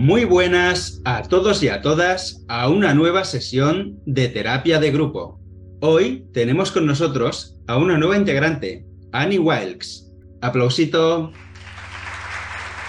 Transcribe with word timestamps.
Muy 0.00 0.24
buenas 0.24 1.02
a 1.04 1.24
todos 1.24 1.62
y 1.62 1.68
a 1.68 1.82
todas 1.82 2.42
a 2.48 2.70
una 2.70 2.94
nueva 2.94 3.22
sesión 3.22 4.00
de 4.06 4.28
terapia 4.28 4.80
de 4.80 4.90
grupo. 4.90 5.38
Hoy 5.82 6.26
tenemos 6.32 6.72
con 6.72 6.86
nosotros 6.86 7.58
a 7.66 7.76
una 7.76 7.98
nueva 7.98 8.16
integrante, 8.16 8.86
Annie 9.12 9.38
Wilkes. 9.38 10.10
Aplausito. 10.40 11.32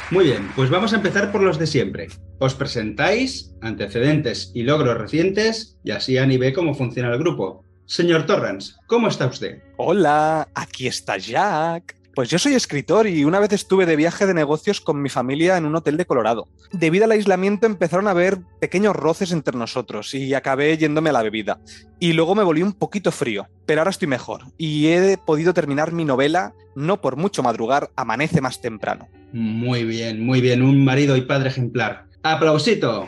Muy 0.09 0.23
bien, 0.23 0.49
pues 0.55 0.69
vamos 0.69 0.93
a 0.93 0.95
empezar 0.95 1.33
por 1.33 1.43
los 1.43 1.59
de 1.59 1.67
siempre. 1.67 2.07
Os 2.39 2.55
presentáis, 2.55 3.53
antecedentes 3.61 4.49
y 4.55 4.63
logros 4.63 4.97
recientes, 4.97 5.77
y 5.83 5.91
así 5.91 6.17
Annie 6.17 6.37
ve 6.37 6.53
cómo 6.53 6.75
funciona 6.75 7.11
el 7.11 7.19
grupo. 7.19 7.65
Señor 7.87 8.25
Torrance, 8.25 8.75
¿cómo 8.87 9.09
está 9.09 9.27
usted? 9.27 9.61
Hola, 9.75 10.47
aquí 10.55 10.87
está 10.87 11.17
Jack. 11.17 12.00
Pues 12.13 12.29
yo 12.29 12.39
soy 12.39 12.55
escritor 12.55 13.07
y 13.07 13.23
una 13.23 13.39
vez 13.39 13.53
estuve 13.53 13.85
de 13.85 13.95
viaje 13.95 14.25
de 14.25 14.33
negocios 14.33 14.81
con 14.81 15.01
mi 15.01 15.07
familia 15.07 15.55
en 15.55 15.65
un 15.65 15.75
hotel 15.75 15.95
de 15.95 16.05
Colorado. 16.05 16.49
Debido 16.73 17.05
al 17.05 17.11
aislamiento 17.11 17.65
empezaron 17.65 18.07
a 18.07 18.11
haber 18.11 18.39
pequeños 18.59 18.95
roces 18.95 19.31
entre 19.31 19.57
nosotros 19.57 20.13
y 20.13 20.33
acabé 20.33 20.77
yéndome 20.77 21.09
a 21.09 21.13
la 21.13 21.23
bebida. 21.23 21.59
Y 21.99 22.11
luego 22.11 22.35
me 22.35 22.43
volví 22.43 22.63
un 22.63 22.73
poquito 22.73 23.13
frío, 23.13 23.47
pero 23.65 23.79
ahora 23.79 23.91
estoy 23.91 24.09
mejor 24.09 24.41
y 24.57 24.87
he 24.87 25.17
podido 25.17 25.53
terminar 25.53 25.93
mi 25.93 26.03
novela, 26.03 26.53
no 26.75 26.99
por 26.99 27.15
mucho 27.15 27.43
madrugar, 27.43 27.91
amanece 27.95 28.41
más 28.41 28.59
temprano. 28.59 29.07
Muy 29.31 29.85
bien, 29.85 30.25
muy 30.25 30.41
bien, 30.41 30.63
un 30.63 30.83
marido 30.83 31.15
y 31.15 31.21
padre 31.21 31.49
ejemplar. 31.49 32.07
Aplausito. 32.23 33.07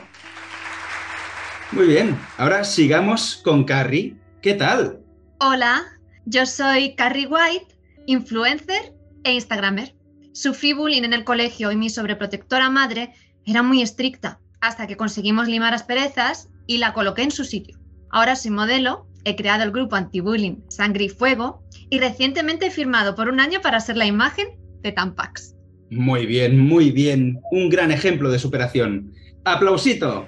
Muy 1.74 1.88
bien, 1.88 2.18
ahora 2.38 2.64
sigamos 2.64 3.42
con 3.44 3.66
Carrie. 3.66 4.16
¿Qué 4.42 4.54
tal? 4.54 5.00
Hola, 5.40 5.84
yo 6.26 6.46
soy 6.46 6.96
Carrie 6.96 7.28
White 7.28 7.73
influencer 8.06 8.94
e 9.24 9.34
instagramer. 9.34 9.96
Sufrí 10.34 10.74
bullying 10.74 11.04
en 11.04 11.14
el 11.14 11.24
colegio 11.24 11.72
y 11.72 11.76
mi 11.76 11.90
sobreprotectora 11.90 12.70
madre 12.70 13.14
era 13.46 13.62
muy 13.62 13.82
estricta, 13.82 14.40
hasta 14.62 14.88
que 14.88 14.98
conseguimos 14.98 15.48
limar 15.48 15.74
asperezas 15.74 16.50
y 16.68 16.78
la 16.78 16.94
coloqué 16.94 17.24
en 17.24 17.32
su 17.32 17.44
sitio. 17.44 17.78
Ahora 18.10 18.36
soy 18.36 18.52
modelo, 18.52 19.08
he 19.26 19.36
creado 19.36 19.64
el 19.64 19.72
grupo 19.72 19.96
anti-bullying 19.96 20.58
Sangre 20.70 21.06
y 21.06 21.10
Fuego 21.10 21.64
y 21.90 22.00
recientemente 22.00 22.68
he 22.68 22.72
firmado 22.72 23.16
por 23.16 23.30
un 23.30 23.40
año 23.40 23.62
para 23.62 23.80
ser 23.80 23.98
la 23.98 24.06
imagen 24.06 24.48
de 24.82 24.92
Tampax. 24.92 25.56
Muy 25.90 26.26
bien, 26.26 26.60
muy 26.60 26.92
bien. 26.92 27.40
Un 27.52 27.70
gran 27.70 27.92
ejemplo 27.92 28.32
de 28.32 28.40
superación. 28.40 29.12
Aplausito. 29.46 30.26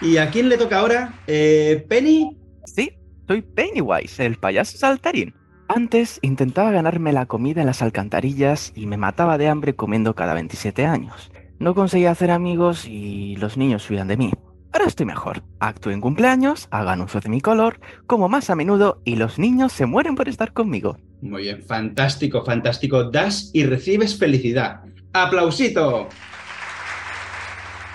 ¿Y 0.00 0.16
a 0.16 0.30
quién 0.30 0.48
le 0.48 0.56
toca 0.56 0.78
ahora? 0.78 1.14
Eh, 1.26 1.84
¿Penny? 1.88 2.36
Sí, 2.64 2.92
soy 3.26 3.42
Pennywise, 3.42 4.24
el 4.24 4.36
payaso 4.36 4.78
saltarín. 4.78 5.34
Antes 5.74 6.20
intentaba 6.22 6.70
ganarme 6.70 7.12
la 7.12 7.26
comida 7.26 7.60
en 7.60 7.66
las 7.66 7.82
alcantarillas 7.82 8.72
y 8.76 8.86
me 8.86 8.96
mataba 8.96 9.38
de 9.38 9.48
hambre 9.48 9.74
comiendo 9.74 10.14
cada 10.14 10.32
27 10.32 10.86
años. 10.86 11.32
No 11.58 11.74
conseguía 11.74 12.12
hacer 12.12 12.30
amigos 12.30 12.86
y 12.86 13.34
los 13.38 13.56
niños 13.56 13.90
huían 13.90 14.06
de 14.06 14.16
mí. 14.16 14.32
Ahora 14.72 14.86
estoy 14.86 15.04
mejor. 15.04 15.42
Actúo 15.58 15.90
en 15.90 16.00
cumpleaños, 16.00 16.68
hago 16.70 16.90
anuncios 16.90 17.24
de 17.24 17.30
mi 17.30 17.40
color, 17.40 17.80
como 18.06 18.28
más 18.28 18.50
a 18.50 18.54
menudo 18.54 19.02
y 19.04 19.16
los 19.16 19.40
niños 19.40 19.72
se 19.72 19.84
mueren 19.84 20.14
por 20.14 20.28
estar 20.28 20.52
conmigo. 20.52 20.96
Muy 21.22 21.42
bien, 21.42 21.60
fantástico, 21.64 22.44
fantástico. 22.44 23.10
Das 23.10 23.50
y 23.52 23.64
recibes 23.64 24.16
felicidad. 24.16 24.80
¡Aplausito! 25.12 26.08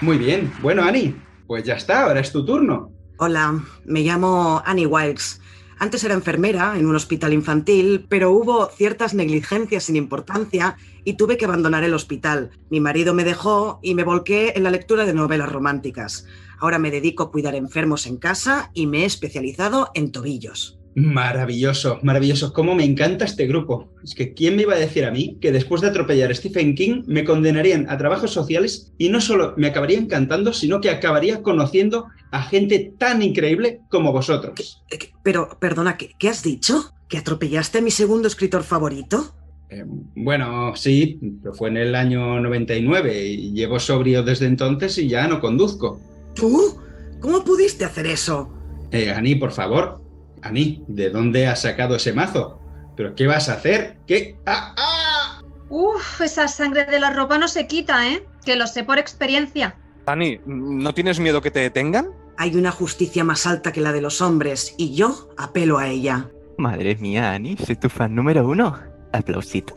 Muy 0.02 0.18
bien. 0.18 0.52
Bueno, 0.62 0.84
Ani, 0.84 1.16
pues 1.48 1.64
ya 1.64 1.76
está, 1.76 2.04
ahora 2.04 2.20
es 2.20 2.34
tu 2.34 2.44
turno. 2.44 2.92
Hola, 3.20 3.58
me 3.86 4.02
llamo 4.02 4.62
Annie 4.66 4.86
Wilkes. 4.86 5.40
Antes 5.82 6.04
era 6.04 6.14
enfermera 6.14 6.78
en 6.78 6.86
un 6.86 6.96
hospital 6.96 7.32
infantil, 7.32 8.06
pero 8.10 8.32
hubo 8.32 8.68
ciertas 8.68 9.14
negligencias 9.14 9.86
sin 9.86 9.96
importancia 9.96 10.76
y 11.06 11.14
tuve 11.14 11.38
que 11.38 11.46
abandonar 11.46 11.86
el 11.86 11.94
hospital. 11.94 12.52
Mi 12.70 12.82
marido 12.82 13.14
me 13.14 13.24
dejó 13.24 13.80
y 13.82 13.96
me 13.96 14.04
volqué 14.04 14.52
en 14.58 14.64
la 14.64 14.72
lectura 14.72 15.06
de 15.06 15.14
novelas 15.14 15.50
románticas. 15.50 16.26
Ahora 16.60 16.80
me 16.80 16.92
dedico 16.92 17.24
a 17.24 17.32
cuidar 17.32 17.56
enfermos 17.56 18.08
en 18.08 18.18
casa 18.18 18.72
y 18.74 18.88
me 18.88 19.04
he 19.04 19.06
especializado 19.06 19.90
en 19.94 20.12
tobillos. 20.12 20.79
Maravilloso, 21.00 22.00
maravilloso. 22.04 22.52
Cómo 22.52 22.76
me 22.76 22.84
encanta 22.84 23.24
este 23.24 23.48
grupo. 23.48 23.90
Es 24.04 24.14
que 24.14 24.34
¿quién 24.34 24.58
me 24.58 24.64
iba 24.64 24.74
a 24.74 24.80
decir 24.80 25.06
a 25.06 25.12
mí 25.12 25.38
que 25.40 25.54
después 25.54 25.82
de 25.82 25.88
atropellar 25.88 26.30
a 26.30 26.36
Stephen 26.36 26.76
King 26.76 27.04
me 27.08 27.24
condenarían 27.24 27.90
a 27.90 27.98
trabajos 27.98 28.32
sociales 28.32 28.92
y 28.98 29.08
no 29.08 29.22
solo 29.22 29.54
me 29.56 29.68
acabaría 29.68 29.98
encantando, 29.98 30.52
sino 30.52 30.82
que 30.82 30.90
acabaría 30.90 31.42
conociendo 31.42 32.08
a 32.32 32.42
gente 32.42 32.94
tan 32.98 33.22
increíble 33.22 33.80
como 33.90 34.12
vosotros? 34.12 34.84
Pero, 35.24 35.58
perdona, 35.60 35.98
¿qué, 35.98 36.30
has 36.30 36.44
dicho? 36.44 36.94
¿Que 37.08 37.18
atropellaste 37.18 37.78
a 37.78 37.82
mi 37.82 37.92
segundo 37.92 38.28
escritor 38.28 38.64
favorito? 38.64 39.34
Eh, 39.70 39.86
bueno, 39.88 40.76
sí, 40.76 41.18
pero 41.42 41.54
fue 41.54 41.70
en 41.70 41.78
el 41.78 41.96
año 41.96 42.42
99 42.42 43.26
y 43.26 43.54
llevo 43.54 43.80
sobrio 43.80 44.22
desde 44.24 44.48
entonces 44.48 44.98
y 44.98 45.08
ya 45.08 45.28
no 45.28 45.40
conduzco. 45.40 46.02
¿Tú? 46.36 46.78
¿Cómo 47.22 47.44
pudiste 47.46 47.86
hacer 47.86 48.06
eso? 48.06 48.54
Eh, 48.92 49.12
Ani, 49.12 49.36
por 49.36 49.52
favor, 49.52 50.02
Ani, 50.42 50.84
¿de 50.88 51.10
dónde 51.10 51.48
has 51.48 51.62
sacado 51.62 51.96
ese 51.96 52.14
mazo? 52.14 52.60
¿Pero 52.96 53.16
qué 53.16 53.28
vas 53.28 53.50
a 53.50 53.54
hacer? 53.54 53.98
¿Qué? 54.08 54.38
¡Ah! 54.46 54.74
¡Ah! 54.78 55.42
Uf, 55.70 56.22
esa 56.22 56.48
sangre 56.48 56.86
de 56.86 57.00
la 57.00 57.12
ropa 57.12 57.38
no 57.38 57.48
se 57.48 57.68
quita, 57.68 58.08
¿eh? 58.08 58.26
Que 58.44 58.56
lo 58.56 58.68
sé 58.68 58.84
por 58.84 58.98
experiencia. 58.98 59.78
Ani, 60.06 60.40
¿no 60.46 60.94
tienes 60.94 61.20
miedo 61.20 61.42
que 61.42 61.52
te 61.52 61.60
detengan? 61.60 62.10
Hay 62.38 62.56
una 62.56 62.72
justicia 62.72 63.24
más 63.24 63.46
alta 63.46 63.72
que 63.72 63.82
la 63.82 63.92
de 63.92 64.02
los 64.02 64.22
hombres 64.22 64.74
y 64.78 64.96
yo 64.96 65.30
apelo 65.38 65.78
a 65.78 65.88
ella. 65.88 66.30
Madre 66.58 66.96
mía, 66.96 67.32
Ani, 67.32 67.56
soy 67.58 67.76
tu 67.76 67.90
fan 67.90 68.16
número 68.16 68.48
uno. 68.48 68.80
Aplausito. 69.14 69.76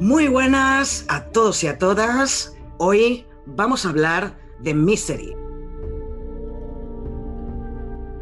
Muy 0.00 0.28
buenas 0.28 1.04
a 1.08 1.24
todos 1.24 1.64
y 1.64 1.66
a 1.66 1.76
todas. 1.76 2.54
Hoy 2.78 3.26
vamos 3.46 3.84
a 3.84 3.88
hablar 3.88 4.38
de 4.60 4.72
Misery. 4.72 5.34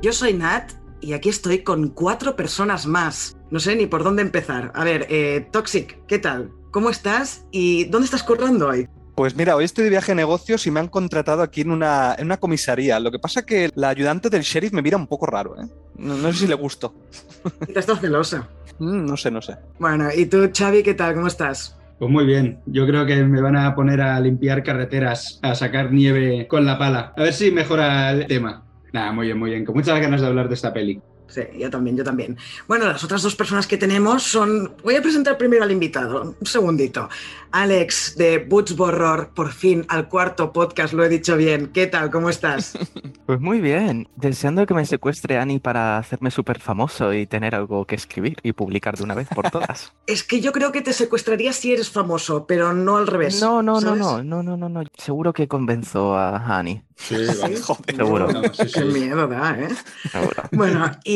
Yo 0.00 0.10
soy 0.14 0.32
Nat 0.32 0.72
y 1.02 1.12
aquí 1.12 1.28
estoy 1.28 1.62
con 1.62 1.90
cuatro 1.90 2.34
personas 2.34 2.86
más. 2.86 3.36
No 3.50 3.60
sé 3.60 3.76
ni 3.76 3.86
por 3.86 4.04
dónde 4.04 4.22
empezar. 4.22 4.72
A 4.74 4.84
ver, 4.84 5.06
eh, 5.10 5.50
Toxic, 5.52 6.02
¿qué 6.06 6.18
tal? 6.18 6.50
¿Cómo 6.70 6.88
estás? 6.88 7.44
¿Y 7.50 7.84
dónde 7.84 8.06
estás 8.06 8.22
corriendo 8.22 8.68
hoy? 8.68 8.88
Pues 9.16 9.34
mira, 9.34 9.56
hoy 9.56 9.64
estoy 9.64 9.84
de 9.84 9.90
viaje 9.90 10.12
de 10.12 10.16
negocios 10.16 10.66
y 10.66 10.70
me 10.70 10.78
han 10.78 10.88
contratado 10.88 11.40
aquí 11.40 11.62
en 11.62 11.70
una, 11.70 12.14
en 12.18 12.26
una 12.26 12.36
comisaría. 12.36 13.00
Lo 13.00 13.10
que 13.10 13.18
pasa 13.18 13.40
es 13.40 13.46
que 13.46 13.70
la 13.74 13.88
ayudante 13.88 14.28
del 14.28 14.42
sheriff 14.42 14.74
me 14.74 14.82
mira 14.82 14.98
un 14.98 15.06
poco 15.06 15.24
raro, 15.24 15.56
¿eh? 15.58 15.66
No, 15.96 16.30
sé 16.30 16.40
si 16.40 16.46
le 16.46 16.54
gusto. 16.54 16.92
Estás 17.66 17.98
celosa. 17.98 18.46
Mm, 18.78 19.06
no 19.06 19.16
sé, 19.16 19.30
no 19.30 19.40
sé. 19.40 19.56
Bueno, 19.78 20.10
¿y 20.14 20.26
tú, 20.26 20.50
Xavi, 20.54 20.82
qué 20.82 20.92
tal? 20.92 21.14
¿Cómo 21.14 21.28
estás? 21.28 21.78
Pues 21.98 22.10
muy 22.10 22.26
bien, 22.26 22.60
yo 22.66 22.86
creo 22.86 23.06
que 23.06 23.24
me 23.24 23.40
van 23.40 23.56
a 23.56 23.74
poner 23.74 24.02
a 24.02 24.20
limpiar 24.20 24.62
carreteras, 24.62 25.40
a 25.40 25.54
sacar 25.54 25.92
nieve 25.92 26.46
con 26.46 26.66
la 26.66 26.76
pala. 26.76 27.14
A 27.16 27.22
ver 27.22 27.32
si 27.32 27.50
mejora 27.50 28.10
el 28.10 28.26
tema. 28.26 28.64
Nada, 28.92 29.12
muy 29.12 29.28
bien, 29.28 29.38
muy 29.38 29.50
bien. 29.50 29.64
Con 29.64 29.76
muchas 29.76 29.98
ganas 29.98 30.20
de 30.20 30.26
hablar 30.26 30.48
de 30.48 30.54
esta 30.54 30.74
peli. 30.74 31.00
Sí, 31.28 31.42
yo 31.58 31.70
también, 31.70 31.96
yo 31.96 32.04
también. 32.04 32.36
Bueno, 32.68 32.86
las 32.86 33.02
otras 33.02 33.22
dos 33.22 33.34
personas 33.34 33.66
que 33.66 33.76
tenemos 33.76 34.22
son. 34.22 34.74
Voy 34.82 34.94
a 34.96 35.02
presentar 35.02 35.36
primero 35.36 35.64
al 35.64 35.72
invitado. 35.72 36.36
Un 36.38 36.46
segundito. 36.46 37.08
Alex 37.52 38.16
de 38.16 38.38
Butch 38.38 38.78
Horror, 38.78 39.30
por 39.34 39.50
fin 39.52 39.84
al 39.88 40.08
cuarto 40.08 40.52
podcast, 40.52 40.92
lo 40.92 41.04
he 41.04 41.08
dicho 41.08 41.36
bien. 41.36 41.68
¿Qué 41.72 41.86
tal? 41.86 42.10
¿Cómo 42.10 42.30
estás? 42.30 42.78
Pues 43.26 43.40
muy 43.40 43.60
bien, 43.60 44.08
deseando 44.14 44.66
que 44.66 44.74
me 44.74 44.86
secuestre 44.86 45.36
Annie 45.36 45.58
para 45.58 45.98
hacerme 45.98 46.30
súper 46.30 46.60
famoso 46.60 47.12
y 47.12 47.26
tener 47.26 47.56
algo 47.56 47.84
que 47.84 47.96
escribir 47.96 48.36
y 48.44 48.52
publicar 48.52 48.96
de 48.96 49.02
una 49.02 49.16
vez 49.16 49.26
por 49.26 49.50
todas. 49.50 49.92
es 50.06 50.22
que 50.22 50.40
yo 50.40 50.52
creo 50.52 50.70
que 50.70 50.80
te 50.80 50.92
secuestraría 50.92 51.52
si 51.52 51.72
eres 51.72 51.90
famoso, 51.90 52.46
pero 52.46 52.72
no 52.72 52.98
al 52.98 53.08
revés. 53.08 53.40
No, 53.40 53.64
no, 53.64 53.80
no, 53.80 53.96
no, 53.96 54.22
no, 54.22 54.44
no, 54.44 54.56
no, 54.56 54.68
no. 54.68 54.84
Seguro 54.96 55.32
que 55.32 55.48
convenzo 55.48 56.16
a 56.16 56.36
Annie. 56.56 56.84
Sí, 56.94 57.16
vale. 57.40 57.60
Joder. 57.60 57.96
Seguro. 57.96 58.32
No, 58.32 58.42
sí, 58.44 58.50
sí. 58.68 58.72
Qué 58.74 58.84
miedo 58.84 59.26
da, 59.26 59.58
¿eh? 59.58 59.68
Seguro. 60.10 60.42
Bueno, 60.52 60.90
y 61.04 61.15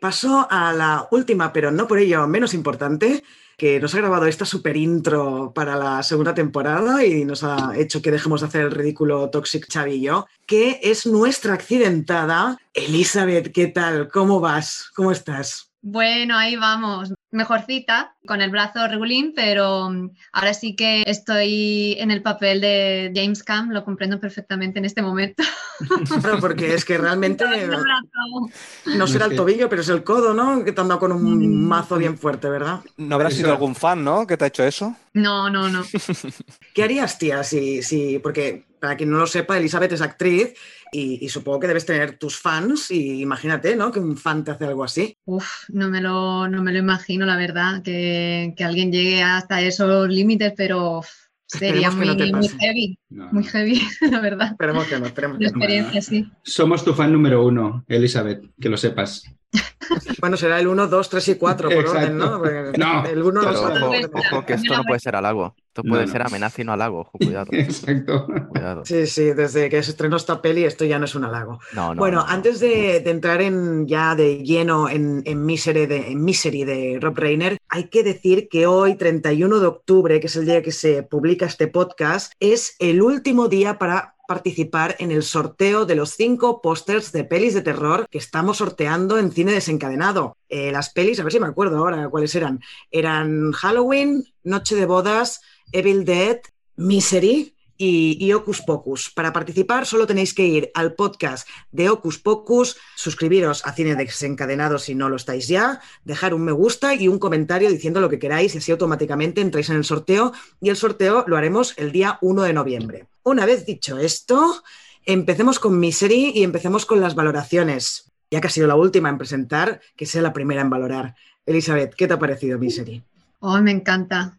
pasó 0.00 0.46
a 0.50 0.72
la 0.72 1.08
última, 1.10 1.52
pero 1.52 1.70
no 1.70 1.86
por 1.86 1.98
ello 1.98 2.26
menos 2.26 2.54
importante, 2.54 3.22
que 3.56 3.80
nos 3.80 3.94
ha 3.94 3.98
grabado 3.98 4.26
esta 4.26 4.44
super 4.44 4.76
intro 4.76 5.52
para 5.54 5.76
la 5.76 6.02
segunda 6.02 6.34
temporada 6.34 7.04
y 7.04 7.24
nos 7.24 7.42
ha 7.42 7.72
hecho 7.76 8.02
que 8.02 8.10
dejemos 8.10 8.42
de 8.42 8.48
hacer 8.48 8.62
el 8.62 8.70
ridículo 8.70 9.30
Toxic 9.30 9.66
Chavillo, 9.66 10.26
que 10.46 10.80
es 10.82 11.06
nuestra 11.06 11.54
accidentada 11.54 12.58
Elizabeth. 12.74 13.52
¿Qué 13.52 13.68
tal? 13.68 14.08
¿Cómo 14.08 14.40
vas? 14.40 14.90
¿Cómo 14.94 15.10
estás? 15.10 15.65
Bueno, 15.88 16.36
ahí 16.36 16.56
vamos. 16.56 17.14
Mejorcita, 17.30 18.16
con 18.26 18.40
el 18.40 18.50
brazo 18.50 18.88
regulín, 18.88 19.32
pero 19.36 19.88
mm, 19.88 20.10
ahora 20.32 20.52
sí 20.52 20.74
que 20.74 21.04
estoy 21.06 21.94
en 22.00 22.10
el 22.10 22.22
papel 22.22 22.60
de 22.60 23.12
James 23.14 23.44
Cam, 23.44 23.70
lo 23.70 23.84
comprendo 23.84 24.18
perfectamente 24.18 24.80
en 24.80 24.84
este 24.84 25.00
momento. 25.00 25.44
Claro, 26.22 26.40
porque 26.40 26.74
es 26.74 26.84
que 26.84 26.98
realmente 26.98 27.44
no 28.96 29.06
será 29.06 29.26
el 29.26 29.36
tobillo, 29.36 29.68
pero 29.68 29.82
es 29.82 29.88
el 29.90 30.02
codo, 30.02 30.34
¿no? 30.34 30.64
Que 30.64 30.72
te 30.72 30.80
han 30.80 30.88
dado 30.88 30.98
con 30.98 31.12
un 31.12 31.36
Mm. 31.38 31.68
mazo 31.68 31.96
bien 31.98 32.18
fuerte, 32.18 32.48
¿verdad? 32.48 32.80
¿No 32.96 33.14
habrá 33.14 33.30
sido 33.30 33.52
algún 33.52 33.74
fan, 33.76 34.02
no? 34.02 34.26
que 34.26 34.36
te 34.36 34.44
ha 34.44 34.48
hecho 34.48 34.64
eso? 34.64 34.96
No, 35.12 35.48
no, 35.50 35.68
no. 35.68 35.84
¿Qué 36.74 36.82
harías, 36.82 37.18
tía, 37.18 37.44
si, 37.44 37.82
si, 37.82 38.18
porque 38.18 38.65
para 38.80 38.96
quien 38.96 39.10
no 39.10 39.18
lo 39.18 39.26
sepa, 39.26 39.56
Elizabeth 39.58 39.92
es 39.92 40.00
actriz 40.00 40.54
y, 40.92 41.24
y 41.24 41.28
supongo 41.28 41.60
que 41.60 41.66
debes 41.68 41.86
tener 41.86 42.18
tus 42.18 42.38
fans 42.38 42.90
y 42.90 43.20
imagínate, 43.22 43.76
¿no? 43.76 43.90
Que 43.90 43.98
un 44.00 44.16
fan 44.16 44.44
te 44.44 44.50
hace 44.52 44.64
algo 44.64 44.84
así. 44.84 45.16
Uf, 45.24 45.68
no 45.68 45.88
me 45.88 46.00
lo, 46.00 46.48
no 46.48 46.62
me 46.62 46.72
lo 46.72 46.78
imagino, 46.78 47.26
la 47.26 47.36
verdad, 47.36 47.82
que, 47.82 48.54
que 48.56 48.64
alguien 48.64 48.92
llegue 48.92 49.22
hasta 49.22 49.60
esos 49.60 50.08
límites, 50.08 50.52
pero 50.56 50.98
uf, 50.98 51.08
sería 51.46 51.90
muy, 51.90 52.06
no 52.06 52.14
muy 52.36 52.48
heavy, 52.48 52.98
No, 53.08 53.28
muy 53.32 53.44
heavy, 53.44 53.80
la 54.10 54.20
verdad. 54.20 54.52
Esperemos 54.52 54.86
que 54.86 54.98
no, 54.98 55.06
esperemos 55.06 55.38
De 55.38 55.44
que 55.46 55.50
no. 55.52 55.58
experiencia, 55.58 56.02
sí. 56.02 56.30
Somos 56.42 56.84
tu 56.84 56.94
fan 56.94 57.12
número 57.12 57.44
uno, 57.44 57.84
Elizabeth, 57.88 58.44
que 58.60 58.68
lo 58.68 58.76
sepas. 58.76 59.24
Bueno, 60.20 60.36
será 60.36 60.58
el 60.58 60.66
1, 60.66 60.88
2, 60.88 61.08
3 61.10 61.28
y 61.28 61.34
4 61.36 61.68
por 61.68 61.78
Exacto. 61.78 61.98
orden, 62.00 62.18
¿no? 62.18 62.38
Porque 62.38 62.78
No, 62.78 63.06
el 63.06 63.22
1 63.22 63.40
Pero 63.40 63.52
no 63.52 63.58
ojo, 63.60 63.68
sabe. 63.78 64.10
ojo, 64.12 64.44
que 64.46 64.52
esto 64.54 64.76
no 64.76 64.84
puede 64.84 65.00
ser 65.00 65.14
halago. 65.16 65.54
Esto 65.76 65.86
puede 65.86 66.06
no. 66.06 66.12
ser 66.12 66.22
amenaza 66.22 66.62
y 66.62 66.64
no 66.64 66.72
halago. 66.72 67.00
Ojo, 67.00 67.10
cuidado. 67.18 67.48
Exacto. 67.52 68.26
Cuidado. 68.48 68.82
Sí, 68.86 69.06
sí, 69.06 69.34
desde 69.34 69.68
que 69.68 69.82
se 69.82 69.90
estrenó 69.90 70.16
esta 70.16 70.40
peli 70.40 70.64
esto 70.64 70.86
ya 70.86 70.98
no 70.98 71.04
es 71.04 71.14
un 71.14 71.24
halago. 71.24 71.60
No, 71.74 71.94
no. 71.94 72.00
bueno, 72.00 72.20
no, 72.20 72.26
no. 72.26 72.32
antes 72.32 72.60
de, 72.60 73.00
de 73.00 73.10
entrar 73.10 73.42
en, 73.42 73.86
ya 73.86 74.14
de 74.14 74.38
lleno 74.38 74.88
en, 74.88 75.22
en, 75.26 75.44
Misery 75.44 75.84
de, 75.84 76.12
en 76.12 76.24
Misery 76.24 76.64
de 76.64 76.98
Rob 76.98 77.18
Reiner, 77.18 77.58
hay 77.68 77.88
que 77.88 78.02
decir 78.02 78.48
que 78.48 78.66
hoy, 78.66 78.94
31 78.94 79.60
de 79.60 79.66
octubre, 79.66 80.18
que 80.18 80.28
es 80.28 80.36
el 80.36 80.46
día 80.46 80.62
que 80.62 80.72
se 80.72 81.02
publica 81.02 81.44
este 81.44 81.68
podcast, 81.68 82.32
es 82.40 82.74
el 82.78 83.02
último 83.02 83.48
día 83.48 83.78
para 83.78 84.16
participar 84.26 84.96
en 84.98 85.10
el 85.10 85.22
sorteo 85.22 85.86
de 85.86 85.94
los 85.94 86.10
cinco 86.10 86.60
pósters 86.60 87.12
de 87.12 87.24
pelis 87.24 87.54
de 87.54 87.62
terror 87.62 88.08
que 88.10 88.18
estamos 88.18 88.58
sorteando 88.58 89.18
en 89.18 89.30
cine 89.30 89.52
desencadenado. 89.52 90.36
Eh, 90.48 90.72
las 90.72 90.90
pelis, 90.90 91.20
a 91.20 91.22
ver 91.22 91.32
si 91.32 91.40
me 91.40 91.46
acuerdo 91.46 91.78
ahora 91.78 92.08
cuáles 92.08 92.34
eran. 92.34 92.60
Eran 92.90 93.52
Halloween, 93.52 94.24
Noche 94.42 94.74
de 94.74 94.86
Bodas, 94.86 95.40
Evil 95.72 96.04
Dead, 96.04 96.40
Misery 96.76 97.56
y, 97.78 98.32
Ocus 98.32 98.62
Pocus. 98.62 99.10
Para 99.10 99.32
participar 99.32 99.86
solo 99.86 100.06
tenéis 100.06 100.34
que 100.34 100.46
ir 100.46 100.70
al 100.74 100.94
podcast 100.94 101.48
de 101.72 101.90
Ocus 101.90 102.18
Pocus, 102.18 102.76
suscribiros 102.94 103.66
a 103.66 103.72
Cine 103.72 103.94
Desencadenado 103.94 104.78
si 104.78 104.94
no 104.94 105.08
lo 105.08 105.16
estáis 105.16 105.48
ya, 105.48 105.80
dejar 106.04 106.34
un 106.34 106.44
me 106.44 106.52
gusta 106.52 106.94
y 106.94 107.08
un 107.08 107.18
comentario 107.18 107.70
diciendo 107.70 108.00
lo 108.00 108.08
que 108.08 108.18
queráis 108.18 108.54
y 108.54 108.58
así 108.58 108.72
automáticamente 108.72 109.40
entráis 109.40 109.68
en 109.70 109.76
el 109.76 109.84
sorteo 109.84 110.32
y 110.60 110.70
el 110.70 110.76
sorteo 110.76 111.24
lo 111.26 111.36
haremos 111.36 111.74
el 111.76 111.92
día 111.92 112.18
1 112.22 112.42
de 112.42 112.52
noviembre. 112.52 113.06
Una 113.22 113.44
vez 113.44 113.66
dicho 113.66 113.98
esto, 113.98 114.62
empecemos 115.04 115.58
con 115.58 115.78
Misery 115.78 116.32
y 116.34 116.44
empecemos 116.44 116.86
con 116.86 117.00
las 117.00 117.14
valoraciones. 117.14 118.12
Ya 118.30 118.40
que 118.40 118.48
ha 118.48 118.50
sido 118.50 118.66
la 118.66 118.74
última 118.74 119.08
en 119.08 119.18
presentar, 119.18 119.80
que 119.96 120.06
sea 120.06 120.20
la 120.20 120.32
primera 120.32 120.60
en 120.60 120.70
valorar. 120.70 121.14
Elizabeth, 121.44 121.94
¿qué 121.94 122.08
te 122.08 122.14
ha 122.14 122.18
parecido 122.18 122.58
Misery? 122.58 123.02
Oh, 123.38 123.60
me 123.60 123.70
encanta. 123.70 124.36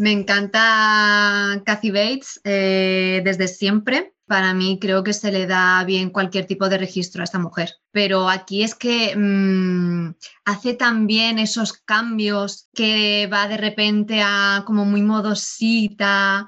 Me 0.00 0.12
encanta 0.12 1.62
Kathy 1.66 1.90
Bates 1.90 2.40
eh, 2.44 3.20
desde 3.22 3.48
siempre. 3.48 4.14
Para 4.26 4.54
mí 4.54 4.78
creo 4.80 5.04
que 5.04 5.12
se 5.12 5.30
le 5.30 5.46
da 5.46 5.84
bien 5.84 6.08
cualquier 6.08 6.46
tipo 6.46 6.70
de 6.70 6.78
registro 6.78 7.20
a 7.20 7.24
esta 7.24 7.38
mujer. 7.38 7.74
Pero 7.90 8.30
aquí 8.30 8.62
es 8.62 8.74
que 8.74 9.14
mmm, 9.14 10.14
hace 10.46 10.72
también 10.72 11.38
esos 11.38 11.74
cambios 11.74 12.70
que 12.72 13.28
va 13.30 13.46
de 13.46 13.58
repente 13.58 14.22
a 14.24 14.62
como 14.64 14.86
muy 14.86 15.02
modosita 15.02 16.46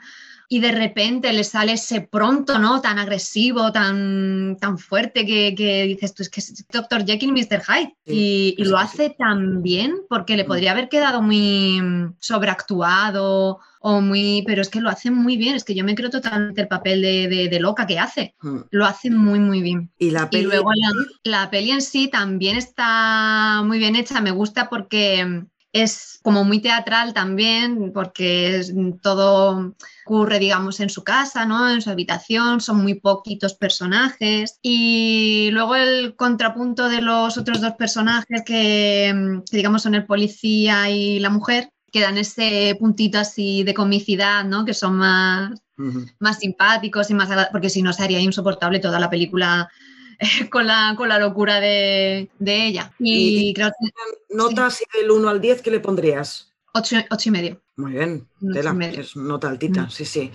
y 0.53 0.61
de 0.61 0.71
repente 0.71 1.33
le 1.33 1.45
sale 1.45 1.73
ese 1.73 2.03
pronto, 2.03 2.59
¿no? 2.59 2.83
Tan 2.83 2.99
agresivo, 2.99 3.73
tan, 3.73 4.59
tan 4.61 4.77
fuerte 4.77 5.25
que, 5.25 5.55
que 5.55 5.85
dices 5.85 6.13
tú, 6.13 6.23
es 6.23 6.29
que 6.29 6.41
es 6.41 6.67
Dr. 6.71 7.07
Jekyll 7.07 7.31
y 7.31 7.41
Mr. 7.41 7.63
Hyde. 7.63 7.97
Sí, 8.05 8.55
y, 8.59 8.63
y, 8.63 8.65
lo 8.67 8.77
hace 8.77 9.09
sí. 9.09 9.15
tan 9.19 9.63
bien 9.63 9.95
porque 10.11 10.37
le 10.37 10.45
podría 10.45 10.73
haber 10.73 10.91
quedado 10.91 11.23
muy 11.23 11.81
sobreactuado 12.19 13.61
o 13.81 14.01
muy, 14.03 14.45
pero 14.47 14.61
es 14.61 14.69
que 14.69 14.83
lo 14.83 14.91
hace 14.91 15.11
muy 15.11 15.39
bien, 15.39 15.57
es 15.57 15.65
que 15.65 15.75
yo 15.75 15.85
me 15.85 15.95
creo 15.95 16.11
totalmente 16.11 16.61
el 16.61 16.69
papel 16.69 17.01
de, 17.01 17.29
de, 17.29 17.49
de 17.49 17.61
loca 17.61 17.87
que 17.87 17.99
hace, 17.99 18.35
Hmm. 18.43 18.61
lo 18.71 18.85
hace 18.85 19.11
muy 19.11 19.39
muy 19.39 19.63
bien. 19.63 19.91
Y, 19.99 20.11
la 20.11 20.29
peli... 20.29 20.43
y 20.43 20.47
luego 20.47 20.71
la, 20.75 20.91
la, 21.25 21.51
peli 21.51 21.71
en 21.71 21.81
sí 21.81 22.09
también 22.09 22.59
está 22.59 23.63
muy 23.65 23.79
bien 23.79 23.97
hecha, 23.97 24.21
me 24.21 24.31
gusta 24.33 24.69
porque 24.69 25.47
es 25.73 26.21
como 26.23 26.45
muy 26.45 26.61
teatral 26.61 27.15
también, 27.15 27.93
porque 27.93 28.59
es, 28.59 28.73
todo 29.01 29.75
ocurre, 30.05 30.39
digamos, 30.39 30.81
en 30.81 30.91
su 30.91 31.03
casa, 31.03 31.47
¿no? 31.47 31.69
En 31.71 31.81
su 31.81 31.91
habitación, 31.91 32.61
son 32.61 32.83
muy 32.83 32.95
poquitos 32.95 33.55
personajes. 33.55 34.59
Y 34.63 35.51
luego 35.53 35.75
el 35.75 36.15
contrapunto 36.15 36.89
de 36.89 37.01
los 37.01 37.39
otros 37.39 37.61
dos 37.61 37.73
personajes 37.73 38.43
que, 38.45 39.41
que 39.51 39.57
digamos, 39.57 39.83
son 39.83 39.95
el 39.95 40.07
policía 40.07 40.91
y 40.91 41.19
la 41.21 41.31
mujer, 41.31 41.71
que 41.91 42.01
dan 42.01 42.19
ese 42.19 42.77
puntito 42.79 43.19
así 43.19 43.65
de 43.65 43.75
comicidad, 43.75 44.45
¿no? 44.45 44.65
Que 44.65 44.75
son 44.75 44.97
más, 44.97 45.53
uh 45.79 45.83
-huh. 45.83 46.15
más 46.21 46.39
simpáticos 46.39 47.11
y 47.11 47.15
más... 47.15 47.29
Porque 47.51 47.71
si 47.71 47.83
no, 47.83 47.93
sería 47.93 48.21
insoportable 48.21 48.79
toda 48.79 48.99
la 48.99 49.11
película 49.11 49.71
con, 50.51 50.67
la, 50.67 50.95
con 50.97 51.09
la 51.09 51.19
locura 51.19 51.61
de, 51.61 52.29
de 52.39 52.67
ella. 52.67 52.93
Y, 52.99 53.51
y 53.51 53.55
creo 53.55 53.69
que... 53.69 54.35
Nota 54.35 54.67
así 54.67 54.85
del 54.95 55.11
1 55.11 55.29
al 55.29 55.41
10, 55.41 55.63
¿qué 55.63 55.71
le 55.71 55.81
pondrías? 55.81 56.53
Ocho, 56.75 56.97
ocho 57.11 57.29
y 57.29 57.33
medio. 57.33 57.61
Muy 57.77 57.93
bien, 57.93 58.27
tela, 58.53 58.77
es 58.93 59.17
nota 59.17 59.49
altita, 59.49 59.83
mm. 59.83 59.91
sí, 59.91 60.05
sí. 60.05 60.31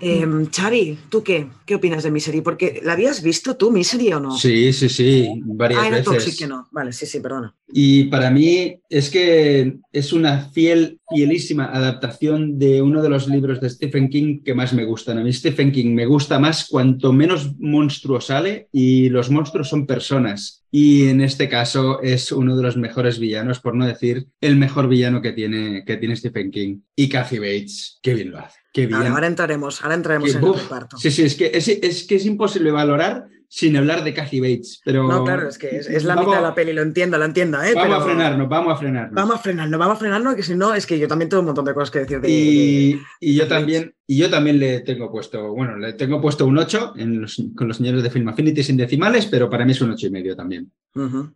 Eh, 0.00 0.26
Xavi, 0.50 0.98
¿tú 1.08 1.22
qué? 1.22 1.46
¿Qué 1.66 1.74
opinas 1.74 2.02
de 2.02 2.10
Misery? 2.10 2.40
Porque 2.40 2.80
¿la 2.82 2.94
habías 2.94 3.22
visto 3.22 3.56
tú, 3.56 3.70
Misery, 3.70 4.12
o 4.12 4.20
no? 4.20 4.36
Sí, 4.36 4.72
sí, 4.72 4.88
sí, 4.88 5.28
varias 5.44 5.80
ah, 5.82 5.86
era 5.88 5.96
veces. 5.98 6.12
Toxic 6.12 6.38
que 6.38 6.46
no. 6.46 6.68
Vale, 6.70 6.92
sí, 6.92 7.06
sí, 7.06 7.20
perdona. 7.20 7.54
Y 7.72 8.04
para 8.04 8.30
mí 8.30 8.80
es 8.88 9.10
que 9.10 9.78
es 9.92 10.12
una 10.12 10.48
fiel, 10.50 10.98
fielísima 11.08 11.66
adaptación 11.66 12.58
de 12.58 12.82
uno 12.82 13.02
de 13.02 13.08
los 13.08 13.28
libros 13.28 13.60
de 13.60 13.70
Stephen 13.70 14.08
King 14.08 14.42
que 14.44 14.54
más 14.54 14.72
me 14.72 14.84
gustan. 14.84 15.18
A 15.18 15.22
mí 15.22 15.32
Stephen 15.32 15.70
King 15.70 15.94
me 15.94 16.06
gusta 16.06 16.38
más 16.38 16.66
cuanto 16.68 17.12
menos 17.12 17.58
monstruo 17.58 18.20
sale 18.20 18.68
y 18.72 19.08
los 19.08 19.30
monstruos 19.30 19.68
son 19.68 19.86
personas. 19.86 20.64
Y 20.70 21.08
en 21.08 21.20
este 21.20 21.48
caso 21.48 22.00
es 22.00 22.32
uno 22.32 22.56
de 22.56 22.62
los 22.62 22.76
mejores 22.76 23.18
villanos, 23.18 23.60
por 23.60 23.74
no 23.74 23.86
decir 23.86 24.28
el 24.40 24.56
mejor 24.56 24.88
villano 24.88 25.20
que 25.20 25.32
tiene, 25.32 25.84
que 25.84 25.96
tiene 25.96 26.16
Stephen 26.16 26.50
King. 26.50 26.80
Y 26.94 27.08
Kathy 27.08 27.38
Bates, 27.38 27.98
qué 28.02 28.14
bien 28.14 28.30
lo 28.30 28.38
hace. 28.38 28.59
Qué 28.72 28.86
bien. 28.86 28.98
Ahora, 28.98 29.10
ahora 29.10 29.26
entraremos, 29.26 29.82
ahora 29.82 29.94
entraremos 29.94 30.34
en 30.34 30.44
uf, 30.44 30.56
el 30.56 30.62
reparto. 30.62 30.96
Sí, 30.96 31.10
sí, 31.10 31.24
es 31.24 31.34
que 31.34 31.50
es, 31.52 31.68
es 31.68 32.04
que 32.04 32.16
es 32.16 32.26
imposible 32.26 32.70
valorar 32.70 33.26
sin 33.52 33.76
hablar 33.76 34.04
de 34.04 34.14
Kathy 34.14 34.38
Bates. 34.38 34.80
Pero 34.84 35.08
no, 35.08 35.24
claro, 35.24 35.48
es 35.48 35.58
que 35.58 35.76
es, 35.76 35.88
es 35.88 36.04
la 36.04 36.14
vamos, 36.14 36.30
mitad 36.30 36.40
de 36.40 36.48
la 36.48 36.54
peli, 36.54 36.72
lo 36.72 36.82
entiendo, 36.82 37.18
lo 37.18 37.24
entiendo. 37.24 37.60
¿eh? 37.60 37.72
Vamos 37.74 37.88
pero... 37.88 37.96
a 37.96 38.04
frenarnos, 38.04 38.48
vamos 38.48 38.72
a 38.72 38.76
frenarnos. 38.76 39.14
Vamos 39.14 39.34
a 39.34 39.38
frenarnos, 39.40 39.78
vamos 39.80 39.96
a 39.96 39.98
frenarnos, 39.98 40.34
que 40.36 40.42
si 40.44 40.54
no, 40.54 40.72
es 40.72 40.86
que 40.86 40.98
yo 41.00 41.08
también 41.08 41.28
tengo 41.28 41.40
un 41.40 41.46
montón 41.46 41.64
de 41.64 41.74
cosas 41.74 41.90
que 41.90 41.98
decir. 41.98 42.20
De, 42.20 42.30
y, 42.30 42.92
de, 42.92 43.00
y 43.18 43.34
yo 43.34 43.48
también, 43.48 43.92
y 44.06 44.18
yo 44.18 44.30
también 44.30 44.60
le 44.60 44.80
tengo 44.80 45.10
puesto, 45.10 45.52
bueno, 45.52 45.76
le 45.76 45.94
tengo 45.94 46.20
puesto 46.20 46.46
un 46.46 46.58
8 46.58 46.92
en 46.96 47.22
los, 47.22 47.42
con 47.56 47.66
los 47.66 47.78
señores 47.78 48.04
de 48.04 48.10
Film 48.10 48.28
Affinity 48.28 48.62
sin 48.62 48.76
decimales, 48.76 49.26
pero 49.26 49.50
para 49.50 49.64
mí 49.64 49.72
es 49.72 49.80
un 49.80 49.90
8 49.90 50.06
y 50.06 50.10
medio 50.10 50.36
también. 50.36 50.70
Uh 50.94 51.00
-huh. 51.00 51.34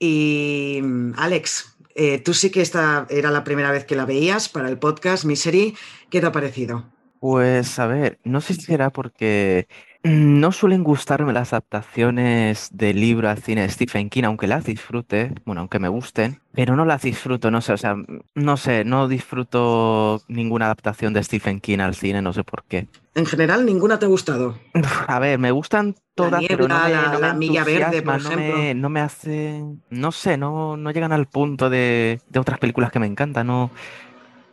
Y 0.00 0.80
Alex, 1.16 1.73
eh, 1.94 2.18
tú 2.18 2.34
sí 2.34 2.50
que 2.50 2.60
esta 2.60 3.06
era 3.10 3.30
la 3.30 3.44
primera 3.44 3.70
vez 3.70 3.84
que 3.84 3.96
la 3.96 4.04
veías 4.04 4.48
para 4.48 4.68
el 4.68 4.78
podcast 4.78 5.24
Misery. 5.24 5.76
¿Qué 6.10 6.20
te 6.20 6.26
ha 6.26 6.32
parecido? 6.32 6.92
Pues 7.20 7.78
a 7.78 7.86
ver, 7.86 8.18
no 8.24 8.40
sé 8.40 8.54
si 8.54 8.62
será 8.62 8.90
porque 8.90 9.66
No 10.04 10.52
suelen 10.52 10.84
gustarme 10.84 11.32
las 11.32 11.54
adaptaciones 11.54 12.68
de 12.72 12.92
libro 12.92 13.30
al 13.30 13.42
cine 13.42 13.62
de 13.62 13.70
Stephen 13.70 14.10
King, 14.10 14.24
aunque 14.24 14.46
las 14.46 14.64
disfrute, 14.66 15.32
bueno, 15.46 15.62
aunque 15.62 15.78
me 15.78 15.88
gusten, 15.88 16.42
pero 16.52 16.76
no 16.76 16.84
las 16.84 17.02
disfruto, 17.02 17.50
no 17.50 17.62
sé, 17.62 17.72
o 17.72 17.78
sea, 17.78 17.96
no 18.34 18.56
sé, 18.58 18.84
no 18.84 19.08
disfruto 19.08 20.22
ninguna 20.28 20.66
adaptación 20.66 21.14
de 21.14 21.24
Stephen 21.24 21.60
King 21.60 21.78
al 21.78 21.94
cine, 21.94 22.20
no 22.20 22.34
sé 22.34 22.44
por 22.44 22.64
qué. 22.64 22.86
En 23.14 23.26
general, 23.26 23.64
ninguna 23.64 23.98
te 23.98 24.06
ha 24.06 24.08
gustado. 24.08 24.58
A 25.06 25.18
ver, 25.20 25.38
me 25.38 25.50
gustan 25.52 25.94
todas, 26.14 26.42
pero 26.48 26.66
no 26.68 26.80
me, 26.80 26.90
la- 26.90 27.02
no 27.12 27.20
me 27.20 27.26
la 27.28 27.34
milla 27.34 27.64
verde, 27.64 28.02
por 28.02 28.20
no 28.20 28.30
me, 28.30 28.34
ejemplo. 28.34 28.80
no 28.82 28.88
me 28.88 29.00
hacen, 29.00 29.82
no 29.90 30.12
sé, 30.12 30.36
no, 30.36 30.76
no 30.76 30.90
llegan 30.90 31.12
al 31.12 31.26
punto 31.26 31.70
de, 31.70 32.20
de 32.28 32.38
otras 32.40 32.58
películas 32.58 32.90
que 32.90 32.98
me 32.98 33.06
encantan, 33.06 33.46
no, 33.46 33.70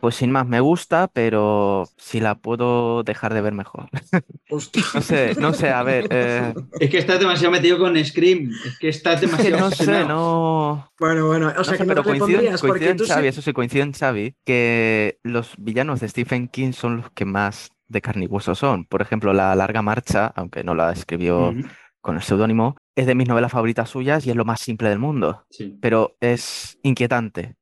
pues 0.00 0.16
sin 0.16 0.30
más, 0.32 0.46
me 0.46 0.60
gusta, 0.60 1.08
pero 1.12 1.88
si 1.96 2.20
la 2.20 2.36
puedo 2.36 3.02
dejar 3.04 3.34
de 3.34 3.40
ver 3.40 3.52
mejor. 3.52 3.88
Hostia. 4.50 4.82
No 4.94 5.00
sé, 5.00 5.34
no 5.40 5.52
sé, 5.54 5.70
a 5.70 5.82
ver, 5.82 6.06
eh, 6.10 6.54
Es 6.78 6.90
que 6.90 6.98
estás 6.98 7.18
demasiado 7.18 7.52
metido 7.52 7.78
con 7.78 7.96
Scream. 8.04 8.50
Es 8.66 8.78
que 8.78 8.88
estás 8.90 9.20
demasiado 9.22 9.58
no 9.58 9.70
sé, 9.70 10.04
no, 10.04 10.88
Bueno, 10.98 11.26
bueno, 11.26 11.48
o 11.48 11.52
no 11.54 11.64
sea 11.64 11.72
sé, 11.72 11.78
que 11.78 11.84
no 11.84 11.94
pero 11.94 12.02
te 12.02 12.12
le 12.12 12.18
coincido, 12.18 12.38
en- 12.40 12.44
pondrías 12.44 12.60
coincido 12.60 12.90
porque 12.90 12.90
en 12.92 12.98
tú 12.98 13.06
Xavi, 13.06 13.22
sí- 13.22 13.28
eso 13.28 13.42
sí, 13.42 13.52
coincido 13.52 13.84
en 13.84 13.92
Xavi, 13.92 14.36
que 14.44 15.18
los 15.22 15.54
villanos 15.58 16.00
de 16.00 16.08
Stephen 16.08 16.48
King 16.48 16.72
son 16.72 16.98
los 16.98 17.10
que 17.12 17.24
más 17.24 17.70
de 17.92 18.00
carne 18.00 18.24
y 18.24 18.28
hueso 18.28 18.54
son. 18.54 18.84
Por 18.86 19.02
ejemplo, 19.02 19.32
La 19.32 19.54
Larga 19.54 19.82
Marcha, 19.82 20.32
aunque 20.34 20.64
no 20.64 20.74
la 20.74 20.92
escribió 20.92 21.54
con 22.00 22.16
el 22.16 22.22
seudónimo, 22.22 22.76
es 22.96 23.06
de 23.06 23.14
mis 23.14 23.28
novelas 23.28 23.52
favoritas 23.52 23.88
suyas 23.88 24.26
y 24.26 24.30
es 24.30 24.36
lo 24.36 24.44
más 24.44 24.60
simple 24.60 24.88
del 24.88 24.98
mundo, 24.98 25.44
sí. 25.50 25.78
pero 25.80 26.16
es 26.20 26.78
inquietante. 26.82 27.56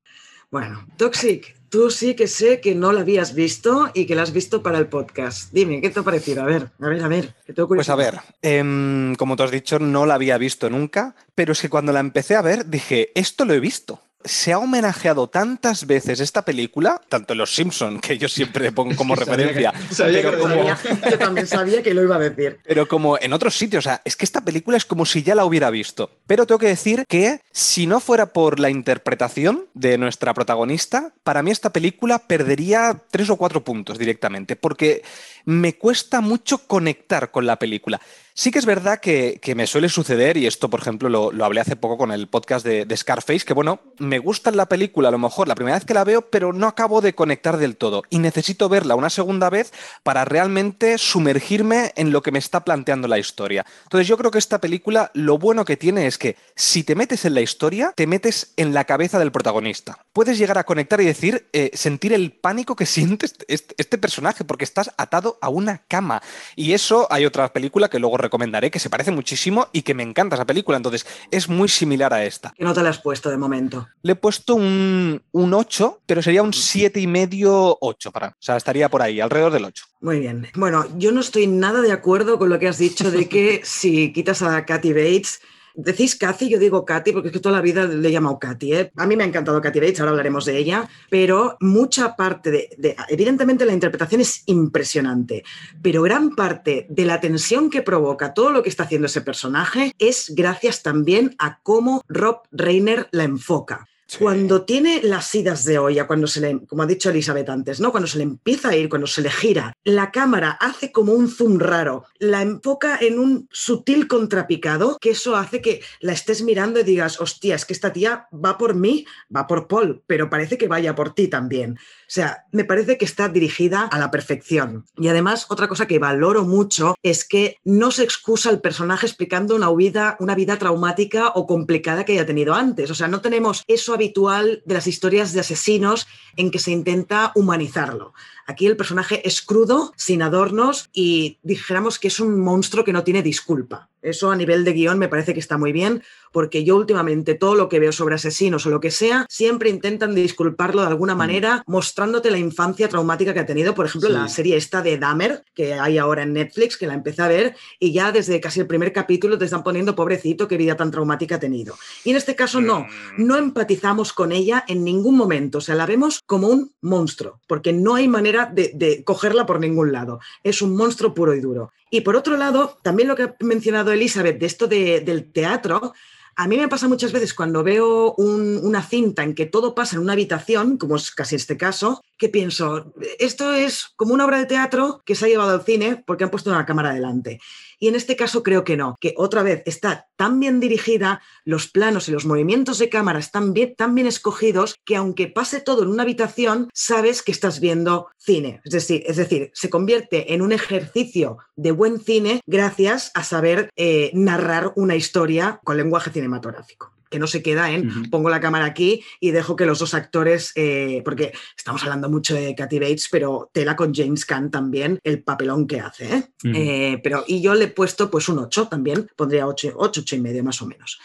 Bueno, 0.50 0.84
Toxic, 0.96 1.54
tú 1.68 1.90
sí 1.90 2.14
que 2.14 2.26
sé 2.26 2.60
que 2.60 2.75
no 2.75 2.90
la 2.90 3.02
habías 3.02 3.34
visto 3.34 3.90
y 3.94 4.06
que 4.06 4.16
la 4.16 4.22
has 4.22 4.32
visto 4.32 4.64
para 4.64 4.78
el 4.78 4.88
podcast. 4.88 5.52
Dime, 5.52 5.80
¿qué 5.80 5.90
te 5.90 6.00
ha 6.00 6.02
parecido? 6.02 6.42
A 6.42 6.46
ver, 6.46 6.70
a 6.80 6.88
ver, 6.88 7.04
a 7.04 7.08
ver. 7.08 7.34
que 7.46 7.52
tengo 7.52 7.68
Pues 7.68 7.88
a 7.88 7.94
ver, 7.94 8.18
em, 8.42 9.14
como 9.14 9.37
te 9.37 9.44
has 9.44 9.52
dicho, 9.52 9.78
no 9.78 10.06
la 10.06 10.14
había 10.14 10.38
visto 10.38 10.68
nunca, 10.68 11.14
pero 11.37 11.52
es 11.52 11.60
que 11.60 11.68
cuando 11.68 11.92
la 11.92 12.00
empecé 12.00 12.34
a 12.34 12.42
ver 12.42 12.66
dije, 12.66 13.12
esto 13.14 13.44
lo 13.44 13.54
he 13.54 13.60
visto. 13.60 14.00
Se 14.22 14.52
ha 14.52 14.58
homenajeado 14.58 15.28
tantas 15.28 15.86
veces 15.86 16.20
esta 16.20 16.44
película, 16.44 17.00
tanto 17.08 17.32
en 17.32 17.38
Los 17.38 17.54
Simpson, 17.54 18.00
que 18.00 18.18
yo 18.18 18.28
siempre 18.28 18.70
pongo 18.72 18.94
como 18.94 19.14
que 19.14 19.20
referencia, 19.24 19.72
pero 19.96 20.38
como, 20.38 20.54
Sabía- 20.54 20.78
yo 21.10 21.18
también 21.18 21.46
sabía 21.46 21.82
que 21.82 21.94
lo 21.94 22.02
iba 22.02 22.16
a 22.16 22.18
decir. 22.18 22.60
pero 22.64 22.86
como 22.86 23.18
en 23.18 23.32
otros 23.32 23.56
sitios. 23.56 23.86
O 23.86 23.88
sea, 23.88 24.02
es 24.04 24.16
que 24.16 24.24
esta 24.26 24.42
película 24.42 24.76
es 24.76 24.84
como 24.84 25.06
si 25.06 25.22
ya 25.22 25.34
la 25.34 25.44
hubiera 25.46 25.70
visto. 25.70 26.10
Pero 26.26 26.46
tengo 26.46 26.58
que 26.58 26.66
decir 26.66 27.04
que 27.08 27.40
si 27.50 27.86
no 27.86 27.98
fuera 28.00 28.26
por 28.26 28.60
la 28.60 28.68
interpretación 28.68 29.66
de 29.74 29.96
nuestra 29.96 30.34
protagonista, 30.34 31.12
para 31.24 31.42
mí 31.42 31.50
esta 31.50 31.72
película 31.72 32.18
perdería 32.18 33.00
tres 33.10 33.30
o 33.30 33.36
cuatro 33.36 33.64
puntos 33.64 33.98
directamente, 33.98 34.54
porque 34.54 35.02
me 35.46 35.76
cuesta 35.78 36.20
mucho 36.20 36.58
conectar 36.66 37.30
con 37.30 37.46
la 37.46 37.56
película. 37.58 38.00
Sí 38.40 38.50
que 38.50 38.59
es 38.59 38.64
verdad 38.64 39.00
que, 39.00 39.38
me 39.54 39.66
suele 39.66 39.90
suceder, 39.90 40.38
y 40.38 40.47
esto, 40.47 40.70
por 40.70 40.80
ejemplo, 40.80 41.11
lo, 41.11 41.44
hablé 41.44 41.61
hace 41.61 41.76
poco 41.76 41.99
con 41.99 42.11
el 42.11 42.26
podcast 42.26 42.64
de, 42.64 42.97
Scarface, 42.97 43.44
que 43.44 43.52
bueno, 43.52 43.80
me 43.99 44.18
gusta 44.18 44.50
la 44.50 44.64
película 44.64 45.09
a 45.09 45.12
lo 45.12 45.18
mejor 45.18 45.47
la 45.47 45.54
primera 45.54 45.76
vez 45.76 45.85
que 45.85 45.92
la 45.92 46.04
veo, 46.04 46.23
pero 46.23 46.54
no 46.54 46.66
acabo 46.66 47.02
de 47.02 47.14
conectar 47.14 47.59
del 47.59 47.76
todo. 47.76 48.02
Y 48.09 48.18
necesito 48.18 48.70
verla 48.70 48.94
una 48.94 49.11
segunda 49.11 49.50
vez 49.50 49.75
para 50.02 50.25
realmente 50.25 50.97
sumergirme 50.97 51.92
en 51.97 52.12
lo 52.12 52.23
que 52.23 52.32
me 52.32 52.38
está 52.38 52.64
planteando 52.64 53.09
la 53.09 53.18
historia. 53.18 53.66
Entonces 53.82 54.09
yo 54.09 54.16
creo 54.16 54.30
que 54.30 54.38
esta 54.38 54.59
película 54.59 55.11
lo 55.12 55.37
bueno 55.37 55.66
que 55.66 55.76
tiene 55.76 56.06
es 56.06 56.16
que 56.16 56.37
si 56.56 56.82
te 56.82 56.94
metes 56.94 57.26
en 57.26 57.35
la 57.35 57.42
historia, 57.42 57.92
te 57.94 58.06
metes 58.06 58.54
en 58.56 58.73
la 58.73 58.85
cabeza 58.85 59.18
del 59.18 59.32
protagonista. 59.32 60.06
Puedes 60.14 60.38
llegar 60.38 60.56
a 60.56 60.64
conectar 60.64 60.99
y 61.02 61.04
decir, 61.04 61.47
eh, 61.52 61.73
sentir 61.75 62.14
el 62.14 62.32
pánico 62.32 62.75
que 62.75 62.87
siente 62.87 63.26
este- 63.49 63.75
este 63.76 63.99
personaje, 63.99 64.44
porque 64.44 64.64
estás 64.64 64.92
atado 64.97 65.37
a 65.42 65.50
una 65.50 65.82
cama. 65.88 66.23
Y 66.56 66.73
eso 66.73 67.06
hay 67.11 67.26
otra 67.26 67.52
película 67.52 67.90
que 67.90 67.99
luego 67.99 68.29
recomendaré 68.30 68.70
que 68.70 68.78
se 68.78 68.88
parece 68.88 69.10
muchísimo 69.10 69.66
y 69.72 69.82
que 69.82 69.92
me 69.92 70.04
encanta 70.04 70.37
esa 70.37 70.46
película. 70.46 70.76
Entonces 70.76 71.04
es 71.32 71.49
muy 71.49 71.68
similar 71.68 72.14
a 72.14 72.25
esta. 72.25 72.54
Que 72.56 72.64
no 72.64 72.72
te 72.72 72.82
la 72.82 72.90
has 72.90 73.00
puesto 73.00 73.28
de 73.28 73.37
momento. 73.37 73.88
Le 74.02 74.12
he 74.12 74.16
puesto 74.16 74.54
un, 74.54 75.20
un 75.32 75.54
8, 75.54 76.02
pero 76.06 76.22
sería 76.22 76.42
un 76.42 76.52
7 76.52 77.00
y 77.00 77.06
medio 77.08 77.76
8 77.80 78.12
para. 78.12 78.28
O 78.28 78.34
sea, 78.38 78.56
estaría 78.56 78.88
por 78.88 79.02
ahí, 79.02 79.20
alrededor 79.20 79.52
del 79.52 79.64
8. 79.64 79.84
Muy 80.00 80.20
bien. 80.20 80.49
Bueno, 80.54 80.87
yo 80.96 81.10
no 81.10 81.20
estoy 81.20 81.49
nada 81.49 81.82
de 81.82 81.92
acuerdo 81.92 82.38
con 82.38 82.49
lo 82.49 82.58
que 82.60 82.68
has 82.68 82.78
dicho 82.78 83.10
de 83.10 83.28
que 83.28 83.60
si 83.64 84.12
quitas 84.12 84.42
a 84.42 84.64
Kathy 84.64 84.92
Bates. 84.92 85.40
Decís 85.74 86.16
Kathy, 86.16 86.48
yo 86.48 86.58
digo 86.58 86.84
Katy 86.84 87.12
porque 87.12 87.28
es 87.28 87.32
que 87.32 87.40
toda 87.40 87.56
la 87.56 87.62
vida 87.62 87.84
le 87.86 88.08
he 88.08 88.12
llamado 88.12 88.38
Katy. 88.38 88.72
¿eh? 88.74 88.92
A 88.96 89.06
mí 89.06 89.16
me 89.16 89.24
ha 89.24 89.26
encantado 89.26 89.60
Kathy 89.60 89.80
Bates, 89.80 90.00
ahora 90.00 90.10
hablaremos 90.10 90.44
de 90.44 90.56
ella, 90.58 90.88
pero 91.08 91.56
mucha 91.60 92.16
parte 92.16 92.50
de, 92.50 92.70
de- 92.78 92.96
Evidentemente 93.08 93.64
la 93.64 93.72
interpretación 93.72 94.20
es 94.20 94.42
impresionante, 94.46 95.44
pero 95.82 96.02
gran 96.02 96.34
parte 96.34 96.86
de 96.88 97.04
la 97.04 97.20
tensión 97.20 97.70
que 97.70 97.82
provoca 97.82 98.34
todo 98.34 98.50
lo 98.50 98.62
que 98.62 98.68
está 98.68 98.84
haciendo 98.84 99.06
ese 99.06 99.20
personaje 99.20 99.92
es 99.98 100.32
gracias 100.34 100.82
también 100.82 101.34
a 101.38 101.58
cómo 101.62 102.02
Rob 102.08 102.42
Reiner 102.50 103.08
la 103.12 103.24
enfoca. 103.24 103.86
Cuando 104.19 104.62
tiene 104.64 105.02
las 105.02 105.35
idas 105.35 105.64
de 105.64 105.79
olla, 105.79 106.07
cuando 106.07 106.26
se 106.26 106.40
le, 106.40 106.67
como 106.67 106.83
ha 106.83 106.87
dicho 106.87 107.11
Elizabeth 107.11 107.49
antes, 107.49 107.81
¿no? 107.81 107.90
Cuando 107.90 108.07
se 108.07 108.19
le 108.19 108.25
empieza 108.25 108.71
a 108.71 108.76
ir, 108.76 108.88
cuando 108.88 109.07
se 109.07 109.23
le 109.23 109.31
gira, 109.31 109.73
la 109.85 110.11
cámara 110.11 110.50
hace 110.52 110.93
como 110.93 111.12
un 111.12 111.29
zoom 111.29 111.59
raro, 111.59 112.05
la 112.19 112.43
enfoca 112.43 112.99
en 113.00 113.19
un 113.19 113.49
sutil 113.50 114.09
contrapicado, 114.09 114.99
que 115.00 115.11
eso 115.11 115.37
hace 115.37 115.61
que 115.61 115.83
la 116.00 116.12
estés 116.12 116.43
mirando 116.43 116.81
y 116.81 116.85
digas, 116.85 117.21
hostia, 117.21 117.55
es 117.55 117.64
que 117.64 117.73
esta 117.73 117.93
tía 117.93 118.26
va 118.33 118.59
por 118.59 118.75
mí, 118.75 119.07
va 119.35 119.47
por 119.47 119.69
Paul, 119.69 120.02
pero 120.07 120.31
parece 120.31 120.59
que 120.59 120.69
vaya 120.69 120.95
por 120.95 121.14
ti 121.14 121.29
también. 121.29 121.79
O 122.11 122.12
sea, 122.12 122.45
me 122.50 122.64
parece 122.64 122.99
que 122.99 123.05
está 123.05 123.29
dirigida 123.29 123.83
a 123.83 123.97
la 123.97 124.11
perfección. 124.11 124.85
Y 124.97 125.07
además, 125.07 125.47
otra 125.49 125.69
cosa 125.69 125.87
que 125.87 126.00
valoro 126.00 126.43
mucho 126.43 126.97
es 127.05 127.25
que 127.25 127.59
no 127.62 127.93
se 127.93 128.02
excusa 128.02 128.50
el 128.50 128.61
personaje 128.61 129.07
explicando 129.07 129.55
una 129.55 129.73
vida, 129.73 130.17
una 130.19 130.35
vida 130.35 130.59
traumática 130.59 131.29
o 131.29 131.47
complicada 131.47 132.05
que 132.05 132.14
haya 132.14 132.26
tenido 132.26 132.55
antes. 132.55 132.90
O 132.90 132.97
sea, 132.97 133.07
no 133.07 133.21
tenemos 133.21 133.62
eso 133.69 133.95
habitual 133.95 134.61
de 134.67 134.75
las 134.75 134.88
historias 134.88 135.33
de 135.33 135.38
asesinos 135.38 136.09
en 136.35 136.50
que 136.50 136.59
se 136.59 136.73
intenta 136.73 137.31
humanizarlo. 137.37 138.12
Aquí 138.45 138.67
el 138.67 138.76
personaje 138.76 139.25
es 139.25 139.40
crudo, 139.40 139.93
sin 139.95 140.23
adornos 140.23 140.90
y 140.93 141.38
dijéramos 141.45 142.00
que 142.00 142.09
es 142.09 142.19
un 142.19 142.40
monstruo 142.40 142.85
que 142.85 142.93
no 142.93 143.05
tiene 143.05 143.23
disculpa. 143.23 143.89
Eso 144.02 144.30
a 144.30 144.37
nivel 144.37 144.64
de 144.64 144.73
guion 144.73 144.99
me 144.99 145.09
parece 145.09 145.35
que 145.35 145.40
está 145.40 145.59
muy 145.59 145.73
bien, 145.73 146.02
porque 146.33 146.64
yo 146.64 146.76
últimamente 146.76 147.35
todo 147.35 147.54
lo 147.54 147.69
que 147.69 147.80
veo 147.80 147.92
sobre 147.92 148.14
asesinos 148.14 148.64
o 148.66 148.71
lo 148.71 148.80
que 148.80 148.90
sea, 148.90 149.26
siempre 149.28 149.69
intentan 149.69 150.14
disculparlo 150.14 150.83
de 150.83 150.88
alguna 150.88 151.14
manera, 151.14 151.62
mostrándote 151.66 152.30
la 152.30 152.38
infancia 152.38 152.88
traumática 152.88 153.35
que 153.35 153.40
ha 153.40 153.47
tenido. 153.47 153.75
Por 153.75 153.87
ejemplo, 153.87 154.09
Sí. 154.09 154.14
la 154.14 154.28
serie 154.28 154.57
esta 154.57 154.80
de 154.83 154.97
Dahmer, 154.97 155.42
que 155.54 155.75
hay 155.75 155.99
ahora 155.99 156.23
en 156.23 156.33
Netflix, 156.33 156.76
que 156.76 156.87
la 156.87 156.95
empecé 156.95 157.23
a 157.23 157.28
ver, 157.28 157.57
y 157.78 157.92
ya 157.92 158.12
desde 158.12 158.40
casi 158.40 158.61
el 158.61 158.66
primer 158.66 158.92
capítulo 158.92 159.38
te 159.38 159.45
están 159.45 159.62
poniendo, 159.62 159.95
pobrecito, 159.95 160.47
qué 160.49 160.57
vida 160.57 160.76
tan 160.76 160.90
traumática 160.90 161.37
ha 161.37 161.40
tenido. 161.40 161.76
Y 162.04 162.11
en 162.11 162.16
este 162.16 162.35
caso 162.37 162.61
no, 162.61 162.87
no 163.19 163.37
empatizamos 163.37 164.12
con 164.12 164.33
ella 164.33 164.64
en 164.69 164.85
ningún 164.85 165.16
momento, 165.16 165.59
o 165.59 165.61
sea, 165.61 165.75
la 165.75 165.87
vemos 165.87 166.21
como 166.26 166.49
un 166.49 166.73
monstruo, 166.80 167.40
porque 167.47 167.73
no 167.73 167.97
hay 167.97 168.09
manera 168.09 168.47
de, 168.47 168.71
de 168.75 169.04
cogerla 169.04 169.47
por 169.47 169.61
ningún 169.61 169.92
lado. 169.92 170.21
Es 170.45 170.62
un 170.62 170.76
monstruo 170.76 171.12
puro 171.12 171.35
y 171.35 171.40
duro. 171.40 171.73
Y 171.92 172.02
por 172.02 172.14
otro 172.14 172.37
lado, 172.37 172.78
también 172.83 173.09
lo 173.09 173.16
que 173.16 173.25
ha 173.25 173.35
mencionado 173.40 173.89
Elizabeth 173.92 174.38
de 174.38 174.47
esto 174.47 174.66
de- 174.66 175.00
del 175.00 175.32
teatro, 175.32 175.92
a 176.37 176.47
mí 176.49 176.56
me 176.56 176.68
pasa 176.68 176.88
muchas 176.88 177.12
veces 177.12 177.35
cuando 177.35 177.62
veo 177.62 178.14
un- 178.16 178.61
una 178.62 178.82
cinta 178.82 179.23
en 179.23 179.35
que 179.35 179.47
todo 179.47 179.75
pasa 179.75 179.97
en 179.97 180.02
una 180.02 180.14
habitación, 180.14 180.78
como 180.78 180.97
es 180.97 181.11
casi 181.11 181.37
este 181.37 181.56
caso, 181.56 182.00
que 182.16 182.28
pienso, 182.28 182.94
esto 183.18 183.52
es 183.52 183.88
como 183.97 184.14
una 184.14 184.25
obra 184.25 184.38
de 184.38 184.47
teatro 184.47 185.02
que 185.04 185.14
se 185.14 185.26
ha 185.26 185.28
llevado 185.28 185.50
al 185.50 185.64
cine 185.64 186.02
porque 186.06 186.25
han 186.25 186.30
puesto 186.30 186.50
una 186.50 186.64
cámara 186.64 186.94
delante. 186.94 187.40
Y 187.80 187.88
en 187.88 187.94
este 187.94 188.14
caso 188.14 188.42
creo 188.42 188.62
que 188.62 188.76
no, 188.76 188.96
que 189.00 189.14
otra 189.16 189.42
vez 189.42 189.62
está 189.64 190.08
tan 190.16 190.38
bien 190.38 190.60
dirigida, 190.60 191.22
los 191.44 191.68
planos 191.68 192.08
y 192.08 192.12
los 192.12 192.26
movimientos 192.26 192.78
de 192.78 192.90
cámara 192.90 193.18
están 193.18 193.54
bien, 193.54 193.75
tan 193.75 193.94
bien 193.94 194.06
escogidos 194.06 194.76
que 194.84 194.96
aunque 194.96 195.28
pase 195.28 195.60
todo 195.60 195.82
en 195.82 195.88
una 195.88 196.02
habitación, 196.02 196.68
sabes 196.75 197.22
que 197.22 197.32
estás 197.32 197.58
viendo 197.58 198.08
cine. 198.18 198.60
Es 198.64 198.72
decir, 198.72 199.02
es 199.06 199.16
decir 199.16 199.50
se 199.54 199.70
convierte 199.70 200.34
en 200.34 200.42
un 200.42 200.52
ejercicio 200.52 201.38
de 201.56 201.72
buen 201.72 202.00
cine 202.00 202.40
gracias 202.46 203.10
a 203.14 203.25
saber 203.25 203.70
eh, 203.76 204.10
narrar 204.12 204.72
una 204.76 204.94
historia 204.94 205.60
con 205.64 205.78
lenguaje 205.78 206.10
cinematográfico 206.10 206.92
que 207.11 207.19
no 207.19 207.26
se 207.26 207.43
queda 207.43 207.71
en 207.73 208.09
pongo 208.09 208.31
la 208.31 208.40
cámara 208.40 208.64
aquí 208.64 209.02
y 209.19 209.33
dejo 209.33 209.57
que 209.57 209.67
los 209.67 209.81
dos 209.81 209.95
actores, 209.95 210.52
eh, 210.55 211.02
porque 211.05 211.33
estamos 211.57 211.83
hablando 211.83 212.09
mucho 212.09 212.35
de 212.35 212.55
Kathy 212.55 212.79
Bates, 212.79 213.09
pero 213.11 213.50
tela 213.52 213.76
con 213.76 213.95
James 213.95 214.25
Caan 214.25 214.50
también, 214.50 214.99
el 215.02 215.23
papelón 215.23 215.67
que 215.67 215.81
hace. 215.81 216.14
¿eh? 216.14 216.23
Eh, 216.45 217.00
pero, 217.02 217.25
y 217.26 217.43
yo 217.43 217.55
le 217.55 217.64
he 217.64 217.69
puesto 217.69 218.11
pues 218.11 218.29
un 218.29 218.38
8 218.38 218.69
también, 218.69 219.11
pondría 219.17 219.47
8, 219.47 219.73
8, 219.76 220.00
8 220.02 220.17
y 220.17 220.21
medio 220.21 220.45
más 220.45 220.62
o 220.62 220.67
menos. 220.67 220.99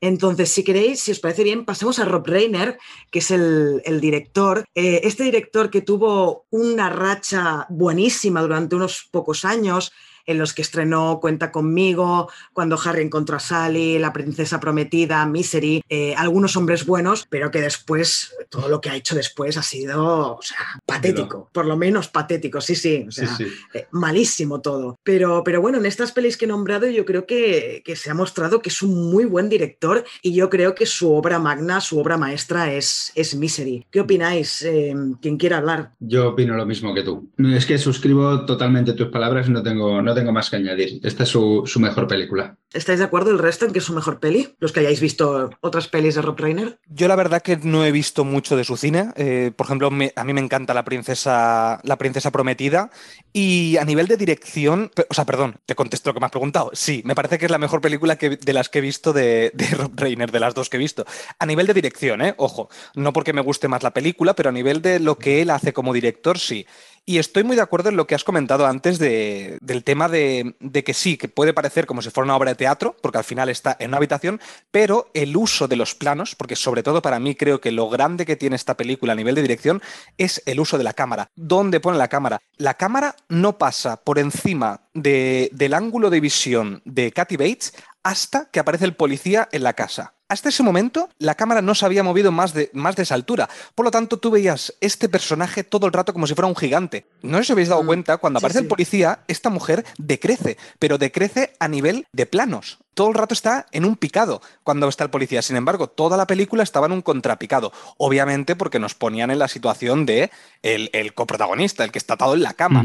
Entonces, 0.00 0.50
si 0.50 0.64
queréis, 0.64 1.00
si 1.00 1.12
os 1.12 1.20
parece 1.20 1.44
bien, 1.44 1.66
pasemos 1.66 1.98
a 1.98 2.06
Rob 2.06 2.26
Reiner, 2.26 2.78
que 3.10 3.18
es 3.18 3.30
el, 3.30 3.82
el 3.84 4.00
director. 4.00 4.64
Eh, 4.74 5.02
este 5.04 5.24
director 5.24 5.68
que 5.68 5.82
tuvo 5.82 6.46
una 6.48 6.88
racha 6.88 7.66
buenísima 7.68 8.40
durante 8.40 8.76
unos 8.76 9.08
pocos 9.10 9.44
años, 9.44 9.92
en 10.30 10.38
los 10.38 10.54
que 10.54 10.62
estrenó 10.62 11.18
Cuenta 11.20 11.50
conmigo, 11.52 12.30
cuando 12.52 12.78
Harry 12.84 13.02
encontró 13.02 13.36
a 13.36 13.40
Sally, 13.40 13.98
La 13.98 14.12
princesa 14.12 14.60
prometida, 14.60 15.24
Misery, 15.26 15.82
eh, 15.88 16.14
algunos 16.16 16.56
hombres 16.56 16.86
buenos, 16.86 17.26
pero 17.28 17.50
que 17.50 17.60
después, 17.60 18.34
todo 18.48 18.68
lo 18.68 18.80
que 18.80 18.90
ha 18.90 18.96
hecho 18.96 19.14
después 19.14 19.56
ha 19.56 19.62
sido 19.62 20.36
o 20.36 20.42
sea, 20.42 20.58
patético, 20.86 21.48
por 21.52 21.66
lo 21.66 21.76
menos 21.76 22.08
patético, 22.08 22.60
sí, 22.60 22.74
sí, 22.74 23.04
o 23.08 23.10
sea, 23.10 23.28
Sí, 23.36 23.44
sí. 23.44 23.50
eh, 23.74 23.86
malísimo 23.92 24.60
todo. 24.60 24.98
Pero, 25.02 25.42
pero 25.44 25.60
bueno, 25.60 25.78
en 25.78 25.86
estas 25.86 26.12
pelis 26.12 26.36
que 26.36 26.44
he 26.44 26.48
nombrado 26.48 26.88
yo 26.88 27.04
creo 27.04 27.26
que, 27.26 27.82
que 27.84 27.96
se 27.96 28.10
ha 28.10 28.14
mostrado 28.14 28.60
que 28.62 28.68
es 28.68 28.82
un 28.82 29.10
muy 29.10 29.24
buen 29.24 29.48
director 29.48 30.04
y 30.22 30.32
yo 30.34 30.48
creo 30.50 30.74
que 30.74 30.86
su 30.86 31.12
obra 31.12 31.38
magna, 31.38 31.80
su 31.80 31.98
obra 31.98 32.16
maestra 32.16 32.72
es, 32.72 33.12
es 33.14 33.34
Misery. 33.34 33.86
¿Qué 33.90 34.00
opináis? 34.00 34.62
Eh, 34.62 34.94
quien 35.20 35.36
quiera 35.36 35.58
hablar. 35.58 35.92
Yo 36.00 36.30
opino 36.30 36.54
lo 36.56 36.66
mismo 36.66 36.94
que 36.94 37.02
tú. 37.02 37.28
Es 37.38 37.66
que 37.66 37.78
suscribo 37.78 38.44
totalmente 38.46 38.92
tus 38.92 39.08
palabras 39.08 39.48
y 39.48 39.52
no 39.52 39.62
tengo, 39.62 40.02
no 40.02 40.14
tengo 40.14 40.19
más 40.24 40.50
que 40.50 40.56
añadir. 40.56 41.00
Esta 41.02 41.22
es 41.24 41.28
su, 41.28 41.62
su 41.66 41.80
mejor 41.80 42.06
película. 42.06 42.56
¿Estáis 42.72 42.98
de 43.00 43.04
acuerdo 43.04 43.30
el 43.30 43.38
resto 43.38 43.64
en 43.66 43.72
que 43.72 43.80
es 43.80 43.84
su 43.84 43.92
mejor 43.92 44.20
peli? 44.20 44.54
Los 44.60 44.72
que 44.72 44.80
hayáis 44.80 45.00
visto 45.00 45.50
otras 45.60 45.88
pelis 45.88 46.14
de 46.14 46.22
Rob 46.22 46.38
Reiner. 46.38 46.78
Yo 46.88 47.08
la 47.08 47.16
verdad 47.16 47.42
que 47.42 47.56
no 47.56 47.84
he 47.84 47.90
visto 47.90 48.24
mucho 48.24 48.56
de 48.56 48.62
su 48.64 48.76
cine. 48.76 49.10
Eh, 49.16 49.50
por 49.56 49.66
ejemplo, 49.66 49.90
me- 49.90 50.12
a 50.14 50.22
mí 50.24 50.32
me 50.32 50.40
encanta 50.40 50.72
la 50.72 50.84
princesa, 50.84 51.80
la 51.82 51.96
princesa 51.98 52.30
prometida. 52.30 52.90
Y 53.32 53.76
a 53.78 53.84
nivel 53.84 54.06
de 54.06 54.16
dirección, 54.16 54.90
o 55.08 55.14
sea, 55.14 55.24
perdón, 55.24 55.56
te 55.66 55.74
contesto 55.74 56.10
lo 56.10 56.14
que 56.14 56.20
me 56.20 56.26
has 56.26 56.32
preguntado. 56.32 56.70
Sí, 56.72 57.02
me 57.04 57.14
parece 57.16 57.38
que 57.38 57.46
es 57.46 57.50
la 57.50 57.58
mejor 57.58 57.80
película 57.80 58.16
que, 58.16 58.30
de 58.36 58.52
las 58.52 58.68
que 58.68 58.78
he 58.78 58.82
visto 58.82 59.12
de, 59.12 59.50
de 59.54 59.66
Rob 59.70 59.92
Reiner, 59.96 60.30
de 60.30 60.40
las 60.40 60.54
dos 60.54 60.68
que 60.70 60.76
he 60.76 60.80
visto. 60.80 61.04
A 61.40 61.46
nivel 61.46 61.66
de 61.66 61.74
dirección, 61.74 62.22
¿eh? 62.22 62.34
Ojo, 62.36 62.68
no 62.94 63.12
porque 63.12 63.32
me 63.32 63.40
guste 63.40 63.66
más 63.68 63.82
la 63.82 63.92
película, 63.92 64.34
pero 64.34 64.50
a 64.50 64.52
nivel 64.52 64.80
de 64.82 65.00
lo 65.00 65.18
que 65.18 65.42
él 65.42 65.50
hace 65.50 65.72
como 65.72 65.92
director, 65.92 66.38
sí. 66.38 66.66
Y 67.10 67.18
estoy 67.18 67.42
muy 67.42 67.56
de 67.56 67.62
acuerdo 67.62 67.88
en 67.88 67.96
lo 67.96 68.06
que 68.06 68.14
has 68.14 68.22
comentado 68.22 68.66
antes 68.68 69.00
de- 69.00 69.58
del 69.60 69.82
tema 69.82 70.08
de, 70.08 70.54
que 70.84 70.94
sí, 70.94 71.16
que 71.16 71.26
puede 71.26 71.52
parecer 71.52 71.84
como 71.84 72.02
si 72.02 72.10
fuera 72.10 72.26
una 72.26 72.36
obra 72.36 72.50
de 72.50 72.54
teatro, 72.54 72.94
porque 73.02 73.18
al 73.18 73.24
final 73.24 73.48
está 73.48 73.76
en 73.80 73.88
una 73.88 73.96
habitación, 73.96 74.40
pero 74.70 75.10
el 75.12 75.36
uso 75.36 75.66
de 75.66 75.74
los 75.74 75.96
planos, 75.96 76.36
porque 76.36 76.54
sobre 76.54 76.84
todo 76.84 77.02
para 77.02 77.18
mí 77.18 77.34
creo 77.34 77.60
que 77.60 77.72
lo 77.72 77.88
grande 77.88 78.24
que 78.24 78.36
tiene 78.36 78.54
esta 78.54 78.76
película 78.76 79.14
a 79.14 79.16
nivel 79.16 79.34
de 79.34 79.42
dirección 79.42 79.82
es 80.18 80.40
el 80.46 80.60
uso 80.60 80.78
de 80.78 80.84
la 80.84 80.92
cámara. 80.92 81.26
¿Dónde 81.34 81.80
pone 81.80 81.98
la 81.98 82.06
cámara? 82.06 82.38
La 82.58 82.74
cámara 82.74 83.16
no 83.28 83.58
pasa 83.58 83.96
por 84.04 84.20
encima 84.20 84.82
de- 84.94 85.50
del 85.52 85.74
ángulo 85.74 86.10
de 86.10 86.20
visión 86.20 86.80
de 86.84 87.10
Kathy 87.10 87.36
Bates 87.36 87.74
hasta 88.04 88.48
que 88.52 88.60
aparece 88.60 88.84
el 88.84 88.94
policía 88.94 89.48
en 89.50 89.64
la 89.64 89.72
casa. 89.72 90.14
Hasta 90.30 90.48
ese 90.48 90.62
momento, 90.62 91.08
la 91.18 91.34
cámara 91.34 91.60
no 91.60 91.74
se 91.74 91.84
había 91.84 92.04
movido 92.04 92.30
más 92.30 92.54
de, 92.54 92.70
más 92.72 92.94
de 92.94 93.02
esa 93.02 93.16
altura. 93.16 93.48
Por 93.74 93.84
lo 93.84 93.90
tanto, 93.90 94.18
tú 94.18 94.30
veías 94.30 94.72
este 94.80 95.08
personaje 95.08 95.64
todo 95.64 95.86
el 95.88 95.92
rato 95.92 96.12
como 96.12 96.26
si 96.28 96.34
fuera 96.34 96.46
un 96.46 96.54
gigante. 96.54 97.06
No 97.22 97.38
sé 97.38 97.44
si 97.44 97.50
os 97.52 97.54
habéis 97.56 97.68
dado 97.68 97.82
Mm, 97.82 97.86
cuenta, 97.86 98.16
cuando 98.18 98.38
sí, 98.38 98.46
aparece 98.46 98.60
sí. 98.60 98.64
el 98.64 98.68
policía, 98.68 99.24
esta 99.26 99.50
mujer 99.50 99.84
decrece, 99.98 100.56
pero 100.78 100.98
decrece 100.98 101.52
a 101.58 101.66
nivel 101.66 102.06
de 102.12 102.26
planos. 102.26 102.78
Todo 102.94 103.08
el 103.08 103.14
rato 103.14 103.34
está 103.34 103.66
en 103.72 103.84
un 103.84 103.96
picado 103.96 104.40
cuando 104.62 104.88
está 104.88 105.02
el 105.04 105.10
policía. 105.10 105.42
Sin 105.42 105.56
embargo, 105.56 105.88
toda 105.88 106.16
la 106.16 106.26
película 106.28 106.62
estaba 106.62 106.86
en 106.86 106.92
un 106.92 107.02
contrapicado. 107.02 107.72
Obviamente 107.98 108.54
porque 108.54 108.78
nos 108.78 108.94
ponían 108.94 109.30
en 109.30 109.38
la 109.40 109.48
situación 109.48 110.06
de 110.06 110.30
el, 110.62 110.90
el 110.92 111.12
coprotagonista, 111.14 111.82
el 111.84 111.90
que 111.92 111.98
está 111.98 112.14
atado 112.14 112.34
en 112.34 112.42
la 112.42 112.54
cama. 112.54 112.84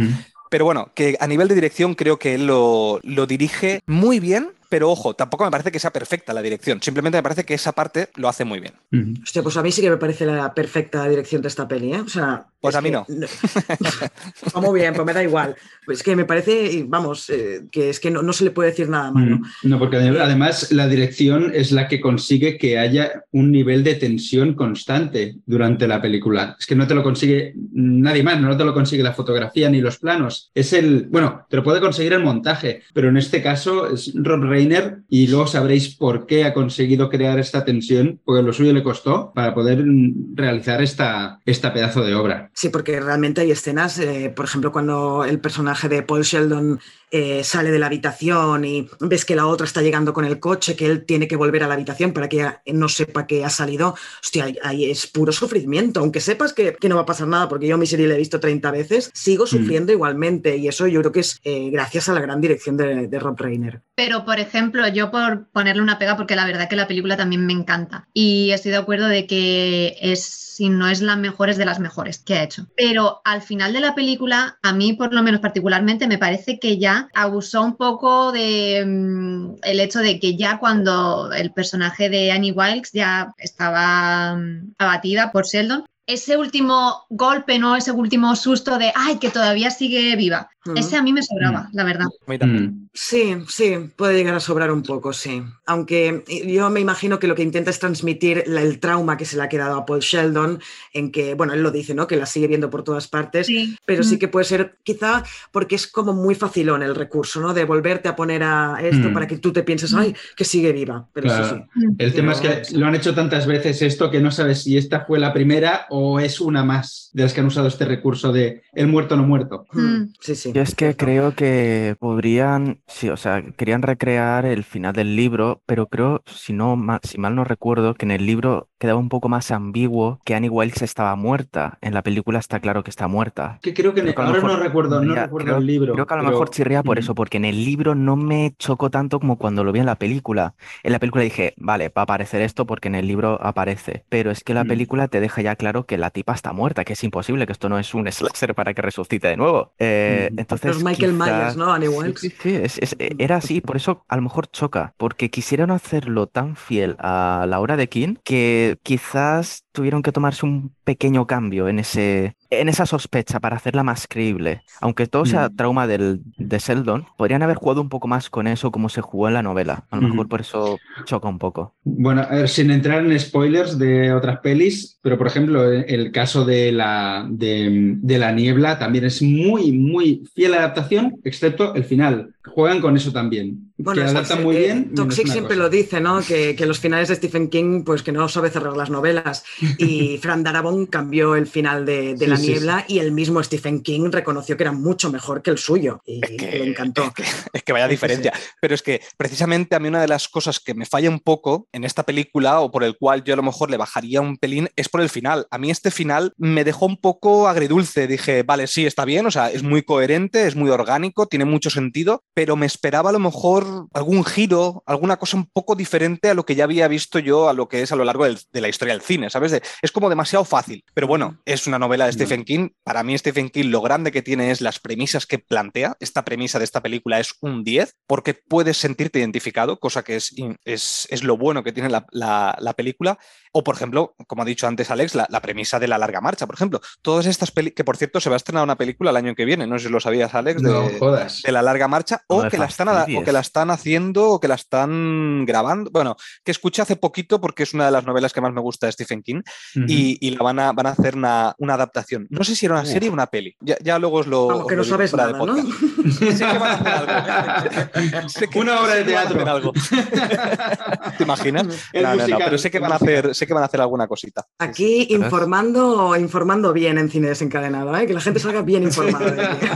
Pero 0.50 0.66
bueno, 0.66 0.92
que 0.96 1.18
a 1.20 1.28
nivel 1.28 1.48
de 1.48 1.56
dirección 1.56 1.96
creo 1.96 2.18
que 2.18 2.36
él 2.36 2.48
lo, 2.48 3.00
lo 3.04 3.26
dirige 3.28 3.82
muy 3.88 4.20
bien, 4.20 4.52
pero 4.76 4.92
ojo, 4.92 5.14
tampoco 5.14 5.46
me 5.46 5.52
parece 5.52 5.72
que 5.72 5.80
sea 5.80 5.94
perfecta 5.94 6.34
la 6.34 6.42
dirección. 6.42 6.82
Simplemente 6.82 7.18
me 7.18 7.24
parece 7.24 7.46
que 7.46 7.54
esa 7.54 7.72
parte 7.72 8.10
lo 8.18 8.28
hace 8.28 8.44
muy 8.44 8.60
bien. 8.60 8.74
Ujú. 8.92 9.24
Hostia, 9.24 9.42
pues 9.42 9.56
a 9.56 9.64
mí 9.64 9.72
sí 9.72 9.82
que 9.82 9.90
me 9.90 9.96
parece 9.96 10.26
la 10.26 10.54
perfecta 10.54 11.08
dirección 11.08 11.42
de 11.42 11.48
esta 11.48 11.66
peli, 11.66 11.94
¿eh? 11.94 12.02
O 12.02 12.10
sea. 12.10 12.46
Pues 12.60 12.76
es 12.76 12.80
a 12.80 12.82
mí 12.82 12.92
no. 12.92 13.06
Pues 13.08 14.56
muy 14.62 14.82
bien, 14.82 14.94
pues 14.94 15.06
me 15.06 15.14
da 15.14 15.24
igual. 15.24 15.56
Es 15.88 16.04
que 16.04 16.14
me 16.14 16.26
parece, 16.26 16.84
vamos, 16.90 17.30
eh, 17.30 17.68
que 17.72 17.90
es 17.90 18.02
que 18.02 18.12
no, 18.12 18.22
no 18.22 18.34
se 18.34 18.44
le 18.44 18.52
puede 18.52 18.72
decir 18.72 18.90
nada 18.90 19.12
malo. 19.12 19.40
No, 19.64 19.80
porque 19.80 19.96
además 19.96 20.74
la 20.74 20.90
dirección 20.90 21.54
es 21.54 21.72
la 21.72 21.88
que 21.88 22.02
consigue 22.02 22.58
que 22.58 22.78
haya 22.78 23.24
un 23.32 23.52
nivel 23.54 23.82
de 23.84 23.96
tensión 23.96 24.56
constante 24.56 25.36
durante 25.46 25.88
la 25.88 26.02
película. 26.02 26.58
Es 26.60 26.66
que 26.66 26.76
no 26.76 26.86
te 26.86 26.96
lo 26.96 27.04
consigue 27.04 27.54
nadie 27.72 28.24
más, 28.24 28.42
no 28.42 28.58
te 28.58 28.66
lo 28.66 28.74
consigue 28.74 29.04
la 29.04 29.14
fotografía 29.14 29.70
ni 29.70 29.80
los 29.80 30.00
planos. 30.00 30.52
Es 30.54 30.74
el, 30.74 31.08
bueno, 31.10 31.46
te 31.50 31.56
lo 31.56 31.64
puede 31.64 31.80
conseguir 31.80 32.12
el 32.12 32.24
montaje, 32.24 32.82
pero 32.94 33.08
en 33.08 33.18
este 33.18 33.42
caso 33.42 33.94
es 33.94 34.12
Rob 34.16 34.44
Reiner 34.44 34.65
y 35.10 35.28
luego 35.28 35.48
sabréis 35.48 35.96
por 35.96 36.26
qué 36.26 36.46
ha 36.46 36.54
conseguido 36.54 37.10
crear 37.10 37.40
esta 37.40 37.66
tensión, 37.66 38.20
porque 38.24 38.44
lo 38.44 38.54
suyo 38.54 38.74
le 38.74 38.84
costó 38.84 39.32
para 39.34 39.54
poder 39.54 39.86
mm, 39.86 40.36
realizar 40.36 40.82
esta, 40.82 41.40
esta 41.46 41.74
pedazo 41.74 42.04
de 42.04 42.16
obra. 42.16 42.50
Sí, 42.54 42.70
porque 42.70 43.00
realmente 43.00 43.42
hay 43.42 43.52
escenas, 43.52 44.00
eh, 44.00 44.32
por 44.36 44.46
ejemplo, 44.46 44.72
cuando 44.72 45.26
el 45.26 45.40
personaje 45.40 45.90
de 45.90 46.04
Paul 46.04 46.24
Sheldon 46.24 46.80
eh, 47.18 47.44
sale 47.46 47.72
de 47.72 47.80
la 47.80 47.86
habitación 47.86 48.66
y 48.66 48.90
ves 49.00 49.24
que 49.24 49.36
la 49.36 49.48
otra 49.48 49.66
está 49.66 49.82
llegando 49.82 50.12
con 50.14 50.26
el 50.26 50.40
coche, 50.40 50.76
que 50.76 50.86
él 50.86 51.06
tiene 51.06 51.28
que 51.28 51.38
volver 51.38 51.64
a 51.64 51.68
la 51.68 51.76
habitación 51.76 52.12
para 52.12 52.28
que 52.28 52.38
ella 52.38 52.62
no 52.74 52.90
sepa 52.90 53.26
que 53.26 53.46
ha 53.46 53.50
salido. 53.50 53.96
Hostia, 54.22 54.44
ahí- 54.46 54.58
ahí 54.64 54.92
es 54.92 55.08
puro 55.08 55.32
sufrimiento. 55.32 56.02
Aunque 56.02 56.20
sepas 56.20 56.52
que, 56.54 56.76
que 56.80 56.90
no 56.90 56.96
va 56.96 57.04
a 57.04 57.06
pasar 57.06 57.28
nada, 57.28 57.48
porque 57.48 57.68
yo 57.68 57.78
mi 57.78 57.86
serie 57.88 58.08
la 58.08 58.16
he 58.16 58.18
visto 58.18 58.40
30 58.40 58.70
veces, 58.72 59.12
sigo 59.14 59.48
sufriendo 59.48 59.92
igualmente. 59.94 60.58
Y 60.58 60.68
eso 60.68 60.88
yo 60.88 61.00
creo 61.02 61.12
que 61.14 61.22
es 61.22 61.40
eh, 61.44 61.70
gracias 61.72 62.10
a 62.10 62.14
la 62.14 62.20
gran 62.22 62.42
dirección 62.42 62.76
de, 62.78 63.08
de 63.08 63.20
Rob 63.20 63.40
Reiner. 63.40 63.82
Pero, 63.96 64.26
por 64.26 64.40
ejemplo, 64.40 64.86
yo 64.90 65.10
por 65.12 65.48
ponerle 65.54 65.82
una 65.82 65.98
pega, 65.98 66.18
porque 66.18 66.36
la 66.36 66.46
verdad 66.46 66.68
que 66.70 66.76
la 66.76 66.88
película 66.88 67.16
también 67.16 67.46
me 67.46 67.54
encanta. 67.54 68.08
Y 68.14 68.52
estoy 68.52 68.72
de 68.72 68.78
acuerdo 68.78 69.08
de 69.08 69.26
que 69.26 69.96
es, 70.02 70.45
si 70.56 70.70
no 70.70 70.88
es 70.88 71.02
la 71.02 71.18
mejor, 71.18 71.50
es 71.50 71.58
de 71.58 71.66
las 71.66 71.82
mejores 71.82 72.20
que 72.20 72.36
ha 72.36 72.44
hecho. 72.44 72.66
Pero 72.78 73.20
al 73.26 73.42
final 73.42 73.74
de 73.74 73.82
la 73.82 73.94
película, 73.94 74.58
a 74.62 74.72
mí 74.72 74.94
por 74.94 75.14
lo 75.14 75.22
menos 75.22 75.42
particularmente, 75.42 76.08
me 76.08 76.18
parece 76.18 76.60
que 76.60 76.78
ya 76.78 77.10
abusó 77.14 77.62
un 77.62 77.76
poco 77.76 78.32
de 78.32 78.82
mm, 78.88 79.56
el 79.64 79.80
hecho 79.82 80.00
de 80.00 80.18
que 80.18 80.38
ya 80.38 80.58
cuando 80.58 81.30
el 81.34 81.52
personaje 81.52 82.08
de 82.08 82.32
Annie 82.32 82.54
Wilkes 82.54 82.94
ya 82.94 83.34
estaba 83.38 84.38
mm, 84.38 84.76
abatida 84.78 85.34
por 85.34 85.46
Sheldon, 85.46 85.84
ese 86.08 86.38
último 86.38 87.04
golpe, 87.10 87.60
¿no? 87.60 87.76
Ese 87.76 87.92
último 87.92 88.34
susto 88.38 88.78
de, 88.78 88.94
ay, 88.96 89.18
que 89.20 89.32
todavía 89.32 89.72
sigue 89.72 90.16
viva. 90.16 90.50
Ujú. 90.66 90.78
Ese 90.78 90.96
a 90.96 91.02
mí 91.02 91.12
me 91.12 91.22
sobraba, 91.22 91.68
la 91.74 91.84
verdad. 91.84 92.08
A 92.26 92.32
mí 92.32 92.40
también. 92.40 92.85
Mm. 92.96 92.98
Sí, 92.98 93.36
sí, 93.50 93.76
puede 93.98 94.16
llegar 94.16 94.36
a 94.36 94.40
sobrar 94.40 94.72
un 94.72 94.82
poco, 94.82 95.12
sí. 95.12 95.44
Aunque 95.66 96.24
yo 96.48 96.70
me 96.70 96.80
imagino 96.80 97.20
que 97.20 97.28
lo 97.28 97.36
que 97.36 97.44
intenta 97.44 97.70
es 97.70 97.80
transmitir 97.80 98.44
el 98.48 98.80
trauma 98.80 99.18
que 99.18 99.26
se 99.26 99.36
le 99.36 99.44
ha 99.44 99.50
quedado 99.50 99.76
a 99.78 99.86
Paul 99.86 100.00
Sheldon, 100.00 100.60
en 100.94 101.12
que, 101.12 101.34
bueno, 101.34 101.54
él 101.54 101.62
lo 101.62 101.72
dice, 101.72 101.94
¿no? 101.94 102.08
Que 102.08 102.16
la 102.16 102.26
sigue 102.26 102.48
viendo 102.48 102.70
por 102.70 102.84
todas 102.84 103.08
partes, 103.10 103.48
Sí. 103.48 103.76
pero 103.86 104.02
sí 104.04 104.16
Mm. 104.16 104.20
que 104.20 104.28
puede 104.30 104.46
ser, 104.46 104.78
quizá 104.84 105.24
porque 105.52 105.76
es 105.76 105.88
como 105.88 106.14
muy 106.14 106.36
facilón 106.36 106.84
el 106.84 106.96
recurso, 106.96 107.42
¿no? 107.42 107.54
De 107.54 107.66
volverte 107.66 108.08
a 108.08 108.16
poner 108.16 108.44
a 108.44 108.78
esto 108.82 109.10
Mm. 109.10 109.14
para 109.14 109.28
que 109.28 109.38
tú 109.40 109.52
te 109.52 109.64
pienses, 109.64 109.94
ay, 109.94 110.16
que 110.38 110.46
sigue 110.46 110.72
viva. 110.72 111.08
Pero 111.14 111.28
Claro. 111.28 111.50
sí, 111.50 111.82
sí. 111.82 111.86
El 111.98 112.14
tema 112.14 112.32
es 112.32 112.40
que 112.40 112.62
lo 112.78 112.86
han 112.88 112.96
hecho 112.96 113.14
tantas 113.14 113.46
veces 113.46 113.82
esto 113.82 114.10
que 114.10 114.22
no 114.22 114.32
sabes 114.32 114.64
si 114.64 114.78
esta 114.78 115.02
fue 115.06 115.20
la 115.20 115.34
primera 115.34 115.86
o 115.90 116.20
es 116.22 116.40
una 116.40 116.64
más 116.64 117.10
de 117.14 117.24
las 117.24 117.34
que 117.34 117.42
han 117.42 117.48
usado 117.48 117.68
este 117.68 117.84
recurso 117.86 118.32
de 118.32 118.62
el 118.74 118.88
muerto 118.88 119.18
no 119.18 119.24
muerto. 119.24 119.66
Mm, 119.74 120.14
Sí, 120.22 120.36
sí. 120.36 120.52
Yo 120.54 120.62
es 120.62 120.76
que 120.76 120.96
creo 120.96 121.36
que 121.36 121.96
podrían, 122.00 122.80
sí, 122.88 123.10
o 123.10 123.18
sea, 123.18 123.42
querían 123.58 123.82
recrear 123.82 124.46
el 124.46 124.64
final 124.64 124.94
del 124.94 125.16
libro, 125.16 125.62
pero 125.66 125.88
creo, 125.88 126.24
si 126.26 126.54
no, 126.54 126.76
ma- 126.76 127.00
si 127.04 127.18
mal 127.18 127.36
no 127.36 127.44
recuerdo, 127.44 127.94
que 127.96 128.06
en 128.06 128.12
el 128.12 128.26
libro 128.26 128.70
quedaba 128.78 129.00
un 129.00 129.10
poco 129.10 129.30
más 129.30 129.52
ambiguo 129.52 130.20
que 130.26 130.36
Annie 130.36 130.50
Wilkes 130.50 130.82
estaba 130.82 131.16
muerta. 131.16 131.78
En 131.82 131.94
la 131.94 132.02
película 132.02 132.40
está 132.40 132.60
claro 132.60 132.84
que 132.84 132.90
está 132.90 133.08
muerta. 133.08 133.60
Que 133.62 133.74
creo 133.74 133.94
que 133.94 134.02
Creo 134.02 134.14
que 134.16 134.22
a 134.22 134.24
lo 134.26 134.30
ahora 134.30 134.42
mejor 134.42 134.58
no 134.58 134.64
recuerdo, 134.64 135.02
no 135.02 135.16
recuerdo 135.16 135.46
creo- 135.46 135.58
el 135.58 135.66
libro. 135.66 135.94
Creo 135.94 136.06
que 136.08 136.14
a 136.14 136.18
lo 136.18 136.24
pero- 136.24 136.32
mejor 136.32 136.50
chirría 136.50 136.84
por 136.84 137.00
eso, 137.00 137.16
porque 137.16 137.38
en 137.38 137.46
el 137.46 137.64
libro 137.64 137.96
no 137.96 138.16
me 138.16 138.54
chocó 138.60 138.90
tanto 138.90 139.20
como 139.20 139.38
cuando 139.38 139.64
lo 139.64 139.72
vi 139.72 139.80
en 139.80 139.86
la 139.86 139.96
película. 139.96 140.54
En 140.84 140.92
la 140.92 141.00
película 141.00 141.24
dije, 141.24 141.54
vale, 141.58 141.88
va 141.90 142.02
a 142.02 142.04
aparecer 142.04 142.42
esto 142.42 142.66
porque 142.66 142.88
en 142.90 142.96
el 142.96 143.08
libro 143.08 143.40
aparece. 143.42 144.04
Pero 144.10 144.32
es 144.32 144.44
que 144.44 144.54
la 144.54 144.64
Mm. 144.64 144.68
película 144.68 145.08
te 145.08 145.20
deja 145.20 145.42
ya 145.42 145.56
claro 145.56 145.86
que 145.86 145.98
la 145.98 146.10
tipa 146.10 146.34
está 146.34 146.52
muerta, 146.54 146.84
que 146.84 146.94
es 146.94 147.04
imposible, 147.04 147.46
que 147.46 147.54
esto 147.54 147.70
no 147.70 147.80
es 147.80 147.94
un 147.94 148.06
slasher 148.12 148.54
para 148.56 148.74
que 148.74 148.82
resucite 148.82 149.28
de 149.28 149.38
nuevo. 149.38 149.72
Eh, 149.80 150.30
Mm. 150.32 150.40
entonces, 150.40 150.76
Los 150.76 150.84
Michael 150.84 151.14
quizás- 151.14 151.28
Myers, 151.28 151.58
¿no? 151.58 151.74
Annie 151.74 151.88
Sí, 151.90 151.96
Wilkes. 151.96 152.20
sí, 152.22 152.30
sí, 152.42 152.56
es- 152.56 152.78
es- 152.80 152.96
e, 153.00 153.16
era 153.20 153.38
así, 153.38 153.62
por 153.62 153.78
eso 153.78 154.04
a 154.08 154.16
lo 154.16 154.22
mejor 154.22 154.48
choca, 154.48 154.94
porque 154.98 155.30
quisieron 155.30 155.72
hacerlo 155.72 156.28
tan 156.28 156.56
fiel 156.56 156.96
a 157.00 157.46
la 157.48 157.60
hora 157.60 157.78
de 157.78 157.88
King 157.90 158.16
que 158.24 158.75
quizás 158.84 159.65
tuvieron 159.76 160.02
que 160.02 160.12
tomarse 160.12 160.46
un 160.46 160.74
pequeño 160.84 161.28
cambio 161.28 161.68
en 161.68 161.78
ese, 161.80 162.36
en 162.50 162.70
esa 162.70 162.88
sospecha 162.88 163.40
para 163.40 163.58
hacerla 163.58 163.84
más 163.84 164.08
creíble. 164.10 164.64
Aunque 164.82 165.06
todo 165.06 165.26
sea 165.26 165.50
Mm. 165.50 165.56
trauma 165.56 165.86
del, 165.86 166.22
de 166.38 166.58
Sheldon, 166.58 167.06
podrían 167.18 167.44
haber 167.44 167.58
jugado 167.58 167.82
un 167.82 167.90
poco 167.90 168.08
más 168.08 168.30
con 168.30 168.48
eso 168.48 168.72
como 168.72 168.90
se 168.90 169.02
jugó 169.02 169.28
en 169.28 169.36
la 169.36 169.44
novela. 169.44 169.86
A 169.92 169.98
lo 169.98 170.08
mejor 170.08 170.28
por 170.28 170.42
eso 170.42 170.80
choca 171.06 171.28
un 171.28 171.38
poco. 171.38 171.76
Bueno, 171.84 172.22
a 172.22 172.36
ver, 172.36 172.50
sin 172.50 172.72
entrar 172.72 173.06
en 173.06 173.20
spoilers 173.20 173.78
de 173.78 174.12
otras 174.14 174.40
pelis, 174.40 174.98
pero 175.02 175.18
por 175.18 175.28
ejemplo, 175.28 175.72
el, 175.72 176.12
caso 176.12 176.46
de 176.46 176.72
la, 176.72 177.28
de, 177.30 177.96
de 177.98 178.18
la 178.18 178.32
niebla 178.32 178.80
también 178.80 179.06
es 179.06 179.22
muy, 179.22 179.72
muy 179.72 180.24
fiel 180.34 180.54
a 180.54 180.58
la 180.58 180.64
adaptación, 180.64 181.20
excepto 181.24 181.76
el 181.76 181.84
final. 181.84 182.32
Juegan 182.46 182.80
con 182.80 182.96
eso 182.96 183.12
también. 183.12 183.72
que 183.94 184.02
adaptan 184.02 184.44
muy 184.44 184.56
eh, 184.56 184.60
bien. 184.60 184.94
Toxic 184.96 185.28
siempre 185.28 185.56
cosa. 185.56 185.64
lo 185.64 185.70
dice, 185.70 186.00
¿no? 186.00 186.22
Que, 186.22 186.56
que 186.56 186.66
los 186.66 186.80
finales 186.80 187.10
de 187.10 187.16
Stephen 187.16 187.50
King, 187.50 187.84
pues 187.84 188.04
que 188.04 188.12
no 188.12 188.30
sabe 188.30 188.50
cerrar 188.50 188.78
las 188.78 188.90
novelas. 188.90 189.44
Y 189.78 190.18
Fran 190.22 190.44
Darabont 190.44 190.90
cambió 190.90 191.36
el 191.36 191.48
final 191.48 191.86
de, 191.86 192.14
de 192.16 192.18
Sí, 192.20 192.26
La 192.28 192.38
sí, 192.38 192.48
Niebla 192.48 192.86
y 192.88 193.00
el 193.00 193.12
mismo 193.12 193.42
Stephen 193.44 193.82
King 193.82 194.10
reconoció 194.12 194.58
que 194.58 194.64
era 194.64 194.72
mucho 194.72 195.12
mejor 195.12 195.42
que 195.42 195.52
el 195.52 195.58
suyo. 195.58 196.02
Y 196.06 196.22
Es 196.24 196.32
que, 196.32 196.60
le 196.60 196.68
encantó. 196.70 197.04
es 197.04 197.14
que- 197.14 197.24
es 197.54 197.64
que 197.64 197.74
vaya 197.74 197.88
diferencia. 197.88 198.34
Pero 198.62 198.76
es 198.76 198.82
que 198.82 199.02
precisamente 199.18 199.76
a 199.76 199.80
mí 199.80 199.88
una 199.88 200.02
de 200.02 200.08
las 200.08 200.28
cosas 200.28 200.60
que 200.60 200.74
me 200.74 200.86
falla 200.86 201.10
un 201.10 201.20
poco 201.20 201.68
en 201.72 201.84
esta 201.84 202.04
película 202.04 202.60
o 202.60 202.72
por 202.72 202.84
el 202.84 202.98
cual 202.98 203.24
yo 203.24 203.34
a 203.34 203.38
lo 203.38 203.44
mejor 203.44 203.70
le 203.72 203.78
bajaría 203.78 204.22
un 204.22 204.38
pelín 204.38 204.70
es 204.76 204.90
por 204.90 205.02
el 205.02 205.10
final. 205.10 205.48
A 205.52 205.58
mí 205.58 205.72
este 205.72 205.92
final 205.92 206.34
me 206.38 206.64
dejó 206.64 206.86
un 206.86 206.98
poco 206.98 207.48
agridulce. 207.48 208.08
Dije, 208.08 208.44
vale, 208.44 208.68
sí, 208.68 208.86
está 208.86 209.06
bien, 209.06 209.26
o 209.26 209.32
sea, 209.32 209.50
es 209.52 209.64
muy 209.64 209.84
coherente, 209.84 210.48
es 210.48 210.56
muy 210.56 210.70
orgánico, 210.70 211.28
tiene 211.28 211.46
mucho 211.46 211.70
sentido, 211.70 212.24
pero 212.34 212.56
me 212.56 212.66
esperaba 212.66 213.10
a 213.10 213.14
lo 213.14 213.20
mejor 213.20 213.88
algún 213.94 214.24
giro, 214.26 214.84
alguna 214.86 215.18
cosa 215.18 215.38
un 215.38 215.46
poco 215.52 215.76
diferente 215.76 216.30
a 216.30 216.34
lo 216.34 216.46
que 216.46 216.56
ya 216.56 216.64
había 216.66 216.88
visto 216.88 217.20
yo 217.20 217.50
a 217.50 217.54
lo 217.54 217.68
que 217.68 217.82
es 217.82 217.92
a 217.92 217.96
lo 217.96 218.04
largo 218.04 218.26
del- 218.26 218.40
de 218.52 218.62
la 218.62 218.68
historia 218.70 218.94
del 218.94 219.02
cine, 219.02 219.30
¿sabes? 219.30 219.52
De- 219.60 219.68
es 219.82 219.92
como 219.92 220.10
demasiado 220.10 220.46
fácil. 220.46 220.84
Pero 220.94 221.08
bueno, 221.08 221.42
es 221.46 221.68
una 221.68 221.80
novela 221.80 222.06
de 222.06 222.12
No. 222.12 222.16
Stephen 222.16 222.44
King. 222.44 222.70
Para 222.84 223.04
mí 223.04 223.18
Stephen 223.18 223.50
King 223.50 223.70
lo 223.70 223.82
grande 223.82 224.12
que 224.12 224.22
tiene 224.22 224.52
es 224.52 224.62
las 224.62 224.80
premisas 224.80 225.26
que 225.26 225.40
plantea. 225.40 225.96
Esta 226.00 226.24
premisa 226.26 226.60
de 226.60 226.66
esta 226.66 226.82
película 226.82 227.20
es 227.20 227.34
un 227.42 227.64
10 227.64 227.96
porque 228.08 228.34
puedes 228.34 228.78
sentirte 228.78 229.20
identificado, 229.20 229.80
cosa 229.80 230.04
que 230.04 230.16
es, 230.18 230.34
es, 230.66 231.08
es 231.10 231.24
lo 231.24 231.38
bueno 231.38 231.64
que 231.64 231.72
tiene 231.74 231.90
la, 231.90 232.06
la- 232.12 232.56
la 232.60 232.74
película. 232.74 233.18
O, 233.58 233.64
por 233.64 233.76
ejemplo, 233.76 234.16
como 234.28 234.42
ha 234.42 234.46
dicho 234.46 234.68
antes 234.68 234.92
Alex, 234.92 235.16
la, 235.16 235.26
la 235.30 235.42
premisa 235.42 235.80
de 235.80 235.88
la 235.88 235.98
larga 235.98 236.20
marcha, 236.20 236.46
por 236.46 236.56
ejemplo. 236.56 236.82
Todas 237.02 237.26
estas 237.26 237.52
películas, 237.52 237.76
que 237.78 237.84
por 237.86 237.96
cierto 237.96 238.20
se 238.20 238.30
va 238.30 238.36
a 238.36 238.38
estrenar 238.38 238.64
una 238.66 238.76
película 238.76 239.12
el 239.12 239.16
año 239.18 239.34
que 239.34 239.46
viene, 239.46 239.66
no 239.66 239.80
sé 239.80 239.86
si 239.88 239.92
lo 239.94 240.02
sabías, 240.02 240.36
Alex, 240.36 240.62
de, 240.62 240.70
No 240.70 240.90
jodas. 241.00 241.42
de 241.42 241.52
la 241.54 241.62
larga 241.62 241.88
marcha, 241.88 242.22
o 242.28 242.44
que, 242.50 242.58
la 242.58 242.66
están, 242.66 242.90
o 242.90 243.24
que 243.24 243.32
la 243.32 243.40
están 243.40 243.72
haciendo, 243.72 244.32
o 244.32 244.40
que 244.42 244.50
la 244.50 244.56
están 244.56 245.46
grabando. 245.46 245.90
Bueno, 245.92 246.18
que 246.44 246.52
escuché 246.52 246.82
hace 246.82 246.98
poquito 246.98 247.40
porque 247.40 247.64
es 247.64 247.74
una 247.74 247.86
de 247.86 247.92
las 247.92 248.06
novelas 248.06 248.34
que 248.34 248.42
más 248.42 248.52
me 248.52 248.60
gusta 248.60 248.88
de 248.88 248.92
Stephen 248.92 249.22
King 249.24 249.42
y, 249.88 250.18
y 250.20 250.32
la 250.32 250.44
van 250.44 250.60
a, 250.60 250.74
van 250.74 250.88
a 250.88 250.90
hacer 250.90 251.16
una, 251.16 251.56
una 251.58 251.76
adaptación. 251.76 252.28
No 252.30 252.44
sé 252.44 252.56
si 252.58 252.66
era 252.66 252.76
una 252.76 252.86
serie 252.86 253.08
o 253.10 253.14
una 253.14 253.28
peli. 253.28 253.56
Ya, 253.62 253.78
ya 253.82 253.98
luego 254.00 254.18
os 254.18 254.28
lo. 254.28 254.48
Vamos, 254.48 254.68
que 254.68 254.76
lo 254.76 254.84
no 254.84 254.90
sabes. 254.90 255.12
Sé 255.12 256.46
que 256.46 256.58
van 256.58 256.72
a 256.72 256.74
hacer 256.76 256.92
algo. 256.92 258.30
Sé 258.30 258.48
que- 258.50 258.60
Una 258.60 258.82
obra 258.82 258.94
sé 258.96 259.04
de 259.04 259.06
que 259.06 259.14
van 259.14 259.24
a 259.24 259.30
teatro. 259.30 259.52
algo. 259.52 259.74
¿Te 261.18 261.24
imaginas? 261.24 261.66
No, 261.94 262.16
no, 262.16 262.38
pero 262.38 262.58
sé 262.58 262.70
que 262.72 262.80
van 262.80 262.92
a 262.92 262.96
hacer, 262.96 263.34
sé 263.46 263.48
que 263.48 263.54
van 263.54 263.64
a 263.64 263.68
hacer 263.68 263.82
alguna 263.82 264.08
cosita. 264.08 264.46
Aquí 264.60 265.08
informando, 265.10 266.16
informando 266.16 266.74
bien 266.74 266.98
en 266.98 267.10
cine 267.10 267.30
desencadenado, 267.30 267.96
¿eh? 267.96 268.08
que 268.08 268.14
la 268.14 268.22
gente 268.22 268.40
salga 268.40 268.62
bien 268.62 268.84
informada. 268.84 269.32
de 269.32 269.46
aquí. 269.46 269.68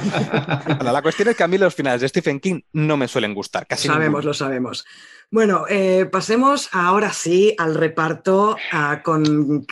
Bueno, 0.76 0.92
la 0.92 1.02
cuestión 1.02 1.30
es 1.30 1.36
que 1.36 1.44
a 1.44 1.48
mí 1.48 1.58
los 1.58 1.76
finales 1.76 2.02
de 2.02 2.10
Stephen 2.10 2.40
King 2.40 2.62
no 2.74 2.98
me 2.98 3.08
suelen 3.08 3.34
gustar, 3.34 3.68
casi 3.68 3.88
sabemos, 3.88 4.08
ninguno. 4.08 4.28
lo 4.28 4.34
sabemos. 4.34 4.86
Bueno, 5.32 5.66
eh, 5.70 6.08
pasemos 6.12 6.70
ahora 6.72 7.14
sí 7.14 7.54
al 7.58 7.76
reparto 7.76 8.58
ah, 8.72 9.02
con, 9.04 9.66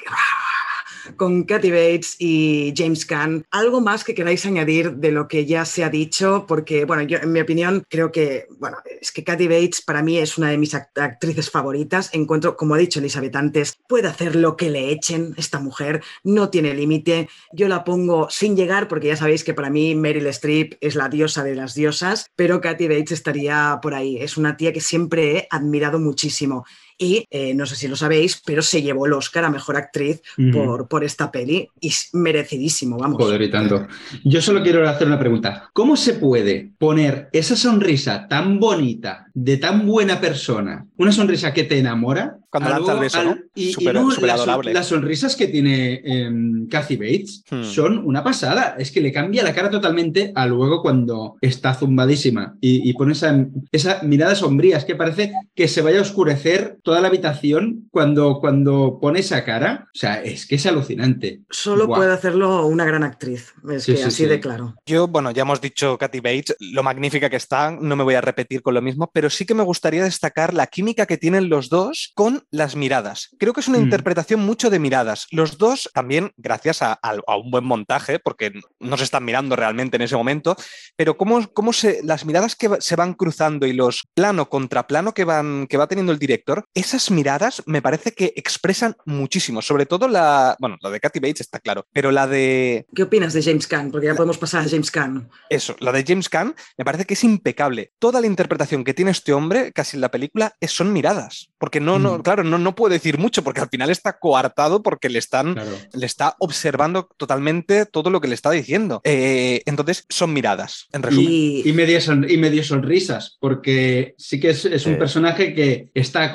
con 1.17 1.43
Kathy 1.43 1.71
Bates 1.71 2.15
y 2.19 2.73
James 2.77 3.05
Caan. 3.05 3.45
¿Algo 3.51 3.81
más 3.81 4.03
que 4.03 4.13
queráis 4.13 4.45
añadir 4.45 4.93
de 4.93 5.11
lo 5.11 5.27
que 5.27 5.45
ya 5.45 5.65
se 5.65 5.83
ha 5.83 5.89
dicho? 5.89 6.45
Porque, 6.47 6.85
bueno, 6.85 7.03
yo 7.03 7.17
en 7.17 7.31
mi 7.33 7.41
opinión 7.41 7.83
creo 7.89 8.11
que, 8.11 8.47
bueno, 8.59 8.77
es 9.01 9.11
que 9.11 9.23
Kathy 9.23 9.47
Bates 9.47 9.81
para 9.81 10.01
mí 10.01 10.17
es 10.17 10.37
una 10.37 10.49
de 10.51 10.57
mis 10.57 10.73
act- 10.73 10.97
actrices 11.01 11.49
favoritas. 11.49 12.09
Encuentro, 12.13 12.55
como 12.55 12.75
ha 12.75 12.77
dicho 12.77 12.99
Elizabeth 12.99 13.35
antes, 13.35 13.77
puede 13.89 14.07
hacer 14.07 14.35
lo 14.35 14.55
que 14.55 14.69
le 14.69 14.91
echen 14.91 15.33
esta 15.37 15.59
mujer, 15.59 16.01
no 16.23 16.49
tiene 16.49 16.73
límite. 16.73 17.27
Yo 17.51 17.67
la 17.67 17.83
pongo 17.83 18.29
sin 18.29 18.55
llegar 18.55 18.87
porque 18.87 19.07
ya 19.07 19.17
sabéis 19.17 19.43
que 19.43 19.53
para 19.53 19.69
mí 19.69 19.95
Meryl 19.95 20.27
Streep 20.27 20.75
es 20.81 20.95
la 20.95 21.09
diosa 21.09 21.43
de 21.43 21.55
las 21.55 21.73
diosas, 21.73 22.27
pero 22.35 22.61
Kathy 22.61 22.87
Bates 22.87 23.11
estaría 23.11 23.79
por 23.81 23.93
ahí. 23.95 24.17
Es 24.17 24.37
una 24.37 24.55
tía 24.55 24.71
que 24.71 24.81
siempre 24.81 25.37
he 25.37 25.47
admirado 25.49 25.99
muchísimo. 25.99 26.65
Y 26.97 27.25
eh, 27.29 27.53
no 27.53 27.65
sé 27.65 27.75
si 27.75 27.87
lo 27.87 27.95
sabéis, 27.95 28.41
pero 28.45 28.61
se 28.61 28.81
llevó 28.81 29.05
el 29.05 29.13
Oscar 29.13 29.45
a 29.45 29.49
Mejor 29.49 29.77
Actriz 29.77 30.21
por, 30.51 30.87
por 30.87 31.03
esta 31.03 31.31
peli 31.31 31.69
y 31.79 31.89
es 31.89 32.09
merecidísimo, 32.13 32.97
vamos. 32.97 33.17
Joder, 33.21 33.41
y 33.41 33.51
tanto. 33.51 33.87
Yo 34.23 34.41
solo 34.41 34.63
quiero 34.63 34.87
hacer 34.87 35.07
una 35.07 35.19
pregunta. 35.19 35.69
¿Cómo 35.73 35.95
se 35.95 36.13
puede 36.13 36.71
poner 36.77 37.29
esa 37.33 37.55
sonrisa 37.55 38.27
tan 38.27 38.59
bonita, 38.59 39.27
de 39.33 39.57
tan 39.57 39.85
buena 39.85 40.19
persona, 40.19 40.85
una 40.97 41.11
sonrisa 41.11 41.53
que 41.53 41.63
te 41.63 41.77
enamora? 41.77 42.37
Cuando 42.49 42.69
lanza 42.69 42.93
el 42.93 42.99
beso, 42.99 43.19
al- 43.19 43.25
¿no? 43.27 43.37
Y, 43.53 43.67
y 43.69 43.73
Súper- 43.73 43.93
no, 43.93 44.09
son- 44.09 44.29
adorable. 44.29 44.73
las 44.73 44.87
sonrisas 44.87 45.35
que 45.35 45.47
tiene 45.47 46.01
em, 46.05 46.67
Kathy 46.67 46.95
Bates 46.95 47.43
Hmm. 47.51 47.63
son 47.63 47.97
una 48.05 48.23
pasada. 48.23 48.75
Es 48.79 48.91
que 48.91 49.01
le 49.01 49.11
cambia 49.11 49.43
la 49.43 49.53
cara 49.53 49.69
totalmente 49.69 50.31
a 50.33 50.47
luego 50.47 50.81
cuando 50.81 51.35
está 51.41 51.73
zumbadísima 51.73 52.55
y, 52.61 52.89
y 52.89 52.93
pone 52.93 53.11
esa, 53.11 53.45
esa 53.71 54.01
mirada 54.03 54.33
sombría. 54.33 54.77
Es 54.77 54.85
que 54.85 54.95
parece 54.95 55.31
que 55.55 55.67
se 55.67 55.81
vaya 55.81 55.99
a 55.99 56.03
oscurecer 56.03 56.77
toda 56.87 57.01
la 57.01 57.09
habitación 57.09 57.89
cuando, 57.91 58.39
cuando 58.39 58.97
pone 59.01 59.19
esa 59.19 59.43
cara. 59.43 59.89
O 59.93 59.97
sea, 59.97 60.23
es 60.23 60.45
que 60.45 60.55
es 60.55 60.65
alucinante. 60.65 61.41
Solo 61.49 61.85
puede 61.87 62.13
hacerlo 62.13 62.65
una 62.65 62.85
gran 62.85 63.03
actriz, 63.03 63.53
es 63.69 63.83
Sí, 63.83 63.91
que 63.91 63.97
sí, 63.97 64.03
así 64.05 64.23
sí. 64.23 64.25
de 64.25 64.39
claro. 64.39 64.73
Yo, 64.85 65.09
bueno, 65.09 65.31
ya 65.31 65.41
hemos 65.41 65.59
dicho 65.59 65.97
Kathy 65.97 66.21
Bates, 66.21 66.55
lo 66.61 66.83
magnífica 66.83 67.29
que 67.29 67.35
está, 67.35 67.71
no 67.71 67.97
me 67.97 68.05
voy 68.05 68.13
a 68.15 68.21
repetir 68.21 68.61
con 68.61 68.73
lo 68.73 68.81
mismo, 68.81 69.11
pero 69.13 69.29
sí 69.29 69.45
que 69.45 69.53
me 69.53 69.63
gustaría 69.63 70.01
destacar 70.05 70.53
la 70.53 70.67
química 70.67 71.05
que 71.05 71.17
tienen 71.17 71.49
los 71.49 71.67
dos 71.67 72.13
con 72.15 72.45
las 72.51 72.77
miradas. 72.77 73.31
Creo 73.37 73.51
que 73.51 73.59
es 73.59 73.67
una 73.67 73.79
Mm. 73.79 73.83
interpretación 73.83 74.39
mucho 74.39 74.69
de 74.69 74.79
miradas. 74.79 75.27
Los 75.31 75.57
dos 75.57 75.89
también, 75.93 76.31
gracias 76.37 76.81
a, 76.81 76.93
a- 76.93 77.17
a 77.27 77.35
un 77.35 77.51
buen 77.51 77.65
montaje, 77.65 78.17
porque 78.19 78.53
no 78.79 78.95
se 78.95 79.03
están 79.03 79.25
mirando 79.25 79.57
realmente 79.57 79.97
en 79.97 80.03
ese 80.03 80.15
momento, 80.15 80.55
pero 80.95 81.17
cómo, 81.17 81.45
cómo 81.53 81.73
se, 81.73 81.99
las 82.03 82.25
miradas 82.25 82.55
que 82.55 82.69
se 82.79 82.95
van 82.95 83.13
cruzando 83.13 83.65
y 83.67 83.73
los 83.73 84.03
plano 84.13 84.47
contra 84.47 84.87
plano 84.87 85.13
que, 85.13 85.25
van, 85.25 85.67
que 85.67 85.75
va 85.75 85.87
teniendo 85.87 86.13
el 86.13 86.19
director, 86.19 86.65
esas 86.79 87.11
miradas 87.11 87.63
me 87.65 87.81
parece 87.81 88.11
que 88.13 88.33
expresan 88.35 88.95
muchísimo, 89.05 89.61
sobre 89.61 89.85
todo 89.85 90.07
la, 90.07 90.55
bueno, 90.59 90.77
la 90.81 90.89
de 90.89 90.99
Kathy 90.99 91.19
Bates 91.19 91.41
está 91.41 91.59
claro, 91.59 91.85
pero 91.91 92.11
la 92.11 92.27
de, 92.27 92.85
¿Qué 92.95 93.03
opinas 93.03 93.33
de 93.33 93.41
James 93.43 93.67
Caan? 93.67 93.91
Porque 93.91 94.07
ya 94.07 94.15
podemos 94.15 94.37
pasar 94.37 94.65
a 94.65 94.69
James 94.69 94.91
Caan. 94.91 95.29
eso, 95.49 95.75
la 95.79 95.91
de 95.91 96.03
James 96.07 96.29
Caan 96.29 96.55
me 96.77 96.85
parece 96.85 97.05
que 97.05 97.13
es 97.15 97.23
impecable. 97.23 97.91
Toda 97.99 98.21
la 98.21 98.27
interpretación 98.27 98.83
que 98.83 98.93
tiene 98.93 99.11
este 99.11 99.33
hombre, 99.33 99.71
casi 99.73 99.97
en 99.97 100.01
la 100.01 100.11
película, 100.11 100.53
es, 100.59 100.71
son 100.71 100.93
miradas. 100.93 101.49
Porque 101.57 101.79
no, 101.79 101.97
no, 101.99 102.19
Mm. 102.19 102.21
claro, 102.21 102.43
no, 102.43 102.57
no 102.57 102.75
puedo 102.75 102.93
decir 102.93 103.17
mucho, 103.17 103.43
porque 103.43 103.61
al 103.61 103.69
final 103.69 103.89
está 103.89 104.19
coartado 104.19 104.83
porque 104.83 105.09
le 105.09 105.19
están. 105.19 105.53
Claro. 105.55 105.71
Le 105.93 106.05
está 106.05 106.35
observando 106.39 107.09
totalmente 107.17 107.85
todo 107.85 108.09
lo 108.09 108.21
que 108.21 108.27
le 108.27 108.35
está 108.35 108.51
diciendo. 108.51 109.01
Eh, 109.03 109.61
entonces, 109.65 110.05
son 110.09 110.33
miradas, 110.33 110.87
en 110.93 111.01
resumen. 111.03 111.27
Y, 111.31 111.67
Y 111.67 111.73
medio, 111.73 111.99
son- 112.01 112.29
y 112.29 112.37
medio 112.37 112.63
sonrisas, 112.63 113.37
porque 113.39 114.13
sí 114.17 114.39
que 114.39 114.51
es, 114.51 114.65
es 114.65 114.85
un 114.85 114.97
personaje 114.97 115.53
que 115.55 115.89
está 115.93 116.31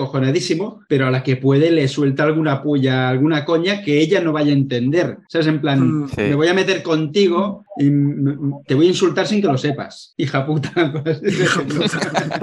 pero 0.88 1.06
a 1.06 1.10
la 1.10 1.22
que 1.22 1.36
puede 1.36 1.70
le 1.70 1.86
suelta 1.88 2.24
alguna 2.24 2.62
puya, 2.62 3.08
alguna 3.08 3.44
coña 3.44 3.82
que 3.82 4.00
ella 4.00 4.20
no 4.20 4.32
vaya 4.32 4.50
a 4.50 4.54
entender. 4.56 5.18
¿Sabes? 5.28 5.46
En 5.46 5.60
plan, 5.60 5.80
Mm. 6.02 6.08
Sí. 6.08 6.20
me 6.22 6.34
voy 6.34 6.48
a 6.48 6.54
meter 6.54 6.82
contigo 6.82 7.64
te 7.76 8.74
voy 8.74 8.86
a 8.86 8.90
insultar 8.90 9.26
sin 9.26 9.40
que 9.40 9.48
lo 9.48 9.58
sepas. 9.58 10.14
Hija 10.16 10.44
puta. 10.46 10.72
Hija 11.22 11.62
puta. 11.62 12.42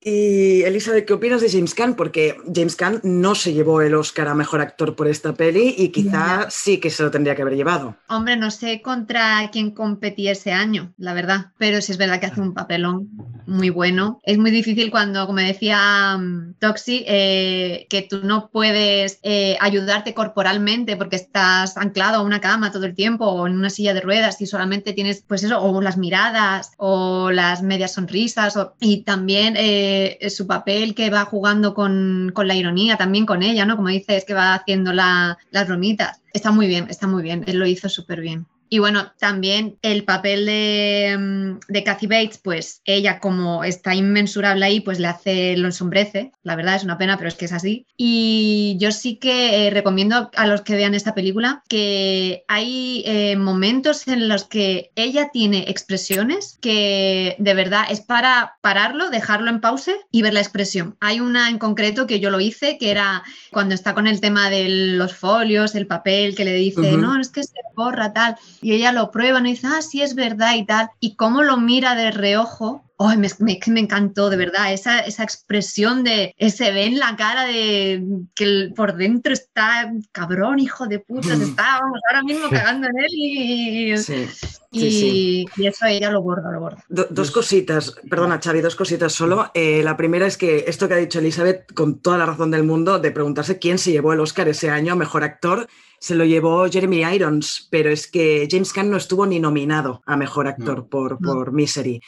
Y 0.00 0.62
Elizabeth, 0.62 1.06
¿qué 1.06 1.12
opinas 1.12 1.40
de 1.40 1.50
James 1.50 1.74
Caan? 1.74 1.94
Porque 1.94 2.36
James 2.54 2.76
Caan 2.76 3.00
no 3.02 3.34
se 3.34 3.52
llevó 3.52 3.82
el 3.82 3.94
Oscar 3.94 4.28
a 4.28 4.34
Mejor 4.34 4.60
Actor 4.60 4.94
por 4.94 5.08
esta 5.08 5.34
peli 5.34 5.74
y 5.76 5.88
quizá 5.88 6.46
sí 6.50 6.78
que 6.78 6.88
se 6.88 7.02
lo 7.02 7.10
tendría 7.10 7.34
que 7.34 7.42
haber 7.42 7.56
llevado. 7.56 7.96
Hombre, 8.08 8.36
no 8.36 8.52
sé 8.52 8.80
contra 8.80 9.50
quién 9.50 9.72
competía 9.72 10.32
ese 10.32 10.52
año, 10.52 10.94
la 10.98 11.14
verdad, 11.14 11.52
pero 11.58 11.82
sí 11.82 11.92
es 11.92 11.98
verdad 11.98 12.20
que 12.20 12.26
hace 12.26 12.40
un 12.40 12.54
papelón 12.54 13.08
muy 13.46 13.70
bueno. 13.70 14.20
Es 14.22 14.38
muy 14.38 14.52
difícil 14.52 14.90
cuando, 14.90 15.26
como 15.26 15.40
decía 15.40 16.16
mm, 16.16 16.54
Toxi, 16.60 17.04
eh, 17.06 17.86
que 17.90 18.02
tú 18.02 18.20
no 18.22 18.50
puedes 18.52 19.18
eh, 19.24 19.56
ayudarte 19.60 20.14
corporalmente 20.14 20.96
porque 20.96 21.16
estás 21.16 21.76
anclado 21.76 22.18
a 22.18 22.22
una 22.22 22.40
cama 22.40 22.70
todo 22.70 22.86
el 22.86 22.94
tiempo 22.94 23.26
o 23.26 23.48
en 23.48 23.56
una 23.56 23.68
silla 23.68 23.94
de 23.94 24.00
ruedas 24.00 24.40
y 24.40 24.46
solamente 24.46 24.67
tienes, 24.94 25.24
pues 25.26 25.42
eso, 25.42 25.60
o 25.60 25.80
las 25.80 25.96
miradas 25.96 26.72
o 26.76 27.30
las 27.30 27.62
medias 27.62 27.92
sonrisas 27.94 28.56
o- 28.56 28.74
y 28.80 29.02
también 29.02 29.54
eh, 29.56 30.18
su 30.30 30.46
papel 30.46 30.94
que 30.94 31.10
va 31.10 31.24
jugando 31.24 31.74
con, 31.74 32.30
con 32.34 32.46
la 32.48 32.54
ironía, 32.54 32.96
también 32.96 33.26
con 33.26 33.42
ella, 33.42 33.64
¿no? 33.64 33.76
Como 33.76 33.88
dices, 33.88 34.24
que 34.24 34.34
va 34.34 34.54
haciendo 34.54 34.92
la- 34.92 35.38
las 35.50 35.66
bromitas. 35.66 36.20
Está 36.32 36.50
muy 36.50 36.66
bien, 36.66 36.86
está 36.90 37.06
muy 37.06 37.22
bien. 37.22 37.44
Él 37.46 37.58
lo 37.58 37.66
hizo 37.66 37.88
súper 37.88 38.20
bien. 38.20 38.46
Y 38.68 38.78
bueno, 38.78 39.12
también 39.18 39.78
el 39.82 40.04
papel 40.04 40.46
de, 40.46 41.16
mm, 41.18 41.72
de 41.72 41.84
Kathy 41.84 42.06
Bates, 42.06 42.38
pues 42.38 42.82
ella 42.84 43.18
como 43.20 43.64
está 43.64 43.94
inmensurable 43.94 44.64
ahí, 44.64 44.80
pues 44.80 44.98
le 44.98 45.08
hace, 45.08 45.56
lo 45.56 45.66
ensombrece. 45.66 46.32
La 46.42 46.56
verdad 46.56 46.76
es 46.76 46.84
una 46.84 46.98
pena, 46.98 47.16
pero 47.16 47.28
es 47.28 47.34
que 47.34 47.46
es 47.46 47.52
así. 47.52 47.86
Y 47.96 48.76
yo 48.78 48.92
sí 48.92 49.16
que 49.16 49.66
eh, 49.66 49.70
recomiendo 49.70 50.30
a 50.36 50.46
los 50.46 50.62
que 50.62 50.74
vean 50.74 50.94
esta 50.94 51.14
película 51.14 51.62
que 51.68 52.44
hay 52.48 53.02
eh, 53.06 53.36
momentos 53.36 54.06
en 54.08 54.28
los 54.28 54.44
que 54.44 54.90
ella 54.94 55.30
tiene 55.32 55.64
expresiones 55.68 56.58
que 56.60 57.36
de 57.38 57.54
verdad 57.54 57.84
es 57.90 58.00
para 58.00 58.56
pararlo, 58.60 59.10
dejarlo 59.10 59.50
en 59.50 59.60
pause 59.60 59.96
y 60.10 60.22
ver 60.22 60.34
la 60.34 60.40
expresión. 60.40 60.96
Hay 61.00 61.20
una 61.20 61.48
en 61.48 61.58
concreto 61.58 62.06
que 62.06 62.20
yo 62.20 62.30
lo 62.30 62.40
hice, 62.40 62.78
que 62.78 62.90
era 62.90 63.22
cuando 63.52 63.74
está 63.74 63.94
con 63.94 64.06
el 64.06 64.20
tema 64.20 64.50
de 64.50 64.68
los 64.68 65.14
folios, 65.14 65.74
el 65.74 65.86
papel, 65.86 66.34
que 66.34 66.44
le 66.44 66.54
dice, 66.54 66.96
no, 66.96 67.20
es 67.20 67.28
que 67.28 67.42
se 67.42 67.54
borra 67.74 68.12
tal. 68.12 68.36
Y 68.60 68.72
ella 68.72 68.92
lo 68.92 69.10
prueba, 69.10 69.40
no 69.40 69.48
Y 69.48 69.52
dice, 69.52 69.66
ah, 69.68 69.82
sí, 69.82 70.02
es 70.02 70.14
verdad 70.14 70.54
y 70.56 70.64
tal. 70.66 70.90
Y 71.00 71.16
cómo 71.16 71.42
lo 71.42 71.56
mira 71.56 71.94
de 71.94 72.10
reojo 72.10 72.84
Ay, 73.00 73.16
me, 73.16 73.28
me- 73.38 73.60
me 73.68 73.78
encantó, 73.78 74.28
de 74.28 74.36
verdad, 74.36 74.72
esa, 74.72 74.98
esa 74.98 75.22
expresión 75.22 76.02
de 76.02 76.34
se 76.50 76.72
ve 76.72 76.84
en 76.86 76.98
la 76.98 77.14
cara 77.14 77.44
de 77.44 78.02
que 78.34 78.42
el- 78.42 78.72
por 78.74 78.96
dentro 78.96 79.32
está 79.32 79.92
cabrón, 80.10 80.58
hijo 80.58 80.88
de 80.88 80.98
puta, 80.98 81.36
se 81.36 81.44
está 81.44 81.78
vamos, 81.80 82.00
ahora 82.10 82.24
mismo 82.24 82.48
cagando 82.50 82.88
en 82.88 82.98
él 82.98 83.06
y, 83.12 83.96
Sí. 83.98 84.26
y, 84.72 84.80
sí, 84.80 84.90
sí. 84.90 85.46
y 85.56 85.66
eso 85.68 85.86
ella 85.86 86.10
lo 86.10 86.22
borda, 86.22 86.50
lo 86.50 86.58
borda. 86.58 86.84
Do- 86.88 87.06
dos 87.08 87.30
cositas, 87.30 87.94
perdona 88.10 88.40
Xavi, 88.42 88.62
dos 88.62 88.74
cositas 88.74 89.12
solo. 89.12 89.48
Eh, 89.54 89.80
la 89.84 89.96
primera 89.96 90.26
es 90.26 90.36
que 90.36 90.64
esto 90.66 90.88
que 90.88 90.94
ha 90.94 90.96
dicho 90.96 91.20
Elizabeth, 91.20 91.72
con 91.74 92.00
toda 92.00 92.18
la 92.18 92.26
razón 92.26 92.50
del 92.50 92.64
mundo, 92.64 92.98
de 92.98 93.12
preguntarse 93.12 93.60
quién 93.60 93.78
se 93.78 93.92
llevó 93.92 94.12
el 94.12 94.18
Oscar 94.18 94.48
ese 94.48 94.70
año 94.70 94.94
a 94.94 94.96
Mejor 94.96 95.22
Actor, 95.22 95.68
se 96.00 96.14
lo 96.14 96.24
llevó 96.24 96.68
Jeremy 96.68 97.02
Irons, 97.14 97.68
pero 97.70 97.90
es 97.90 98.10
que 98.10 98.46
James 98.50 98.72
Caan 98.72 98.90
no 98.90 98.96
estuvo 98.96 99.26
ni 99.26 99.40
nominado 99.40 100.02
a 100.06 100.16
Mejor 100.16 100.46
Actor 100.48 100.88
por, 100.88 101.20
No. 101.20 101.32
por 101.34 101.52
Misery. 101.52 102.00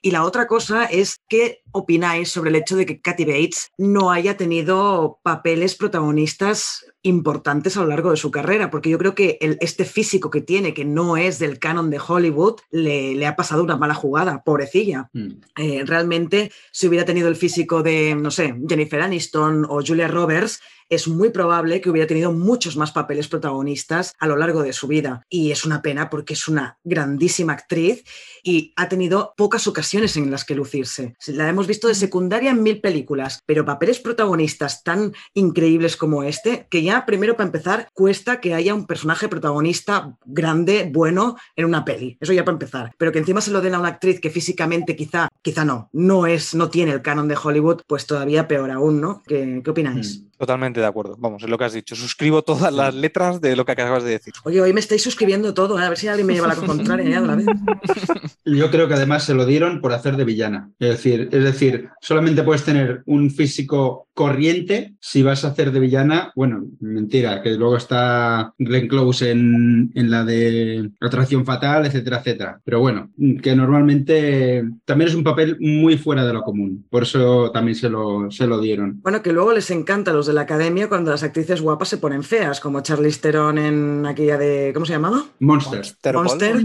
Y 0.00 0.12
la 0.12 0.22
otra 0.24 0.46
cosa 0.46 0.84
es 0.84 1.18
qué 1.28 1.62
opináis 1.72 2.30
sobre 2.30 2.50
el 2.50 2.56
hecho 2.56 2.76
de 2.76 2.86
que 2.86 3.00
Kathy 3.00 3.24
Bates 3.24 3.70
no 3.78 4.12
haya 4.12 4.36
tenido 4.36 5.18
papeles 5.24 5.74
protagonistas 5.74 6.86
importantes 7.02 7.76
a 7.76 7.80
lo 7.80 7.88
largo 7.88 8.10
de 8.12 8.16
su 8.16 8.30
carrera, 8.30 8.70
porque 8.70 8.90
yo 8.90 8.98
creo 8.98 9.14
que 9.16 9.38
el- 9.40 9.58
este 9.60 9.84
físico 9.84 10.30
que 10.30 10.40
tiene, 10.40 10.72
que 10.72 10.84
no 10.84 11.16
es 11.16 11.38
del 11.40 11.58
canon 11.58 11.90
de 11.90 12.00
Hollywood, 12.06 12.60
le, 12.70 13.14
le 13.14 13.26
ha 13.26 13.34
pasado 13.36 13.62
una 13.64 13.76
mala 13.76 13.94
jugada, 13.94 14.42
pobrecilla. 14.44 15.10
Mm. 15.12 15.28
Eh, 15.56 15.82
realmente, 15.84 16.52
si 16.72 16.86
hubiera 16.86 17.04
tenido 17.04 17.28
el 17.28 17.36
físico 17.36 17.82
de, 17.82 18.14
no 18.14 18.30
sé, 18.30 18.54
Jennifer 18.68 19.00
Aniston 19.02 19.64
o 19.68 19.80
Julia 19.84 20.06
Roberts, 20.08 20.60
es 20.88 21.08
muy 21.08 21.30
probable 21.30 21.80
que 21.80 21.90
hubiera 21.90 22.06
tenido 22.06 22.32
muchos 22.32 22.76
más 22.76 22.92
papeles 22.92 23.28
protagonistas 23.28 24.14
a 24.18 24.26
lo 24.26 24.36
largo 24.36 24.62
de 24.62 24.72
su 24.72 24.86
vida. 24.86 25.22
Y 25.28 25.50
es 25.50 25.64
una 25.64 25.82
pena 25.82 26.10
porque 26.10 26.34
es 26.34 26.48
una 26.48 26.78
grandísima 26.84 27.52
actriz 27.52 28.04
y 28.42 28.72
ha 28.76 28.88
tenido 28.88 29.34
pocas 29.36 29.66
ocasiones 29.66 30.16
en 30.16 30.30
las 30.30 30.44
que 30.44 30.54
lucirse. 30.54 31.16
La 31.26 31.48
hemos 31.48 31.66
visto 31.66 31.88
de 31.88 31.94
secundaria 31.94 32.50
en 32.50 32.62
mil 32.62 32.80
películas, 32.80 33.40
pero 33.46 33.64
papeles 33.64 33.98
protagonistas 33.98 34.82
tan 34.82 35.12
increíbles 35.34 35.96
como 35.96 36.22
este, 36.22 36.66
que 36.70 36.82
ya 36.82 37.04
primero 37.06 37.36
para 37.36 37.46
empezar 37.46 37.88
cuesta 37.92 38.40
que 38.40 38.54
haya 38.54 38.74
un 38.74 38.86
personaje 38.86 39.28
protagonista 39.28 40.16
grande, 40.24 40.90
bueno, 40.92 41.36
en 41.56 41.64
una 41.64 41.84
peli. 41.84 42.16
Eso 42.20 42.32
ya 42.32 42.44
para 42.44 42.54
empezar. 42.54 42.92
Pero 42.96 43.12
que 43.12 43.18
encima 43.18 43.40
se 43.40 43.50
lo 43.50 43.60
den 43.60 43.74
a 43.74 43.80
una 43.80 43.88
actriz 43.88 44.20
que 44.20 44.30
físicamente 44.30 44.96
quizá, 44.96 45.28
quizá 45.42 45.64
no, 45.64 45.88
no 45.92 46.26
es, 46.26 46.54
no 46.54 46.70
tiene 46.70 46.92
el 46.92 47.02
canon 47.02 47.28
de 47.28 47.36
Hollywood, 47.42 47.82
pues 47.86 48.06
todavía 48.06 48.48
peor 48.48 48.70
aún, 48.70 49.00
¿no? 49.00 49.22
¿Qué, 49.26 49.60
qué 49.62 49.70
opináis? 49.70 50.20
Mm. 50.20 50.27
Totalmente 50.38 50.80
de 50.80 50.86
acuerdo. 50.86 51.16
Vamos, 51.18 51.42
es 51.42 51.50
lo 51.50 51.58
que 51.58 51.64
has 51.64 51.72
dicho. 51.72 51.96
Suscribo 51.96 52.42
todas 52.42 52.72
las 52.72 52.94
letras 52.94 53.40
de 53.40 53.56
lo 53.56 53.64
que 53.64 53.72
acabas 53.72 54.04
de 54.04 54.10
decir. 54.10 54.32
Oye, 54.44 54.60
hoy 54.60 54.72
me 54.72 54.80
estáis 54.80 55.02
suscribiendo 55.02 55.52
todo, 55.52 55.78
¿eh? 55.80 55.84
a 55.84 55.88
ver 55.88 55.98
si 55.98 56.06
alguien 56.06 56.26
me 56.26 56.34
lleva 56.34 56.46
la 56.46 56.54
contraria 56.54 57.08
ya 57.08 57.20
de 57.20 57.24
una 57.24 57.36
vez. 57.36 57.46
Yo 58.44 58.70
creo 58.70 58.88
que 58.88 58.94
además 58.94 59.24
se 59.24 59.34
lo 59.34 59.44
dieron 59.44 59.80
por 59.80 59.92
hacer 59.92 60.16
de 60.16 60.24
villana. 60.24 60.70
Es 60.78 60.90
decir, 60.90 61.28
es 61.32 61.44
decir, 61.44 61.88
solamente 62.00 62.42
puedes 62.42 62.64
tener 62.64 63.02
un 63.06 63.30
físico 63.30 64.06
corriente 64.14 64.94
si 65.00 65.22
vas 65.22 65.44
a 65.44 65.48
hacer 65.48 65.70
de 65.70 65.80
villana. 65.80 66.32
Bueno, 66.34 66.64
mentira, 66.80 67.42
que 67.42 67.54
luego 67.54 67.76
está 67.76 68.54
Glenn 68.58 68.88
Close 68.88 69.30
en, 69.30 69.90
en 69.94 70.10
la 70.10 70.24
de 70.24 70.90
Atracción 71.00 71.44
Fatal, 71.44 71.86
etcétera, 71.86 72.18
etcétera. 72.18 72.60
Pero 72.64 72.80
bueno, 72.80 73.10
que 73.42 73.54
normalmente 73.54 74.64
también 74.84 75.08
es 75.08 75.14
un 75.14 75.24
papel 75.24 75.56
muy 75.60 75.98
fuera 75.98 76.24
de 76.24 76.32
lo 76.32 76.42
común. 76.42 76.86
Por 76.90 77.02
eso 77.02 77.50
también 77.50 77.74
se 77.74 77.88
lo, 77.88 78.30
se 78.30 78.46
lo 78.46 78.60
dieron. 78.60 79.00
Bueno, 79.02 79.22
que 79.22 79.32
luego 79.32 79.52
les 79.52 79.70
encanta 79.70 80.10
a 80.10 80.14
los 80.14 80.27
de 80.28 80.34
la 80.34 80.42
academia 80.42 80.88
cuando 80.88 81.10
las 81.10 81.24
actrices 81.24 81.60
guapas 81.60 81.88
se 81.88 81.98
ponen 81.98 82.22
feas, 82.22 82.60
como 82.60 82.80
Charlize 82.80 83.20
Theron 83.20 83.58
en 83.58 84.06
aquella 84.06 84.38
de. 84.38 84.70
¿Cómo 84.72 84.86
se 84.86 84.92
llamaba? 84.92 85.24
Monster. 85.40 85.84
Monster. 86.14 86.64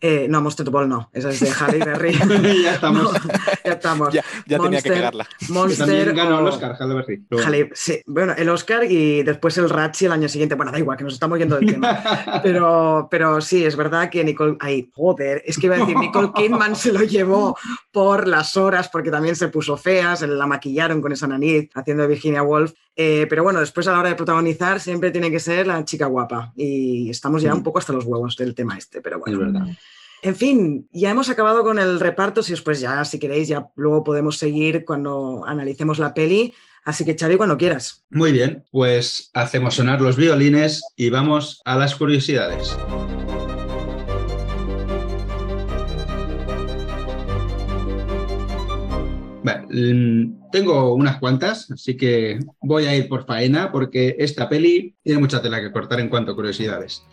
Eh, 0.00 0.26
no, 0.28 0.40
Monster 0.42 0.68
Ball 0.68 0.88
no, 0.88 1.08
esa 1.12 1.30
es 1.30 1.40
de 1.40 1.50
Halle 1.50 1.78
Berry. 1.78 2.12
ya 2.62 2.74
estamos. 2.74 3.12
No, 3.64 3.70
ya 3.70 3.72
estamos. 3.72 4.12
Ya, 4.12 4.22
ya 4.46 4.58
tenía 4.58 4.82
que 4.82 4.90
Monster, 4.90 4.92
cagarla. 4.94 5.28
Que 5.38 5.52
Monster 5.52 5.86
también 5.86 6.14
ganó 6.16 6.38
el 6.40 6.46
o- 6.46 6.48
Oscar, 6.50 6.76
Halle 6.78 6.94
Berry. 6.94 7.24
Halle- 7.30 7.70
sí, 7.74 8.02
bueno, 8.06 8.34
el 8.36 8.48
Oscar 8.50 8.84
y 8.84 9.22
después 9.22 9.56
el 9.58 9.70
Razzie 9.70 10.06
el 10.06 10.12
año 10.12 10.28
siguiente. 10.28 10.54
Bueno, 10.54 10.70
da 10.72 10.78
igual, 10.78 10.98
que 10.98 11.04
nos 11.04 11.14
estamos 11.14 11.38
yendo 11.38 11.56
del 11.56 11.66
tema. 11.72 11.98
Pero, 12.42 13.08
pero 13.10 13.40
sí, 13.40 13.64
es 13.64 13.76
verdad 13.76 14.10
que 14.10 14.22
Nicole. 14.24 14.56
Ay, 14.60 14.90
joder, 14.94 15.42
es 15.46 15.56
que 15.58 15.66
iba 15.66 15.76
a 15.76 15.78
decir, 15.78 15.96
Nicole 15.96 16.30
Kidman 16.34 16.76
se 16.76 16.92
lo 16.92 17.00
llevó 17.02 17.56
por 17.90 18.28
las 18.28 18.56
horas 18.56 18.88
porque 18.90 19.10
también 19.10 19.36
se 19.36 19.48
puso 19.48 19.76
fea, 19.76 20.16
se 20.16 20.26
la 20.26 20.46
maquillaron 20.46 21.00
con 21.00 21.12
esa 21.12 21.26
nariz 21.26 21.70
haciendo 21.74 22.02
de 22.02 22.08
Virginia 22.10 22.42
Woolf. 22.42 22.72
Eh, 22.96 23.26
pero 23.28 23.42
bueno, 23.42 23.58
después 23.60 23.88
a 23.88 23.92
la 23.92 24.00
hora 24.00 24.08
de 24.10 24.14
protagonizar 24.14 24.78
siempre 24.80 25.10
tiene 25.10 25.30
que 25.30 25.40
ser 25.40 25.66
la 25.66 25.84
chica 25.84 26.06
guapa. 26.06 26.52
Y 26.56 27.08
estamos 27.10 27.42
ya 27.42 27.54
un 27.54 27.62
poco 27.62 27.78
hasta 27.78 27.92
los 27.92 28.04
huevos 28.04 28.36
del 28.36 28.54
tema 28.54 28.76
este, 28.76 29.00
pero 29.00 29.16
Es 29.16 29.22
bueno. 29.36 29.38
verdad. 29.40 29.66
En 30.24 30.36
fin, 30.36 30.88
ya 30.90 31.10
hemos 31.10 31.28
acabado 31.28 31.62
con 31.62 31.78
el 31.78 32.00
reparto. 32.00 32.42
Si 32.42 32.52
después 32.52 32.80
ya, 32.80 33.04
si 33.04 33.18
queréis, 33.18 33.46
ya 33.46 33.68
luego 33.76 34.02
podemos 34.02 34.38
seguir 34.38 34.86
cuando 34.86 35.44
analicemos 35.46 35.98
la 35.98 36.14
peli. 36.14 36.54
Así 36.82 37.04
que, 37.04 37.14
Xavi, 37.14 37.36
cuando 37.36 37.58
quieras. 37.58 38.06
Muy 38.08 38.32
bien, 38.32 38.64
pues 38.70 39.30
hacemos 39.34 39.74
sonar 39.74 40.00
los 40.00 40.16
violines 40.16 40.82
y 40.96 41.10
vamos 41.10 41.60
a 41.66 41.76
las 41.76 41.94
curiosidades. 41.94 42.74
Vale, 49.42 49.66
mm, 49.68 50.50
tengo 50.50 50.94
unas 50.94 51.18
cuantas, 51.18 51.70
así 51.70 51.98
que 51.98 52.38
voy 52.62 52.86
a 52.86 52.96
ir 52.96 53.10
por 53.10 53.26
faena 53.26 53.70
porque 53.70 54.16
esta 54.18 54.48
peli 54.48 54.94
tiene 55.02 55.20
mucha 55.20 55.42
tela 55.42 55.60
que 55.60 55.70
cortar 55.70 56.00
en 56.00 56.08
cuanto 56.08 56.32
a 56.32 56.34
curiosidades. 56.34 57.04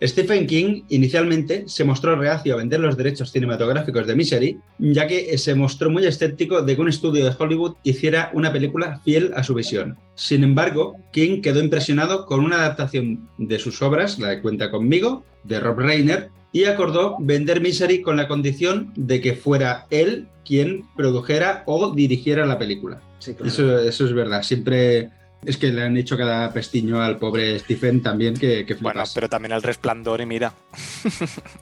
Stephen 0.00 0.46
King 0.46 0.82
inicialmente 0.88 1.64
se 1.66 1.84
mostró 1.84 2.14
reacio 2.14 2.54
a 2.54 2.58
vender 2.58 2.78
los 2.78 2.96
derechos 2.96 3.32
cinematográficos 3.32 4.06
de 4.06 4.14
Misery, 4.14 4.58
ya 4.78 5.08
que 5.08 5.36
se 5.38 5.56
mostró 5.56 5.90
muy 5.90 6.06
escéptico 6.06 6.62
de 6.62 6.76
que 6.76 6.80
un 6.80 6.88
estudio 6.88 7.24
de 7.24 7.34
Hollywood 7.36 7.74
hiciera 7.82 8.30
una 8.32 8.52
película 8.52 9.00
fiel 9.04 9.32
a 9.34 9.42
su 9.42 9.54
visión. 9.54 9.98
Sin 10.14 10.44
embargo, 10.44 10.96
King 11.12 11.40
quedó 11.42 11.60
impresionado 11.60 12.26
con 12.26 12.40
una 12.40 12.56
adaptación 12.56 13.28
de 13.38 13.58
sus 13.58 13.82
obras, 13.82 14.18
la 14.20 14.28
de 14.28 14.40
Cuenta 14.40 14.70
conmigo, 14.70 15.24
de 15.42 15.58
Rob 15.58 15.80
Reiner, 15.80 16.30
y 16.52 16.64
acordó 16.64 17.16
vender 17.18 17.60
Misery 17.60 18.00
con 18.00 18.16
la 18.16 18.28
condición 18.28 18.92
de 18.96 19.20
que 19.20 19.34
fuera 19.34 19.86
él 19.90 20.28
quien 20.44 20.84
produjera 20.96 21.64
o 21.66 21.92
dirigiera 21.92 22.46
la 22.46 22.58
película. 22.58 23.02
Sí, 23.18 23.34
claro. 23.34 23.48
Eso, 23.48 23.78
eso 23.80 24.06
es 24.06 24.12
verdad, 24.14 24.42
siempre 24.42 25.10
es 25.44 25.56
que 25.56 25.68
le 25.72 25.82
han 25.82 25.96
hecho 25.96 26.16
cada 26.16 26.52
pestiño 26.52 27.00
al 27.00 27.18
pobre 27.18 27.58
Stephen 27.58 28.02
también 28.02 28.34
que, 28.34 28.66
que 28.66 28.74
Bueno, 28.74 29.02
pero 29.14 29.28
también 29.28 29.52
el 29.52 29.62
resplandor, 29.62 30.20
y 30.20 30.26
mira. 30.26 30.52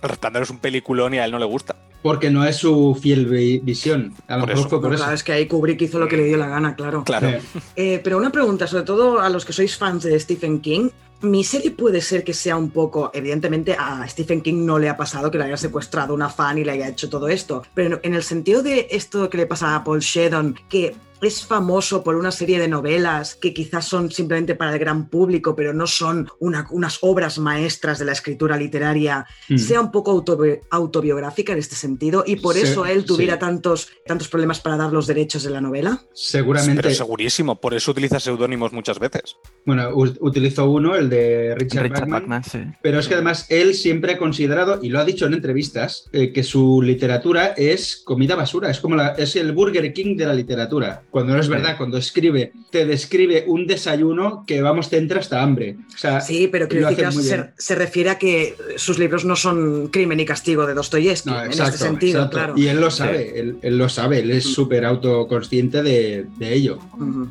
el 0.03 0.09
resplandor 0.09 0.43
es 0.43 0.51
un 0.51 0.59
peliculón 0.59 1.15
y 1.15 1.19
a 1.19 1.25
él 1.25 1.31
no 1.33 1.39
le 1.39 1.45
gusta. 1.45 1.77
Porque 2.03 2.31
no 2.31 2.45
es 2.45 2.57
su 2.57 2.97
fiel 3.01 3.27
vi- 3.27 3.59
visión. 3.61 4.15
A 4.29 4.35
lo 4.37 4.41
Por 4.41 4.49
mejor 4.51 4.61
eso. 4.61 4.69
fue 4.71 4.81
por 4.81 4.93
eso. 4.95 5.03
claro, 5.03 5.15
es 5.15 5.25
que 5.25 5.33
ahí 5.33 5.47
Kubrick 5.47 5.81
hizo 5.83 5.99
lo 5.99 6.07
que 6.09 6.17
le 6.17 6.25
dio 6.25 6.37
la 6.37 6.49
gana, 6.49 6.75
claro. 6.77 7.03
Claro. 7.05 7.29
Eh, 7.29 7.41
Eh, 7.75 8.01
pero 8.03 8.17
una 8.19 8.31
pregunta, 8.31 8.67
sobre 8.67 8.85
todo 8.85 9.21
a 9.21 9.29
los 9.29 9.45
que 9.45 9.53
sois 9.53 9.77
fans 9.77 10.05
de 10.05 10.19
Stephen 10.21 10.61
King. 10.61 10.89
Mi 11.23 11.45
serie 11.45 11.71
puede 11.71 12.03
ser 12.03 12.23
que 12.25 12.35
sea 12.35 12.57
un 12.59 12.71
poco, 12.71 13.11
evidentemente 13.15 13.75
a 13.79 14.07
Stephen 14.07 14.43
King 14.43 14.67
no 14.67 14.79
le 14.79 14.91
ha 14.91 14.99
pasado 14.99 15.31
que 15.31 15.39
le 15.39 15.45
haya 15.45 15.57
secuestrado 15.57 16.13
una 16.13 16.29
fan 16.29 16.59
y 16.59 16.65
le 16.65 16.73
haya 16.73 16.89
hecho 16.89 17.09
todo 17.09 17.29
esto, 17.29 17.63
pero 17.73 17.99
en 18.03 18.13
el 18.15 18.23
sentido 18.23 18.63
de 18.63 18.87
esto 18.91 19.31
que 19.31 19.39
le 19.39 19.47
pasa 19.47 19.75
a 19.75 19.83
Paul 19.83 20.01
Sheldon, 20.01 20.55
que 20.69 20.95
es 21.23 21.45
famoso 21.47 22.03
por 22.05 22.17
una 22.17 22.31
serie 22.31 22.59
de 22.59 22.69
novelas 22.69 23.35
que 23.35 23.55
quizás 23.55 23.87
son 23.87 24.11
simplemente 24.11 24.55
para 24.55 24.73
el 24.73 24.79
gran 24.79 25.09
público, 25.09 25.57
pero 25.57 25.73
no 25.73 25.87
son 25.87 26.29
una- 26.41 26.67
unas 26.71 26.99
obras 27.03 27.39
maestras 27.39 27.99
de 27.99 28.05
la 28.05 28.13
escritura 28.13 28.57
literaria, 28.57 29.27
mm. 29.49 29.57
sea 29.59 29.81
un 29.81 29.91
poco 29.91 30.13
autobi- 30.15 30.61
autobiográfica 30.71 31.53
en 31.53 31.59
este 31.59 31.77
sentido 31.77 32.25
y 32.27 32.37
por 32.37 32.55
Sí, 32.55 32.63
eso 32.63 32.87
él 32.87 33.05
tuviera 33.05 33.35
sí. 33.35 33.41
tantos, 33.41 33.89
tantos 34.07 34.29
problemas 34.29 34.61
para 34.61 34.77
dar 34.77 34.93
los 34.93 35.07
derechos 35.07 35.43
de 35.43 35.51
la 35.51 35.61
novela. 35.61 36.03
Seguramente. 36.13 36.83
Pero 36.83 36.95
segurísimo, 36.95 37.61
por 37.61 37.75
eso 37.75 37.91
utiliza 37.91 38.21
seudónimos 38.21 38.73
muchas 38.73 38.99
veces. 38.99 39.37
Bueno, 39.65 39.91
utilizó 39.95 40.71
uno, 40.71 40.95
el 40.95 41.09
de 41.09 41.55
Richard, 41.57 41.85
Richard 41.85 42.01
Bachman, 42.09 42.21
Bachman, 42.29 42.45
sí. 42.45 42.59
Pero 42.83 42.99
es 43.01 43.09
que 43.09 43.15
además 43.15 43.47
él 43.51 43.75
siempre 43.75 44.13
ha 44.13 44.19
considerado, 44.19 44.79
y 44.83 44.91
lo 44.91 45.01
ha 45.01 45.05
dicho 45.05 45.27
en 45.27 45.35
entrevistas, 45.35 46.09
eh, 46.13 46.33
que 46.33 46.43
su 46.43 46.83
literatura 46.83 47.49
es 47.57 47.97
comida 48.05 48.35
basura, 48.37 48.71
es 48.71 48.81
como 48.81 48.97
la, 48.97 49.09
es 49.15 49.35
el 49.37 49.53
Burger 49.53 49.93
King 49.93 50.17
de 50.17 50.27
la 50.27 50.35
literatura. 50.35 51.03
Cuando 51.17 51.33
no 51.33 51.41
es 51.41 51.49
verdad, 51.49 51.79
cuando 51.79 51.97
escribe, 51.97 52.53
te 52.71 52.85
describe 52.85 53.45
un 53.47 53.67
desayuno 53.67 54.45
que 54.47 54.61
vamos, 54.61 54.91
te 54.91 54.99
entra 54.99 55.21
hasta 55.21 55.43
hambre. 55.43 55.79
O 55.95 55.97
sea, 55.97 56.21
Sí, 56.21 56.47
pero 56.53 56.69
muy 56.69 57.23
se, 57.23 57.53
se 57.57 57.75
refiere 57.75 58.11
a 58.11 58.19
que 58.19 58.55
sus 58.77 58.99
libros 58.99 59.25
no 59.25 59.35
son 59.35 59.89
crimen 59.89 60.21
y 60.21 60.27
castigo 60.27 60.67
de 60.67 60.75
Dostoyevsky, 60.75 61.31
No, 61.31 61.43
en 61.43 61.53
este 61.53 61.79
sentido, 61.79 62.19
exacto. 62.19 62.37
claro. 62.37 62.55
Y 62.59 62.67
él 62.69 62.79
lo 62.83 62.91
sabe, 62.91 63.41
él, 63.41 63.57
él 63.63 63.79
lo 63.79 63.89
sabe, 63.89 64.19
él 64.19 64.31
es 64.31 64.45
Mm. 64.45 64.51
súper 64.51 64.85
autoconsciente 64.85 65.83
de, 65.83 66.27
de 66.37 66.53
ello. 66.53 66.79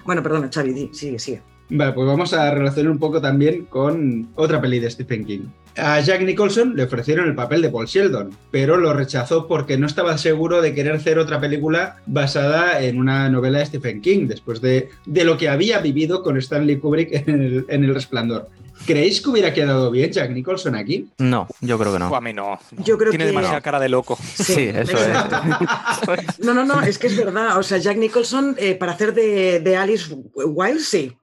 Bueno, 0.04 0.24
perdona, 0.24 0.50
Xavi, 0.52 0.90
sigue, 0.92 1.20
sigue. 1.20 1.42
Vale, 1.70 1.94
pues 1.94 2.08
vamos 2.08 2.34
a 2.34 2.52
relacionar 2.52 2.92
un 2.92 3.00
poco 3.00 3.20
también 3.20 3.66
con 3.66 4.30
otra 4.36 4.62
peli 4.62 4.80
de 4.80 4.92
Stephen 4.92 5.26
King. 5.26 5.42
A 5.78 6.00
Jack 6.00 6.22
Nicholson 6.22 6.76
le 6.76 6.84
ofrecieron 6.84 7.28
el 7.28 7.36
papel 7.36 7.62
de 7.62 7.70
Paul 7.70 7.86
Sheldon, 7.86 8.30
pero 8.50 8.78
lo 8.78 8.94
rechazó 8.94 9.46
porque 9.46 9.78
no 9.78 9.88
estaba 9.88 10.18
seguro 10.18 10.62
de 10.62 10.74
querer 10.74 10.94
hacer 10.94 11.20
otra 11.20 11.42
película 11.42 11.98
basada 12.06 12.82
en 12.82 12.98
una 12.98 13.30
novela 13.30 13.60
de 13.60 13.66
Stephen 13.66 14.00
King, 14.00 14.28
después 14.28 14.62
de, 14.62 14.90
de 15.06 15.26
lo 15.26 15.38
que 15.38 15.50
había 15.50 15.80
vivido 15.80 16.24
con 16.24 16.38
Stanley 16.38 16.78
Kubrick 16.78 17.28
en 17.28 17.42
el, 17.42 17.66
en 17.68 17.84
El 17.84 17.94
Resplandor. 17.94 18.48
¿Creéis 18.86 19.22
que 19.22 19.30
hubiera 19.30 19.54
quedado 19.54 19.90
bien 19.92 20.12
Jack 20.12 20.32
Nicholson 20.32 20.76
aquí? 20.76 21.08
No, 21.18 21.48
yo 21.62 21.78
creo 21.80 21.94
que 21.94 22.00
no. 22.00 22.10
O 22.10 22.16
a 22.16 22.22
mí 22.22 22.34
no. 22.34 22.60
Yo 22.78 22.98
creo 22.98 23.10
Tiene 23.12 23.26
que- 23.26 23.30
demasiada 23.32 23.62
cara 23.62 23.80
de 23.80 23.90
loco. 23.90 24.18
Sí, 24.36 24.70
eso 24.74 24.98
es. 24.98 26.38
No, 26.40 26.54
no, 26.54 26.64
no, 26.66 26.82
es 26.82 26.98
que 26.98 27.08
es 27.08 27.18
verdad. 27.18 27.58
O 27.58 27.64
sea, 27.64 27.78
Jack 27.78 27.98
Nicholson, 27.98 28.56
eh, 28.60 28.76
para 28.76 28.92
hacer 28.94 29.14
de, 29.14 29.60
de 29.60 29.76
Alice 29.78 30.14
Wilde, 30.36 30.80
sí. 30.82 31.16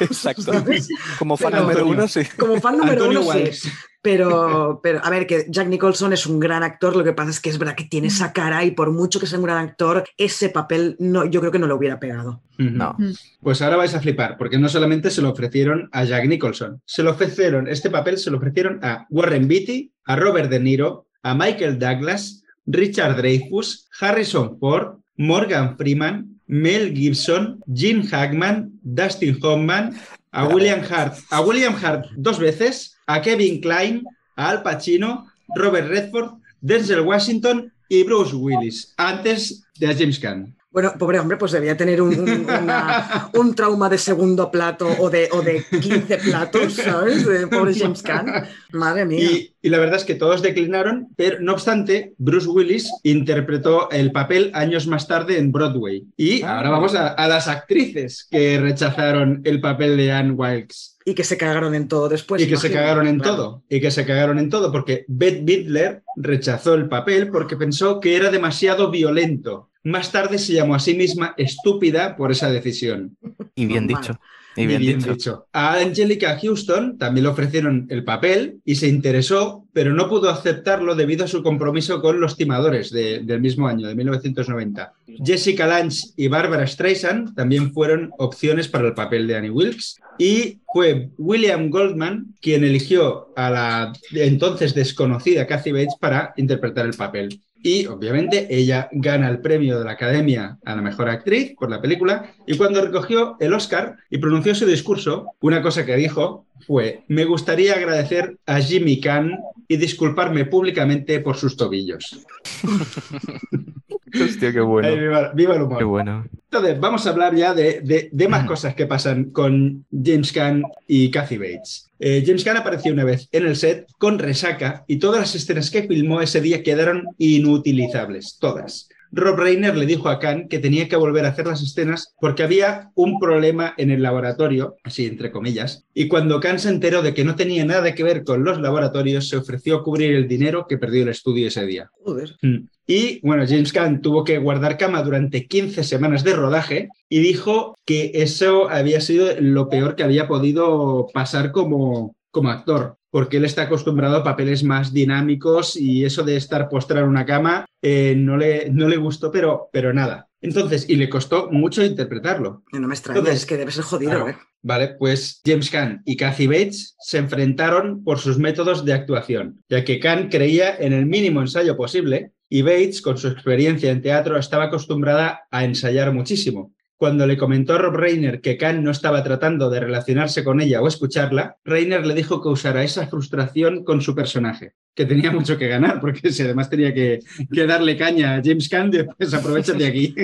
Exacto. 0.00 0.42
¿Sabes? 0.42 0.88
Como 1.18 1.36
fan 1.36 1.52
Pero- 1.52 1.62
número 1.62 1.86
uno, 1.86 2.08
sí. 2.08 2.20
Como 2.38 2.60
fan 2.60 2.76
número 2.78 3.04
Antonio 3.04 3.20
uno, 3.22 3.32
sí. 3.52 3.70
Pero, 4.06 4.78
pero, 4.84 5.04
a 5.04 5.10
ver, 5.10 5.26
que 5.26 5.46
Jack 5.48 5.66
Nicholson 5.66 6.12
es 6.12 6.26
un 6.26 6.38
gran 6.38 6.62
actor, 6.62 6.94
lo 6.94 7.02
que 7.02 7.12
pasa 7.12 7.30
es 7.30 7.40
que 7.40 7.50
es 7.50 7.58
verdad 7.58 7.74
que 7.74 7.82
tiene 7.82 8.06
esa 8.06 8.32
cara 8.32 8.64
y 8.64 8.70
por 8.70 8.92
mucho 8.92 9.18
que 9.18 9.26
sea 9.26 9.36
un 9.36 9.44
gran 9.44 9.58
actor, 9.58 10.04
ese 10.16 10.48
papel 10.48 10.94
no, 11.00 11.24
yo 11.24 11.40
creo 11.40 11.50
que 11.50 11.58
no 11.58 11.66
lo 11.66 11.74
hubiera 11.74 11.98
pegado. 11.98 12.40
No. 12.56 12.96
Pues 13.40 13.60
ahora 13.62 13.76
vais 13.76 13.94
a 13.94 14.00
flipar, 14.00 14.38
porque 14.38 14.58
no 14.58 14.68
solamente 14.68 15.10
se 15.10 15.22
lo 15.22 15.30
ofrecieron 15.30 15.88
a 15.90 16.04
Jack 16.04 16.28
Nicholson, 16.28 16.80
se 16.84 17.02
lo 17.02 17.10
ofrecieron, 17.10 17.66
este 17.66 17.90
papel 17.90 18.16
se 18.16 18.30
lo 18.30 18.36
ofrecieron 18.36 18.78
a 18.84 19.08
Warren 19.10 19.48
Beatty, 19.48 19.92
a 20.04 20.14
Robert 20.14 20.50
De 20.50 20.60
Niro, 20.60 21.08
a 21.24 21.34
Michael 21.34 21.80
Douglas, 21.80 22.44
Richard 22.64 23.16
Dreyfuss, 23.16 23.88
Harrison 24.00 24.56
Ford, 24.60 25.00
Morgan 25.16 25.76
Freeman, 25.76 26.40
Mel 26.46 26.94
Gibson, 26.94 27.58
Jim 27.74 28.06
Hackman, 28.06 28.70
Dustin 28.82 29.36
Hoffman, 29.42 29.96
a 30.30 30.46
William 30.46 30.82
Hart, 30.88 31.18
a 31.30 31.40
William 31.40 31.74
Hart 31.82 32.06
dos 32.16 32.38
veces, 32.38 32.95
a 33.06 33.20
Kevin 33.22 33.60
Klein, 33.60 34.04
a 34.36 34.50
Al 34.50 34.62
Pacino, 34.62 35.26
Robert 35.54 35.88
Redford, 35.88 36.30
Denzel 36.60 37.00
Washington 37.00 37.72
y 37.88 38.02
Bruce 38.02 38.34
Willis, 38.34 38.94
antes 38.96 39.64
de 39.78 39.86
a 39.88 39.94
James 39.94 40.18
Caan. 40.18 40.52
Bueno, 40.72 40.92
pobre 40.98 41.18
hombre, 41.18 41.38
pues 41.38 41.52
debía 41.52 41.74
tener 41.74 42.02
un, 42.02 42.18
un- 42.18 42.28
una- 42.50 43.30
un 43.32 43.54
trauma 43.54 43.88
de 43.88 43.96
segundo 43.96 44.50
plato 44.50 44.86
o 44.98 45.08
de, 45.08 45.26
o 45.32 45.40
de 45.40 45.64
15 45.80 46.18
platos, 46.18 46.74
¿sabes? 46.74 47.24
De 47.24 47.46
pobre 47.46 47.72
James 47.74 48.02
Caan. 48.02 48.46
Madre 48.72 49.06
mía. 49.06 49.20
Y, 49.24 49.54
y 49.62 49.70
la 49.70 49.78
verdad 49.78 49.96
es 49.96 50.04
que 50.04 50.16
todos 50.16 50.42
declinaron, 50.42 51.08
pero 51.16 51.38
no 51.40 51.52
obstante, 51.54 52.12
Bruce 52.18 52.48
Willis 52.48 52.90
interpretó 53.04 53.88
el 53.90 54.12
papel 54.12 54.50
años 54.52 54.86
más 54.86 55.08
tarde 55.08 55.38
en 55.38 55.50
Broadway. 55.50 56.04
Y 56.16 56.42
Ah. 56.42 56.58
ahora 56.58 56.70
vamos 56.70 56.94
a, 56.94 57.08
a 57.08 57.26
las 57.26 57.48
actrices 57.48 58.26
que 58.30 58.58
rechazaron 58.60 59.40
el 59.44 59.62
papel 59.62 59.96
de 59.96 60.12
Anne 60.12 60.32
Wilkes. 60.32 60.95
Y 61.08 61.14
que 61.14 61.22
se 61.24 61.36
cagaron 61.38 61.74
en 61.76 61.86
todo 61.86 62.08
después. 62.08 62.42
y 62.42 62.48
que 62.48 62.56
se 62.56 62.70
cagaron 62.70 63.06
en 63.06 63.20
Claro. 63.20 63.36
todo. 63.36 63.62
Y 63.70 63.80
que 63.80 63.90
se 63.92 64.04
cagaron 64.04 64.38
en 64.40 64.50
todo 64.50 64.72
porque 64.72 65.04
Bette 65.06 65.42
Midler 65.42 66.02
rechazó 66.16 66.74
el 66.74 66.88
papel 66.88 67.28
porque 67.30 67.56
pensó 67.56 68.00
que 68.00 68.16
era 68.16 68.28
demasiado 68.30 68.90
violento. 68.90 69.70
Más 69.84 70.10
tarde 70.10 70.36
se 70.36 70.52
llamó 70.52 70.74
a 70.74 70.80
sí 70.80 70.94
misma 70.94 71.32
estúpida 71.36 72.16
por 72.16 72.32
esa 72.32 72.50
decisión. 72.50 73.16
Y 73.54 73.66
bien 73.66 73.86
Normal. 73.86 74.02
dicho. 74.02 74.20
Y 74.56 74.66
bien, 74.66 74.82
dicho. 75.00 75.46
A 75.52 75.74
Angelica 75.78 76.38
Houston 76.40 76.96
también 76.98 77.24
le 77.24 77.30
ofrecieron 77.30 77.86
el 77.90 78.04
papel 78.04 78.60
y 78.64 78.76
se 78.76 78.88
interesó, 78.88 79.64
pero 79.72 79.92
no 79.92 80.08
pudo 80.08 80.30
aceptarlo 80.30 80.94
debido 80.94 81.24
a 81.24 81.28
su 81.28 81.42
compromiso 81.42 82.00
con 82.00 82.20
Los 82.20 82.36
Timadores 82.36 82.90
de- 82.90 83.20
del 83.20 83.40
mismo 83.40 83.68
año, 83.68 83.86
de 83.86 83.94
1990. 83.94 84.92
Jessica 85.24 85.66
Lange 85.66 85.98
y 86.16 86.28
Barbara 86.28 86.66
Streisand 86.66 87.34
también 87.34 87.72
fueron 87.72 88.10
opciones 88.18 88.68
para 88.68 88.86
el 88.88 88.94
papel 88.94 89.26
de 89.26 89.36
Annie 89.36 89.50
Wilkes. 89.50 89.96
Y 90.18 90.60
fue 90.72 91.10
William 91.18 91.68
Goldman 91.68 92.34
quien 92.40 92.64
eligió 92.64 93.32
a 93.36 93.50
la 93.50 93.92
entonces 94.12 94.74
desconocida 94.74 95.46
Kathy 95.46 95.72
Bates 95.72 95.96
para 96.00 96.32
interpretar 96.36 96.86
el 96.86 96.94
papel. 96.94 97.40
Y 97.66 97.84
obviamente 97.86 98.46
ella 98.48 98.88
gana 98.92 99.28
el 99.28 99.40
premio 99.40 99.76
de 99.80 99.84
la 99.84 99.90
Academia 99.90 100.56
a 100.64 100.76
la 100.76 100.82
mejor 100.82 101.08
actriz 101.08 101.56
por 101.58 101.68
la 101.68 101.82
película. 101.82 102.32
Y 102.46 102.56
cuando 102.56 102.80
recogió 102.80 103.36
el 103.40 103.52
Oscar 103.52 103.96
y 104.08 104.18
pronunció 104.18 104.54
su 104.54 104.66
discurso, 104.66 105.32
una 105.40 105.60
cosa 105.62 105.84
que 105.84 105.96
dijo 105.96 106.46
fue: 106.64 107.02
Me 107.08 107.24
gustaría 107.24 107.74
agradecer 107.74 108.38
a 108.46 108.60
Jimmy 108.60 109.00
Kahn 109.00 109.36
y 109.66 109.78
disculparme 109.78 110.44
públicamente 110.44 111.18
por 111.18 111.36
sus 111.36 111.56
tobillos. 111.56 112.24
Hostia, 114.14 114.52
qué 114.52 114.60
bueno. 114.60 114.88
Ay, 114.88 114.98
viva, 114.98 115.32
viva 115.34 115.54
el 115.56 115.62
humor. 115.62 115.78
Qué 115.78 115.84
bueno. 115.84 116.26
Entonces, 116.50 116.78
vamos 116.78 117.06
a 117.06 117.10
hablar 117.10 117.34
ya 117.34 117.52
de, 117.54 117.80
de- 117.82 118.08
de 118.12 118.28
más 118.28 118.46
cosas 118.46 118.74
que 118.74 118.86
pasan 118.86 119.30
con 119.30 119.84
James 119.90 120.32
Caan 120.32 120.62
y 120.86 121.10
Kathy 121.10 121.36
Bates. 121.38 121.90
Eh, 121.98 122.22
James 122.24 122.44
Caan 122.44 122.56
apareció 122.58 122.92
una 122.92 123.04
vez 123.04 123.28
en 123.32 123.46
el 123.46 123.56
set 123.56 123.86
con 123.98 124.18
resaca 124.18 124.84
y 124.86 124.98
todas 124.98 125.20
las 125.20 125.34
escenas 125.34 125.70
que 125.70 125.82
filmó 125.82 126.20
ese 126.20 126.40
día 126.40 126.62
quedaron 126.62 127.04
inutilizables, 127.18 128.36
todas. 128.40 128.88
Rob 129.16 129.38
Reiner 129.38 129.74
le 129.74 129.86
dijo 129.86 130.10
a 130.10 130.18
Caan 130.18 130.46
que 130.46 130.58
tenía 130.58 130.88
que 130.88 130.96
volver 130.96 131.24
a 131.24 131.30
hacer 131.30 131.46
las 131.46 131.62
escenas 131.62 132.14
porque 132.20 132.42
había 132.42 132.90
un 132.94 133.18
problema 133.18 133.72
en 133.78 133.90
el 133.90 134.02
laboratorio, 134.02 134.76
así 134.84 135.06
entre 135.06 135.32
comillas, 135.32 135.86
y 135.94 136.06
cuando 136.06 136.38
Caan 136.38 136.58
se 136.58 136.68
enteró 136.68 137.00
de 137.00 137.14
que 137.14 137.24
no 137.24 137.34
tenía 137.34 137.64
nada 137.64 137.94
que 137.94 138.04
ver 138.04 138.24
con 138.24 138.44
los 138.44 138.60
laboratorios, 138.60 139.28
se 139.28 139.38
ofreció 139.38 139.76
a 139.76 139.82
cubrir 139.82 140.14
el 140.14 140.28
dinero 140.28 140.66
que 140.68 140.76
perdió 140.76 141.02
el 141.02 141.08
estudio 141.08 141.48
ese 141.48 141.64
día. 141.64 141.90
Joder. 142.04 142.36
Mm. 142.42 142.68
Y 142.86 143.20
bueno, 143.26 143.44
James 143.48 143.72
Caan 143.72 144.02
tuvo 144.02 144.22
que 144.22 144.38
guardar 144.38 144.76
cama 144.76 145.02
durante 145.02 145.46
15 145.46 145.82
semanas 145.82 146.22
de 146.22 146.34
rodaje 146.34 146.88
y 147.08 147.20
dijo 147.20 147.74
que 147.86 148.12
eso 148.14 148.68
había 148.68 149.00
sido 149.00 149.28
lo 149.40 149.70
peor 149.70 149.96
que 149.96 150.04
había 150.04 150.28
podido 150.28 151.08
pasar 151.14 151.52
como, 151.52 152.14
como 152.30 152.50
actor, 152.50 152.98
porque 153.16 153.38
él 153.38 153.46
está 153.46 153.62
acostumbrado 153.62 154.18
a 154.18 154.22
papeles 154.22 154.62
más 154.62 154.92
dinámicos 154.92 155.74
y 155.74 156.04
eso 156.04 156.22
de 156.22 156.36
estar 156.36 156.68
postrado 156.68 157.04
en 157.06 157.08
una 157.08 157.24
cama 157.24 157.64
eh, 157.80 158.14
no, 158.14 158.36
le, 158.36 158.68
no 158.68 158.88
le 158.88 158.98
gustó, 158.98 159.32
pero, 159.32 159.70
pero 159.72 159.94
nada. 159.94 160.28
Entonces, 160.42 160.84
y 160.86 160.96
le 160.96 161.08
costó 161.08 161.48
mucho 161.50 161.82
interpretarlo. 161.82 162.62
No 162.72 162.86
me 162.86 162.94
extraña, 162.94 163.20
Entonces, 163.20 163.40
es 163.40 163.46
que 163.46 163.56
debe 163.56 163.72
ser 163.72 163.84
jodido, 163.84 164.10
claro. 164.10 164.28
¿eh? 164.28 164.36
Vale, 164.60 164.88
pues 164.98 165.40
James 165.46 165.70
Caan 165.70 166.02
y 166.04 166.18
Kathy 166.18 166.46
Bates 166.46 166.94
se 166.98 167.16
enfrentaron 167.16 168.04
por 168.04 168.18
sus 168.18 168.36
métodos 168.36 168.84
de 168.84 168.92
actuación, 168.92 169.64
ya 169.70 169.82
que 169.82 169.98
Caan 169.98 170.28
creía 170.28 170.76
en 170.76 170.92
el 170.92 171.06
mínimo 171.06 171.40
ensayo 171.40 171.74
posible 171.74 172.32
y 172.50 172.60
Bates, 172.60 173.00
con 173.00 173.16
su 173.16 173.28
experiencia 173.28 173.90
en 173.92 174.02
teatro, 174.02 174.36
estaba 174.36 174.64
acostumbrada 174.64 175.46
a 175.50 175.64
ensayar 175.64 176.12
muchísimo. 176.12 176.74
Cuando 176.98 177.26
le 177.26 177.36
comentó 177.36 177.74
a 177.74 177.78
Rob 177.78 177.94
Reiner 177.94 178.40
que 178.40 178.56
Caan 178.56 178.82
no 178.82 178.90
estaba 178.90 179.22
tratando 179.22 179.68
de 179.68 179.80
relacionarse 179.80 180.42
con 180.42 180.62
ella 180.62 180.80
o 180.80 180.88
escucharla, 180.88 181.56
Reiner 181.64 182.06
le 182.06 182.14
dijo 182.14 182.40
que 182.42 182.48
usara 182.48 182.82
esa 182.82 183.06
frustración 183.06 183.84
con 183.84 184.00
su 184.00 184.14
personaje, 184.14 184.72
que 184.94 185.04
tenía 185.04 185.30
mucho 185.30 185.58
que 185.58 185.68
ganar, 185.68 186.00
porque 186.00 186.32
si 186.32 186.42
además 186.42 186.70
tenía 186.70 186.94
que, 186.94 187.18
que 187.52 187.66
darle 187.66 187.98
caña 187.98 188.36
a 188.36 188.40
James 188.42 188.68
Caan, 188.70 188.90
pues 189.18 189.34
aprovechate 189.34 189.86
aquí. 189.86 190.14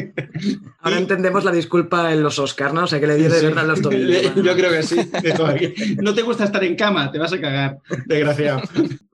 Ahora 0.81 0.97
Y- 0.97 1.03
entendemos 1.03 1.45
la 1.45 1.53
disculpa 1.53 2.11
en 2.11 2.23
los 2.23 2.39
Oscars, 2.39 2.73
¿no? 2.73 2.85
O 2.85 2.87
sea, 2.87 2.99
que 3.01 3.07
le 3.07 3.17
dio 3.17 3.29
de 3.29 3.41
Sí. 3.41 3.47
verdad 3.47 3.67
los 3.67 3.83
tobillos. 3.83 4.35
Yo 4.43 4.55
creo 4.57 4.71
que 4.71 4.83
sí. 4.83 4.97
No 6.01 6.15
te 6.15 6.23
gusta 6.23 6.45
estar 6.45 6.65
en 6.65 6.75
cama, 6.75 7.13
te 7.13 7.19
vas 7.19 7.35
a 7.35 7.41
cagar, 7.41 7.79
desgraciado. 8.07 8.63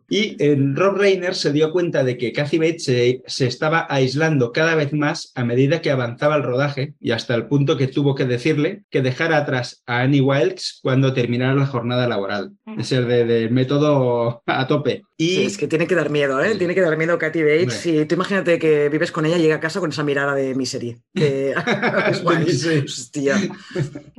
Y 0.08 0.42
en 0.42 0.74
Rob 0.76 0.96
Reiner 0.96 1.34
se 1.34 1.52
dio 1.52 1.70
cuenta 1.70 2.04
de 2.04 2.16
que 2.16 2.32
Kathy 2.32 2.58
Bates 2.58 2.84
se, 2.84 3.22
se 3.26 3.46
estaba 3.46 3.86
aislando 3.90 4.52
cada 4.52 4.74
vez 4.74 4.92
más 4.92 5.32
a 5.34 5.44
medida 5.44 5.82
que 5.82 5.90
avanzaba 5.90 6.36
el 6.36 6.42
rodaje 6.42 6.94
y 7.00 7.10
hasta 7.10 7.34
el 7.34 7.46
punto 7.46 7.76
que 7.76 7.88
tuvo 7.88 8.14
que 8.14 8.24
decirle 8.24 8.82
que 8.90 9.02
dejara 9.02 9.36
atrás 9.36 9.82
a 9.86 10.00
Annie 10.00 10.20
Wilkes 10.20 10.80
cuando 10.82 11.12
terminara 11.12 11.54
la 11.54 11.66
jornada 11.66 12.08
laboral. 12.08 12.52
Es 12.78 12.92
el 12.92 13.06
de, 13.06 13.24
de 13.24 13.48
método 13.50 14.42
a 14.46 14.66
tope. 14.66 15.02
Y 15.16 15.28
Sí, 15.28 15.44
es 15.46 15.58
que 15.58 15.66
tiene 15.66 15.88
que 15.88 15.96
dar 15.96 16.10
miedo, 16.10 16.40
¿eh? 16.42 16.54
Tiene 16.54 16.76
que 16.76 16.80
dar 16.80 16.96
miedo 16.96 17.18
Katy 17.18 17.42
Bates. 17.42 17.86
Hombre. 17.86 18.02
Y 18.02 18.04
tú 18.06 18.14
imagínate 18.14 18.58
que 18.58 18.88
vives 18.88 19.10
con 19.10 19.26
ella 19.26 19.36
y 19.36 19.42
llega 19.42 19.56
a 19.56 19.60
casa 19.60 19.80
con 19.80 19.90
esa 19.90 20.04
mirada 20.04 20.32
de 20.34 20.54
misery. 20.54 20.96
De... 21.12 21.54
Hostia. 22.84 23.36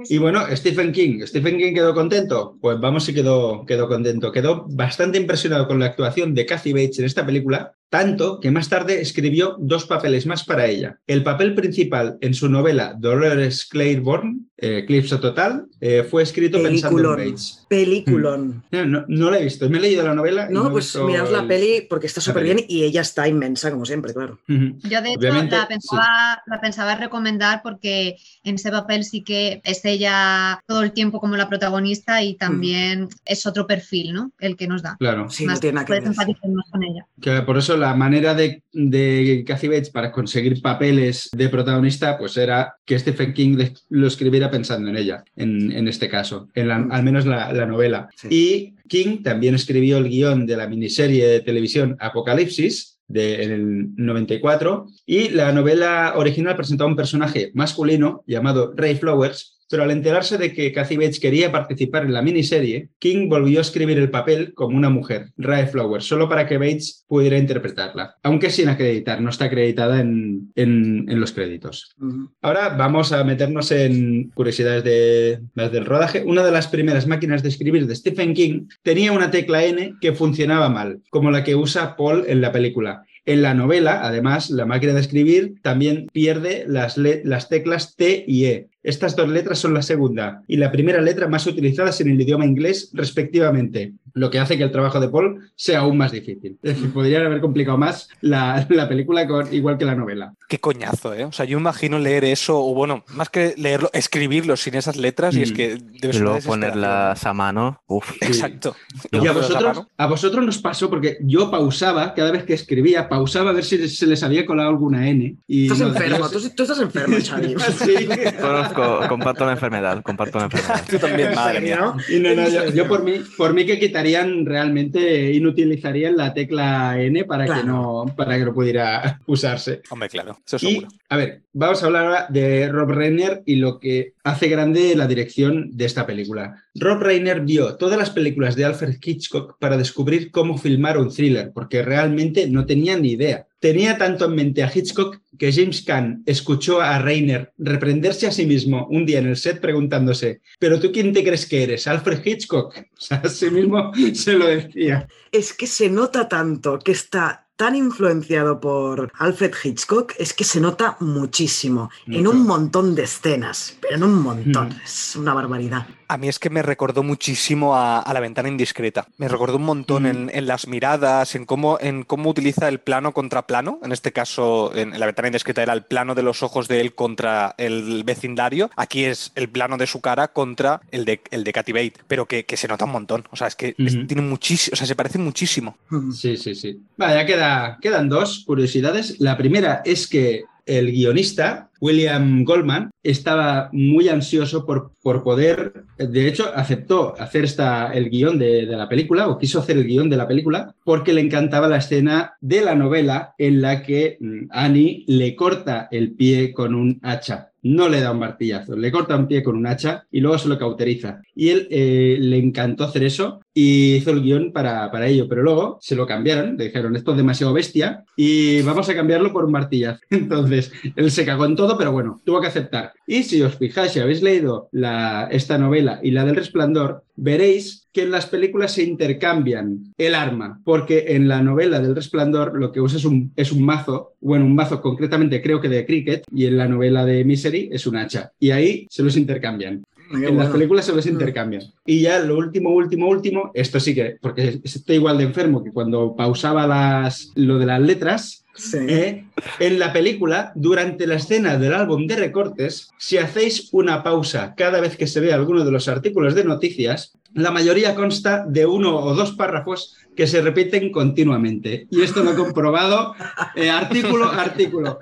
Y 0.10 0.18
bueno, 0.18 0.46
Stephen 0.56 0.92
King. 0.92 1.26
¿Stephen 1.26 1.58
King 1.58 1.74
quedó 1.74 1.94
contento? 1.94 2.58
Pues 2.60 2.80
vamos 2.80 3.06
si 3.06 3.14
quedó, 3.14 3.66
quedó 3.66 3.88
contento. 3.88 4.32
Quedó 4.32 4.66
bastante 4.68 5.18
impresionado 5.18 5.68
con 5.68 5.79
la 5.80 5.88
actuación 5.88 6.34
de 6.34 6.46
Kathy 6.46 6.74
Bates 6.74 7.00
en 7.00 7.06
esta 7.06 7.26
película, 7.26 7.76
tanto 7.90 8.40
que 8.40 8.52
más 8.52 8.70
tarde 8.70 9.02
escribió 9.02 9.56
dos 9.60 9.86
papeles 9.86 10.26
más 10.26 10.44
para 10.44 10.68
ella. 10.68 11.00
El 11.08 11.24
papel 11.24 11.56
principal 11.56 12.18
en 12.22 12.34
su 12.34 12.48
novela 12.50 12.96
Dolores 12.98 13.66
Claiborne, 13.66 14.42
eh, 14.58 14.80
Eclipse 14.80 15.18
Total, 15.18 15.66
eh, 15.82 16.04
fue 16.10 16.22
escrito 16.24 16.62
pensando 16.62 17.00
en 17.00 17.04
Peliculón. 17.06 17.18
Bates. 17.32 17.66
Peliculón. 17.70 18.64
No, 18.72 18.86
no, 18.86 19.06
no 19.08 19.32
la 19.32 19.40
he 19.40 19.44
visto, 19.44 19.70
me 19.70 19.78
he 19.78 19.82
leído 19.82 20.04
la 20.06 20.14
novela. 20.14 20.48
y 20.50 20.54
No, 20.54 20.70
pues 20.72 20.96
miraos 20.96 21.32
la 21.32 21.40
el- 21.42 21.48
peli 21.48 21.88
porque 21.90 22.08
está 22.08 22.22
súper 22.22 22.44
bien 22.44 22.60
y 22.68 22.84
ella 22.84 23.02
está 23.02 23.28
inmensa, 23.28 23.72
como 23.72 23.86
siempre, 23.86 24.14
claro. 24.14 24.40
Yo 24.48 25.02
de 25.02 25.10
hecho 25.10 25.20
Obviamente, 25.20 25.56
la 25.58 25.68
pensaba, 25.68 26.42
la 26.46 26.62
pensaba 26.62 26.96
recomendar 26.96 27.62
porque 27.64 28.18
en 28.44 28.56
ese 28.56 28.70
papel 28.72 29.04
sí 29.04 29.24
que 29.24 29.62
es 29.64 29.84
ella 29.86 30.62
todo 30.68 30.84
el 30.84 30.92
tiempo 30.92 31.20
como 31.20 31.38
la 31.38 31.50
protagonista 31.50 32.22
y 32.24 32.36
también 32.36 33.08
es 33.26 33.46
otro 33.46 33.66
perfil, 33.68 34.14
¿no? 34.14 34.32
El 34.40 34.56
que 34.58 34.68
nos 34.68 34.84
da. 34.84 34.98
Claro. 35.00 35.30
Sí, 35.30 35.46
Más 35.46 35.56
no 35.56 35.60
tiene 35.62 35.76
nada 35.76 35.86
que 35.86 35.90
puedes 35.92 36.04
ver. 36.04 36.12
empatizar 36.12 36.50
más 36.52 36.70
con 36.72 36.84
ella. 36.84 37.06
Que 37.22 37.42
por 37.42 37.58
eso 37.58 37.78
la 37.80 37.96
manera 37.96 38.36
de, 38.36 38.62
de 38.72 39.44
Kathy 39.48 39.68
Bates 39.68 39.90
para 39.90 40.12
conseguir 40.12 40.62
papeles 40.62 41.30
de 41.36 41.50
protagonista, 41.50 42.18
pues 42.18 42.38
era 42.38 42.76
que 42.86 43.00
Stephen 43.00 43.34
King 43.34 43.58
lo 43.90 44.08
escribiera 44.08 44.52
pensando 44.52 44.90
en 44.90 44.98
ella, 44.98 45.24
en, 45.36 45.72
en 45.72 45.88
este 45.88 46.08
caso, 46.10 46.50
en 46.54 46.68
la- 46.68 46.88
al 46.92 47.04
menos 47.04 47.26
la, 47.26 47.52
la 47.54 47.66
novela. 47.66 48.10
Sí. 48.16 48.28
Y 48.30 48.74
King 48.88 49.24
también 49.24 49.56
escribió 49.56 49.98
el 49.98 50.10
guion 50.10 50.46
de 50.46 50.58
la 50.58 50.68
miniserie 50.68 51.28
de 51.28 51.40
televisión 51.42 51.96
Apocalipsis. 52.00 52.96
De, 53.12 53.42
en 53.44 53.52
el 53.52 53.96
94 53.96 54.86
y 55.08 55.30
la 55.30 55.52
novela 55.52 56.14
original 56.16 56.56
presentaba 56.56 56.88
un 56.92 56.96
personaje 56.96 57.50
masculino 57.56 58.24
llamado 58.28 58.72
Ray 58.78 58.98
Flowers 58.98 59.58
pero 59.70 59.84
al 59.84 59.92
enterarse 59.92 60.38
de 60.38 60.54
que 60.54 60.72
Kathy 60.72 60.98
Bates 60.98 61.20
quería 61.20 61.52
participar 61.52 62.04
en 62.06 62.14
la 62.14 62.22
miniserie, 62.22 62.90
King 63.00 63.30
volvió 63.30 63.60
a 63.60 63.62
escribir 63.62 63.98
el 64.00 64.10
papel 64.10 64.54
como 64.54 64.76
una 64.78 64.90
mujer, 64.90 65.28
Rae 65.38 65.68
Flowers, 65.68 66.06
solo 66.06 66.28
para 66.28 66.48
que 66.48 66.58
Bates 66.58 67.06
pudiera 67.08 67.38
interpretarla, 67.38 68.16
aunque 68.24 68.50
sin 68.50 68.70
acreditar, 68.70 69.22
no 69.22 69.30
está 69.30 69.46
acreditada 69.46 70.00
en, 70.02 70.52
en- 70.56 71.06
en 71.10 71.20
los 71.20 71.32
créditos. 71.32 71.96
Ahora 72.42 72.70
vamos 72.70 73.12
a 73.12 73.24
meternos 73.24 73.72
en 73.72 74.30
curiosidades 74.32 74.84
de, 74.84 75.40
las 75.56 75.72
del 75.72 75.86
rodaje. 75.86 76.24
Una 76.26 76.44
de 76.44 76.52
las 76.52 76.68
primeras 76.68 77.08
máquinas 77.08 77.44
de 77.44 77.50
escribir 77.50 77.86
de 77.88 77.96
Stephen 77.96 78.34
King 78.34 78.68
tenía 78.82 79.12
una 79.12 79.30
tecla 79.32 79.64
N 79.64 79.94
que 80.02 80.14
funcionaba 80.14 80.70
mal, 80.70 81.02
como 81.10 81.32
la 81.32 81.44
que 81.44 81.56
usa 81.56 81.96
Paul 81.96 82.26
en 82.28 82.42
la 82.42 82.52
película. 82.52 83.04
En 83.26 83.44
la 83.44 83.54
novela, 83.54 84.00
además, 84.08 84.50
la 84.50 84.66
máquina 84.66 84.94
de 84.94 85.02
escribir 85.02 85.54
también 85.62 86.08
pierde 86.12 86.64
las, 86.68 86.98
las 86.98 87.48
teclas 87.50 87.96
T 87.96 88.24
y 88.28 88.46
E. 88.46 88.68
Estas 88.90 89.16
dos 89.16 89.30
letras 89.30 89.60
son 89.60 89.76
la 89.76 89.84
segunda 89.84 90.42
y 90.48 90.58
la 90.58 90.72
primera 90.72 91.00
letra 91.00 91.28
más 91.28 91.46
utilizadas 91.46 92.02
en 92.02 92.10
el 92.10 92.20
idioma 92.20 92.44
inglés, 92.44 92.90
respectivamente, 92.92 93.94
lo 94.14 94.30
que 94.30 94.40
hace 94.40 94.58
que 94.58 94.64
el 94.64 94.72
trabajo 94.72 95.00
de 95.00 95.10
Paul 95.10 95.50
sea 95.56 95.80
aún 95.80 95.98
más 95.98 96.12
difícil. 96.12 96.58
Es 96.64 96.76
decir, 96.76 96.92
podrían 96.94 97.26
haber 97.26 97.42
complicado 97.42 97.78
más 97.78 98.10
la, 98.22 98.66
la 98.70 98.88
película 98.90 99.28
con- 99.28 99.54
igual 99.54 99.78
que 99.78 99.86
la 99.86 99.96
novela. 99.96 100.34
Qué 100.48 100.60
coñazo, 100.60 101.14
¿eh? 101.14 101.26
O 101.26 101.32
sea, 101.32 101.46
yo 101.46 101.58
imagino 101.60 102.00
leer 102.00 102.24
eso, 102.26 102.60
o 102.60 102.74
bueno, 102.74 103.04
más 103.14 103.30
que 103.30 103.54
leerlo, 103.58 103.90
escribirlo 103.94 104.56
sin 104.58 104.76
esas 104.76 104.96
letras 104.98 105.36
y 105.36 105.44
es 105.44 105.52
Mm. 105.52 105.56
que 105.56 105.78
debe 106.02 106.16
Y 106.16 106.20
luego 106.20 106.40
ponerlas 106.46 107.26
a 107.26 107.34
mano. 107.34 107.82
Uf. 107.88 108.10
Exacto. 108.22 108.76
Y 109.12 109.26
a 109.28 109.32
vosotros, 109.32 109.88
a 109.98 110.08
vosotros 110.08 110.46
nos 110.46 110.58
pasó 110.60 110.90
porque 110.90 111.18
yo 111.22 111.50
pausaba 111.52 112.14
cada 112.14 112.32
vez 112.32 112.44
que 112.44 112.54
escribía, 112.54 113.10
pausaba 113.10 113.50
a 113.52 113.54
ver 113.54 113.64
si 113.64 113.88
se 113.90 114.08
les 114.08 114.24
había 114.24 114.46
colado 114.46 114.70
alguna 114.70 115.08
N. 115.10 115.36
Y 115.48 115.64
Estás 115.64 115.80
no, 115.80 115.88
enfermo, 115.88 116.30
tú, 116.30 116.40
tú 116.56 116.64
estás 116.64 116.80
enfermo, 116.80 117.18
Xavi. 117.24 117.56
Sí. 117.78 118.08
Conozco, 118.40 119.08
comparto 119.08 119.46
la 119.46 119.52
enfermedad, 119.54 120.02
comparto 120.04 120.38
la 120.40 120.46
enfermedad. 120.46 120.84
Tú 120.90 120.98
también, 120.98 121.30
¿En 121.30 121.36
madre 121.36 121.62
mía. 121.62 121.94
Y 122.10 122.20
no, 122.20 122.34
no, 122.36 122.42
¿En 122.44 122.54
yo, 122.54 122.70
yo 122.74 122.88
por 122.88 123.04
mí, 123.04 123.14
por 123.38 123.54
mí 123.54 123.66
que 123.66 123.80
quitarían 124.00 124.46
realmente, 124.46 125.34
inutilizarían 125.34 126.16
la 126.16 126.34
tecla 126.34 127.02
N 127.02 127.26
para 127.26 127.46
que 127.46 127.64
no, 127.64 128.06
para 128.16 128.38
que 128.38 128.46
no 128.46 128.54
pudiera 128.54 129.20
usarse. 129.28 129.82
Hombre, 129.90 130.08
claro, 130.10 130.38
eso 130.46 130.56
Y, 130.58 130.76
seguro. 130.76 130.88
a 131.10 131.18
ver, 131.18 131.42
vamos 131.52 131.84
a 131.84 131.86
hablar 131.86 132.06
ahora 132.06 132.28
de 132.30 132.70
Rob 132.70 132.92
Reiner 132.92 133.44
y 133.46 133.58
lo 133.58 133.78
que 133.78 134.14
hace 134.30 134.48
grande 134.48 134.96
la 134.96 135.08
dirección 135.08 135.70
de 135.72 135.86
esta 135.86 136.06
película. 136.06 136.64
Rob 136.76 137.02
Reiner 137.02 137.42
vio 137.42 137.76
todas 137.76 137.98
las 137.98 138.10
películas 138.10 138.56
de 138.56 138.66
Alfred 138.66 138.98
Hitchcock 139.02 139.58
para 139.60 139.78
descubrir 139.78 140.32
cómo 140.32 140.58
filmar 140.58 140.98
un 140.98 141.10
thriller, 141.10 141.52
porque 141.54 141.82
realmente 141.82 142.48
no 142.50 142.66
tenía 142.66 142.98
ni 142.98 143.12
idea. 143.12 143.48
Tenía 143.60 143.98
tanto 143.98 144.26
en 144.26 144.36
mente 144.36 144.64
a 144.64 144.72
Hitchcock 144.74 145.20
que 145.38 145.52
James 145.52 145.82
Caan 145.82 146.24
escuchó 146.26 146.80
a 146.80 147.00
Reiner 147.00 147.52
reprenderse 147.58 148.28
a 148.28 148.32
sí 148.32 148.46
mismo 148.46 148.88
un 148.90 149.06
día 149.06 149.20
en 149.20 149.28
el 149.28 149.36
set 149.36 149.60
preguntándose, 149.60 150.42
¿pero 150.60 150.80
tú 150.80 150.92
quién 150.94 151.12
te 151.12 151.24
crees 151.24 151.46
que 151.46 151.64
eres? 151.64 151.86
¿Alfred 151.88 152.26
Hitchcock? 152.26 152.76
A 153.10 153.28
sí 153.28 153.50
mismo 153.50 153.92
se 154.14 154.34
lo 154.34 154.48
decía. 154.48 155.08
Es 155.32 155.54
que 155.54 155.68
se 155.68 155.90
nota 155.90 156.30
tanto 156.30 156.80
que 156.80 156.92
está 156.92 157.49
tan 157.60 157.76
influenciado 157.76 158.62
por 158.62 159.12
Alfred 159.18 159.52
Hitchcock, 159.62 160.14
es 160.18 160.34
que 160.34 160.46
se 160.46 160.62
nota 160.62 160.96
muchísimo 161.02 161.92
en 162.08 162.26
un 162.26 162.48
montón 162.48 162.96
de 162.96 163.04
escenas, 163.04 163.78
pero 163.82 163.98
en 163.98 164.04
un 164.04 164.24
montón. 164.24 164.70
Mm. 164.70 164.82
Es 164.86 165.18
una 165.18 165.34
barbaridad. 165.34 165.86
A 166.10 166.18
mí 166.18 166.28
es 166.28 166.40
que 166.40 166.50
me 166.50 166.64
recordó 166.64 167.04
muchísimo 167.04 167.76
a, 167.76 168.00
a 168.00 168.14
la 168.16 168.20
ventana 168.20 168.50
indiscreta. 168.50 169.08
Me 169.18 169.28
recordó 169.28 169.58
un 169.58 169.64
montón 169.66 170.04
Mm. 170.04 170.08
en, 170.08 170.32
en 170.34 170.48
las 170.48 170.68
miradas, 170.68 171.36
en 171.36 171.46
cómo, 171.46 171.78
en 171.80 172.04
cómo 172.04 172.30
utiliza 172.32 172.68
el 172.68 172.80
plano 172.80 173.14
contra 173.14 173.46
plano. 173.46 173.80
En 173.84 173.92
este 173.92 174.12
caso, 174.12 174.76
en, 174.76 174.94
en 174.94 175.00
la 175.00 175.06
ventana 175.06 175.28
indiscreta 175.28 175.62
era 175.62 175.74
el 175.74 175.84
plano 175.84 176.16
de 176.16 176.24
los 176.24 176.42
ojos 176.42 176.68
de 176.68 176.82
él 176.82 176.96
contra 176.96 177.54
el 177.60 178.04
vecindario. 178.04 178.72
Aquí 178.76 179.06
es 179.06 179.32
el 179.36 179.50
plano 179.50 179.78
de 179.78 179.86
su 179.86 180.02
cara 180.02 180.30
contra 180.30 180.82
el 180.92 181.06
de, 181.06 181.22
el 181.30 181.44
de 181.44 181.94
pero 182.08 182.26
que, 182.26 182.44
que 182.44 182.58
se 182.58 182.68
nota 182.68 182.86
un 182.86 182.92
montón. 182.92 183.26
O 183.30 183.36
sea, 183.36 183.48
es 183.48 183.56
que 183.56 183.76
es- 183.78 184.08
tiene 184.08 184.22
muchísimo, 184.24 184.74
o 184.74 184.78
sea, 184.78 184.88
se 184.88 184.96
parece 184.96 185.20
muchísimo. 185.20 185.78
Sí, 186.14 186.38
sí, 186.38 186.56
sí. 186.56 186.82
Vale, 186.98 187.14
ya 187.16 187.26
queda, 187.28 187.78
quedan 187.80 188.10
dos 188.10 188.44
curiosidades. 188.48 189.20
La 189.20 189.38
primera 189.38 189.82
es 189.86 190.08
que 190.08 190.46
el 190.70 190.92
guionista, 190.92 191.70
William 191.82 192.44
Goldman, 192.44 192.92
estaba 193.04 193.70
muy 193.72 194.08
ansioso 194.10 194.66
por, 194.66 194.92
por 195.02 195.24
poder, 195.24 195.86
de 195.98 196.28
hecho, 196.28 196.52
aceptó 196.54 197.16
hacer 197.20 197.46
esta, 197.46 197.92
el 197.92 198.10
guion 198.10 198.38
de, 198.38 198.66
de 198.66 198.78
la 198.78 198.88
película, 198.88 199.28
o 199.28 199.38
quiso 199.38 199.60
hacer 199.60 199.78
el 199.78 199.88
guion 199.88 200.10
de 200.10 200.18
la 200.18 200.28
película, 200.28 200.76
porque 200.84 201.14
le 201.14 201.22
encantaba 201.22 201.68
la 201.68 201.78
escena 201.78 202.34
de 202.42 202.62
la 202.62 202.76
novela 202.76 203.34
en 203.38 203.62
la 203.62 203.82
que 203.82 204.18
mm, 204.20 204.48
Annie 204.52 205.06
le 205.08 205.36
corta 205.36 205.88
el 205.92 206.14
pie 206.14 206.54
con 206.54 206.76
un 206.76 207.00
hacha. 207.02 207.52
No 207.62 207.90
le 207.90 208.00
da 208.00 208.12
un 208.12 208.20
martillazo, 208.20 208.78
le 208.78 208.92
corta 208.92 209.18
un 209.18 209.28
pie 209.28 209.44
con 209.44 209.58
un 209.58 209.68
hacha 209.68 210.06
y 210.12 210.22
luego 210.22 210.38
se 210.38 210.48
lo 210.48 210.58
cauteriza. 210.58 211.22
Y 211.36 211.50
él 211.50 211.68
eh, 211.70 212.18
le 212.20 212.38
encantó 212.38 212.86
hacer 212.86 213.04
eso 213.04 213.42
y 213.62 213.96
hizo 213.96 214.12
el 214.12 214.22
guion 214.22 214.54
para, 214.54 214.90
para 214.90 215.08
ello, 215.08 215.28
pero 215.28 215.44
luego 215.44 215.80
se 215.82 215.94
lo 215.94 216.08
cambiaron, 216.08 216.56
le 216.56 216.66
dijeron 216.66 216.96
esto 216.96 217.12
es 217.12 217.18
demasiado 217.18 217.52
bestia 217.52 218.06
y 218.16 218.62
vamos 218.62 218.88
a 218.88 218.96
cambiarlo 218.96 219.34
por 219.34 219.44
un 219.44 219.52
martillazo. 219.52 220.00
Entonces, 220.10 220.72
él 220.96 221.12
se 221.12 221.26
cagó 221.26 221.46
en 221.46 221.58
todo, 221.58 221.78
pero 221.78 221.92
bueno, 221.92 222.22
tuvo 222.24 222.40
que 222.40 222.48
aceptar. 222.48 222.94
Y 223.06 223.24
si 223.24 223.42
os 223.42 223.58
fijáis, 223.58 223.92
si 223.92 224.00
habéis 224.00 224.22
leído 224.22 224.70
la, 224.72 225.28
esta 225.30 225.58
novela 225.58 226.00
y 226.02 226.12
la 226.12 226.24
del 226.24 226.38
resplandor, 226.38 227.04
veréis 227.18 227.90
que 227.92 228.04
en 228.04 228.12
las 228.12 228.28
películas 228.28 228.72
se 228.72 228.84
intercambian 228.84 229.94
el 229.98 230.16
arma, 230.16 230.62
porque 230.64 231.08
en 231.10 231.28
la 231.28 231.42
novela 231.42 231.82
del 231.82 231.96
resplandor 231.96 232.58
lo 232.58 232.72
que 232.72 232.80
usa 232.80 232.98
es 232.98 233.04
un, 233.04 233.34
es 233.36 233.52
un 233.52 233.66
mazo, 233.66 234.14
bueno, 234.22 234.46
un 234.46 234.56
mazo 234.56 234.82
concretamente 234.82 235.42
creo 235.42 235.60
que 235.60 235.68
de 235.68 235.86
cricket, 235.86 236.24
y 236.34 236.46
en 236.46 236.56
la 236.56 236.70
novela 236.70 237.04
de 237.04 237.26
Misery 237.26 237.68
es 237.74 237.86
un 237.88 237.98
hacha. 237.98 238.32
Y 238.40 238.52
ahí 238.52 238.88
se 238.90 239.04
los 239.04 239.18
intercambian. 239.18 239.84
En 240.12 240.38
las 240.38 240.50
películas 240.50 240.86
se 240.86 240.96
los 240.96 241.06
intercambian. 241.06 241.64
Y 241.86 242.02
ya 242.02 242.20
lo 242.20 242.38
último, 242.38 242.72
último, 242.72 243.08
último, 243.08 243.52
esto 243.54 243.80
sí 243.80 243.94
que, 243.94 244.18
porque 244.22 244.60
estoy 244.64 244.96
igual 244.96 245.18
de 245.18 245.26
enfermo 245.26 245.64
que 245.64 245.72
cuando 245.72 246.16
pausaba 246.16 246.66
las, 246.68 247.32
lo 247.36 247.60
de 247.60 247.66
las 247.66 247.82
letras, 247.82 248.46
Sí. 248.56 248.78
¿eh? 248.90 249.26
en 249.60 249.80
la 249.80 249.94
película, 249.94 250.52
durante 250.54 251.08
la 251.08 251.16
escena 251.16 251.58
del 251.58 251.74
álbum 251.74 252.08
de 252.08 252.18
recortes, 252.18 252.90
si 252.98 253.18
hacéis 253.18 253.70
una 253.72 254.04
pausa 254.04 254.54
cada 254.58 254.82
vez 254.82 254.98
que 254.98 255.08
se 255.08 255.22
ve 255.22 255.32
alguno 255.32 255.64
de 255.64 255.72
los 255.72 255.88
artículos 255.88 256.36
de 256.36 256.44
noticias, 256.44 257.14
la 257.34 257.52
mayoría 257.52 257.96
consta 257.96 258.46
de 258.46 258.66
uno 258.66 258.98
o 258.98 259.16
dos 259.16 259.32
párrafos 259.32 259.96
que 260.16 260.28
se 260.28 260.42
repiten 260.42 260.92
continuamente. 260.92 261.88
Y 261.90 262.02
esto 262.02 262.24
lo 262.24 262.34
he 262.34 262.36
comprobado 262.36 263.16
eh, 263.56 263.70
artículo 263.70 264.26
a 264.26 264.42
artículo. 264.42 265.00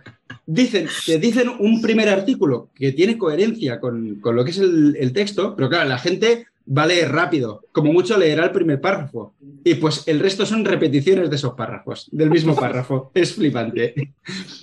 Dicen, 0.50 0.88
te 1.06 1.20
dicen 1.20 1.50
un 1.60 1.82
primer 1.82 2.08
artículo 2.08 2.70
que 2.74 2.94
tiene 2.94 3.18
coherencia 3.18 3.82
con, 3.82 4.16
con 4.22 4.36
lo 4.36 4.46
que 4.46 4.52
es 4.52 4.58
el, 4.58 4.96
el 4.98 5.12
texto, 5.12 5.54
pero 5.58 5.68
claro, 5.68 5.90
la 5.90 6.00
gente 6.00 6.48
va 6.76 6.84
a 6.84 6.88
leer 6.88 7.12
rápido, 7.12 7.64
como 7.72 7.94
mucho 7.94 8.18
leerá 8.18 8.46
el 8.46 8.52
primer 8.52 8.82
párrafo. 8.82 9.34
Y 9.64 9.76
pues 9.76 10.04
el 10.08 10.20
resto 10.20 10.46
son 10.46 10.66
repeticiones 10.66 11.30
de 11.30 11.36
esos 11.36 11.54
párrafos, 11.54 12.08
del 12.12 12.30
mismo 12.30 12.56
párrafo. 12.56 13.12
Es 13.14 13.34
flipante. 13.36 14.14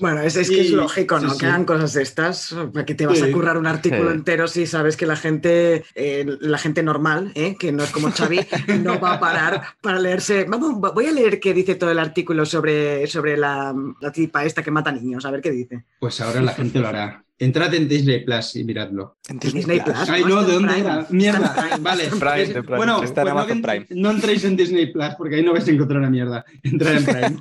Bueno, 0.00 0.20
es, 0.22 0.36
es 0.36 0.48
que 0.50 0.60
es 0.62 0.70
lógico, 0.70 1.18
¿no? 1.18 1.30
sí, 1.30 1.38
Que 1.38 1.46
sí. 1.46 1.50
hagan 1.50 1.64
cosas 1.64 1.92
de 1.94 2.02
estas. 2.02 2.54
¿Para 2.72 2.84
qué 2.86 2.94
te 2.94 3.06
vas 3.06 3.18
Sí. 3.18 3.24
a 3.24 3.32
currar 3.32 3.56
un 3.58 3.66
artículo 3.66 4.10
Sí. 4.10 4.16
entero 4.16 4.48
si 4.48 4.66
sabes 4.66 4.96
que 4.96 5.06
la 5.06 5.16
gente, 5.16 5.84
eh, 5.94 6.26
la 6.40 6.58
gente 6.58 6.82
normal, 6.82 7.32
¿eh? 7.34 7.56
que 7.58 7.72
no 7.72 7.82
es 7.84 7.90
como 7.90 8.10
Xavi, 8.10 8.40
no 8.82 9.00
va 9.00 9.14
a 9.14 9.20
parar 9.20 9.62
para 9.80 9.98
leerse? 9.98 10.44
Vamos, 10.48 10.78
voy 10.94 11.06
a 11.06 11.12
leer 11.12 11.40
qué 11.40 11.54
dice 11.54 11.74
todo 11.74 11.90
el 11.90 11.98
artículo 11.98 12.44
sobre, 12.46 13.06
sobre 13.06 13.36
la, 13.36 13.74
la 14.00 14.12
tipa 14.12 14.44
esta 14.44 14.62
que 14.62 14.70
mata 14.70 14.92
niños, 14.92 15.24
a 15.24 15.30
ver 15.30 15.40
qué 15.40 15.50
dice. 15.50 15.84
Pues 16.00 16.20
ahora 16.20 16.40
la 16.42 16.52
gente 16.52 16.78
lo 16.78 16.88
hará. 16.88 17.23
Entrad 17.36 17.74
en 17.74 17.88
Disney 17.88 18.24
Plus 18.24 18.54
y 18.54 18.62
miradlo. 18.64 19.16
En 19.28 19.40
Disney 19.40 19.80
Plus. 19.80 20.08
Ay, 20.08 20.22
no, 20.24 20.44
¿de 20.44 20.52
dónde 20.54 20.72
Prime. 20.72 20.88
era? 20.88 21.06
Mierda. 21.10 21.52
Prime, 21.54 21.76
Vale. 21.80 22.04
Prime, 22.08 22.62
Prime. 22.62 22.76
Bueno, 22.76 23.02
Está 23.02 23.22
en 23.22 23.32
pues 23.32 23.56
no, 23.56 23.62
Prime. 23.62 23.86
no 23.90 24.10
entréis 24.12 24.44
en 24.44 24.56
Disney 24.56 24.92
Plus 24.92 25.14
porque 25.18 25.36
ahí 25.36 25.42
no 25.42 25.52
vais 25.52 25.66
a 25.66 25.70
encontrar 25.72 25.98
una 25.98 26.10
mierda. 26.10 26.44
Entrad 26.62 26.94
en 26.96 27.04
Prime. 27.04 27.34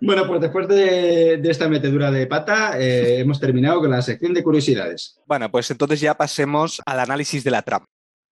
bueno, 0.00 0.26
pues 0.26 0.40
después 0.40 0.68
de, 0.68 1.38
de 1.38 1.50
esta 1.50 1.68
metedura 1.68 2.10
de 2.10 2.26
pata, 2.26 2.78
eh, 2.78 3.20
hemos 3.20 3.40
terminado 3.40 3.80
con 3.80 3.90
la 3.90 4.02
sección 4.02 4.34
de 4.34 4.42
curiosidades. 4.42 5.18
Bueno, 5.26 5.50
pues 5.50 5.70
entonces 5.70 6.00
ya 6.00 6.14
pasemos 6.14 6.80
al 6.84 7.00
análisis 7.00 7.44
de 7.44 7.50
la 7.50 7.62
trama. 7.62 7.86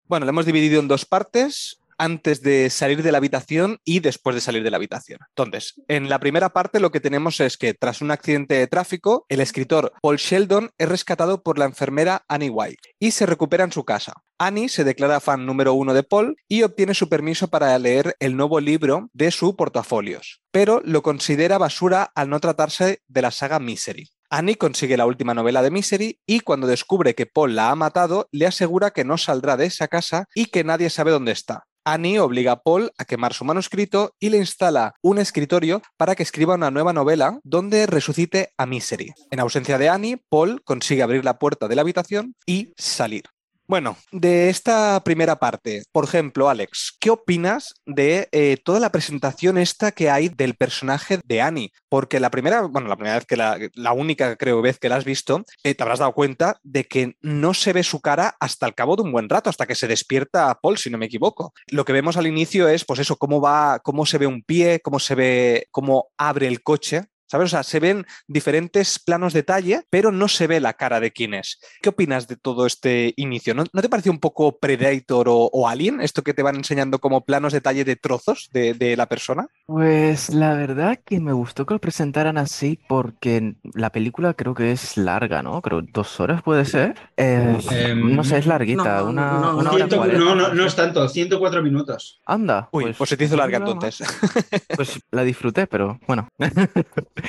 Bueno, 0.07 0.27
lo 0.27 0.31
hemos 0.31 0.47
dividido 0.47 0.81
en 0.81 0.89
dos 0.89 1.07
partes, 1.07 1.79
antes 1.99 2.43
de 2.43 2.71
salir 2.71 3.03
de 3.03 3.13
la 3.13 3.19
habitación 3.19 3.79
y 3.85 4.01
después 4.01 4.35
de 4.35 4.41
salir 4.41 4.63
de 4.63 4.71
la 4.71 4.77
habitación. 4.77 5.21
Entonces, 5.31 5.81
en 5.89 6.09
la 6.09 6.19
primera 6.19 6.51
parte 6.51 6.81
lo 6.81 6.91
que 6.91 7.01
tenemos 7.01 7.41
es 7.41 7.57
que 7.57 7.75
tras 7.75 8.01
un 8.01 8.11
accidente 8.11 8.55
de 8.55 8.67
tráfico, 8.67 9.27
el 9.29 9.41
escritor 9.41 9.93
Paul 10.03 10.17
Sheldon 10.17 10.71
es 10.79 10.89
rescatado 10.89 11.43
por 11.43 11.59
la 11.59 11.65
enfermera 11.65 12.25
Annie 12.29 12.51
White 12.51 12.91
y 12.99 13.11
se 13.13 13.27
recupera 13.27 13.65
en 13.65 13.73
su 13.73 13.85
casa. 13.85 14.15
Annie 14.39 14.69
se 14.69 14.85
declara 14.85 15.21
fan 15.21 15.47
número 15.47 15.75
uno 15.75 15.95
de 15.95 16.03
Paul 16.03 16.37
y 16.49 16.63
obtiene 16.65 16.95
su 16.95 17.09
permiso 17.09 17.49
para 17.49 17.79
leer 17.79 18.17
el 18.19 18.37
nuevo 18.37 18.59
libro 18.61 19.09
de 19.13 19.31
su 19.31 19.55
portafolios, 19.55 20.43
pero 20.51 20.83
lo 20.85 21.03
considera 21.03 21.59
basura 21.59 22.11
al 22.15 22.31
no 22.31 22.41
tratarse 22.41 23.01
de 23.07 23.23
la 23.23 23.31
saga 23.31 23.61
Misery. 23.61 24.11
Annie 24.31 24.57
consigue 24.57 24.97
la 24.97 25.07
última 25.07 25.35
novela 25.35 25.63
de 25.63 25.71
Misery 25.71 26.21
y 26.27 26.41
cuando 26.41 26.67
descubre 26.67 27.15
que 27.15 27.27
Paul 27.27 27.55
la 27.55 27.71
ha 27.71 27.77
matado, 27.77 28.29
le 28.33 28.47
asegura 28.47 28.91
que 28.91 29.05
no 29.05 29.17
saldrá 29.17 29.57
de 29.57 29.67
esa 29.67 29.87
casa 29.87 30.27
y 30.35 30.47
que 30.47 30.65
nadie 30.65 30.91
sabe 30.91 31.13
dónde 31.13 31.31
está. 31.31 31.67
Annie 31.85 32.19
obliga 32.19 32.53
a 32.53 32.63
Paul 32.63 32.93
a 32.97 33.05
quemar 33.05 33.35
su 33.35 33.45
manuscrito 33.45 34.15
y 34.19 34.31
le 34.31 34.39
instala 34.39 34.95
un 35.03 35.19
escritorio 35.19 35.83
para 35.99 36.15
que 36.15 36.23
escriba 36.23 36.55
una 36.55 36.71
nueva 36.71 36.95
novela 36.95 37.41
donde 37.45 37.87
resucite 37.87 38.53
a 38.57 38.65
Misery. 38.65 39.13
En 39.31 39.41
ausencia 39.41 39.77
de 39.77 39.91
Annie, 39.91 40.23
Paul 40.31 40.63
consigue 40.65 41.03
abrir 41.03 41.25
la 41.25 41.39
puerta 41.39 41.69
de 41.69 41.77
la 41.77 41.83
habitación 41.83 42.35
y 42.47 42.73
salir. 42.77 43.25
Bueno, 43.67 43.97
de 44.13 44.51
esta 44.51 45.03
primera 45.05 45.37
parte, 45.37 45.85
por 45.91 46.05
ejemplo, 46.05 46.51
Alex, 46.51 46.99
¿qué 47.01 47.09
opinas 47.09 47.75
de 47.87 48.29
eh, 48.31 48.59
toda 48.63 48.79
la 48.79 48.93
presentación 48.93 49.57
esta 49.57 49.91
que 49.93 50.11
hay 50.11 50.29
del 50.29 50.55
personaje 50.55 51.19
de 51.25 51.41
Annie? 51.41 51.73
Porque 51.89 52.21
la 52.21 52.31
primera, 52.31 52.61
bueno, 52.63 52.89
la 52.89 52.97
primera 52.97 53.17
vez 53.17 53.25
que 53.25 53.39
la, 53.39 53.59
la 53.73 53.93
única 53.95 54.37
creo 54.37 54.61
vez 54.61 54.79
que 54.79 54.91
la 54.91 54.97
has 54.97 55.07
visto, 55.07 55.47
eh, 55.63 55.75
te 55.75 55.83
habrás 55.83 56.01
dado 56.01 56.13
cuenta 56.13 56.61
de 56.63 56.85
que 56.85 57.17
no 57.23 57.55
se 57.55 57.73
ve 57.73 57.85
su 57.85 58.03
cara 58.03 58.37
hasta 58.39 58.67
el 58.67 58.75
cabo 58.75 58.97
de 58.97 59.03
un 59.03 59.13
buen 59.13 59.31
rato, 59.31 59.49
hasta 59.49 59.67
que 59.67 59.75
se 59.75 59.89
despierta 59.89 60.59
Paul, 60.61 60.77
si 60.77 60.91
no 60.91 60.99
me 60.99 61.07
equivoco. 61.07 61.55
Lo 61.69 61.87
que 61.87 61.95
vemos 61.95 62.19
al 62.19 62.27
inicio 62.27 62.69
es, 62.69 62.85
pues 62.85 63.01
eso, 63.01 63.17
cómo 63.17 63.41
va, 63.41 63.81
cómo 63.83 64.05
se 64.05 64.19
ve 64.19 64.27
un 64.27 64.43
pie, 64.43 64.81
cómo 64.81 64.99
se 64.99 65.15
ve, 65.15 65.69
cómo 65.71 66.09
abre 66.19 66.49
el 66.49 66.63
coche, 66.63 67.07
¿Sabes? 67.35 67.47
O 67.47 67.51
sea, 67.51 67.65
se 67.65 67.81
ven 67.81 68.07
diferentes 68.29 69.01
planos 69.01 69.33
de 69.33 69.41
detalle, 69.41 69.83
pero 69.91 70.13
no 70.13 70.29
se 70.29 70.47
ve 70.47 70.61
la 70.61 70.75
cara 70.75 71.01
de 71.01 71.11
quién 71.11 71.35
es. 71.35 71.59
¿Qué 71.83 71.89
opinas 71.89 72.29
de 72.29 72.37
todo 72.37 72.65
este 72.65 73.13
inicio? 73.17 73.55
¿No, 73.55 73.65
te 73.65 73.89
parece 73.89 74.09
un 74.09 74.21
poco 74.21 74.57
Predator 74.61 75.27
o, 75.29 75.67
Alien, 75.69 76.01
esto 76.01 76.23
que 76.23 76.33
te 76.33 76.45
van 76.45 76.55
enseñando 76.55 77.01
como 77.01 77.25
planos 77.25 77.53
de 77.53 77.59
detalle 77.59 77.85
de 77.85 77.97
trozos 77.97 78.51
de, 78.53 78.95
la 78.97 79.07
persona? 79.07 79.49
Pues 79.67 80.31
la 80.31 80.55
verdad 80.55 81.01
que 81.05 81.19
me 81.19 81.33
gustó 81.33 81.67
que 81.67 81.75
lo 81.75 81.81
presentaran 81.81 82.39
así 82.39 82.79
porque 82.87 83.57
la 83.75 83.91
película 83.91 84.35
creo 84.35 84.55
que 84.55 84.71
es 84.71 84.97
larga, 84.97 85.43
¿no? 85.43 85.61
Creo 85.61 85.83
dos 85.83 86.21
horas 86.21 86.41
puede 86.41 86.65
ser. 86.65 86.95
Eh, 87.17 87.59
em, 87.73 88.15
no 88.15 88.23
sé, 88.23 88.39
es 88.39 88.47
larguita, 88.47 88.99
no, 88.99 89.07
una, 89.07 89.33
no, 89.41 89.57
una 89.57 89.71
no, 89.71 89.73
hora 89.73 89.87
no, 90.19 90.35
no, 90.37 90.55
no 90.55 90.67
es 90.67 90.77
tanto, 90.77 91.09
104 91.09 91.63
minutos. 91.65 92.21
Anda. 92.27 92.69
Uy, 92.71 92.95
pues, 92.97 93.11
se 93.11 93.17
te 93.17 93.25
hizo 93.25 93.37
larga 93.37 93.59
entonces. 93.59 94.07
Pues 94.77 95.01
la 95.11 95.25
disfruté, 95.25 95.67
pero 95.67 95.99
bueno. 96.07 96.29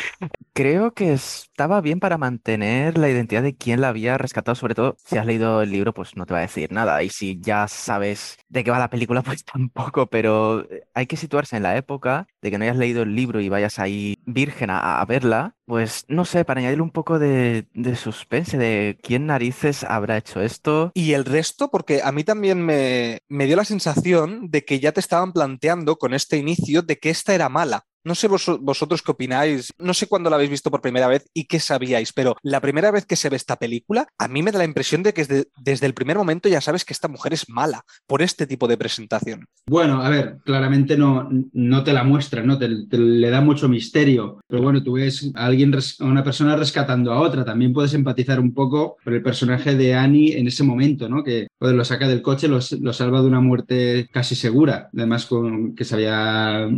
Creo 0.53 0.93
que 0.93 1.13
estaba 1.13 1.81
bien 1.81 1.99
para 1.99 2.17
mantener 2.17 2.97
la 2.97 3.09
identidad 3.09 3.43
de 3.43 3.55
quién 3.55 3.81
la 3.81 3.89
había 3.89 4.17
rescatado, 4.17 4.55
sobre 4.55 4.75
todo 4.75 4.95
si 5.03 5.17
has 5.17 5.25
leído 5.25 5.61
el 5.61 5.71
libro, 5.71 5.93
pues 5.93 6.15
no 6.15 6.25
te 6.25 6.33
va 6.33 6.39
a 6.39 6.43
decir 6.43 6.71
nada. 6.71 7.03
Y 7.03 7.09
si 7.09 7.39
ya 7.41 7.67
sabes 7.67 8.37
de 8.47 8.63
qué 8.63 8.71
va 8.71 8.79
la 8.79 8.89
película, 8.89 9.21
pues 9.23 9.43
tampoco, 9.43 10.07
pero 10.07 10.61
eh, 10.71 10.87
hay 10.93 11.07
que 11.07 11.17
situarse 11.17 11.57
en 11.57 11.63
la 11.63 11.75
época 11.75 12.27
de 12.41 12.51
que 12.51 12.57
no 12.57 12.63
hayas 12.63 12.77
leído 12.77 13.03
el 13.03 13.15
libro 13.15 13.41
y 13.41 13.49
vayas 13.49 13.79
ahí 13.79 14.17
virgen 14.25 14.69
a, 14.69 15.03
verla, 15.05 15.55
pues 15.65 16.05
no 16.07 16.25
sé, 16.25 16.45
para 16.45 16.59
añadirle 16.59 16.83
un 16.83 16.91
poco 16.91 17.19
de, 17.19 17.67
de 17.73 17.95
suspense 17.95 18.57
de 18.57 18.97
quién 19.03 19.25
narices 19.27 19.83
habrá 19.83 20.17
hecho 20.17 20.41
esto. 20.41 20.91
Y 20.93 21.13
el 21.13 21.25
resto, 21.25 21.69
porque 21.69 22.01
a 22.03 22.11
mí 22.11 22.23
también 22.23 22.61
me, 22.61 23.19
me 23.27 23.45
dio 23.45 23.55
la 23.55 23.65
sensación 23.65 24.49
de 24.49 24.63
que 24.65 24.79
ya 24.79 24.91
te 24.91 24.99
estaban 24.99 25.33
planteando 25.33 25.97
con 25.97 26.13
este 26.13 26.37
inicio 26.37 26.81
de 26.81 26.97
que 26.97 27.09
esta 27.09 27.35
era 27.35 27.49
mala. 27.49 27.85
No 28.05 28.15
sé 28.15 28.27
vos- 28.27 28.59
vosotros 28.61 29.01
qué 29.01 29.11
opináis, 29.11 29.73
no 29.79 29.93
sé 29.93 30.07
cuándo 30.07 30.29
la 30.29 30.35
habéis 30.37 30.51
visto 30.51 30.71
por 30.71 30.79
primera 30.81 31.07
vez 31.07 31.25
y 31.33 31.45
qué 31.45 31.59
sabíais, 31.59 32.13
pero 32.13 32.35
la 32.43 32.61
primera 32.61 32.91
vez 32.91 33.05
que 33.05 33.15
se 33.15 33.29
ve 33.29 33.35
esta 33.35 33.57
película, 33.57 34.07
a 34.17 34.27
mí 34.27 34.43
me 34.43 34.51
da 34.51 34.59
la 34.59 34.65
impresión 34.65 35.03
de 35.03 35.13
que 35.13 35.25
desde, 35.25 35.47
desde 35.57 35.87
el 35.87 35.93
primer 35.95 36.15
momento 36.17 36.47
ya 36.47 36.61
sabes 36.61 36.85
que 36.85 36.93
esta 36.93 37.07
mujer 37.07 37.33
es 37.33 37.49
mala 37.49 37.81
por 38.07 38.21
este 38.21 38.45
tipo 38.47 38.67
de 38.67 38.77
presentación. 38.77 39.45
Bueno, 39.67 40.01
a 40.03 40.09
ver, 40.09 40.37
claramente 40.45 40.95
no, 40.95 41.27
no 41.53 41.83
te 41.83 41.93
la 41.93 42.03
muestra, 42.03 42.43
¿no? 42.43 42.57
Te, 42.59 42.69
le 42.69 43.29
da 43.31 43.41
mucho 43.41 43.67
misterio. 43.67 44.39
Pero 44.47 44.61
bueno, 44.61 44.83
tú 44.83 44.93
ves 44.93 45.31
a 45.33 45.47
alguien, 45.47 45.73
a 45.75 46.05
una 46.05 46.23
persona 46.23 46.55
rescatando 46.55 47.11
a 47.11 47.19
otra. 47.19 47.43
También 47.43 47.73
puedes 47.73 47.95
empatizar 47.95 48.39
un 48.39 48.53
poco 48.53 48.97
por 49.03 49.13
el 49.13 49.23
personaje 49.23 49.75
de 49.75 49.95
Annie 49.95 50.37
en 50.37 50.47
ese 50.47 50.63
momento, 50.63 51.09
¿no? 51.09 51.23
Que 51.23 51.47
lo 51.59 51.83
saca 51.83 52.07
del 52.07 52.21
coche, 52.21 52.47
lo, 52.47 52.59
lo 52.81 52.93
salva 52.93 53.21
de 53.21 53.27
una 53.27 53.41
muerte 53.41 54.07
casi 54.11 54.35
segura. 54.35 54.89
Además, 54.95 55.25
con 55.25 55.73
que 55.75 55.83
se 55.83 55.95
había 55.95 56.69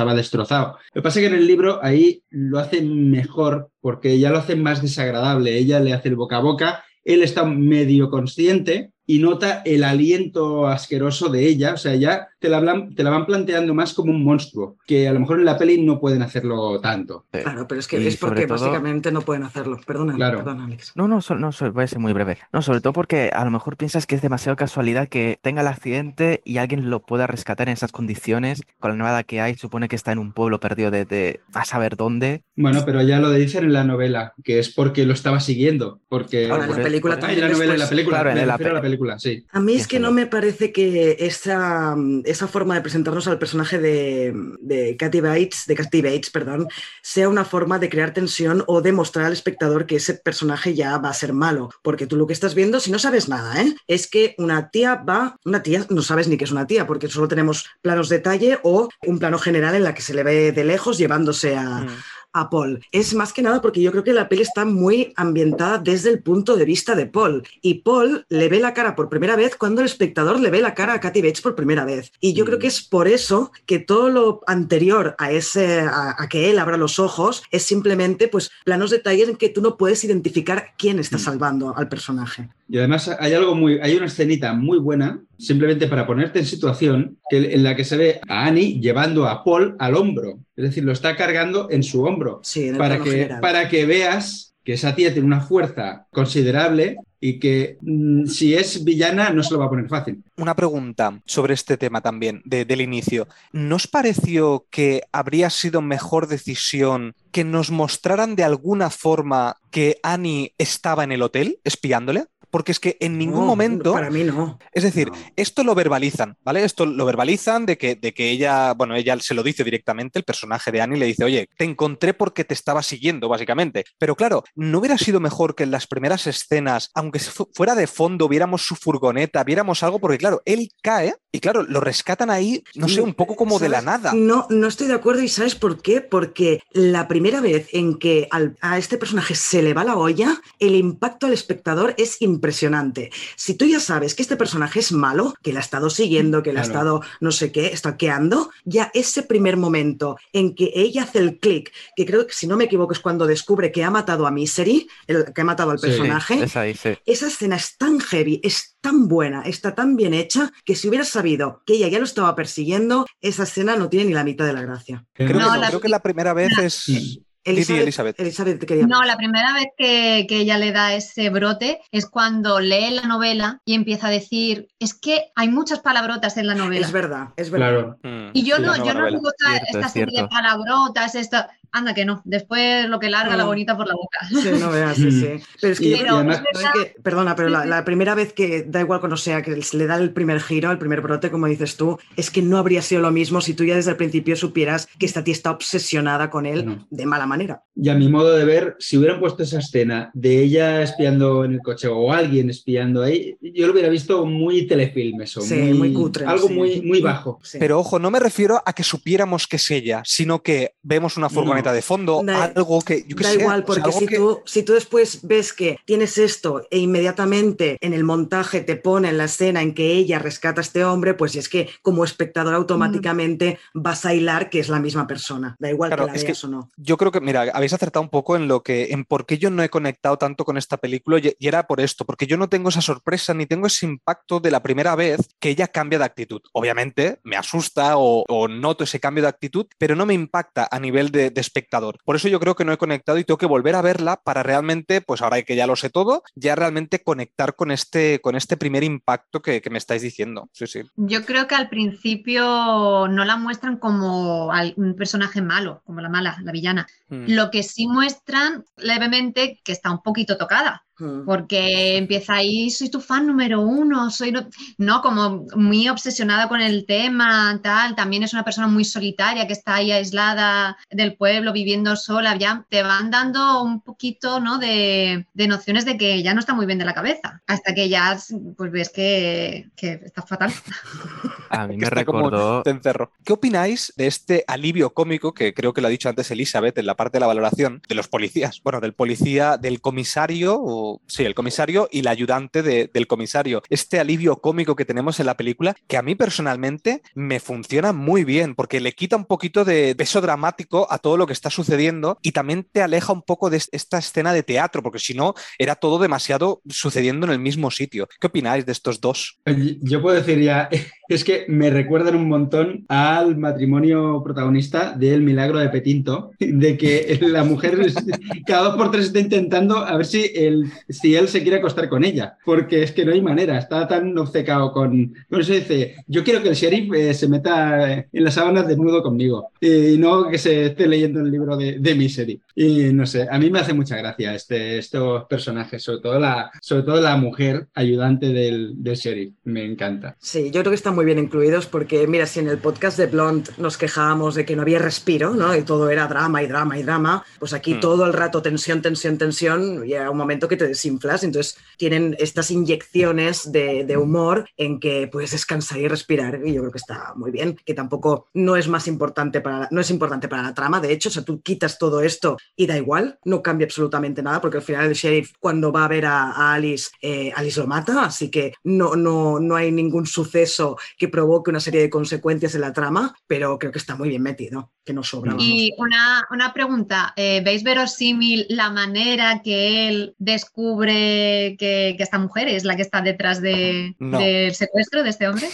estaba 0.00 0.14
destrozado. 0.14 0.78
Lo 0.94 1.02
que 1.02 1.02
pasa 1.02 1.20
es 1.20 1.28
que 1.28 1.34
en 1.34 1.38
el 1.38 1.46
libro 1.46 1.78
ahí 1.82 2.22
lo 2.30 2.58
hacen 2.58 3.10
mejor 3.10 3.70
porque 3.80 4.18
ya 4.18 4.30
lo 4.30 4.38
hacen 4.38 4.62
más 4.62 4.80
desagradable. 4.80 5.58
Ella 5.58 5.78
le 5.78 5.92
hace 5.92 6.08
el 6.08 6.16
boca 6.16 6.38
a 6.38 6.40
boca, 6.40 6.84
él 7.04 7.22
está 7.22 7.44
medio 7.44 8.08
consciente 8.08 8.92
y 9.12 9.18
nota 9.18 9.62
el 9.64 9.82
aliento 9.82 10.68
asqueroso 10.68 11.28
de 11.30 11.46
ella, 11.46 11.74
o 11.74 11.76
sea, 11.76 11.94
ya 11.96 12.28
te 12.38 12.48
la, 12.48 12.58
hablan- 12.58 12.94
te 12.94 13.02
la 13.02 13.10
van 13.10 13.26
planteando 13.26 13.74
más 13.74 13.92
como 13.92 14.12
un 14.12 14.22
monstruo, 14.22 14.76
que 14.86 15.08
a 15.08 15.12
lo 15.12 15.18
mejor 15.20 15.40
en 15.40 15.44
la 15.46 15.58
peli 15.58 15.80
no 15.82 15.98
pueden 15.98 16.22
hacerlo 16.22 16.80
tanto. 16.80 17.26
Claro, 17.32 17.66
pero 17.66 17.80
es 17.80 17.88
que 17.88 18.00
y 18.00 18.06
es 18.06 18.16
porque 18.16 18.46
todo- 18.46 18.58
básicamente 18.58 19.10
no 19.10 19.22
pueden 19.22 19.42
hacerlo. 19.42 19.80
Perdona, 19.84 20.14
Claro. 20.14 20.38
perdona, 20.38 20.64
Alex. 20.66 20.92
No, 20.94 21.08
no, 21.08 21.20
sol- 21.20 21.40
no, 21.40 21.50
voy 21.72 21.84
a 21.84 21.86
ser 21.88 21.98
muy 21.98 22.12
breve. 22.12 22.38
No, 22.52 22.62
sobre 22.62 22.80
todo 22.80 22.92
porque 22.92 23.30
a 23.34 23.44
lo 23.44 23.50
mejor 23.50 23.76
piensas 23.76 24.06
que 24.06 24.14
es 24.14 24.22
demasiado 24.22 24.54
casualidad 24.56 25.08
que 25.08 25.38
tenga 25.42 25.62
el 25.62 25.66
accidente 25.68 26.40
y 26.44 26.58
alguien 26.58 26.88
lo 26.88 27.00
pueda 27.00 27.26
rescatar 27.26 27.68
en 27.68 27.72
esas 27.74 27.90
condiciones, 27.92 28.62
con 28.78 28.92
la 28.92 28.96
nevada 28.96 29.24
que 29.24 29.40
hay, 29.40 29.56
supone 29.56 29.88
que 29.88 29.96
está 29.96 30.12
en 30.12 30.18
un 30.18 30.32
pueblo 30.32 30.60
perdido 30.60 30.90
de, 30.92 31.04
de 31.04 31.40
a 31.52 31.64
saber 31.64 31.96
dónde. 31.96 32.42
Bueno, 32.56 32.82
pero 32.86 33.02
ya 33.02 33.18
lo 33.18 33.30
dicen 33.32 33.64
en 33.64 33.72
la 33.72 33.84
novela, 33.84 34.34
que 34.44 34.58
es 34.60 34.68
porque 34.72 35.04
lo 35.04 35.14
estaba 35.14 35.40
siguiendo, 35.40 36.00
porque... 36.08 36.48
Ahora, 36.50 36.66
en 36.66 36.70
la 36.70 36.76
película 36.82 37.14
Ah, 37.14 37.18
también 37.18 37.40
en 37.42 37.48
la 37.50 37.52
novela, 37.56 37.74
en 37.74 37.80
la 37.80 37.88
película, 37.88 38.16
Claro, 38.20 38.30
en 38.38 38.46
la 38.46 38.56
refiero 38.56 38.70
a 38.72 38.74
la 38.74 38.80
pe- 38.80 38.86
película, 39.00 39.18
sí. 39.18 39.44
A 39.50 39.60
mí 39.60 39.74
es 39.74 39.86
que 39.86 39.98
no 39.98 40.12
me 40.12 40.26
parece 40.26 40.72
que 40.72 41.16
esa, 41.20 41.96
esa 42.24 42.46
forma 42.46 42.74
de 42.74 42.82
presentarnos 42.82 43.26
al 43.26 43.38
personaje 43.38 43.78
de, 43.78 44.34
de 44.60 44.96
Kathy 44.96 45.20
Bates, 45.20 45.64
de 45.66 45.74
Kathy 45.74 46.02
Bates, 46.02 46.30
perdón, 46.30 46.68
sea 47.02 47.28
una 47.28 47.44
forma 47.44 47.78
de 47.78 47.88
crear 47.88 48.12
tensión 48.12 48.64
o 48.66 48.82
de 48.82 48.92
mostrar 48.92 49.26
al 49.26 49.32
espectador 49.32 49.86
que 49.86 49.96
ese 49.96 50.14
personaje 50.14 50.74
ya 50.74 50.98
va 50.98 51.10
a 51.10 51.14
ser 51.14 51.32
malo. 51.32 51.70
Porque 51.82 52.06
tú 52.06 52.16
lo 52.16 52.26
que 52.26 52.32
estás 52.32 52.54
viendo, 52.54 52.80
si 52.80 52.90
no 52.90 52.98
sabes 52.98 53.28
nada, 53.28 53.62
¿eh? 53.62 53.74
es 53.86 54.08
que 54.08 54.34
una 54.38 54.70
tía 54.70 54.96
va, 54.96 55.36
una 55.44 55.62
tía, 55.62 55.86
no 55.88 56.02
sabes 56.02 56.28
ni 56.28 56.36
que 56.36 56.44
es 56.44 56.52
una 56.52 56.66
tía, 56.66 56.86
porque 56.86 57.08
solo 57.08 57.28
tenemos 57.28 57.66
planos 57.80 58.08
detalle 58.08 58.58
o 58.62 58.88
un 59.06 59.18
plano 59.18 59.38
general 59.38 59.74
en 59.74 59.84
la 59.84 59.94
que 59.94 60.02
se 60.02 60.14
le 60.14 60.22
ve 60.22 60.52
de 60.52 60.64
lejos 60.64 60.98
llevándose 60.98 61.56
a, 61.56 61.86
a 62.32 62.48
Paul. 62.50 62.84
Es 62.92 63.14
más 63.14 63.32
que 63.32 63.42
nada 63.42 63.60
porque 63.60 63.80
yo 63.82 63.90
creo 63.90 64.04
que 64.04 64.12
la 64.12 64.28
peli 64.28 64.42
está 64.42 64.64
muy 64.64 65.12
ambientada 65.16 65.78
desde 65.78 66.10
el 66.10 66.22
punto 66.22 66.56
de 66.56 66.64
vista 66.64 66.94
de 66.94 67.06
Paul. 67.06 67.42
Y 67.62 67.74
Paul 67.82 68.24
le 68.28 68.48
ve 68.48 68.60
la 68.60 68.74
cara 68.74 68.94
por 68.94 69.08
primera 69.08 69.36
vez 69.36 69.56
cuando 69.56 69.80
el 69.80 69.86
espectador 69.86 70.38
le 70.38 70.50
ve 70.50 70.60
la 70.60 70.74
cara 70.74 70.94
a 70.94 71.00
Kathy 71.00 71.22
Bates 71.22 71.40
por 71.40 71.54
primera 71.54 71.84
vez. 71.84 72.12
Y 72.20 72.32
yo 72.34 72.44
Mm. 72.44 72.46
creo 72.46 72.58
que 72.58 72.66
es 72.68 72.82
por 72.82 73.08
eso 73.08 73.52
que 73.66 73.78
todo 73.78 74.08
lo 74.10 74.40
anterior 74.46 75.14
a 75.18 75.32
ese 75.32 75.80
a, 75.80 76.14
a 76.18 76.28
que 76.28 76.50
él 76.50 76.58
abra 76.58 76.76
los 76.76 76.98
ojos 76.98 77.42
es 77.50 77.62
simplemente 77.64 78.28
pues 78.28 78.50
planos 78.64 78.90
detalles 78.90 79.28
en 79.28 79.36
que 79.36 79.48
tú 79.48 79.60
no 79.60 79.76
puedes 79.76 80.04
identificar 80.04 80.74
quién 80.78 80.98
está 80.98 81.16
Mm. 81.16 81.20
salvando 81.20 81.76
al 81.76 81.88
personaje. 81.88 82.48
Y 82.72 82.78
además 82.78 83.10
hay 83.18 83.34
algo 83.34 83.56
muy, 83.56 83.80
hay 83.82 83.96
una 83.96 84.06
escenita 84.06 84.52
muy 84.52 84.78
buena, 84.78 85.20
simplemente 85.36 85.88
para 85.88 86.06
ponerte 86.06 86.38
en 86.38 86.46
situación, 86.46 87.18
que, 87.28 87.52
en 87.52 87.64
la 87.64 87.74
que 87.74 87.84
se 87.84 87.96
ve 87.96 88.20
a 88.28 88.46
Annie 88.46 88.80
llevando 88.80 89.26
a 89.26 89.42
Paul 89.42 89.74
al 89.80 89.96
hombro. 89.96 90.38
Es 90.54 90.66
decir, 90.66 90.84
lo 90.84 90.92
está 90.92 91.16
cargando 91.16 91.68
en 91.68 91.82
su 91.82 92.04
hombro. 92.04 92.38
Sí, 92.44 92.68
en 92.68 92.78
Para 92.78 93.02
que, 93.02 93.10
general. 93.10 93.40
para 93.40 93.68
que 93.68 93.86
veas 93.86 94.54
que 94.62 94.74
esa 94.74 94.94
tía 94.94 95.12
tiene 95.12 95.26
una 95.26 95.40
fuerza 95.40 96.06
considerable 96.12 96.98
y 97.18 97.40
que 97.40 97.76
mm, 97.80 98.26
si 98.26 98.54
es 98.54 98.84
villana 98.84 99.30
no 99.30 99.42
se 99.42 99.52
lo 99.52 99.58
va 99.58 99.66
a 99.66 99.70
poner 99.70 99.88
fácil. 99.88 100.22
Una 100.40 100.56
pregunta 100.56 101.20
sobre 101.26 101.52
este 101.52 101.76
tema 101.76 102.00
también, 102.00 102.40
de- 102.46 102.64
del 102.64 102.80
inicio. 102.80 103.28
¿No 103.52 103.76
os 103.76 103.86
pareció 103.86 104.64
que 104.70 105.02
habría 105.12 105.50
sido 105.50 105.82
mejor 105.82 106.28
decisión 106.28 107.14
que 107.30 107.44
nos 107.44 107.70
mostraran 107.70 108.36
de 108.36 108.44
alguna 108.44 108.88
forma 108.88 109.56
que 109.70 109.98
Annie 110.02 110.54
estaba 110.56 111.04
en 111.04 111.12
el 111.12 111.22
hotel 111.22 111.58
espiándole? 111.64 112.24
Porque 112.50 112.72
es 112.72 112.80
que 112.80 112.96
en 112.98 113.16
ningún 113.16 113.42
No, 113.42 113.46
momento... 113.46 113.92
Para 113.92 114.10
mí 114.10 114.24
no. 114.24 114.58
Es 114.72 114.82
decir, 114.82 115.08
No. 115.08 115.16
esto 115.36 115.62
lo 115.62 115.76
verbalizan, 115.76 116.36
¿vale? 116.42 116.64
Esto 116.64 116.84
lo 116.84 117.04
verbalizan 117.06 117.64
de 117.64 117.78
que, 117.78 117.94
de 117.94 118.12
que 118.12 118.28
ella, 118.30 118.72
bueno, 118.74 118.96
ella 118.96 119.16
se 119.20 119.34
lo 119.34 119.44
dice 119.44 119.62
directamente, 119.62 120.18
el 120.18 120.24
personaje 120.24 120.72
de 120.72 120.80
Annie 120.80 120.98
le 120.98 121.06
dice, 121.06 121.22
oye, 121.22 121.48
te 121.56 121.62
encontré 121.64 122.12
porque 122.12 122.42
te 122.44 122.54
estaba 122.54 122.82
siguiendo, 122.82 123.28
básicamente. 123.28 123.84
Pero 123.98 124.16
claro, 124.16 124.42
¿no 124.56 124.80
hubiera 124.80 124.98
sido 124.98 125.20
mejor 125.20 125.54
que 125.54 125.62
en 125.62 125.70
las 125.70 125.86
primeras 125.86 126.26
escenas, 126.26 126.90
aunque 126.92 127.20
fuera 127.54 127.76
de 127.76 127.86
fondo, 127.86 128.26
viéramos 128.28 128.62
su 128.66 128.74
furgoneta, 128.74 129.44
viéramos 129.44 129.84
algo? 129.84 130.00
Porque 130.00 130.18
claro, 130.18 130.29
él 130.44 130.70
cae 130.82 131.14
y 131.32 131.38
claro, 131.38 131.62
lo 131.62 131.80
rescatan 131.80 132.28
ahí, 132.28 132.64
no 132.74 132.88
sé, 132.88 133.00
un 133.00 133.14
poco 133.14 133.36
como 133.36 133.60
de 133.60 133.68
la 133.68 133.80
¿Sabes? 133.80 134.02
nada. 134.02 134.12
No, 134.14 134.46
no 134.50 134.66
estoy 134.66 134.88
de 134.88 134.94
acuerdo 134.94 135.22
y 135.22 135.28
¿sabes 135.28 135.54
por 135.54 135.80
qué? 135.80 136.00
Porque 136.00 136.60
la 136.72 137.06
primera 137.06 137.40
vez 137.40 137.68
en 137.72 137.98
que 137.98 138.26
al- 138.32 138.56
a 138.60 138.78
este 138.78 138.98
personaje 138.98 139.36
se 139.36 139.62
le 139.62 139.72
va 139.72 139.84
la 139.84 139.96
olla, 139.96 140.40
el 140.58 140.74
impacto 140.74 141.26
al 141.26 141.32
espectador 141.32 141.94
es 141.98 142.20
impresionante. 142.20 143.10
Si 143.36 143.54
tú 143.54 143.64
ya 143.64 143.78
sabes 143.78 144.14
que 144.16 144.22
este 144.22 144.36
personaje 144.36 144.80
es 144.80 144.90
malo, 144.90 145.34
que 145.42 145.52
le 145.52 145.58
ha 145.58 145.62
estado 145.62 145.88
siguiendo, 145.88 146.42
que 146.42 146.52
le 146.52 146.58
ha 146.58 146.62
Claro. 146.64 146.78
estado 146.78 147.02
no 147.20 147.30
sé 147.30 147.52
qué, 147.52 147.76
stalkeando, 147.76 148.50
ya 148.64 148.90
ese 148.92 149.22
primer 149.22 149.56
momento 149.56 150.16
en 150.32 150.54
que 150.56 150.72
ella 150.74 151.04
hace 151.04 151.18
el 151.20 151.38
clic, 151.38 151.72
que 151.94 152.06
creo 152.06 152.26
que 152.26 152.32
si 152.34 152.48
no 152.48 152.56
me 152.56 152.64
equivoco 152.64 152.92
es 152.92 152.98
cuando 152.98 153.26
descubre 153.26 153.70
que 153.70 153.84
ha 153.84 153.90
matado 153.90 154.26
a 154.26 154.30
Misery, 154.32 154.88
el, 155.06 155.32
que 155.32 155.40
ha 155.40 155.44
matado 155.44 155.70
al 155.70 155.78
Sí, 155.78 155.86
personaje, 155.86 156.42
Es 156.42 156.56
ahí, 156.56 156.74
sí. 156.74 156.90
esa 157.06 157.28
escena 157.28 157.54
es 157.56 157.76
tan 157.78 158.00
heavy, 158.00 158.40
es 158.42 158.76
tan 158.80 159.08
buena, 159.08 159.42
está 159.42 159.74
tan 159.74 159.94
bien 159.94 160.14
hecha, 160.20 160.52
que 160.64 160.76
si 160.76 160.88
hubieras 160.88 161.08
sabido 161.08 161.62
que 161.66 161.74
ella 161.74 161.88
ya 161.88 161.98
lo 161.98 162.04
estaba 162.04 162.34
persiguiendo, 162.34 163.06
esa 163.20 163.42
escena 163.42 163.76
no 163.76 163.88
tiene 163.88 164.06
ni 164.06 164.14
la 164.14 164.24
mitad 164.24 164.46
de 164.46 164.52
la 164.52 164.62
gracia. 164.62 165.04
Creo, 165.12 165.28
No, 165.30 165.38
que, 165.38 165.44
no, 165.44 165.56
la- 165.56 165.68
creo 165.68 165.80
que 165.80 165.88
la 165.88 166.00
primera 166.00 166.32
vez 166.34 166.56
es... 166.58 166.74
Sí. 166.74 167.24
Elizabeth, 167.42 167.82
Elizabeth. 167.82 168.20
Elizabeth 168.20 168.64
quería 168.66 168.86
No, 168.86 169.02
la 169.02 169.16
primera 169.16 169.54
vez 169.54 169.68
que, 169.78 170.26
que, 170.28 170.40
ella 170.40 170.58
le 170.58 170.72
da 170.72 170.92
ese 170.92 171.30
brote 171.30 171.80
es 171.90 172.04
cuando 172.06 172.60
lee 172.60 172.90
la 172.90 173.02
novela 173.08 173.60
y 173.64 173.72
empieza 173.74 174.08
a 174.08 174.10
decir, 174.10 174.68
es 174.78 174.92
que 174.92 175.30
hay 175.34 175.48
muchas 175.48 175.80
palabrotas 175.80 176.36
en 176.36 176.46
la 176.46 176.54
novela. 176.54 176.84
Es 176.84 176.92
verdad, 176.92 177.28
es 177.36 177.50
verdad. 177.50 177.68
Claro. 177.70 177.98
Mm. 178.02 178.30
Y 178.34 178.44
yo 178.44 178.56
sí, 178.56 178.62
no, 178.62 178.76
yo 178.76 178.92
no 178.92 179.06
digo 179.06 179.30
esta, 179.38 179.56
esta 179.56 179.88
serie 179.88 180.20
de 180.20 180.28
palabrotas, 180.28 181.14
esta, 181.14 181.48
anda 181.72 181.94
que 181.94 182.04
no, 182.04 182.22
después 182.24 182.88
lo 182.88 182.98
que 182.98 183.10
larga 183.10 183.36
la 183.36 183.44
bonita 183.44 183.76
por 183.76 183.86
la 183.86 183.94
boca. 183.94 184.18
Sí, 184.28 184.50
no 184.58 184.70
veas, 184.70 184.96
sí, 184.96 185.10
sí. 185.10 185.28
Pero 185.60 185.72
es 185.72 185.80
que, 185.80 185.96
pero, 185.96 186.16
además, 186.16 186.42
es 186.52 186.60
que 186.72 187.00
perdona, 187.02 187.34
pero 187.36 187.48
la, 187.48 187.66
la, 187.66 187.84
primera 187.84 188.14
vez 188.14 188.32
que, 188.32 188.62
da 188.62 188.80
igual 188.80 189.00
cuando 189.00 189.16
sea, 189.16 189.42
que 189.42 189.60
le 189.72 189.86
da 189.86 189.96
el 189.96 190.12
primer 190.12 190.40
giro, 190.40 190.70
el 190.70 190.78
primer 190.78 191.00
brote, 191.00 191.30
como 191.30 191.46
dices 191.46 191.76
tú, 191.76 191.98
es 192.16 192.30
que 192.30 192.42
no 192.42 192.58
habría 192.58 192.82
sido 192.82 193.02
lo 193.02 193.10
mismo 193.10 193.40
si 193.40 193.54
tú 193.54 193.64
ya 193.64 193.76
desde 193.76 193.90
el 193.90 193.96
principio 193.96 194.36
supieras 194.36 194.88
que 194.98 195.06
esta 195.06 195.24
tía 195.24 195.34
está 195.34 195.50
obsesionada 195.50 196.30
con 196.30 196.46
él 196.46 196.64
no. 196.64 196.86
de 196.90 197.06
mala 197.06 197.26
manera. 197.26 197.62
Y 197.74 197.88
a 197.88 197.94
mi 197.94 198.08
modo 198.08 198.36
de 198.36 198.44
ver, 198.44 198.76
si 198.78 198.96
hubieran 198.96 199.20
puesto 199.20 199.42
esa 199.42 199.58
escena 199.58 200.10
de 200.14 200.42
ella 200.42 200.82
espiando 200.82 201.44
en 201.44 201.54
el 201.54 201.60
coche 201.60 201.88
o 201.88 202.12
alguien 202.12 202.50
espiando 202.50 203.02
ahí, 203.02 203.36
yo 203.40 203.66
lo 203.66 203.72
hubiera 203.72 203.88
visto 203.88 204.24
muy 204.26 204.66
telefilm 204.66 205.20
eso, 205.22 205.40
sí, 205.40 205.54
muy, 205.54 205.74
muy 205.74 205.92
cutre. 205.92 206.26
Algo 206.26 206.48
sí. 206.48 206.54
muy, 206.54 206.82
muy 206.82 207.00
bajo. 207.00 207.38
Sí. 207.42 207.58
Pero 207.58 207.78
ojo, 207.78 207.98
no 207.98 208.10
me 208.10 208.20
refiero 208.20 208.62
a 208.64 208.72
que 208.72 208.82
supiéramos 208.82 209.46
que 209.46 209.56
es 209.56 209.70
ella, 209.70 210.02
sino 210.04 210.42
que 210.42 210.74
vemos 210.82 211.16
una 211.16 211.28
furgoneta 211.28 211.59
de 211.62 211.82
fondo, 211.82 212.22
da, 212.24 212.44
algo 212.44 212.80
que 212.80 213.04
yo 213.06 213.16
que 213.16 213.24
Da 213.24 213.30
sé, 213.30 213.40
igual, 213.40 213.64
porque 213.64 213.88
o 213.88 213.92
sea, 213.92 214.00
si, 214.00 214.06
que... 214.06 214.16
tú, 214.16 214.40
si 214.44 214.62
tú 214.62 214.72
después 214.72 215.20
ves 215.22 215.52
que 215.52 215.78
tienes 215.84 216.18
esto 216.18 216.66
e 216.70 216.78
inmediatamente 216.78 217.76
en 217.80 217.92
el 217.92 218.04
montaje 218.04 218.60
te 218.60 218.76
ponen 218.76 219.18
la 219.18 219.24
escena 219.24 219.62
en 219.62 219.74
que 219.74 219.92
ella 219.92 220.18
rescata 220.18 220.60
a 220.60 220.62
este 220.62 220.84
hombre, 220.84 221.14
pues 221.14 221.36
es 221.36 221.48
que 221.48 221.68
como 221.82 222.04
espectador 222.04 222.54
automáticamente 222.54 223.58
mm. 223.74 223.82
vas 223.82 224.04
a 224.06 224.14
hilar 224.14 224.50
que 224.50 224.60
es 224.60 224.68
la 224.68 224.80
misma 224.80 225.06
persona. 225.06 225.56
Da 225.58 225.70
igual 225.70 225.90
claro, 225.90 226.06
que 226.06 226.12
la 226.12 226.16
es 226.16 226.24
veas 226.24 226.40
que 226.40 226.46
o 226.46 226.50
no. 226.50 226.70
Yo 226.76 226.96
creo 226.96 227.12
que, 227.12 227.20
mira, 227.20 227.50
habéis 227.52 227.72
acertado 227.72 228.02
un 228.02 228.10
poco 228.10 228.36
en 228.36 228.48
lo 228.48 228.62
que, 228.62 228.88
en 228.90 229.04
por 229.04 229.26
qué 229.26 229.38
yo 229.38 229.50
no 229.50 229.62
he 229.62 229.68
conectado 229.68 230.16
tanto 230.16 230.44
con 230.44 230.56
esta 230.56 230.78
película 230.78 231.18
y, 231.18 231.34
y 231.38 231.48
era 231.48 231.66
por 231.66 231.80
esto, 231.80 232.04
porque 232.04 232.26
yo 232.26 232.36
no 232.36 232.48
tengo 232.48 232.70
esa 232.70 232.80
sorpresa 232.80 233.34
ni 233.34 233.46
tengo 233.46 233.66
ese 233.66 233.86
impacto 233.86 234.40
de 234.40 234.50
la 234.50 234.62
primera 234.62 234.94
vez 234.94 235.20
que 235.38 235.50
ella 235.50 235.68
cambia 235.68 235.98
de 235.98 236.04
actitud. 236.04 236.40
Obviamente 236.52 237.20
me 237.24 237.36
asusta 237.36 237.96
o, 237.96 238.24
o 238.28 238.48
noto 238.48 238.84
ese 238.84 239.00
cambio 239.00 239.22
de 239.22 239.28
actitud, 239.28 239.66
pero 239.78 239.96
no 239.96 240.06
me 240.06 240.14
impacta 240.14 240.68
a 240.70 240.78
nivel 240.78 241.10
de, 241.10 241.30
de, 241.30 241.40
espectador. 241.50 241.98
Por 242.04 242.16
eso 242.16 242.28
yo 242.28 242.40
creo 242.40 242.54
que 242.54 242.64
no 242.64 242.72
he 242.72 242.78
conectado 242.78 243.18
y 243.18 243.24
tengo 243.24 243.38
que 243.38 243.46
volver 243.46 243.74
a 243.74 243.82
verla 243.82 244.20
para 244.22 244.42
realmente, 244.42 245.00
pues 245.00 245.20
ahora 245.20 245.42
que 245.42 245.56
ya 245.56 245.66
lo 245.66 245.76
sé 245.76 245.90
todo, 245.90 246.22
ya 246.34 246.54
realmente 246.54 247.02
conectar 247.02 247.56
con 247.56 247.70
este, 247.70 248.20
con 248.20 248.36
este 248.36 248.56
primer 248.56 248.84
impacto 248.84 249.42
que, 249.42 249.60
que 249.60 249.70
me 249.70 249.78
estáis 249.78 250.02
diciendo. 250.02 250.48
Sí, 250.52 250.66
sí. 250.66 250.82
Yo 250.96 251.24
creo 251.24 251.46
que 251.46 251.56
al 251.56 251.68
principio 251.68 253.08
no 253.08 253.24
la 253.24 253.36
muestran 253.36 253.78
como 253.78 254.50
un 254.76 254.94
personaje 254.96 255.42
malo, 255.42 255.82
como 255.84 256.00
la 256.00 256.08
mala, 256.08 256.38
la 256.42 256.52
villana. 256.52 256.86
Mm. 257.08 257.24
Lo 257.28 257.50
que 257.50 257.62
sí 257.62 257.86
muestran 257.86 258.64
levemente 258.76 259.60
que 259.64 259.72
está 259.72 259.90
un 259.90 260.02
poquito 260.02 260.36
tocada. 260.36 260.84
Mm. 261.00 261.24
Porque 261.24 261.96
empieza 261.96 262.34
ahí, 262.34 262.70
soy 262.70 262.90
tu 262.90 263.00
fan 263.00 263.26
número 263.26 263.60
uno, 263.60 264.10
soy 264.10 264.32
no, 264.32 264.46
no, 264.78 265.00
como 265.02 265.46
muy 265.56 265.88
obsesionada 265.88 266.48
con 266.48 266.60
el 266.60 266.86
tema, 266.86 267.58
tal. 267.62 267.94
También 267.94 268.22
es 268.22 268.32
una 268.32 268.44
persona 268.44 268.68
muy 268.68 268.84
solitaria 268.84 269.46
que 269.46 269.54
está 269.54 269.76
ahí 269.76 269.90
aislada 269.90 270.76
del 270.90 271.16
pueblo, 271.16 271.52
viviendo 271.52 271.96
sola. 271.96 272.36
Ya 272.36 272.64
te 272.68 272.82
van 272.82 273.10
dando 273.10 273.62
un 273.62 273.80
poquito 273.80 274.40
¿no? 274.40 274.58
de, 274.58 275.26
de 275.32 275.48
nociones 275.48 275.84
de 275.84 275.96
que 275.96 276.22
ya 276.22 276.34
no 276.34 276.40
está 276.40 276.54
muy 276.54 276.66
bien 276.66 276.78
de 276.78 276.84
la 276.84 276.94
cabeza. 276.94 277.42
Hasta 277.46 277.74
que 277.74 277.88
ya 277.88 278.18
pues 278.56 278.70
ves 278.70 278.90
que, 278.90 279.70
que 279.76 280.00
está 280.04 280.22
fatal. 280.22 280.52
A 281.50 281.66
mí 281.66 281.76
me 281.76 281.90
recordó. 281.90 282.62
Te 282.62 282.70
encerro. 282.70 283.12
¿Qué 283.24 283.32
opináis 283.32 283.92
de 283.96 284.06
este 284.06 284.44
alivio 284.46 284.94
cómico 284.94 285.32
que 285.32 285.54
creo 285.54 285.72
que 285.72 285.80
lo 285.80 285.88
ha 285.88 285.90
dicho 285.90 286.08
antes 286.08 286.30
Elizabeth 286.30 286.78
en 286.78 286.86
la 286.86 286.96
parte 286.96 287.16
de 287.16 287.20
la 287.20 287.26
valoración 287.26 287.82
de 287.88 287.94
los 287.94 288.08
policías? 288.08 288.60
Bueno, 288.62 288.80
del 288.80 288.94
policía, 288.94 289.56
del 289.56 289.80
comisario 289.80 290.56
o 290.58 290.89
sí, 291.06 291.24
el 291.24 291.34
comisario 291.34 291.88
y 291.90 292.02
la 292.02 292.10
ayudante 292.10 292.62
de, 292.62 292.90
del 292.92 293.06
comisario. 293.06 293.62
Este 293.68 294.00
alivio 294.00 294.36
cómico 294.36 294.76
que 294.76 294.84
tenemos 294.84 295.20
en 295.20 295.26
la 295.26 295.36
película, 295.36 295.74
que 295.86 295.96
a 295.96 296.02
mí 296.02 296.14
personalmente 296.14 297.02
me 297.14 297.40
funciona 297.40 297.92
muy 297.92 298.24
bien, 298.24 298.54
porque 298.54 298.80
le 298.80 298.92
quita 298.92 299.16
un 299.16 299.24
poquito 299.24 299.64
de 299.64 299.94
peso 299.94 300.20
dramático 300.20 300.86
a 300.90 300.98
todo 300.98 301.16
lo 301.16 301.26
que 301.26 301.32
está 301.32 301.50
sucediendo 301.50 302.18
y 302.22 302.32
también 302.32 302.66
te 302.70 302.82
aleja 302.82 303.12
un 303.12 303.22
poco 303.22 303.50
de 303.50 303.60
esta 303.72 303.98
escena 303.98 304.32
de 304.32 304.42
teatro, 304.42 304.82
porque 304.82 304.98
si 304.98 305.14
no, 305.14 305.34
era 305.58 305.74
todo 305.76 305.98
demasiado 305.98 306.62
sucediendo 306.68 307.26
en 307.26 307.32
el 307.32 307.38
mismo 307.38 307.70
sitio. 307.70 308.08
¿Qué 308.20 308.26
opináis 308.26 308.66
de 308.66 308.72
estos 308.72 309.00
dos? 309.00 309.38
Yo 309.82 310.02
puedo 310.02 310.16
decir 310.16 310.40
ya, 310.40 310.68
es 311.14 311.24
que 311.24 311.44
me 311.48 311.70
recuerdan 311.70 312.16
un 312.16 312.28
montón 312.28 312.84
al 312.88 313.36
matrimonio 313.36 314.22
protagonista 314.22 314.94
del 314.96 315.22
milagro 315.22 315.58
de 315.58 315.68
Petinto, 315.68 316.32
de 316.38 316.76
que 316.76 317.18
la 317.22 317.44
mujer 317.44 317.78
cada 318.46 318.68
dos 318.68 318.76
por 318.76 318.90
tres 318.90 319.06
está 319.06 319.20
intentando 319.20 319.78
a 319.78 319.96
ver 319.96 320.06
si 320.06 320.30
el 320.34 320.66
si 320.88 321.14
él 321.14 321.28
se 321.28 321.42
quiere 321.42 321.58
acostar 321.58 321.88
con 321.88 322.04
ella, 322.04 322.36
porque 322.44 322.82
es 322.82 322.92
que 322.92 323.04
no 323.04 323.12
hay 323.12 323.20
manera, 323.20 323.58
está 323.58 323.86
tan 323.88 324.16
obcecado 324.18 324.72
con, 324.72 325.14
con 325.28 325.40
eso 325.40 325.52
dice, 325.52 325.96
yo 326.06 326.24
quiero 326.24 326.42
que 326.42 326.48
el 326.48 326.54
sheriff 326.54 326.92
eh, 326.94 327.14
se 327.14 327.28
meta 327.28 328.06
en 328.12 328.24
las 328.24 328.34
sábanas 328.34 328.68
desnudo 328.68 329.02
conmigo 329.02 329.50
y 329.60 329.96
no 329.98 330.28
que 330.28 330.38
se 330.38 330.66
esté 330.66 330.86
leyendo 330.86 331.20
el 331.20 331.30
libro 331.30 331.56
de, 331.56 331.78
de 331.78 331.94
Misery. 331.94 332.40
Y 332.54 332.92
no 332.92 333.06
sé, 333.06 333.26
a 333.30 333.38
mí 333.38 333.50
me 333.50 333.60
hace 333.60 333.72
mucha 333.72 333.96
gracia 333.96 334.34
este, 334.34 334.78
estos 334.78 335.24
personajes, 335.24 335.82
sobre 335.82 336.00
todo 336.00 336.18
la, 336.18 336.50
sobre 336.60 336.82
todo 336.82 337.00
la 337.00 337.16
mujer 337.16 337.68
ayudante 337.74 338.32
del, 338.32 338.74
del 338.82 338.96
sheriff, 338.96 339.34
me 339.44 339.64
encanta. 339.64 340.16
Sí, 340.18 340.46
yo 340.46 340.60
creo 340.60 340.70
que 340.70 340.74
están 340.74 340.94
muy 340.94 340.99
bien 341.04 341.18
incluidos 341.18 341.66
porque, 341.66 342.06
mira, 342.06 342.26
si 342.26 342.40
en 342.40 342.48
el 342.48 342.58
podcast 342.58 342.98
de 342.98 343.06
Blonde 343.06 343.50
nos 343.58 343.76
quejábamos 343.76 344.34
de 344.34 344.44
que 344.44 344.56
no 344.56 344.62
había 344.62 344.78
respiro, 344.78 345.34
¿no? 345.34 345.54
Y 345.54 345.62
todo 345.62 345.90
era 345.90 346.06
drama 346.06 346.42
y 346.42 346.46
drama 346.46 346.78
y 346.78 346.82
drama, 346.82 347.24
pues 347.38 347.52
aquí 347.52 347.74
mm. 347.74 347.80
todo 347.80 348.06
el 348.06 348.12
rato 348.12 348.42
tensión, 348.42 348.82
tensión, 348.82 349.18
tensión, 349.18 349.86
y 349.86 349.92
era 349.92 350.10
un 350.10 350.16
momento 350.16 350.48
que 350.48 350.56
te 350.56 350.66
desinflas, 350.66 351.24
entonces 351.24 351.56
tienen 351.76 352.16
estas 352.18 352.50
inyecciones 352.50 353.50
de, 353.52 353.84
de, 353.84 353.96
humor 353.96 354.48
en 354.56 354.80
que 354.80 355.08
puedes 355.10 355.32
descansar 355.32 355.78
y 355.78 355.88
respirar, 355.88 356.40
y 356.44 356.52
yo 356.52 356.62
creo 356.62 356.72
que 356.72 356.78
está 356.78 357.12
muy 357.16 357.30
bien, 357.30 357.58
que 357.64 357.74
tampoco 357.74 358.28
no 358.34 358.56
es 358.56 358.68
más 358.68 358.86
importante 358.86 359.40
para, 359.40 359.68
no 359.70 359.80
es 359.80 359.90
importante 359.90 360.28
para 360.28 360.42
la 360.42 360.54
trama, 360.54 360.80
de 360.80 360.92
hecho, 360.92 361.08
o 361.08 361.12
sea, 361.12 361.24
tú 361.24 361.40
quitas 361.42 361.78
todo 361.78 362.00
esto 362.00 362.36
y 362.56 362.66
da 362.66 362.76
igual, 362.76 363.18
no 363.24 363.42
cambia 363.42 363.66
absolutamente 363.66 364.22
nada, 364.22 364.40
porque 364.40 364.58
al 364.58 364.62
final 364.62 364.86
el 364.86 364.94
sheriff 364.94 365.32
cuando 365.38 365.72
va 365.72 365.84
a 365.84 365.88
ver 365.88 366.06
a, 366.06 366.32
a 366.32 366.54
Alice, 366.54 366.90
eh, 367.02 367.32
Alice 367.34 367.60
lo 367.60 367.66
mata, 367.66 368.04
así 368.04 368.30
que 368.30 368.54
no, 368.64 368.96
no, 368.96 369.40
no 369.40 369.56
hay 369.56 369.72
ningún 369.72 370.06
suceso 370.06 370.76
que 370.98 371.08
provoque 371.08 371.50
una 371.50 371.60
serie 371.60 371.80
de 371.80 371.90
consecuencias 371.90 372.54
en 372.54 372.62
la 372.62 372.72
trama, 372.72 373.14
pero 373.26 373.58
creo 373.58 373.72
que 373.72 373.78
está 373.78 373.96
muy 373.96 374.08
bien 374.08 374.22
metido, 374.22 374.72
que 374.84 374.92
no 374.92 375.02
sobra. 375.02 375.32
Vamos. 375.32 375.44
Y 375.44 375.74
una, 375.78 376.26
una 376.30 376.52
pregunta, 376.52 377.12
eh, 377.16 377.42
¿veis 377.44 377.62
verosímil 377.62 378.46
la 378.48 378.70
manera 378.70 379.42
que 379.42 379.88
él 379.88 380.14
descubre 380.18 381.56
que, 381.58 381.94
que, 381.96 382.02
esta 382.02 382.18
mujer 382.18 382.48
es 382.48 382.64
la 382.64 382.76
que 382.76 382.82
está 382.82 383.00
detrás 383.00 383.40
de, 383.40 383.94
no. 383.98 384.18
del 384.18 384.54
secuestro 384.54 385.02
de 385.02 385.10
este 385.10 385.28
hombre? 385.28 385.48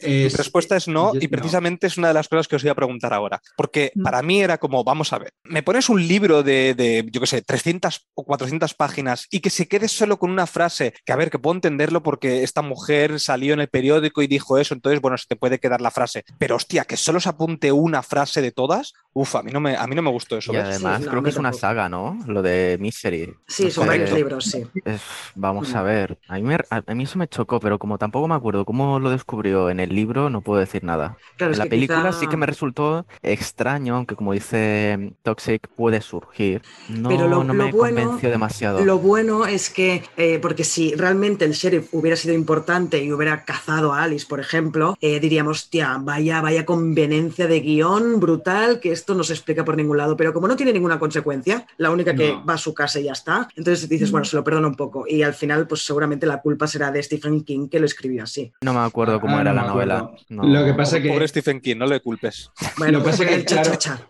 Eh, 0.00 0.24
Mi 0.24 0.28
respuesta 0.28 0.76
es 0.76 0.88
no, 0.88 1.12
y 1.14 1.28
precisamente 1.28 1.86
no. 1.86 1.88
es 1.88 1.98
una 1.98 2.08
de 2.08 2.14
las 2.14 2.28
cosas 2.28 2.48
que 2.48 2.56
os 2.56 2.62
voy 2.62 2.70
a 2.70 2.74
preguntar 2.74 3.14
ahora, 3.14 3.40
porque 3.56 3.92
mm. 3.94 4.02
para 4.02 4.22
mí 4.22 4.40
era 4.40 4.58
como, 4.58 4.82
vamos 4.84 5.12
a 5.12 5.18
ver, 5.18 5.32
me 5.44 5.62
pones 5.62 5.88
un 5.88 6.06
libro 6.06 6.42
de, 6.42 6.74
de, 6.74 7.06
yo 7.10 7.20
qué 7.20 7.26
sé, 7.26 7.42
300 7.42 8.08
o 8.14 8.24
400 8.24 8.74
páginas 8.74 9.26
y 9.30 9.40
que 9.40 9.50
se 9.50 9.68
quede 9.68 9.88
solo 9.88 10.18
con 10.18 10.30
una 10.30 10.46
frase, 10.46 10.94
que 11.04 11.12
a 11.12 11.16
ver, 11.16 11.30
que 11.30 11.38
puedo 11.38 11.54
entenderlo 11.54 12.02
porque 12.02 12.42
esta 12.42 12.62
mujer 12.62 13.20
salió 13.20 13.54
en 13.54 13.60
el 13.60 13.68
periódico 13.68 14.22
y 14.22 14.26
dijo 14.26 14.58
eso, 14.64 14.74
entonces, 14.74 15.00
bueno, 15.00 15.16
se 15.16 15.26
te 15.26 15.36
puede 15.36 15.60
quedar 15.60 15.80
la 15.80 15.90
frase, 15.90 16.24
pero 16.38 16.56
hostia, 16.56 16.84
que 16.84 16.96
solo 16.96 17.20
se 17.20 17.28
apunte 17.28 17.70
una 17.72 18.02
frase 18.02 18.42
de 18.42 18.50
todas, 18.50 18.92
uff, 19.14 19.36
a 19.36 19.42
mí 19.42 19.50
no 19.52 19.60
me, 19.60 19.76
a 19.76 19.86
mí 19.86 19.94
no 19.94 20.02
me 20.02 20.10
gustó 20.10 20.36
eso. 20.36 20.52
Y 20.52 20.56
además 20.56 20.98
sí, 20.98 21.04
no, 21.04 21.10
creo 21.10 21.22
que 21.22 21.30
es 21.30 21.36
una 21.36 21.52
saga, 21.52 21.88
¿no? 21.88 22.18
Lo 22.26 22.42
de 22.42 22.76
Misery. 22.80 23.32
Sí, 23.46 23.70
son 23.70 23.86
varios 23.86 24.12
libros, 24.12 24.44
sí. 24.44 24.64
Es, 24.84 25.00
vamos 25.34 25.74
a 25.74 25.82
ver, 25.82 26.18
a 26.28 26.34
mí, 26.34 26.42
me, 26.42 26.58
a 26.68 26.94
mí, 26.94 27.04
eso 27.04 27.18
me 27.18 27.28
chocó, 27.28 27.60
pero 27.60 27.78
como 27.78 27.96
tampoco 27.96 28.28
me 28.28 28.34
acuerdo 28.34 28.64
cómo 28.64 28.98
lo 28.98 29.10
descubrió 29.10 29.70
en 29.70 29.80
el 29.80 29.94
libro, 29.94 30.30
no 30.30 30.40
puedo 30.40 30.60
decir 30.60 30.84
nada. 30.84 31.16
Claro, 31.36 31.52
en 31.52 31.58
la 31.58 31.66
película 31.66 32.08
quizá... 32.08 32.20
sí 32.20 32.26
que 32.26 32.36
me 32.36 32.46
resultó 32.46 33.06
extraño, 33.22 33.96
aunque 33.96 34.16
como 34.16 34.32
dice 34.32 35.14
Toxic 35.22 35.68
puede 35.68 36.00
surgir. 36.00 36.62
No, 36.88 37.08
pero 37.08 37.28
lo, 37.28 37.44
no 37.44 37.54
me 37.54 37.70
lo 37.70 37.76
bueno, 37.76 38.02
convenció 38.02 38.30
demasiado. 38.30 38.84
Lo 38.84 38.98
bueno 38.98 39.46
es 39.46 39.70
que, 39.70 40.02
eh, 40.16 40.38
porque 40.42 40.64
si 40.64 40.94
realmente 40.94 41.44
el 41.44 41.52
sheriff 41.52 41.88
hubiera 41.92 42.16
sido 42.16 42.34
importante 42.34 43.02
y 43.02 43.12
hubiera 43.12 43.44
cazado 43.44 43.92
a 43.92 44.02
Alice, 44.02 44.26
por 44.28 44.40
ejemplo, 44.40 44.96
eh, 45.00 45.20
diríamos, 45.20 45.70
tía, 45.70 45.98
vaya, 46.00 46.40
vaya 46.40 46.64
conveniencia 46.64 47.46
de 47.46 47.60
guion 47.60 48.18
brutal, 48.18 48.80
que 48.80 49.03
esto 49.04 49.14
no 49.14 49.22
se 49.22 49.34
explica 49.34 49.64
por 49.66 49.76
ningún 49.76 49.98
lado. 49.98 50.16
Pero 50.16 50.32
como 50.32 50.48
no 50.48 50.56
tiene 50.56 50.72
ninguna 50.72 50.98
consecuencia, 50.98 51.66
la 51.76 51.90
única 51.90 52.14
que 52.14 52.32
no. 52.32 52.44
va 52.46 52.54
a 52.54 52.58
su 52.58 52.72
casa 52.72 52.98
y 52.98 53.04
ya 53.04 53.12
está, 53.12 53.48
entonces 53.54 53.86
dices, 53.86 54.10
bueno, 54.10 54.24
se 54.24 54.34
lo 54.34 54.42
perdono 54.42 54.68
un 54.68 54.76
poco. 54.76 55.04
Y 55.06 55.22
al 55.22 55.34
final, 55.34 55.66
pues 55.68 55.82
seguramente 55.82 56.26
la 56.26 56.40
culpa 56.40 56.66
será 56.66 56.90
de 56.90 57.02
Stephen 57.02 57.44
King, 57.44 57.68
que 57.68 57.78
lo 57.78 57.86
escribió 57.86 58.22
así. 58.22 58.50
No 58.62 58.72
me 58.72 58.80
acuerdo 58.80 59.20
cómo 59.20 59.36
Ah, 59.36 59.42
era 59.42 59.52
no 59.52 59.60
la 59.60 59.66
novela. 59.68 60.10
No. 60.30 60.44
Lo 60.44 60.64
que 60.64 60.72
pasa 60.72 61.02
que 61.02 61.10
Pobre 61.10 61.28
Stephen 61.28 61.60
King, 61.60 61.76
no 61.76 61.86
le 61.86 62.00
culpes. 62.00 62.50
Bueno, 62.78 62.98
Lo 62.98 63.04
que 63.04 63.10
pasa 63.10 63.24
pues 63.24 63.36
que, 63.36 63.44
claro, 63.44 63.70
cha, 63.72 63.78
cha. 63.78 64.08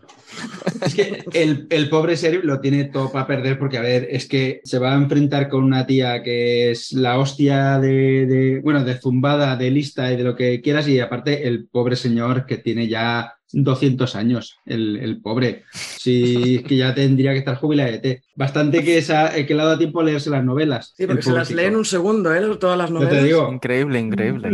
Es 0.84 0.94
que 0.94 1.24
el, 1.32 1.66
el 1.70 1.88
pobre 1.88 2.16
sheriff 2.16 2.44
lo 2.44 2.60
tiene 2.60 2.84
todo 2.84 3.10
para 3.10 3.26
perder 3.26 3.58
porque, 3.58 3.78
a 3.78 3.82
ver, 3.82 4.06
es 4.10 4.26
que 4.26 4.60
se 4.64 4.78
va 4.78 4.92
a 4.92 4.96
enfrentar 4.96 5.48
con 5.48 5.62
una 5.64 5.86
tía 5.86 6.22
que 6.22 6.70
es 6.72 6.92
la 6.92 7.18
hostia 7.18 7.78
de, 7.78 8.26
de, 8.26 8.60
bueno, 8.60 8.84
de 8.84 8.98
zumbada, 8.98 9.56
de 9.56 9.70
lista 9.70 10.12
y 10.12 10.16
de 10.16 10.24
lo 10.24 10.34
que 10.36 10.60
quieras 10.60 10.88
y 10.88 10.98
aparte 11.00 11.46
el 11.46 11.66
pobre 11.68 11.96
señor 11.96 12.46
que 12.46 12.58
tiene 12.58 12.88
ya 12.88 13.34
200 13.62 14.16
años, 14.16 14.58
el, 14.66 14.96
el 14.96 15.20
pobre. 15.20 15.62
Sí, 15.72 16.62
que 16.66 16.76
ya 16.76 16.94
tendría 16.94 17.32
que 17.32 17.38
estar 17.38 17.56
jubilado. 17.56 18.00
Bastante 18.36 18.82
que, 18.82 18.98
esa, 18.98 19.32
que 19.32 19.54
le 19.54 19.62
ha 19.62 19.64
dado 19.64 19.78
tiempo 19.78 20.00
a 20.00 20.04
leerse 20.04 20.28
las 20.30 20.44
novelas. 20.44 20.92
Sí, 20.96 21.06
porque 21.06 21.22
se 21.22 21.32
las 21.32 21.50
lee 21.50 21.64
en 21.64 21.76
un 21.76 21.84
segundo, 21.84 22.34
¿eh? 22.34 22.40
Todas 22.58 22.76
las 22.76 22.88
Yo 22.90 22.94
novelas. 22.94 23.14
te 23.14 23.24
digo. 23.24 23.52
Increíble, 23.52 24.00
increíble. 24.00 24.50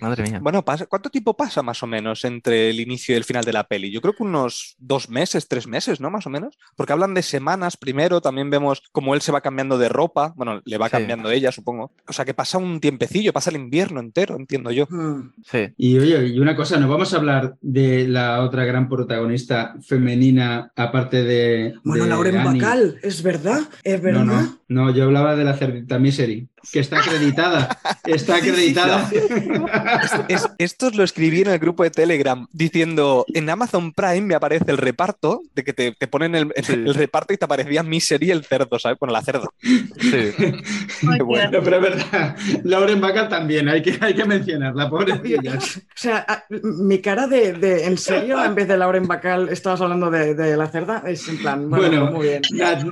Madre 0.00 0.22
mía. 0.24 0.38
Bueno, 0.42 0.64
¿cuánto 0.88 1.10
tiempo 1.10 1.36
pasa 1.36 1.62
más 1.62 1.82
o 1.82 1.86
menos 1.86 2.24
entre 2.24 2.70
el 2.70 2.80
inicio 2.80 3.14
y 3.14 3.18
el 3.18 3.24
final 3.24 3.44
de 3.44 3.52
la 3.52 3.64
peli? 3.64 3.90
Yo 3.90 4.00
creo 4.00 4.14
que 4.14 4.22
unos 4.22 4.76
dos 4.78 5.08
meses, 5.08 5.48
tres 5.48 5.66
meses, 5.66 6.00
¿no? 6.00 6.10
Más 6.10 6.26
o 6.26 6.30
menos. 6.30 6.58
Porque 6.76 6.92
hablan 6.92 7.14
de 7.14 7.22
semanas 7.22 7.76
primero, 7.76 8.20
también 8.20 8.50
vemos 8.50 8.82
cómo 8.92 9.14
él 9.14 9.20
se 9.20 9.32
va 9.32 9.40
cambiando 9.40 9.78
de 9.78 9.88
ropa, 9.88 10.32
bueno, 10.36 10.62
le 10.64 10.78
va 10.78 10.86
Sí. 10.86 10.92
cambiando 10.92 11.30
ella, 11.30 11.52
supongo. 11.52 11.92
O 12.08 12.12
sea 12.12 12.24
que 12.24 12.34
pasa 12.34 12.58
un 12.58 12.80
tiempecillo, 12.80 13.32
pasa 13.32 13.50
el 13.50 13.56
invierno 13.56 14.00
entero, 14.00 14.36
entiendo 14.36 14.70
yo. 14.70 14.86
Mm. 14.90 15.32
Sí. 15.44 15.72
Y 15.76 15.98
oye, 15.98 16.26
y 16.28 16.38
una 16.38 16.56
cosa, 16.56 16.78
¿no 16.78 16.88
vamos 16.88 17.12
a 17.12 17.16
hablar 17.18 17.56
de 17.60 18.06
la 18.08 18.42
otra 18.42 18.64
gran 18.64 18.88
protagonista 18.88 19.74
femenina, 19.86 20.70
aparte 20.76 21.22
de. 21.22 21.74
Bueno, 21.84 22.04
de 22.04 22.10
Lauren 22.10 22.36
Annie? 22.38 22.60
Bacall, 22.60 22.93
¿es 23.02 23.22
verdad? 23.22 23.60
¿Es 23.82 24.02
No, 24.06 24.24
verdad? 24.24 24.24
no, 24.24 24.60
no, 24.68 24.90
yo 24.94 25.04
hablaba 25.04 25.36
de 25.36 25.44
la 25.44 25.56
cerdita 25.56 25.98
Misery, 25.98 26.48
que 26.72 26.80
está 26.80 26.98
acreditada. 26.98 27.78
Está 28.04 28.36
acreditada. 28.36 29.08
Es- 30.28 30.48
esto 30.58 30.90
lo 30.90 31.04
escribí 31.04 31.42
en 31.42 31.48
el 31.48 31.58
grupo 31.58 31.82
de 31.82 31.90
Telegram 31.90 32.46
diciendo, 32.52 33.24
en 33.34 33.48
Amazon 33.50 33.92
Prime 33.92 34.22
me 34.22 34.34
aparece 34.34 34.70
el 34.70 34.78
reparto, 34.78 35.42
de 35.54 35.64
que 35.64 35.72
te, 35.72 35.92
te 35.92 36.06
ponen 36.08 36.34
el, 36.34 36.52
el- 36.54 36.94
reparto 36.94 37.32
y 37.32 37.36
te 37.36 37.44
aparecía 37.44 37.82
Misery 37.82 38.30
el 38.30 38.44
cerdo, 38.44 38.78
¿sabes? 38.78 38.98
Bueno, 38.98 39.12
la 39.12 39.22
cerda. 39.22 39.48
Sí. 39.60 40.30
Bueno. 41.24 41.50
No, 41.58 41.62
pero 41.62 41.76
es 41.76 41.82
verdad, 41.82 42.36
Lauren 42.64 43.00
Bacall 43.00 43.28
también, 43.28 43.68
hay 43.68 43.82
que, 43.82 43.96
hay 44.00 44.14
que 44.14 44.24
mencionarla, 44.24 44.88
pobrecilla. 44.88 45.54
O 45.58 45.96
sea, 45.96 46.24
a- 46.28 46.44
mi 46.50 46.98
cara 47.00 47.26
de, 47.26 47.52
de 47.52 47.84
¿en 47.86 47.96
serio? 47.98 48.42
En 48.44 48.54
vez 48.54 48.66
de 48.68 48.76
Lauren 48.76 49.06
Bacall, 49.06 49.48
estabas 49.48 49.80
hablando 49.80 50.10
de, 50.10 50.34
de 50.34 50.56
la 50.56 50.66
cerda. 50.68 51.02
Es 51.06 51.28
en 51.28 51.38
plan, 51.38 51.68
bueno, 51.70 51.88
Bueno, 52.06 52.10
muy 52.12 52.28
bien. 52.28 52.42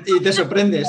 Y 0.06 0.20
te 0.22 0.32
sorprendes. 0.32 0.88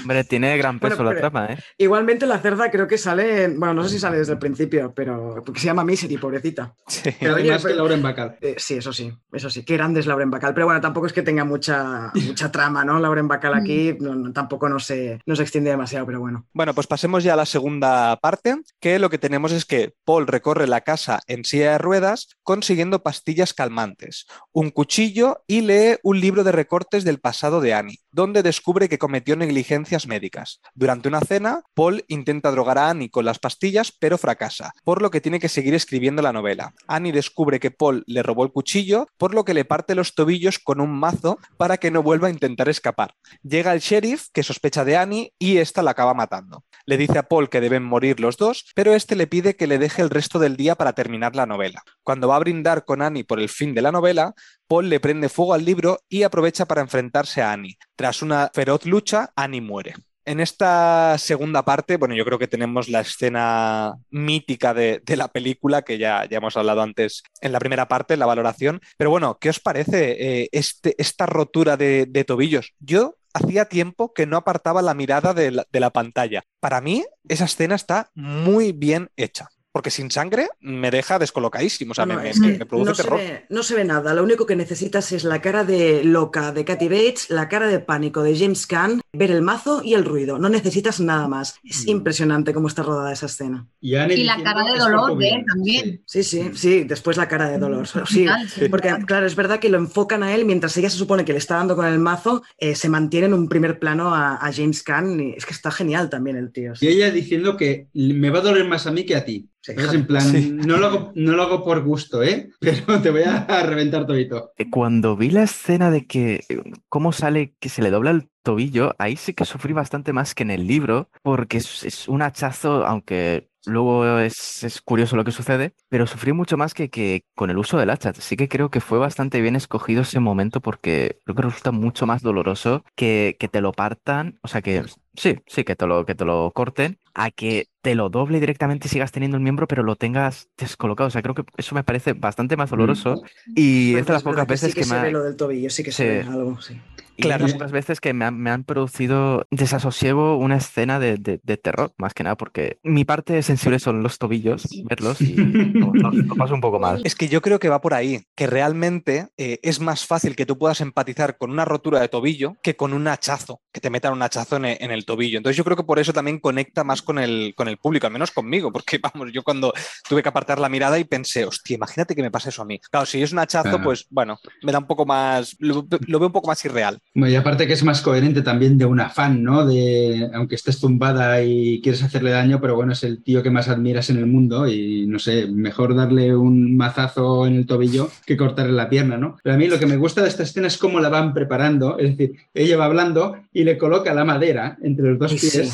Hombre, 0.00 0.24
tiene 0.24 0.56
gran 0.56 0.78
Bueno, 0.78 0.96
peso 0.96 1.04
la 1.04 1.16
trama, 1.16 1.46
¿eh? 1.52 1.58
Igualmente 1.82 2.26
la 2.26 2.38
cerda 2.38 2.70
creo 2.70 2.86
que 2.86 2.96
sale, 2.98 3.44
en- 3.44 3.58
bueno, 3.58 3.74
no 3.74 3.82
sé 3.84 3.90
si 3.90 3.98
sale 3.98 4.18
desde 4.18 4.32
el 4.34 4.38
principio, 4.38 4.92
pero 4.94 5.42
porque 5.44 5.60
se 5.60 5.66
llama 5.66 5.84
Misery, 5.84 6.16
pobrecita. 6.18 6.74
Sí. 6.86 7.10
Pero 7.18 7.34
Oye, 7.34 7.50
más 7.50 7.62
que 7.62 7.68
pero- 7.68 7.78
Lauren 7.78 8.02
Bacall. 8.02 8.36
Eh, 8.40 8.54
sí, 8.58 8.74
eso 8.74 8.92
sí, 8.92 9.12
eso 9.32 9.50
sí, 9.50 9.64
qué 9.64 9.76
grande 9.76 10.00
es 10.00 10.06
Lauren 10.06 10.30
Bacall, 10.30 10.54
pero 10.54 10.66
bueno, 10.66 10.80
tampoco 10.80 11.06
es 11.06 11.12
que 11.12 11.22
tenga 11.22 11.44
mucha, 11.44 12.12
mucha 12.14 12.52
trama, 12.52 12.84
¿no? 12.84 13.00
Lauren 13.00 13.26
Bacall 13.28 13.54
aquí 13.54 13.96
no- 14.00 14.14
no- 14.14 14.32
tampoco 14.32 14.68
no 14.68 14.78
se, 14.78 15.20
no 15.26 15.34
se 15.36 15.42
extiende 15.42 15.70
demasiado, 15.70 16.06
pero 16.06 16.20
bueno. 16.20 16.46
Bueno, 16.52 16.74
pues 16.74 16.86
pasemos 16.86 17.24
ya 17.24 17.32
a 17.32 17.36
la 17.36 17.46
segunda 17.46 18.16
parte, 18.20 18.56
que 18.80 18.98
lo 18.98 19.10
que 19.10 19.18
tenemos 19.18 19.52
es 19.52 19.64
que 19.64 19.94
Paul 20.04 20.26
recorre 20.26 20.66
la 20.66 20.82
casa 20.82 21.20
en 21.26 21.44
silla 21.44 21.72
de 21.72 21.78
ruedas 21.78 22.28
consiguiendo 22.42 23.02
pastillas 23.02 23.54
calmantes, 23.54 24.26
un 24.52 24.70
cuchillo 24.70 25.42
y 25.46 25.62
lee 25.62 25.96
un 26.02 26.20
libro 26.20 26.44
de 26.44 26.52
recortes 26.52 27.04
del 27.04 27.18
pasado 27.18 27.60
de 27.60 27.74
Annie, 27.74 27.98
donde 28.12 28.42
descubre 28.42 28.88
que 28.88 28.98
cometió 28.98 29.36
negligencias 29.36 30.06
médicas. 30.06 30.60
Durante 30.74 31.08
una 31.08 31.20
cena, 31.20 31.62
Paul 31.74 32.04
intenta 32.08 32.50
drogar 32.50 32.78
a 32.78 32.90
Annie 32.90 33.10
con 33.10 33.24
las 33.24 33.38
pastillas, 33.38 33.92
pero 33.92 34.18
fracasa, 34.18 34.72
por 34.84 35.02
lo 35.02 35.10
que 35.10 35.20
tiene 35.20 35.40
que 35.40 35.48
seguir 35.48 35.74
escribiendo 35.74 36.22
la 36.22 36.32
novela. 36.32 36.74
Annie 36.86 37.12
descubre 37.12 37.58
que 37.58 37.70
Paul 37.70 38.04
le 38.06 38.22
robó 38.22 38.44
el 38.44 38.52
cuchillo, 38.52 39.08
por 39.16 39.34
lo 39.34 39.44
que 39.44 39.54
le 39.54 39.64
parte 39.64 39.94
los 39.94 40.14
tobillos 40.14 40.58
con 40.58 40.80
un 40.80 40.92
mazo 40.92 41.38
para 41.56 41.78
que 41.78 41.90
no 41.90 42.02
vuelva 42.02 42.28
a 42.28 42.32
intentar 42.32 42.68
escapar. 42.68 43.14
Llega 43.42 43.72
el 43.72 43.80
sheriff, 43.80 44.28
que 44.32 44.42
sospecha 44.42 44.84
de 44.84 44.96
Annie, 44.96 45.32
y 45.38 45.58
esta 45.58 45.82
la 45.82 45.92
acaba 45.92 46.14
matando. 46.14 46.64
Le 46.86 46.96
dice 46.96 47.18
a 47.18 47.24
Paul 47.24 47.48
que 47.48 47.60
deben 47.60 47.82
morir 47.82 48.20
los 48.20 48.36
dos, 48.36 48.70
pero 48.74 48.94
este 48.94 49.16
le 49.16 49.26
pide 49.26 49.56
que 49.56 49.66
le 49.66 49.78
deje 49.78 50.02
el 50.02 50.10
resto 50.10 50.38
del 50.38 50.56
día 50.56 50.74
para 50.74 50.92
terminar 50.92 51.36
la 51.36 51.46
novela. 51.46 51.82
Cuando 52.02 52.28
va 52.28 52.36
a 52.36 52.40
brindar 52.40 52.84
con 52.84 53.02
Annie 53.02 53.24
por 53.24 53.40
el 53.40 53.48
fin 53.48 53.74
de 53.74 53.82
la 53.82 53.92
novela, 53.92 54.34
Paul 54.66 54.88
le 54.88 55.00
prende 55.00 55.28
fuego 55.28 55.54
al 55.54 55.64
libro 55.64 56.00
y 56.08 56.22
aprovecha 56.22 56.66
para 56.66 56.82
enfrentarse 56.82 57.42
a 57.42 57.52
Annie. 57.52 57.78
Tras 57.96 58.22
una 58.22 58.50
feroz 58.52 58.84
lucha, 58.86 59.32
Annie 59.36 59.60
muere. 59.60 59.94
En 60.24 60.38
esta 60.38 61.18
segunda 61.18 61.64
parte, 61.64 61.96
bueno, 61.96 62.14
yo 62.14 62.24
creo 62.24 62.38
que 62.38 62.46
tenemos 62.46 62.88
la 62.88 63.00
escena 63.00 63.94
mítica 64.10 64.72
de, 64.72 65.02
la 65.16 65.28
película, 65.28 65.82
que 65.82 65.98
ya, 65.98 66.24
ya 66.30 66.36
hemos 66.36 66.56
hablado 66.56 66.80
antes 66.80 67.24
en 67.40 67.50
la 67.50 67.58
primera 67.58 67.88
parte, 67.88 68.16
la 68.16 68.26
valoración. 68.26 68.80
Pero 68.96 69.10
bueno, 69.10 69.38
¿qué 69.40 69.50
os 69.50 69.58
parece 69.58 70.42
eh, 70.42 70.48
este, 70.52 70.94
esta 70.98 71.26
rotura 71.26 71.76
de 71.76 72.24
tobillos? 72.24 72.72
Yo 72.78 73.16
hacía 73.34 73.66
tiempo 73.66 74.12
que 74.12 74.26
no 74.26 74.36
apartaba 74.36 74.82
la 74.82 74.94
mirada 74.94 75.34
de 75.34 75.50
la, 75.50 75.90
pantalla. 75.90 76.42
Para 76.60 76.80
mí, 76.80 77.04
esa 77.28 77.44
escena 77.44 77.74
está 77.74 78.10
muy 78.14 78.72
bien 78.72 79.10
hecha. 79.16 79.48
Porque 79.72 79.90
sin 79.90 80.10
sangre 80.10 80.48
me 80.60 80.90
deja 80.90 81.18
descolocadísimo. 81.18 81.92
O 81.92 81.94
sea, 81.94 82.04
Bueno, 82.04 82.20
me, 82.20 82.66
produce 82.66 82.90
no, 82.90 82.94
se 82.94 83.02
terror. 83.02 83.18
ve, 83.18 83.46
no 83.48 83.62
se 83.62 83.74
ve 83.74 83.84
nada, 83.84 84.12
lo 84.12 84.22
único 84.22 84.44
que 84.44 84.54
necesitas 84.54 85.12
es 85.12 85.24
la 85.24 85.40
cara 85.40 85.64
de 85.64 86.04
loca 86.04 86.52
de 86.52 86.64
Kathy 86.66 86.88
Bates, 86.88 87.30
la 87.30 87.48
cara 87.48 87.66
de 87.68 87.78
pánico 87.80 88.22
de 88.22 88.38
James 88.38 88.66
Caan, 88.66 89.00
ver 89.14 89.30
el 89.30 89.40
mazo 89.40 89.80
y 89.82 89.94
el 89.94 90.04
ruido, 90.04 90.38
no 90.38 90.50
necesitas 90.50 91.00
nada 91.00 91.26
más. 91.26 91.56
Es 91.64 91.86
Mm. 91.86 91.90
impresionante 91.90 92.52
cómo 92.52 92.68
está 92.68 92.82
rodada 92.82 93.12
esa 93.12 93.26
escena. 93.26 93.66
Y, 93.80 93.92
la 94.24 94.42
cara 94.42 94.62
de 94.62 94.72
"Es 94.74 94.78
dolor 94.78 95.16
de 95.16 95.28
él 95.28 95.34
bien". 95.36 95.46
también. 95.46 96.02
Sí, 96.06 96.22
sí, 96.22 96.50
sí, 96.54 96.84
después 96.84 97.16
la 97.16 97.26
cara 97.28 97.48
de 97.48 97.58
dolor. 97.58 97.86
Sí, 97.88 98.24
Brutal, 98.24 98.48
sí, 98.50 98.68
porque 98.68 98.94
claro, 99.06 99.24
es 99.26 99.34
verdad 99.36 99.58
que 99.58 99.70
lo 99.70 99.78
enfocan 99.78 100.22
a 100.22 100.34
él 100.34 100.44
mientras 100.44 100.76
ella 100.76 100.90
se 100.90 100.98
supone 100.98 101.24
que 101.24 101.32
le 101.32 101.38
está 101.38 101.56
dando 101.56 101.76
con 101.76 101.86
el 101.86 101.98
mazo, 101.98 102.42
eh, 102.58 102.74
se 102.74 102.90
mantiene 102.90 103.26
en 103.28 103.34
un 103.34 103.48
primer 103.48 103.78
plano 103.78 104.14
a, 104.14 104.34
a 104.36 104.52
James 104.52 104.82
Caan 104.82 105.18
y 105.18 105.32
es 105.32 105.46
que 105.46 105.54
está 105.54 105.70
genial 105.70 106.10
también 106.10 106.36
el 106.36 106.52
tío. 106.52 106.74
Y 106.78 106.88
ella 106.88 107.10
diciendo 107.10 107.56
que 107.56 107.86
me 107.94 108.28
va 108.28 108.40
a 108.40 108.42
doler 108.42 108.66
más 108.66 108.86
a 108.86 108.90
mí 108.92 109.04
que 109.06 109.16
a 109.16 109.24
ti. 109.24 109.48
Sí, 109.62 109.72
Es 109.76 109.94
en 109.94 110.06
plan, 110.06 110.22
Sí. 110.22 110.50
no, 110.52 110.76
lo 110.76 110.86
hago, 110.86 111.12
no 111.14 111.32
lo 111.32 111.42
hago 111.44 111.64
por 111.64 111.82
gusto, 111.84 112.22
¿eh? 112.22 112.50
Pero 112.60 113.00
te 113.00 113.10
voy 113.10 113.22
a 113.22 113.62
reventar 113.62 114.06
todito. 114.06 114.52
Cuando 114.70 115.16
vi 115.16 115.30
la 115.30 115.44
escena 115.44 115.90
de 115.90 116.06
que 116.06 116.40
cómo 116.88 117.12
sale 117.12 117.54
que 117.60 117.68
se 117.68 117.80
le 117.82 117.90
dobla 117.90 118.10
el 118.10 118.28
tobillo, 118.42 118.94
ahí 118.98 119.16
sí 119.16 119.34
que 119.34 119.44
sufrí 119.44 119.72
bastante 119.72 120.12
más 120.12 120.34
que 120.34 120.42
en 120.42 120.50
el 120.50 120.66
libro, 120.66 121.08
porque 121.22 121.58
es, 121.58 121.84
es 121.84 122.08
un 122.08 122.22
hachazo, 122.22 122.84
aunque 122.84 123.48
luego 123.64 124.18
es, 124.18 124.64
es 124.64 124.80
curioso 124.82 125.14
lo 125.14 125.22
que 125.24 125.30
sucede, 125.30 125.74
pero 125.88 126.08
sufrí 126.08 126.32
mucho 126.32 126.56
más 126.56 126.74
que, 126.74 126.90
que 126.90 127.22
con 127.36 127.48
el 127.50 127.58
uso 127.58 127.78
del 127.78 127.90
hacha. 127.90 128.12
Sí 128.14 128.36
que 128.36 128.48
creo 128.48 128.70
que 128.70 128.80
fue 128.80 128.98
bastante 128.98 129.40
bien 129.40 129.54
escogido 129.54 130.02
ese 130.02 130.18
momento 130.18 130.60
porque 130.60 131.18
creo 131.24 131.36
que 131.36 131.42
resulta 131.42 131.70
mucho 131.70 132.04
más 132.04 132.22
doloroso 132.22 132.84
que, 132.96 133.36
que 133.38 133.46
te 133.46 133.60
lo 133.60 133.70
partan, 133.70 134.40
o 134.42 134.48
sea 134.48 134.60
que 134.62 134.82
sí, 135.14 135.36
sí, 135.46 135.62
que 135.62 135.76
te 135.76 135.86
lo, 135.86 136.04
que 136.04 136.16
te 136.16 136.24
lo 136.24 136.50
corten, 136.52 136.98
a 137.14 137.30
que 137.30 137.68
te 137.82 137.94
lo 137.94 138.08
doble 138.10 138.38
directamente 138.40 138.86
y 138.86 138.90
sigas 138.90 139.10
teniendo 139.12 139.36
el 139.36 139.42
miembro, 139.42 139.66
pero 139.66 139.82
lo 139.82 139.96
tengas 139.96 140.48
descolocado. 140.56 141.08
O 141.08 141.10
sea, 141.10 141.22
creo 141.22 141.34
que 141.34 141.44
eso 141.56 141.74
me 141.74 141.82
parece 141.84 142.12
bastante 142.12 142.56
más 142.56 142.70
doloroso. 142.70 143.22
Y 143.56 143.92
Bueno, 143.92 144.00
es 144.00 144.06
de 144.06 144.12
las 144.12 144.22
verdad 144.24 144.30
pocas 144.42 144.46
veces 144.46 144.68
sí 144.70 144.74
que, 144.74 144.80
que, 144.80 144.86
se 144.86 144.94
me 144.94 145.02
ve 145.02 145.10
lo 145.10 145.22
del 145.24 145.36
tobillo, 145.36 145.68
sí 145.70 145.82
que 145.82 145.90
se 145.92 146.02
Sí. 146.02 146.08
ve 146.28 146.32
algo, 146.32 146.60
sí. 146.60 146.80
y 147.16 147.22
Claro. 147.22 147.42
las 147.44 147.52
pocas 147.54 147.72
veces 147.72 148.00
que 148.00 148.14
me 148.14 148.24
han, 148.24 148.38
me 148.38 148.50
han 148.50 148.64
producido 148.64 149.46
desasosiego 149.50 150.36
una 150.38 150.56
escena 150.56 150.98
de, 150.98 151.16
de- 151.18 151.40
de 151.42 151.56
terror, 151.56 151.92
más 151.98 152.14
que 152.14 152.22
nada, 152.22 152.36
porque 152.36 152.78
mi 152.84 153.04
parte 153.04 153.42
sensible 153.42 153.78
son 153.80 154.02
los 154.02 154.18
tobillos, 154.18 154.68
verlos 154.84 155.20
y 155.20 155.34
lo, 155.36 155.92
lo- 155.94 156.10
lo 156.12 156.34
paso 156.36 156.54
un 156.54 156.60
poco 156.60 156.78
mal. 156.78 157.00
Es 157.04 157.14
que 157.16 157.28
yo 157.28 157.42
creo 157.42 157.58
que 157.58 157.68
va 157.68 157.80
por 157.80 157.94
ahí, 157.94 158.22
que 158.34 158.46
realmente 158.46 159.28
eh, 159.36 159.58
es 159.62 159.80
más 159.80 160.06
fácil 160.06 160.36
que 160.36 160.46
tú 160.46 160.56
puedas 160.56 160.80
empatizar 160.80 161.36
con 161.36 161.50
una 161.50 161.64
rotura 161.64 162.00
de 162.00 162.08
tobillo 162.08 162.56
que 162.62 162.76
con 162.76 162.92
un 162.92 163.06
hachazo, 163.08 163.60
que 163.72 163.80
te 163.80 163.90
metan 163.90 164.12
un 164.12 164.22
hachazo 164.22 164.56
en 164.56 164.64
en 164.64 164.90
el, 164.92 165.04
tobillo. 165.04 165.36
Entonces 165.38 165.56
yo 165.56 165.64
creo 165.64 165.76
que 165.76 165.82
por 165.84 165.98
eso 165.98 166.12
también 166.12 166.38
conecta 166.38 166.84
más 166.84 167.01
con 167.02 167.18
el, 167.18 167.54
con 167.56 167.68
el 167.68 167.76
público, 167.76 168.06
al 168.06 168.12
menos 168.12 168.30
conmigo, 168.30 168.72
porque 168.72 168.98
vamos, 169.14 169.32
yo 169.32 169.42
cuando 169.42 169.72
tuve 170.08 170.22
que 170.22 170.28
apartar 170.28 170.58
la 170.58 170.68
mirada 170.68 170.98
y 170.98 171.04
pensé, 171.04 171.44
hostia, 171.44 171.76
imagínate 171.76 172.14
que 172.14 172.22
me 172.22 172.30
pasa 172.30 172.48
eso 172.48 172.62
a 172.62 172.64
mí. 172.64 172.78
Claro, 172.90 173.06
si 173.06 173.22
es 173.22 173.32
un 173.32 173.38
hachazo, 173.38 173.80
pues 173.82 174.06
bueno, 174.10 174.38
me 174.62 174.72
da 174.72 174.78
un 174.78 174.86
poco 174.86 175.06
más, 175.06 175.56
lo, 175.58 175.86
lo 176.06 176.18
veo 176.18 176.28
un 176.28 176.32
poco 176.32 176.48
más 176.48 176.64
irreal. 176.64 176.98
Bueno, 177.14 177.32
y 177.32 177.36
aparte 177.36 177.66
que 177.66 177.72
es 177.72 177.84
más 177.84 178.00
coherente 178.00 178.42
también 178.42 178.78
de 178.78 178.84
un 178.84 179.00
afán, 179.00 179.42
¿no? 179.42 179.66
De, 179.66 180.30
aunque 180.34 180.54
estés 180.54 180.80
tumbada 180.80 181.42
y 181.42 181.80
quieres 181.82 182.02
hacerle 182.02 182.30
daño, 182.30 182.60
pero 182.60 182.76
bueno, 182.76 182.92
es 182.92 183.02
el 183.04 183.22
tío 183.22 183.42
que 183.42 183.50
más 183.50 183.68
admiras 183.68 184.10
en 184.10 184.18
el 184.18 184.26
mundo 184.26 184.68
y 184.68 185.06
no 185.06 185.18
sé, 185.18 185.46
mejor 185.46 185.94
darle 185.94 186.34
un 186.34 186.76
mazazo 186.76 187.46
en 187.46 187.56
el 187.56 187.66
tobillo 187.66 188.10
que 188.26 188.36
cortarle 188.36 188.72
la 188.72 188.88
pierna, 188.88 189.16
¿no? 189.16 189.36
Pero 189.42 189.54
a 189.54 189.58
mí 189.58 189.66
lo 189.66 189.78
que 189.78 189.86
me 189.86 189.96
gusta 189.96 190.22
de 190.22 190.28
esta 190.28 190.42
escena 190.42 190.66
es 190.66 190.78
cómo 190.78 191.00
la 191.00 191.08
van 191.08 191.34
preparando, 191.34 191.98
es 191.98 192.16
decir, 192.16 192.36
ella 192.54 192.76
va 192.76 192.86
hablando 192.86 193.36
y 193.52 193.64
le 193.64 193.78
coloca 193.78 194.14
la 194.14 194.24
madera 194.24 194.78
entre 194.82 195.10
los 195.10 195.18
dos 195.18 195.32
Y 195.32 195.38
sí. 195.38 195.68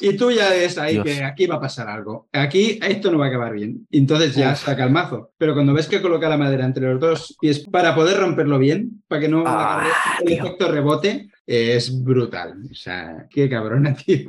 Y 0.00 0.16
tú 0.16 0.30
ya 0.30 0.48
ves 0.50 0.78
ahí 0.78 0.94
Dios. 0.94 1.04
que 1.04 1.24
aquí 1.24 1.46
va 1.46 1.56
a 1.56 1.60
pasar 1.60 1.88
algo. 1.88 2.28
Aquí 2.32 2.78
esto 2.82 3.10
no 3.10 3.18
va 3.18 3.26
a 3.26 3.28
acabar 3.28 3.52
bien. 3.52 3.86
Entonces 3.90 4.34
ya 4.34 4.52
Uf. 4.52 4.58
saca 4.64 4.84
el 4.84 4.90
mazo. 4.90 5.32
Pero 5.38 5.54
cuando 5.54 5.72
ves 5.74 5.86
que 5.88 6.00
coloca 6.02 6.28
la 6.28 6.36
madera 6.36 6.64
entre 6.64 6.86
los 6.90 7.00
dos 7.00 7.36
pies 7.40 7.60
para 7.70 7.94
poder 7.94 8.18
romperlo 8.18 8.58
bien, 8.58 9.02
para 9.08 9.20
que 9.22 9.28
no 9.28 9.44
Ah, 9.46 9.86
el 10.24 10.32
efecto 10.32 10.70
rebote, 10.70 11.28
es 11.50 12.04
brutal. 12.04 12.54
O 12.70 12.74
sea, 12.74 13.26
qué 13.30 13.48
cabrona, 13.48 13.94
tío. 14.06 14.28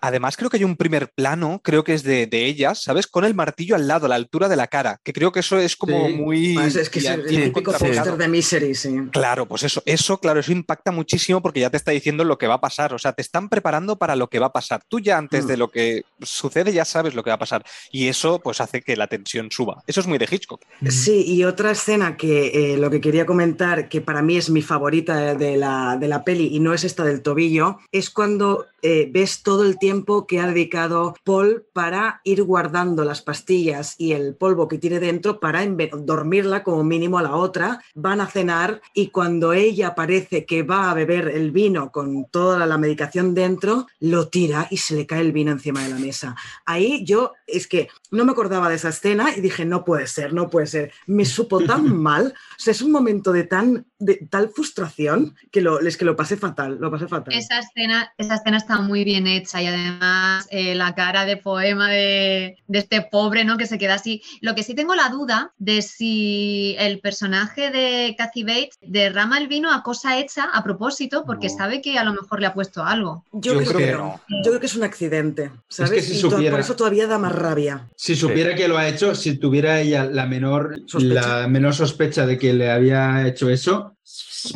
Además, 0.00 0.36
creo 0.36 0.48
que 0.48 0.56
hay 0.56 0.64
un 0.64 0.76
primer 0.76 1.10
plano, 1.10 1.60
creo 1.62 1.84
que 1.84 1.92
es 1.92 2.02
de, 2.02 2.26
de 2.26 2.46
ellas, 2.46 2.82
¿sabes? 2.82 3.06
Con 3.06 3.24
el 3.26 3.34
martillo 3.34 3.76
al 3.76 3.86
lado, 3.86 4.06
a 4.06 4.08
la 4.08 4.14
altura 4.14 4.48
de 4.48 4.56
la 4.56 4.66
cara, 4.66 4.98
que 5.04 5.12
creo 5.12 5.30
que 5.30 5.40
eso 5.40 5.58
es 5.58 5.76
como 5.76 6.06
Sí. 6.08 6.14
muy... 6.14 6.56
Es, 6.58 6.88
que 6.88 7.00
es 7.00 7.04
el, 7.04 7.26
típico 7.26 7.70
póster 7.72 8.16
de 8.16 8.28
Misery, 8.28 8.74
sí. 8.74 8.96
Claro, 9.12 9.46
pues 9.46 9.62
eso, 9.64 9.82
eso, 9.84 10.18
claro, 10.20 10.40
eso 10.40 10.50
impacta 10.52 10.90
muchísimo 10.90 11.42
porque 11.42 11.60
ya 11.60 11.68
te 11.70 11.76
está 11.76 11.90
diciendo 11.90 12.24
lo 12.24 12.38
que 12.38 12.46
va 12.46 12.54
a 12.54 12.60
pasar. 12.60 12.94
O 12.94 12.98
sea, 12.98 13.12
te 13.12 13.20
están 13.22 13.48
preparando 13.50 13.98
para 13.98 14.16
lo 14.16 14.28
que 14.30 14.38
va 14.38 14.46
a 14.46 14.52
pasar. 14.52 14.80
Tú 14.88 15.00
ya 15.00 15.18
antes 15.18 15.44
Mm. 15.44 15.48
de 15.48 15.56
lo 15.58 15.70
que 15.70 16.02
sucede 16.22 16.72
ya 16.72 16.84
sabes 16.86 17.14
lo 17.14 17.22
que 17.22 17.30
va 17.30 17.34
a 17.34 17.38
pasar. 17.38 17.62
Y 17.92 18.08
eso, 18.08 18.40
pues, 18.40 18.60
hace 18.62 18.80
que 18.80 18.96
la 18.96 19.06
tensión 19.06 19.48
suba. 19.50 19.82
Eso 19.86 20.00
es 20.00 20.06
muy 20.06 20.16
de 20.16 20.26
Hitchcock. 20.30 20.62
Sí, 20.88 21.24
y 21.26 21.44
otra 21.44 21.72
escena 21.72 22.16
que 22.16 22.72
eh, 22.72 22.78
lo 22.78 22.90
que 22.90 23.00
quería 23.02 23.26
comentar, 23.26 23.88
que 23.90 24.00
para 24.00 24.22
mí 24.22 24.36
es 24.38 24.48
mi 24.50 24.62
favorita 24.62 25.34
de 25.34 25.56
la, 25.58 25.96
de 26.00 26.08
la 26.08 26.24
peli 26.24 26.37
y 26.40 26.60
no 26.60 26.74
es 26.74 26.84
esta 26.84 27.04
del 27.04 27.22
tobillo, 27.22 27.78
es 27.92 28.10
cuando 28.10 28.66
eh, 28.80 29.08
ves 29.12 29.42
todo 29.42 29.64
el 29.64 29.76
tiempo 29.78 30.26
que 30.26 30.38
ha 30.38 30.46
dedicado 30.46 31.16
Paul 31.24 31.66
para 31.72 32.20
ir 32.22 32.44
guardando 32.44 33.04
las 33.04 33.22
pastillas 33.22 33.96
y 33.98 34.12
el 34.12 34.36
polvo 34.36 34.68
que 34.68 34.78
tiene 34.78 35.00
dentro 35.00 35.40
para 35.40 35.66
dormirla 35.66 36.62
como 36.62 36.84
mínimo 36.84 37.18
a 37.18 37.22
la 37.22 37.34
otra. 37.34 37.80
Van 37.94 38.20
a 38.20 38.28
cenar 38.28 38.80
y 38.94 39.08
cuando 39.08 39.52
ella 39.52 39.94
parece 39.96 40.44
que 40.44 40.62
va 40.62 40.90
a 40.90 40.94
beber 40.94 41.28
el 41.28 41.50
vino 41.50 41.90
con 41.90 42.26
toda 42.30 42.66
la 42.66 42.78
medicación 42.78 43.34
dentro, 43.34 43.88
lo 43.98 44.28
tira 44.28 44.68
y 44.70 44.76
se 44.76 44.94
le 44.94 45.06
cae 45.06 45.22
el 45.22 45.32
vino 45.32 45.50
encima 45.50 45.82
de 45.82 45.90
la 45.90 45.98
mesa. 45.98 46.36
Ahí 46.64 47.04
yo 47.04 47.32
es 47.46 47.66
que 47.66 47.88
no 48.10 48.24
me 48.24 48.32
acordaba 48.32 48.68
de 48.68 48.76
esa 48.76 48.90
escena 48.90 49.36
y 49.36 49.40
dije, 49.40 49.64
no 49.64 49.84
puede 49.84 50.06
ser, 50.06 50.32
no 50.32 50.48
puede 50.50 50.66
ser. 50.66 50.92
Me 51.06 51.24
supo 51.24 51.64
tan 51.64 51.96
mal. 52.00 52.34
O 52.52 52.60
sea, 52.60 52.70
es 52.70 52.82
un 52.82 52.92
momento 52.92 53.32
de 53.32 53.44
tan 53.44 53.86
de 53.98 54.28
tal 54.30 54.50
frustración 54.50 55.34
que 55.50 55.60
lo, 55.60 55.80
es 55.80 55.96
que 55.96 56.04
lo 56.04 56.16
pasé 56.16 56.27
fatal, 56.36 56.76
lo 56.80 56.90
pasé 56.90 57.08
fatal. 57.08 57.32
Esa 57.34 57.58
escena, 57.60 58.12
esa 58.18 58.34
escena 58.36 58.56
está 58.58 58.78
muy 58.80 59.04
bien 59.04 59.26
hecha 59.26 59.62
y 59.62 59.66
además 59.66 60.46
eh, 60.50 60.74
la 60.74 60.94
cara 60.94 61.24
de 61.24 61.36
poema 61.36 61.88
de, 61.88 62.56
de 62.66 62.78
este 62.78 63.02
pobre, 63.02 63.44
¿no? 63.44 63.56
Que 63.56 63.66
se 63.66 63.78
queda 63.78 63.94
así. 63.94 64.22
Lo 64.40 64.54
que 64.54 64.62
sí 64.62 64.74
tengo 64.74 64.94
la 64.94 65.08
duda 65.08 65.52
de 65.58 65.82
si 65.82 66.76
el 66.78 67.00
personaje 67.00 67.70
de 67.70 68.14
Kathy 68.16 68.42
Bates 68.44 68.78
derrama 68.80 69.38
el 69.38 69.48
vino 69.48 69.72
a 69.72 69.82
cosa 69.82 70.18
hecha 70.18 70.44
a 70.52 70.62
propósito 70.62 71.24
porque 71.26 71.48
No. 71.48 71.56
sabe 71.56 71.80
que 71.82 71.98
a 71.98 72.04
lo 72.04 72.12
mejor 72.12 72.40
le 72.40 72.46
ha 72.46 72.54
puesto 72.54 72.82
algo. 72.84 73.24
Yo, 73.32 73.54
Yo 73.54 73.58
creo, 73.60 73.72
creo 73.72 73.86
que 73.86 73.92
no. 73.96 74.20
Yo 74.44 74.50
creo 74.50 74.60
que 74.60 74.66
es 74.66 74.76
un 74.76 74.84
accidente, 74.84 75.50
¿sabes? 75.68 75.92
que 75.92 76.02
si 76.02 76.14
Y 76.14 76.20
supiera- 76.20 76.50
por 76.50 76.60
eso 76.60 76.76
todavía 76.76 77.06
da 77.06 77.18
más 77.18 77.32
rabia. 77.32 77.88
Si 77.96 78.14
supiera 78.16 78.54
que 78.54 78.68
lo 78.68 78.78
ha 78.78 78.88
hecho, 78.88 79.14
si 79.14 79.36
tuviera 79.38 79.80
ella 79.80 80.04
la 80.04 80.26
menor 80.26 80.80
Sospecha. 80.86 81.40
la 81.42 81.48
menor 81.48 81.74
sospecha 81.74 82.26
de 82.26 82.38
que 82.38 82.52
le 82.54 82.70
había 82.70 83.26
hecho 83.26 83.48
eso, 83.50 83.96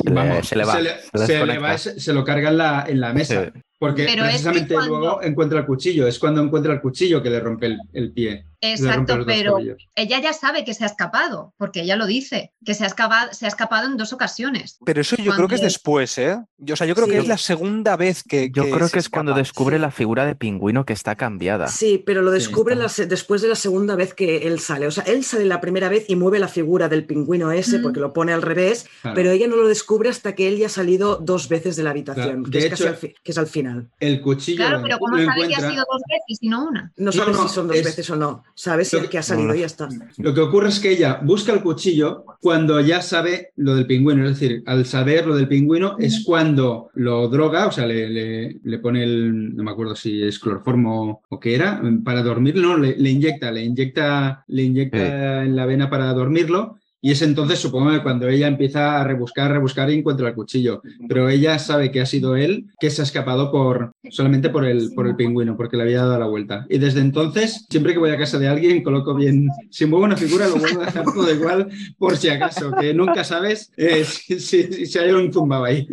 vamos, 0.05 0.47
se 0.47 0.55
le 0.55 0.65
va, 0.65 0.73
se, 0.75 0.81
le- 0.81 0.89
se 0.89 0.97
se 1.11 1.17
le 1.17 1.27
desconecta. 1.33 1.61
va 1.67 1.73
y 1.73 1.77
se- 1.77 1.99
se 1.99 2.13
lo 2.13 2.23
carga 2.23 2.49
en 2.49 2.57
la, 2.57 2.85
en 2.87 2.99
la 2.99 3.13
mesa. 3.13 3.45
Sí. 3.53 3.59
Porque 3.79 4.05
Pero 4.05 4.23
es 4.25 4.37
que 4.41 4.49
precisamente 4.49 4.73
cuando- 4.75 4.99
luego 4.99 5.21
encuentra 5.23 5.59
el 5.59 5.65
cuchillo. 5.65 6.07
Es 6.07 6.17
cuando 6.19 6.41
encuentra 6.41 6.73
el 6.73 6.81
cuchillo 6.81 7.21
que 7.21 7.29
le 7.29 7.39
rompe 7.39 7.65
el, 7.67 7.77
el 7.93 8.11
pie. 8.13 8.45
Exacto, 8.63 9.23
pero 9.25 9.57
ella 9.95 10.19
ya 10.21 10.33
sabe 10.33 10.63
que 10.63 10.73
se 10.73 10.83
ha 10.83 10.87
escapado, 10.87 11.53
porque 11.57 11.81
ella 11.81 11.95
lo 11.95 12.05
dice, 12.05 12.53
que 12.65 12.73
se 12.73 12.83
ha 12.83 12.87
escapado, 12.87 13.33
se 13.33 13.45
ha 13.45 13.49
escapado 13.49 13.87
en 13.87 13.97
dos 13.97 14.13
ocasiones. 14.13 14.77
Pero 14.85 15.01
eso 15.01 15.15
yo 15.17 15.33
creo 15.35 15.47
que 15.47 15.55
es 15.55 15.61
después, 15.61 16.17
¿eh? 16.17 16.37
Yo, 16.57 16.73
o 16.73 16.77
sea, 16.77 16.87
yo 16.87 16.95
creo 16.95 17.07
Sí. 17.07 17.11
que 17.13 17.17
es 17.19 17.27
la 17.27 17.37
segunda 17.37 17.95
vez 17.97 18.23
que. 18.23 18.49
Yo 18.53 18.69
creo 18.69 18.89
que 18.89 18.99
es 18.99 19.09
cuando 19.09 19.33
descubre 19.33 19.75
Sí. 19.77 19.81
la 19.81 19.91
figura 19.91 20.25
de 20.25 20.35
pingüino 20.35 20.85
que 20.85 20.93
está 20.93 21.15
cambiada. 21.15 21.67
Sí, 21.67 22.01
pero 22.05 22.21
lo 22.21 22.31
descubre 22.31 22.75
la 22.75 22.87
después 23.07 23.41
de 23.41 23.49
la 23.49 23.55
segunda 23.55 23.95
vez 23.95 24.13
que 24.13 24.47
él 24.47 24.59
sale. 24.59 24.87
O 24.87 24.91
sea, 24.91 25.03
él 25.05 25.23
sale 25.23 25.45
la 25.45 25.59
primera 25.61 25.89
vez 25.89 26.05
y 26.07 26.15
mueve 26.15 26.39
la 26.39 26.47
figura 26.47 26.87
del 26.87 27.05
pingüino 27.05 27.51
ese 27.51 27.79
Mm. 27.79 27.81
porque 27.81 27.99
lo 27.99 28.13
pone 28.13 28.31
al 28.33 28.41
revés, 28.41 28.85
Claro. 29.01 29.15
pero 29.15 29.31
ella 29.31 29.47
no 29.47 29.55
lo 29.57 29.67
descubre 29.67 30.09
hasta 30.09 30.35
que 30.35 30.47
él 30.47 30.57
ya 30.57 30.67
ha 30.67 30.69
salido 30.69 31.17
dos 31.17 31.49
veces 31.49 31.75
de 31.75 31.83
la 31.83 31.89
habitación, 31.89 32.43
Claro, 32.43 32.43
que, 32.43 32.49
de 32.51 32.59
es 32.65 32.69
casi 32.69 32.83
hecho- 32.83 32.89
al 32.89 32.95
fi- 32.97 33.15
que 33.23 33.31
es 33.31 33.37
al 33.37 33.47
final. 33.47 33.89
El 33.99 34.21
cuchillo 34.21 34.57
Claro, 34.57 34.79
pero 34.81 34.99
¿cómo 34.99 35.17
sabe 35.17 35.47
que 35.47 35.55
ha 35.55 35.59
sido 35.69 35.83
dos 35.91 36.01
veces 36.09 36.37
y 36.41 36.49
no 36.49 36.65
una? 36.67 36.91
No 36.95 37.05
No, 37.05 37.11
sabes 37.11 37.35
no, 37.35 37.47
si 37.47 37.53
son 37.55 37.67
dos 37.67 37.77
es- 37.77 37.83
veces 37.83 38.09
o 38.09 38.15
no. 38.15 38.43
Sabes 38.55 38.93
el 38.93 39.09
que- 39.09 39.17
ha 39.17 39.23
salido 39.23 39.53
ya 39.55 39.65
está. 39.65 39.89
Lo 40.17 40.33
que 40.33 40.41
ocurre 40.41 40.69
es 40.69 40.79
que 40.79 40.91
ella 40.91 41.19
busca 41.23 41.51
el 41.53 41.61
cuchillo 41.61 42.23
cuando 42.39 42.79
ya 42.81 43.01
sabe 43.01 43.49
lo 43.55 43.75
del 43.75 43.87
pingüino. 43.87 44.23
Es 44.27 44.39
decir, 44.39 44.61
al 44.65 44.85
saber 44.85 45.25
lo 45.25 45.35
del 45.35 45.47
pingüino 45.47 45.95
es 45.99 46.23
cuando 46.23 46.89
lo 46.93 47.27
droga, 47.29 47.67
o 47.67 47.71
sea, 47.71 47.85
le, 47.87 48.09
le- 48.09 48.59
le 48.63 48.79
pone 48.79 49.03
el, 49.03 49.55
no 49.55 49.63
me 49.63 49.71
acuerdo 49.71 49.95
si 49.95 50.21
es 50.21 50.37
cloroformo 50.39 51.21
o 51.29 51.39
qué 51.39 51.55
era, 51.55 51.81
para 52.03 52.21
dormir, 52.21 52.55
no, 52.55 52.77
le, 52.77 52.95
le 52.97 53.09
inyecta, 53.09 53.51
le 53.51 53.63
inyecta, 53.63 54.43
le 54.47 54.63
inyecta 54.63 55.43
en 55.43 55.55
la 55.55 55.65
vena 55.65 55.89
para 55.89 56.13
dormirlo. 56.13 56.77
Y 57.05 57.11
es 57.11 57.21
entonces, 57.21 57.59
supongo 57.59 57.91
que 57.91 58.01
cuando 58.01 58.29
ella 58.29 58.47
empieza 58.47 59.01
a 59.01 59.03
rebuscar, 59.03 59.51
rebuscar 59.51 59.89
y 59.89 59.95
encuentra 59.99 60.29
el 60.29 60.35
cuchillo. 60.35 60.81
Pero 61.09 61.27
ella 61.27 61.59
sabe 61.59 61.91
que 61.91 61.99
ha 61.99 62.05
sido 62.05 62.37
él 62.37 62.67
que 62.79 62.89
se 62.89 63.01
ha 63.01 63.03
escapado 63.03 63.51
por, 63.51 63.91
solamente 64.09 64.49
por 64.49 64.63
el, 64.63 64.93
por 64.95 65.05
el 65.07 65.17
pingüino, 65.17 65.57
porque 65.57 65.75
le 65.75 65.83
había 65.83 65.97
dado 66.05 66.17
la 66.17 66.27
vuelta. 66.27 66.65
Y 66.69 66.77
desde 66.77 67.01
entonces, 67.01 67.65
siempre 67.69 67.91
que 67.91 67.99
voy 67.99 68.11
a 68.11 68.17
casa 68.17 68.39
de 68.39 68.47
alguien, 68.47 68.81
coloco 68.83 69.13
bien, 69.15 69.49
si 69.69 69.85
muevo 69.85 70.05
una 70.05 70.15
figura, 70.15 70.47
lo 70.47 70.55
vuelvo 70.55 70.81
a 70.81 70.85
dejar 70.85 71.03
todo 71.03 71.29
igual, 71.29 71.67
por 71.97 72.15
si 72.15 72.29
acaso, 72.29 72.71
que 72.79 72.93
nunca 72.93 73.25
sabes 73.25 73.73
eh, 73.75 74.05
si, 74.05 74.39
si- 74.39 74.85
si 74.85 74.97
hay 74.97 75.11
un 75.11 75.33
zumbado 75.33 75.65
ahí. 75.65 75.85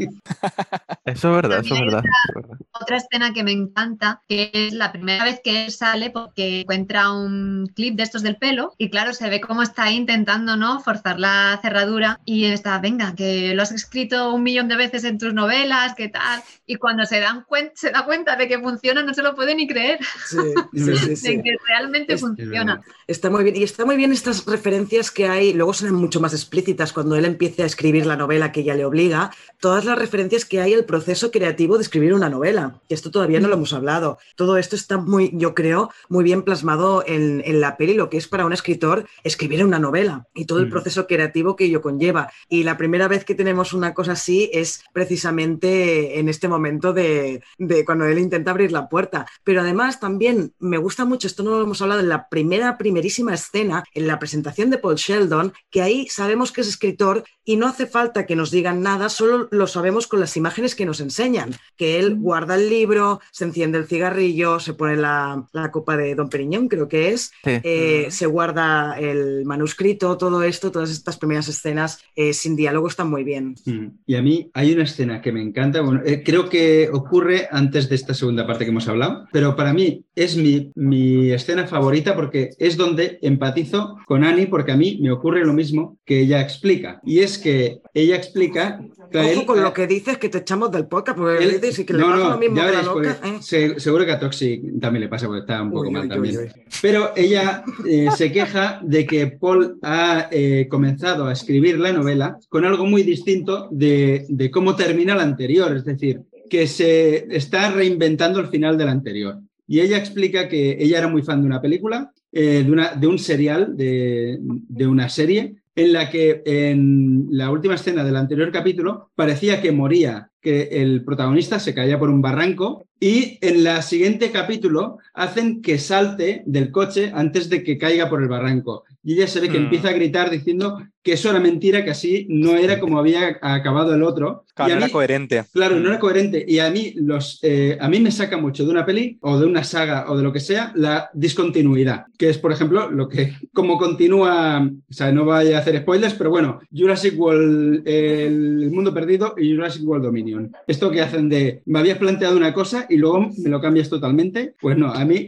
Eso 1.06 1.28
es 1.30 1.34
verdad, 1.34 1.58
eso 1.58 1.74
es 1.74 1.80
verdad. 1.80 2.02
verdad. 2.36 2.58
Otra 2.80 2.98
escena 2.98 3.32
que 3.32 3.42
me 3.42 3.50
encanta, 3.50 4.22
que 4.28 4.50
es 4.52 4.74
la 4.74 4.92
primera 4.92 5.24
vez 5.24 5.40
que 5.42 5.64
él 5.64 5.72
sale 5.72 6.10
porque 6.10 6.60
encuentra 6.60 7.10
un 7.10 7.66
clip 7.74 7.96
de 7.96 8.04
estos 8.04 8.22
del 8.22 8.36
pelo 8.36 8.74
y 8.78 8.90
claro, 8.90 9.12
se 9.12 9.28
ve 9.28 9.40
cómo 9.40 9.62
está 9.62 9.90
intentando 9.90 10.56
no 10.56 10.78
forzar 10.78 10.99
la 11.04 11.58
cerradura 11.62 12.20
y 12.24 12.44
está, 12.46 12.78
venga, 12.78 13.14
que 13.14 13.54
lo 13.54 13.62
has 13.62 13.72
escrito 13.72 14.32
un 14.34 14.42
millón 14.42 14.68
de 14.68 14.76
veces 14.76 15.04
en 15.04 15.18
tus 15.18 15.32
novelas, 15.32 15.94
qué 15.96 16.08
tal, 16.08 16.42
y 16.66 16.76
cuando 16.76 17.04
se, 17.06 17.20
dan 17.20 17.44
cuen- 17.46 17.72
se 17.74 17.90
da 17.90 18.04
cuenta 18.04 18.36
de 18.36 18.46
que 18.48 18.58
funciona 18.58 19.02
no 19.02 19.14
se 19.14 19.22
lo 19.22 19.34
puede 19.34 19.54
ni 19.54 19.66
creer, 19.66 19.98
Sí, 20.26 20.36
sí, 20.74 20.96
sí, 20.96 21.16
sí. 21.16 21.36
de 21.36 21.42
que 21.42 21.56
realmente 21.66 22.14
Es- 22.14 22.20
funciona. 22.20 22.80
Está 23.06 23.28
muy 23.30 23.42
bien. 23.42 23.56
Y 23.56 23.64
está 23.64 23.84
muy 23.84 23.96
bien 23.96 24.12
estas 24.12 24.44
referencias 24.46 25.10
que 25.10 25.26
hay, 25.26 25.52
luego 25.52 25.72
serán 25.74 25.94
mucho 25.96 26.20
más 26.20 26.32
explícitas 26.32 26.92
cuando 26.92 27.16
él 27.16 27.24
empiece 27.24 27.62
a 27.62 27.66
escribir 27.66 28.06
la 28.06 28.16
novela 28.16 28.52
que 28.52 28.60
ella 28.60 28.74
le 28.76 28.84
obliga, 28.84 29.30
todas 29.58 29.84
las 29.84 29.98
referencias 29.98 30.44
que 30.44 30.60
hay 30.60 30.74
al 30.74 30.84
proceso 30.84 31.30
creativo 31.32 31.76
de 31.76 31.82
escribir 31.82 32.14
una 32.14 32.28
novela. 32.28 32.80
Que 32.88 32.94
esto 32.94 33.10
todavía 33.10 33.40
no 33.40 33.48
lo 33.48 33.54
hemos 33.54 33.72
hablado. 33.72 34.18
Todo 34.36 34.58
esto 34.58 34.76
está 34.76 34.96
muy, 34.98 35.30
yo 35.34 35.54
creo, 35.54 35.90
muy 36.08 36.22
bien 36.22 36.42
plasmado 36.42 37.02
en, 37.06 37.42
en 37.44 37.60
la 37.60 37.76
peli, 37.76 37.94
lo 37.94 38.10
que 38.10 38.16
es 38.16 38.28
para 38.28 38.46
un 38.46 38.52
escritor 38.52 39.06
escribir 39.24 39.64
una 39.64 39.78
novela 39.80 40.26
y 40.34 40.44
todo 40.44 40.60
el 40.60 40.66
Mm. 40.66 40.70
Proceso 40.90 41.06
creativo 41.06 41.54
que 41.56 41.64
ello 41.66 41.80
conlleva. 41.80 42.32
Y 42.48 42.64
la 42.64 42.76
primera 42.76 43.06
vez 43.08 43.24
que 43.24 43.34
tenemos 43.36 43.72
una 43.72 43.94
cosa 43.94 44.12
así 44.12 44.50
es 44.52 44.82
precisamente 44.92 46.18
en 46.18 46.28
este 46.28 46.48
momento 46.48 46.92
de, 46.92 47.42
de 47.58 47.84
cuando 47.84 48.06
él 48.06 48.18
intenta 48.18 48.50
abrir 48.50 48.72
la 48.72 48.88
puerta. 48.88 49.26
Pero 49.44 49.60
además 49.60 50.00
también 50.00 50.52
me 50.58 50.78
gusta 50.78 51.04
mucho, 51.04 51.26
esto 51.28 51.42
no 51.42 51.50
lo 51.50 51.62
hemos 51.62 51.80
hablado 51.82 52.00
en 52.00 52.08
la 52.08 52.28
primera, 52.28 52.76
primerísima 52.76 53.34
escena, 53.34 53.84
en 53.94 54.06
la 54.06 54.18
presentación 54.18 54.70
de 54.70 54.78
Paul 54.78 54.96
Sheldon, 54.96 55.52
que 55.70 55.82
ahí 55.82 56.08
sabemos 56.08 56.50
que 56.52 56.62
es 56.62 56.68
escritor 56.68 57.24
y 57.44 57.56
no 57.56 57.66
hace 57.68 57.86
falta 57.86 58.26
que 58.26 58.36
nos 58.36 58.50
digan 58.50 58.82
nada, 58.82 59.08
solo 59.08 59.48
lo 59.50 59.66
sabemos 59.66 60.06
con 60.06 60.20
las 60.20 60.36
imágenes 60.36 60.74
que 60.74 60.86
nos 60.86 61.00
enseñan, 61.00 61.54
que 61.76 61.98
él 61.98 62.16
guarda 62.16 62.54
el 62.56 62.68
libro, 62.68 63.20
se 63.32 63.44
enciende 63.44 63.78
el 63.78 63.86
cigarrillo, 63.86 64.60
se 64.60 64.74
pone 64.74 64.96
la, 64.96 65.46
la 65.52 65.70
copa 65.70 65.96
de 65.96 66.14
Don 66.14 66.28
Periñón, 66.28 66.68
creo 66.68 66.88
que 66.88 67.10
es, 67.12 67.32
Sí. 67.44 67.58
eh, 67.62 68.06
se 68.10 68.26
guarda 68.26 68.98
el 68.98 69.44
manuscrito, 69.44 70.16
todo 70.16 70.42
esto, 70.42 70.70
todas 70.80 70.92
estas 70.92 71.18
primeras 71.18 71.46
escenas 71.46 72.02
eh, 72.16 72.32
sin 72.32 72.56
diálogo 72.56 72.88
están 72.88 73.10
muy 73.10 73.22
bien. 73.22 73.54
Mm. 73.66 73.88
Y 74.06 74.14
a 74.14 74.22
mí 74.22 74.50
hay 74.54 74.72
una 74.72 74.84
escena 74.84 75.20
que 75.20 75.30
me 75.30 75.42
encanta, 75.42 75.82
bueno, 75.82 76.00
eh, 76.06 76.22
creo 76.24 76.48
que 76.48 76.88
ocurre 76.90 77.48
antes 77.50 77.90
de 77.90 77.96
esta 77.96 78.14
segunda 78.14 78.46
parte 78.46 78.64
que 78.64 78.70
hemos 78.70 78.88
hablado, 78.88 79.26
pero 79.30 79.56
para 79.56 79.74
mí 79.74 80.06
es 80.24 80.36
mi, 80.36 80.70
mi 80.74 81.30
escena 81.32 81.66
favorita 81.66 82.14
porque 82.14 82.50
es 82.58 82.76
donde 82.76 83.18
empatizo 83.22 83.96
con 84.06 84.22
Annie 84.24 84.46
porque 84.46 84.72
a 84.72 84.76
mí 84.76 84.98
me 85.00 85.10
ocurre 85.10 85.44
lo 85.44 85.52
mismo 85.54 85.96
que 86.04 86.20
ella 86.20 86.40
explica. 86.40 87.00
Y 87.04 87.20
es 87.20 87.38
que 87.38 87.80
ella 87.94 88.16
explica... 88.16 88.80
Ojo 89.12 89.18
él- 89.40 89.46
con 89.46 89.62
lo 89.62 89.72
que 89.72 89.86
dices 89.86 90.18
que 90.18 90.28
te 90.28 90.38
echamos 90.38 90.70
del 90.70 90.86
podcast, 90.86 91.16
porque 91.18 91.42
él- 91.44 91.60
dices 91.60 91.84
que 91.86 91.94
le 91.94 92.02
pasa 92.04 92.16
no, 92.16 92.28
lo 92.30 92.38
mismo 92.38 92.60
a 92.60 92.64
la 92.64 92.70
veréis, 92.70 92.86
loca. 92.86 93.16
porque 93.20 93.28
¿eh? 93.28 93.38
se- 93.40 93.80
seguro 93.80 94.04
que 94.04 94.12
a 94.12 94.18
Toxic 94.20 94.62
también 94.80 95.00
le 95.04 95.08
pasa 95.08 95.26
porque 95.26 95.40
está 95.40 95.62
un 95.62 95.70
poco 95.70 95.86
Uy, 95.88 95.92
mal 95.92 96.02
uy, 96.02 96.08
también. 96.08 96.36
uy. 96.38 96.48
Pero 96.82 97.12
ella 97.16 97.64
eh, 97.88 98.08
se 98.16 98.30
queja 98.30 98.80
de 98.84 99.06
que 99.06 99.26
Paul 99.28 99.78
ha 99.82 100.28
eh, 100.30 100.66
comenzado 100.70 101.26
a 101.26 101.32
escribir 101.32 101.78
la 101.78 101.92
novela 101.92 102.38
con 102.48 102.64
algo 102.64 102.84
muy 102.84 103.02
distinto 103.02 103.68
de, 103.70 104.26
de 104.28 104.50
cómo 104.50 104.76
termina 104.76 105.14
la 105.16 105.22
anterior, 105.22 105.74
es 105.76 105.84
decir, 105.84 106.20
que 106.50 106.66
se 106.66 107.26
está 107.34 107.70
reinventando 107.70 108.38
el 108.40 108.48
final 108.48 108.76
de 108.76 108.84
la 108.84 108.90
anterior. 108.92 109.38
Y 109.70 109.78
ella 109.78 109.98
explica 109.98 110.48
que 110.48 110.76
ella 110.80 110.98
era 110.98 111.06
muy 111.06 111.22
fan 111.22 111.42
de 111.42 111.46
una 111.46 111.62
película, 111.62 112.12
eh, 112.32 112.64
de, 112.66 112.72
una, 112.72 112.96
de 112.96 113.06
un 113.06 113.20
serial, 113.20 113.76
de, 113.76 114.36
de 114.40 114.86
una 114.88 115.08
serie, 115.08 115.62
en 115.76 115.92
la 115.92 116.10
que 116.10 116.42
en 116.44 117.28
la 117.30 117.52
última 117.52 117.76
escena 117.76 118.02
del 118.02 118.16
anterior 118.16 118.50
capítulo 118.50 119.12
parecía 119.14 119.62
que 119.62 119.70
moría 119.70 120.32
que 120.40 120.62
el 120.72 121.04
protagonista 121.04 121.60
se 121.60 121.72
caía 121.72 122.00
por 122.00 122.10
un 122.10 122.20
barranco 122.20 122.84
y 122.98 123.38
en 123.42 123.64
el 123.64 123.82
siguiente 123.84 124.32
capítulo 124.32 124.98
hacen 125.14 125.62
que 125.62 125.78
salte 125.78 126.42
del 126.46 126.72
coche 126.72 127.12
antes 127.14 127.48
de 127.48 127.62
que 127.62 127.78
caiga 127.78 128.10
por 128.10 128.22
el 128.22 128.28
barranco. 128.28 128.82
Y 129.02 129.14
ella 129.14 129.26
se 129.26 129.40
ve 129.40 129.48
que 129.48 129.58
Mm. 129.58 129.62
empieza 129.64 129.88
a 129.88 129.92
gritar 129.92 130.30
diciendo 130.30 130.78
que 131.02 131.14
eso 131.14 131.30
era 131.30 131.40
mentira, 131.40 131.82
que 131.82 131.90
así 131.90 132.26
no 132.28 132.56
era 132.56 132.78
como 132.78 132.98
había 132.98 133.38
acabado 133.40 133.94
el 133.94 134.02
otro. 134.02 134.44
Claro, 134.54 134.68
Y 134.68 134.72
a 134.72 134.78
no 134.78 134.84
era 134.84 134.92
coherente. 134.92 135.44
Claro, 135.54 135.80
no 135.80 135.88
era 135.88 135.98
coherente. 135.98 136.44
Y 136.46 136.58
a 136.58 136.70
mí, 136.70 136.92
los, 136.96 137.38
eh, 137.42 137.78
a 137.80 137.88
mí 137.88 138.00
me 138.00 138.10
saca 138.10 138.36
mucho 138.36 138.64
de 138.66 138.70
una 138.70 138.84
peli 138.84 139.16
o 139.22 139.38
de 139.40 139.46
una 139.46 139.64
saga 139.64 140.10
o 140.10 140.16
de 140.18 140.22
lo 140.22 140.30
que 140.34 140.40
sea 140.40 140.72
la 140.74 141.08
discontinuidad, 141.14 142.04
que 142.18 142.28
es, 142.28 142.36
por 142.36 142.52
ejemplo, 142.52 142.90
lo 142.90 143.08
que, 143.08 143.32
como 143.54 143.78
continúa, 143.78 144.60
o 144.88 144.92
sea, 144.92 145.10
no 145.12 145.24
vaya 145.24 145.56
a 145.56 145.60
hacer 145.60 145.78
spoilers, 145.78 146.12
pero 146.14 146.28
bueno, 146.28 146.60
Jurassic 146.70 147.18
World, 147.18 147.82
El 147.88 148.70
Mundo 148.70 148.92
Perdido 148.92 149.34
y 149.38 149.54
Jurassic 149.54 149.82
World 149.88 150.04
Dominion. 150.04 150.52
Esto 150.66 150.90
que 150.90 151.00
hacen 151.00 151.30
de, 151.30 151.62
me 151.64 151.78
habías 151.78 151.96
planteado 151.96 152.36
una 152.36 152.52
cosa 152.52 152.84
y 152.90 152.96
luego 152.96 153.30
me 153.38 153.48
lo 153.48 153.62
cambias 153.62 153.88
totalmente, 153.88 154.54
pues 154.60 154.76
no, 154.76 154.92
a 154.92 155.02
mí 155.06 155.26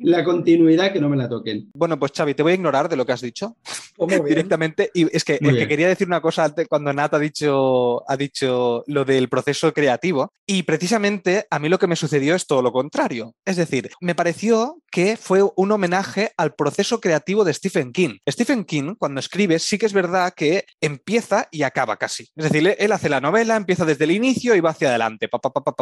la 0.00 0.24
continuidad 0.24 0.92
que 0.92 1.00
no 1.00 1.08
me 1.08 1.16
la 1.16 1.28
toquen. 1.28 1.70
Bueno, 1.74 1.98
pues 1.98 2.12
Xavi, 2.14 2.34
te 2.34 2.42
voy 2.42 2.52
a 2.52 2.54
ignorar 2.56 2.88
de 2.88 2.96
lo 2.96 3.04
que 3.04 3.12
has 3.12 3.20
dicho 3.20 3.56
directamente. 4.26 4.90
Y 4.94 5.14
es 5.14 5.24
que, 5.24 5.38
que 5.38 5.68
quería 5.68 5.88
decir 5.88 6.06
una 6.06 6.20
cosa 6.20 6.44
antes 6.44 6.66
cuando 6.68 6.92
Nat 6.92 7.14
ha 7.14 7.18
dicho, 7.18 8.08
ha 8.10 8.16
dicho 8.16 8.84
lo 8.86 9.04
del 9.04 9.28
proceso 9.28 9.72
creativo. 9.72 10.32
Y 10.46 10.62
precisamente 10.62 11.46
a 11.50 11.58
mí 11.58 11.68
lo 11.68 11.78
que 11.78 11.86
me 11.86 11.96
sucedió 11.96 12.34
es 12.34 12.46
todo 12.46 12.62
lo 12.62 12.72
contrario. 12.72 13.34
Es 13.44 13.56
decir, 13.56 13.90
me 14.00 14.14
pareció 14.14 14.78
que 14.90 15.16
fue 15.16 15.40
un 15.56 15.72
homenaje 15.72 16.32
al 16.36 16.54
proceso 16.54 17.00
creativo 17.00 17.44
de 17.44 17.54
Stephen 17.54 17.92
King. 17.92 18.18
Stephen 18.28 18.64
King, 18.64 18.94
cuando 18.98 19.20
escribe, 19.20 19.58
sí 19.58 19.78
que 19.78 19.86
es 19.86 19.92
verdad 19.92 20.32
que 20.34 20.64
empieza 20.80 21.48
y 21.50 21.62
acaba 21.62 21.96
casi. 21.96 22.24
Es 22.36 22.50
decir, 22.50 22.76
él 22.78 22.92
hace 22.92 23.08
la 23.08 23.20
novela, 23.20 23.56
empieza 23.56 23.84
desde 23.84 24.04
el 24.04 24.12
inicio 24.12 24.54
y 24.54 24.60
va 24.60 24.70
hacia 24.70 24.88
adelante. 24.88 25.28
Pa, 25.28 25.40
pa, 25.40 25.50
pa, 25.52 25.74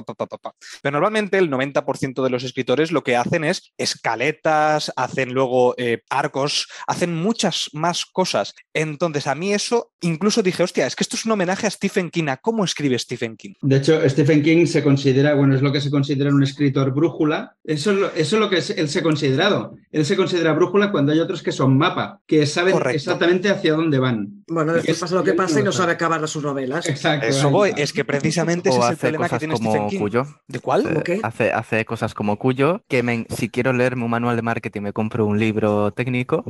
Pero 0.82 0.92
normalmente 0.92 1.38
el 1.38 1.50
90% 1.50 2.22
de 2.22 2.30
los 2.30 2.44
escritores 2.44 2.92
lo 2.92 3.02
que 3.02 3.16
hacen 3.16 3.44
es 3.44 3.72
escaletas, 3.78 4.92
hacen 4.96 5.32
luego 5.32 5.74
eh, 5.78 6.02
arcos, 6.10 6.68
hacen 6.86 7.14
muchas 7.14 7.70
más 7.72 8.06
cosas. 8.06 8.54
Entonces, 8.74 9.26
a 9.26 9.34
mí 9.34 9.52
eso 9.52 9.92
incluso 10.00 10.42
dije, 10.42 10.62
hostia, 10.62 10.86
es 10.86 10.96
que 10.96 11.04
esto 11.04 11.16
es 11.16 11.24
un 11.24 11.32
homenaje 11.32 11.66
a 11.66 11.70
Stephen 11.70 12.10
King, 12.10 12.28
a 12.28 12.36
cómo 12.36 12.64
escribe 12.64 12.98
Stephen 12.98 13.36
King. 13.36 13.52
De 13.60 13.76
hecho, 13.76 14.08
Stephen 14.08 14.42
King 14.42 14.66
se 14.66 14.82
considera, 14.82 15.34
bueno, 15.34 15.54
es 15.54 15.62
lo 15.62 15.72
que 15.72 15.80
se 15.80 15.90
considera 15.90 16.30
un 16.30 16.42
escritor 16.42 16.92
brújula. 16.92 17.56
Eso, 17.64 18.12
eso 18.14 18.36
es 18.36 18.40
lo 18.40 18.48
que 18.48 18.58
es 18.58 18.70
el 18.70 18.88
se 18.96 19.00
ha 19.00 19.02
considerado. 19.02 19.74
Él 19.92 20.04
se 20.04 20.16
considera 20.16 20.52
brújula 20.52 20.90
cuando 20.90 21.12
hay 21.12 21.20
otros 21.20 21.42
que 21.42 21.52
son 21.52 21.76
mapa, 21.76 22.20
que 22.26 22.46
saben 22.46 22.72
Correcto. 22.72 22.96
exactamente 22.96 23.50
hacia 23.50 23.74
dónde 23.74 23.98
van. 23.98 24.44
Bueno, 24.48 24.72
después 24.72 24.96
es- 24.96 25.00
pasa 25.00 25.14
lo 25.14 25.24
que 25.24 25.32
pasa 25.34 25.60
y 25.60 25.62
no 25.62 25.72
sabe 25.72 25.92
acabar 25.92 26.26
sus 26.28 26.42
novelas. 26.42 26.88
Exacto. 26.88 27.26
Eso 27.26 27.50
voy, 27.50 27.72
es 27.76 27.92
que 27.92 28.04
precisamente 28.04 28.68
ese 28.70 28.78
es 28.78 28.84
el 28.84 28.90
hace 28.92 29.00
problema 29.00 29.24
que 29.24 29.28
cosas 29.28 29.38
tiene 29.38 29.54
como 29.54 29.70
Stephen 29.70 29.88
King. 29.88 29.98
Cuyo. 29.98 30.26
¿De 30.48 30.58
cuál? 30.60 30.82
¿Cómo 30.84 31.00
Eh, 31.00 31.02
qué? 31.04 31.20
Hace, 31.22 31.52
hace 31.52 31.84
cosas 31.84 32.14
como 32.14 32.38
Cuyo, 32.38 32.82
que 32.88 33.02
me- 33.02 33.26
si 33.28 33.48
quiero 33.50 33.72
leerme 33.72 34.04
un 34.04 34.10
manual 34.10 34.36
de 34.36 34.42
marketing 34.42 34.80
me 34.82 34.92
compro 34.92 35.26
un 35.26 35.38
libro 35.38 35.92
técnico 35.92 36.44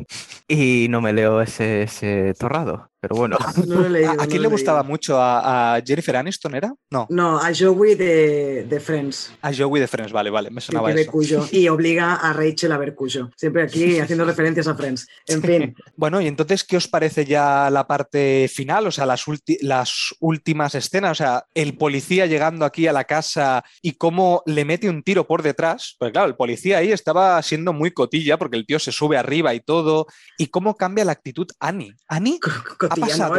y 0.49 0.87
no 0.91 1.01
me 1.01 1.13
leo 1.13 1.41
ese, 1.41 1.83
ese 1.83 2.35
torrado. 2.39 2.91
Pero 3.01 3.17
bueno, 3.17 3.39
No 3.67 3.81
lo 3.81 3.87
he 3.87 3.91
leído. 3.91 4.11
¿A, 4.19 4.25
a 4.25 4.27
quién 4.27 4.43
le 4.43 4.49
gustaba 4.49 4.81
leído. 4.81 4.91
mucho? 4.91 5.21
¿A, 5.21 5.77
a 5.77 5.83
Jennifer 5.83 6.17
Aniston 6.17 6.55
era? 6.55 6.73
No, 6.91 7.07
No, 7.11 7.39
a 7.39 7.53
Joey 7.55 7.95
de, 7.95 8.65
de 8.65 8.81
Friends, 8.81 9.33
a 9.43 9.53
Joey 9.55 9.81
de 9.81 9.89
Friends, 9.89 10.13
vale, 10.13 10.31
vale, 10.31 10.51
me 10.51 10.61
sonaba 10.61 10.91
eso. 10.93 11.11
Cuyo, 11.11 11.47
y 11.53 11.69
obliga 11.69 12.15
a 12.15 12.33
Rachel 12.33 12.73
a 12.73 12.79
ver 12.79 12.95
Cuyo. 12.95 13.31
Siempre 13.37 13.63
aquí 13.63 13.99
haciendo 13.99 14.25
referencias 14.25 14.67
a 14.67 14.75
Friends. 14.75 15.07
En 15.27 15.43
fin, 15.43 15.75
Bueno, 15.97 16.21
y 16.21 16.27
entonces, 16.27 16.65
¿qué 16.65 16.77
os 16.77 16.89
parece 16.89 17.25
ya 17.25 17.71
la 17.71 17.87
parte 17.87 18.51
final? 18.53 18.87
O 18.87 18.91
sea, 18.91 19.07
las, 19.07 19.25
las 19.61 20.15
últimas 20.21 20.75
escenas, 20.75 21.13
o 21.13 21.15
sea, 21.15 21.45
el 21.55 21.77
policía 21.77 22.27
llegando 22.27 22.65
aquí 22.65 22.87
a 22.87 22.93
la 22.93 23.05
casa 23.05 23.65
y 23.83 23.93
cómo 23.93 24.43
le 24.47 24.65
mete 24.65 24.89
un 24.89 25.03
tiro 25.03 25.27
por 25.27 25.43
detrás. 25.43 25.97
Pues 25.99 26.13
claro, 26.13 26.29
el 26.29 26.37
policía 26.37 26.79
ahí 26.79 26.93
estaba 26.93 27.41
siendo 27.43 27.73
muy 27.73 27.91
cotilla 27.91 28.39
porque 28.39 28.57
el 28.57 28.67
tío 28.67 28.79
se 28.79 28.93
sube 28.93 29.17
arriba 29.17 29.55
y 29.55 29.61
todo. 29.61 30.07
Y 30.39 30.49
cómo 30.49 30.77
cambia 30.77 31.05
la 31.05 31.13
actitud 31.13 31.47
Annie. 31.61 31.95
Annie, 32.09 32.39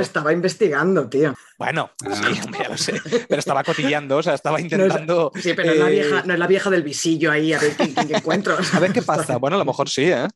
estaba 0.01 0.33
investigando, 0.33 1.07
tío 1.07 1.33
bueno, 1.57 1.89
Ah. 2.05 2.13
sí, 2.15 2.39
hombre, 2.43 2.59
ya 2.63 2.69
lo 2.69 2.77
sé, 2.77 3.01
pero 3.27 3.39
estaba 3.39 3.63
cotilleando, 3.63 4.17
o 4.17 4.23
sea, 4.23 4.33
estaba 4.35 4.59
intentando... 4.61 5.31
Sí, 5.41 5.53
pero 5.55 5.69
no, 5.69 5.73
es 5.73 5.79
la 5.79 5.89
eh, 5.89 5.91
vieja, 5.93 6.23
no 6.25 6.33
es 6.33 6.39
la 6.39 6.47
vieja 6.47 6.69
del 6.69 6.83
visillo 6.83 7.31
ahí, 7.31 7.53
a 7.53 7.59
ver 7.59 7.71
quién, 7.75 7.93
quién 7.93 8.15
encuentro. 8.15 8.55
A 8.73 8.79
ver 8.79 8.91
qué 8.93 9.01
pasa. 9.01 9.37
Bueno, 9.39 9.55
a 9.55 9.59
lo 9.59 9.65
mejor 9.65 9.89
sí, 9.89 10.03
¿eh? 10.03 10.27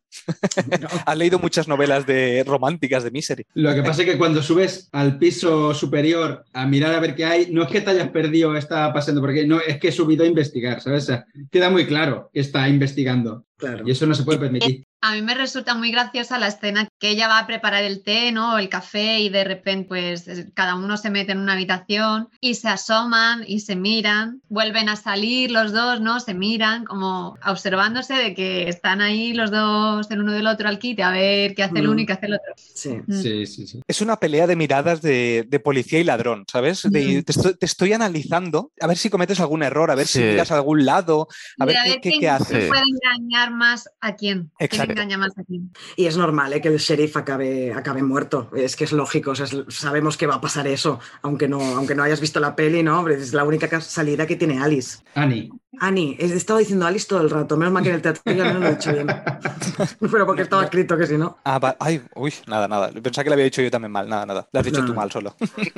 Has 1.05 1.17
leído 1.17 1.39
muchas 1.39 1.67
novelas 1.67 2.05
de 2.05 2.43
románticas 2.45 3.03
de 3.03 3.11
Misery. 3.11 3.45
Lo 3.53 3.74
que 3.74 3.84
pasa 3.84 4.01
es 4.03 4.09
que 4.09 4.17
cuando 4.17 4.41
subes 4.43 4.89
al 4.91 5.17
piso 5.17 5.74
superior 5.74 6.45
a 6.53 6.65
mirar 6.65 6.93
a 6.93 6.99
ver 6.99 7.15
qué 7.15 7.26
hay, 7.26 7.51
no 7.51 7.63
es 7.63 7.69
que 7.69 7.82
te 7.82 7.91
hayas 7.91 8.09
perdido, 8.09 8.55
está 8.55 8.91
pasando 8.93 9.22
por 9.22 9.30
aquí, 9.32 9.45
no, 9.45 9.59
es 9.59 9.80
que 9.80 9.89
he 9.89 9.91
subido 9.91 10.24
a 10.24 10.28
investigar, 10.28 10.82
¿sabes? 10.82 11.03
O 11.03 11.07
sea, 11.07 11.26
queda 11.51 11.69
muy 11.69 11.86
claro 11.86 12.30
que 12.34 12.39
está 12.39 12.67
investigando 12.69 13.45
Claro. 13.57 13.84
y 13.86 13.91
eso 13.91 14.07
no 14.07 14.15
se 14.15 14.24
puede 14.24 14.39
permitir. 14.39 14.84
A 15.03 15.13
mí 15.13 15.22
me 15.22 15.36
resulta 15.36 15.76
muy 15.76 15.91
graciosa 15.91 16.39
la 16.39 16.47
escena 16.47 16.88
que 16.99 17.09
ella 17.09 17.28
va 17.28 17.38
a 17.38 17.45
preparar 17.45 17.84
el 17.84 18.01
té, 18.01 18.32
¿no? 18.32 18.55
O 18.55 18.57
el 18.57 18.69
café 18.69 19.19
y 19.19 19.30
de 19.30 19.43
repente 19.43 19.88
pues 19.88 20.28
es- 20.28 20.47
cada 20.55 20.74
uno 20.74 20.97
se 20.97 21.11
mete 21.12 21.34
en 21.34 21.39
una 21.39 21.53
habitación 21.53 22.30
y 22.39 22.55
se 22.55 22.70
asoman 22.70 23.43
y 23.47 23.59
se 23.59 23.76
miran, 23.76 24.41
vuelven 24.49 24.89
a 24.89 24.95
salir 24.95 25.51
los 25.51 25.72
dos, 25.74 26.01
¿no? 26.01 26.20
Se 26.20 26.34
miran 26.34 26.86
como 26.86 27.38
observándose 27.45 28.14
de 28.16 28.34
que 28.34 28.68
están 28.68 29.01
ahí 29.01 29.34
los 29.34 29.51
dos 29.51 30.09
el 30.09 30.22
uno 30.22 30.32
del 30.32 30.47
otro 30.47 30.68
al 30.68 30.80
quite 30.80 31.03
a 31.03 31.12
ver 31.12 31.53
qué 31.55 31.64
hace 31.64 31.80
el 31.80 31.88
Mm. 31.88 31.91
uno 31.91 32.01
y 32.01 32.05
qué 32.05 32.14
hace 32.14 32.26
el 32.28 32.34
otro. 32.34 32.53
Sí. 32.57 32.89
Mm. 33.05 33.14
Sí, 33.22 33.45
sí, 33.45 33.68
sí. 33.68 33.82
Es 33.88 34.01
una 34.01 34.18
pelea 34.18 34.47
de 34.47 34.55
miradas 34.55 35.01
de, 35.01 35.45
de 35.47 35.59
policía 35.59 35.99
y 35.99 36.03
ladrón, 36.03 36.45
¿sabes? 36.51 36.82
De- 36.89 37.20
Mm. 37.20 37.24
te, 37.24 37.32
estoy, 37.32 37.53
te 37.55 37.66
estoy 37.66 37.93
analizando, 37.93 38.72
a 38.80 38.88
ver 38.88 38.97
si 38.97 39.09
cometes 39.09 39.39
algún 39.39 39.64
error, 39.64 39.91
a 39.91 39.95
ver 39.95 40.07
si 40.07 40.20
miras 40.20 40.51
a 40.51 40.55
algún 40.55 40.86
lado, 40.86 41.28
a 41.59 41.66
ver 41.66 41.76
De 41.76 41.82
qué, 41.84 41.91
qué- 41.93 42.09
quién 42.09 42.20
qué 42.22 42.30
haces. 42.30 42.64
Sí. 42.64 42.70
puede 42.70 42.84
engañar 42.88 43.51
más 43.51 43.89
a 43.99 44.16
quién. 44.16 44.51
¿Quién 44.57 44.70
Exacto. 44.72 44.91
engaña 44.93 45.18
más 45.18 45.38
a 45.38 45.43
quién? 45.43 45.72
Y 45.97 46.05
es 46.05 46.16
normal 46.18 46.53
¿eh? 46.53 46.62
que 46.62 46.70
el 46.70 46.78
sheriff 46.78 47.18
acabe, 47.18 47.74
acabe 47.74 48.01
muerto. 48.03 48.49
Es 48.55 48.76
que 48.76 48.84
es 48.86 48.91
lógico. 48.91 49.32
o 49.32 49.36
sea, 49.36 49.45
es- 49.45 49.57
sabemos 49.70 50.16
que 50.18 50.28
va 50.28 50.36
a 50.36 50.41
pasar 50.41 50.68
eso, 50.68 50.99
aunque 51.21 51.47
no, 51.47 51.75
aunque 51.75 51.95
no 51.95 52.03
hayas 52.03 52.21
visto 52.21 52.39
la 52.39 52.55
peli, 52.55 52.83
¿no? 52.83 53.07
Es 53.09 53.33
la 53.33 53.43
única 53.43 53.67
ca- 53.69 53.81
salida 53.81 54.27
que 54.27 54.35
tiene 54.35 54.61
Alice. 54.61 54.99
Annie. 55.15 55.49
Annie, 55.80 56.17
he 56.19 56.26
estado 56.26 56.59
diciendo 56.59 56.86
Alice 56.86 57.07
todo 57.07 57.22
el 57.22 57.30
rato. 57.30 57.55
Menos 57.55 57.74
mal 57.74 57.82
que 57.82 57.89
en 57.89 57.95
el 57.95 58.01
teatro 58.01 58.22
yo 58.34 58.43
no 58.43 58.59
lo 58.59 58.67
he 58.67 58.72
dicho 58.76 58.91
bien. 58.91 59.07
Pero 60.11 60.26
porque 60.26 60.41
estaba 60.41 60.63
escrito 60.65 60.97
que 60.97 61.07
si 61.07 61.17
no. 61.17 61.38
Ah, 61.45 61.59
va- 61.59 61.78
ay, 61.80 62.01
uy, 62.15 62.34
nada, 62.45 62.67
nada. 62.67 62.91
Pensaba 62.91 63.24
que 63.24 63.30
lo 63.30 63.34
había 63.36 63.45
dicho 63.45 63.61
yo 63.61 63.72
también 63.72 63.91
mal, 63.91 64.07
nada, 64.07 64.26
nada. 64.26 64.47
Lo 64.51 64.59
has 64.59 64.65
dicho 64.65 64.82
No, 64.82 64.86
tú 64.88 64.93
no. 64.93 64.99
mal 64.99 65.11
solo. 65.11 65.34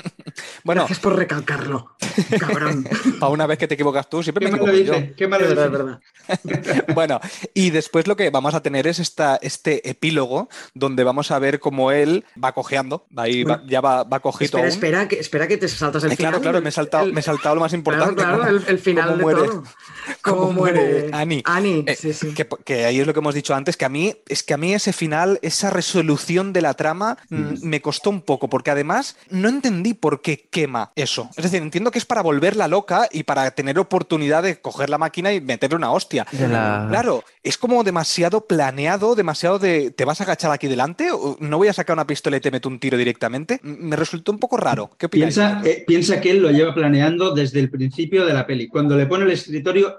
bueno, 0.63 0.81
Gracias 0.81 0.99
por 0.99 1.15
recalcarlo. 1.15 1.95
Cabrón. 2.39 2.87
para 3.19 3.31
una 3.31 3.45
vez 3.45 3.59
que 3.59 3.67
te 3.67 3.75
equivocas 3.75 4.09
tú, 4.09 4.23
siempre 4.23 4.45
Qué 4.47 4.51
me 4.51 4.57
equivoco 4.57 4.75
yo. 4.77 4.93
dice, 4.93 5.13
qué 5.15 5.27
mal 5.27 5.41
Es 5.41 5.49
verdad, 5.55 5.99
es 6.27 6.41
dice. 6.43 6.71
verdad. 6.71 6.85
Bueno, 6.95 7.19
y 7.53 7.69
después 7.69 8.07
lo 8.07 8.15
que 8.15 8.31
vamos 8.31 8.55
a 8.55 8.61
tener 8.63 8.87
es 8.87 8.97
esta, 8.97 9.35
este 9.43 9.87
epílogo 9.87 10.49
donde 10.73 11.03
vamos 11.03 11.29
a 11.29 11.37
ver 11.37 11.59
cómo 11.59 11.91
él 11.91 12.25
va 12.43 12.53
cojeando, 12.53 13.05
ahí 13.15 13.43
va- 13.43 13.61
ya 13.67 13.79
va, 13.79 14.03
va 14.03 14.19
cojito 14.21 14.57
Espera, 14.57 14.63
aún. 14.63 14.69
espera 14.73 15.07
que, 15.07 15.19
espera 15.19 15.47
que 15.47 15.57
te 15.57 15.67
saltas 15.67 16.03
el 16.03 16.11
Eh, 16.13 16.15
final. 16.15 16.31
claro, 16.31 16.41
claro, 16.41 16.61
me 16.61 16.69
he 16.69 16.71
saltado, 16.71 17.05
El- 17.05 17.13
me 17.13 17.19
he 17.19 17.23
saltado 17.23 17.53
lo 17.55 17.61
más 17.61 17.73
importante. 17.73 18.15
claro, 18.15 18.47
el, 18.47 18.63
el 18.67 18.79
final 18.79 19.17
de 19.19 19.23
todo. 19.23 19.63
cómo 20.21 20.37
Cómo 20.43 20.51
muere 20.53 21.09
Annie. 21.11 21.41
Annie, 21.45 21.83
Eh, 21.87 21.95
sí, 21.95 22.13
sí. 22.13 22.33
Que, 22.33 22.47
que 22.65 22.85
ahí 22.85 22.99
es 22.99 23.07
lo 23.07 23.13
que 23.13 23.19
hemos 23.19 23.35
dicho 23.35 23.53
antes, 23.55 23.77
que 23.77 23.85
a 23.85 23.89
mí 23.89 24.13
es 24.27 24.43
que 24.43 24.53
a 24.53 24.57
mí 24.57 24.73
ese 24.73 24.93
final, 24.93 25.39
esa 25.41 25.69
resolución 25.69 26.53
de 26.53 26.61
la 26.61 26.73
trama 26.73 27.17
mm, 27.29 27.35
Mm. 27.43 27.57
me 27.63 27.81
costó 27.81 28.09
un 28.09 28.21
poco, 28.21 28.49
porque 28.49 28.71
además 28.71 29.15
no 29.29 29.49
entendí 29.49 29.93
por 29.93 30.21
qué 30.21 30.47
quema 30.49 30.91
eso. 30.95 31.29
Es 31.35 31.43
decir, 31.43 31.61
entiendo 31.61 31.91
que 31.91 31.99
es 31.99 32.05
para 32.05 32.21
volverla 32.21 32.67
loca 32.67 33.07
y 33.11 33.23
para 33.23 33.49
tener 33.51 33.77
oportunidad 33.79 34.43
de 34.43 34.59
coger 34.59 34.89
la 34.89 34.97
máquina 34.97 35.33
y 35.33 35.41
meterle 35.41 35.75
una 35.77 35.91
hostia. 35.91 36.25
la- 36.49 36.87
Claro, 36.89 37.23
es 37.43 37.57
como 37.57 37.83
demasiado 37.83 38.41
planeado, 38.45 39.15
demasiado 39.15 39.59
de 39.59 39.91
¿te 39.91 40.05
vas 40.05 40.21
a 40.21 40.23
agachar 40.23 40.51
aquí 40.51 40.67
delante? 40.67 41.11
¿O 41.11 41.37
no 41.39 41.57
voy 41.57 41.67
a 41.67 41.73
sacar 41.73 41.95
una 41.95 42.07
pistola 42.07 42.37
y 42.37 42.41
te 42.41 42.51
meto 42.51 42.69
un 42.69 42.79
tiro 42.79 42.97
directamente? 42.97 43.59
Me 43.63 43.95
resultó 43.95 44.31
un 44.31 44.39
poco 44.39 44.57
raro. 44.57 44.91
¿Qué? 44.97 45.09
Piensa, 45.09 45.61
eh, 45.65 45.83
piensa 45.85 46.19
que 46.21 46.31
él 46.31 46.39
lo 46.41 46.51
lleva 46.51 46.73
planeando 46.73 47.33
desde 47.33 47.59
el 47.59 47.69
principio 47.69 48.25
de 48.25 48.33
la 48.33 48.45
peli. 48.47 48.67
Cuando 48.67 48.95
le 48.97 49.05
pone 49.05 49.25
el 49.25 49.31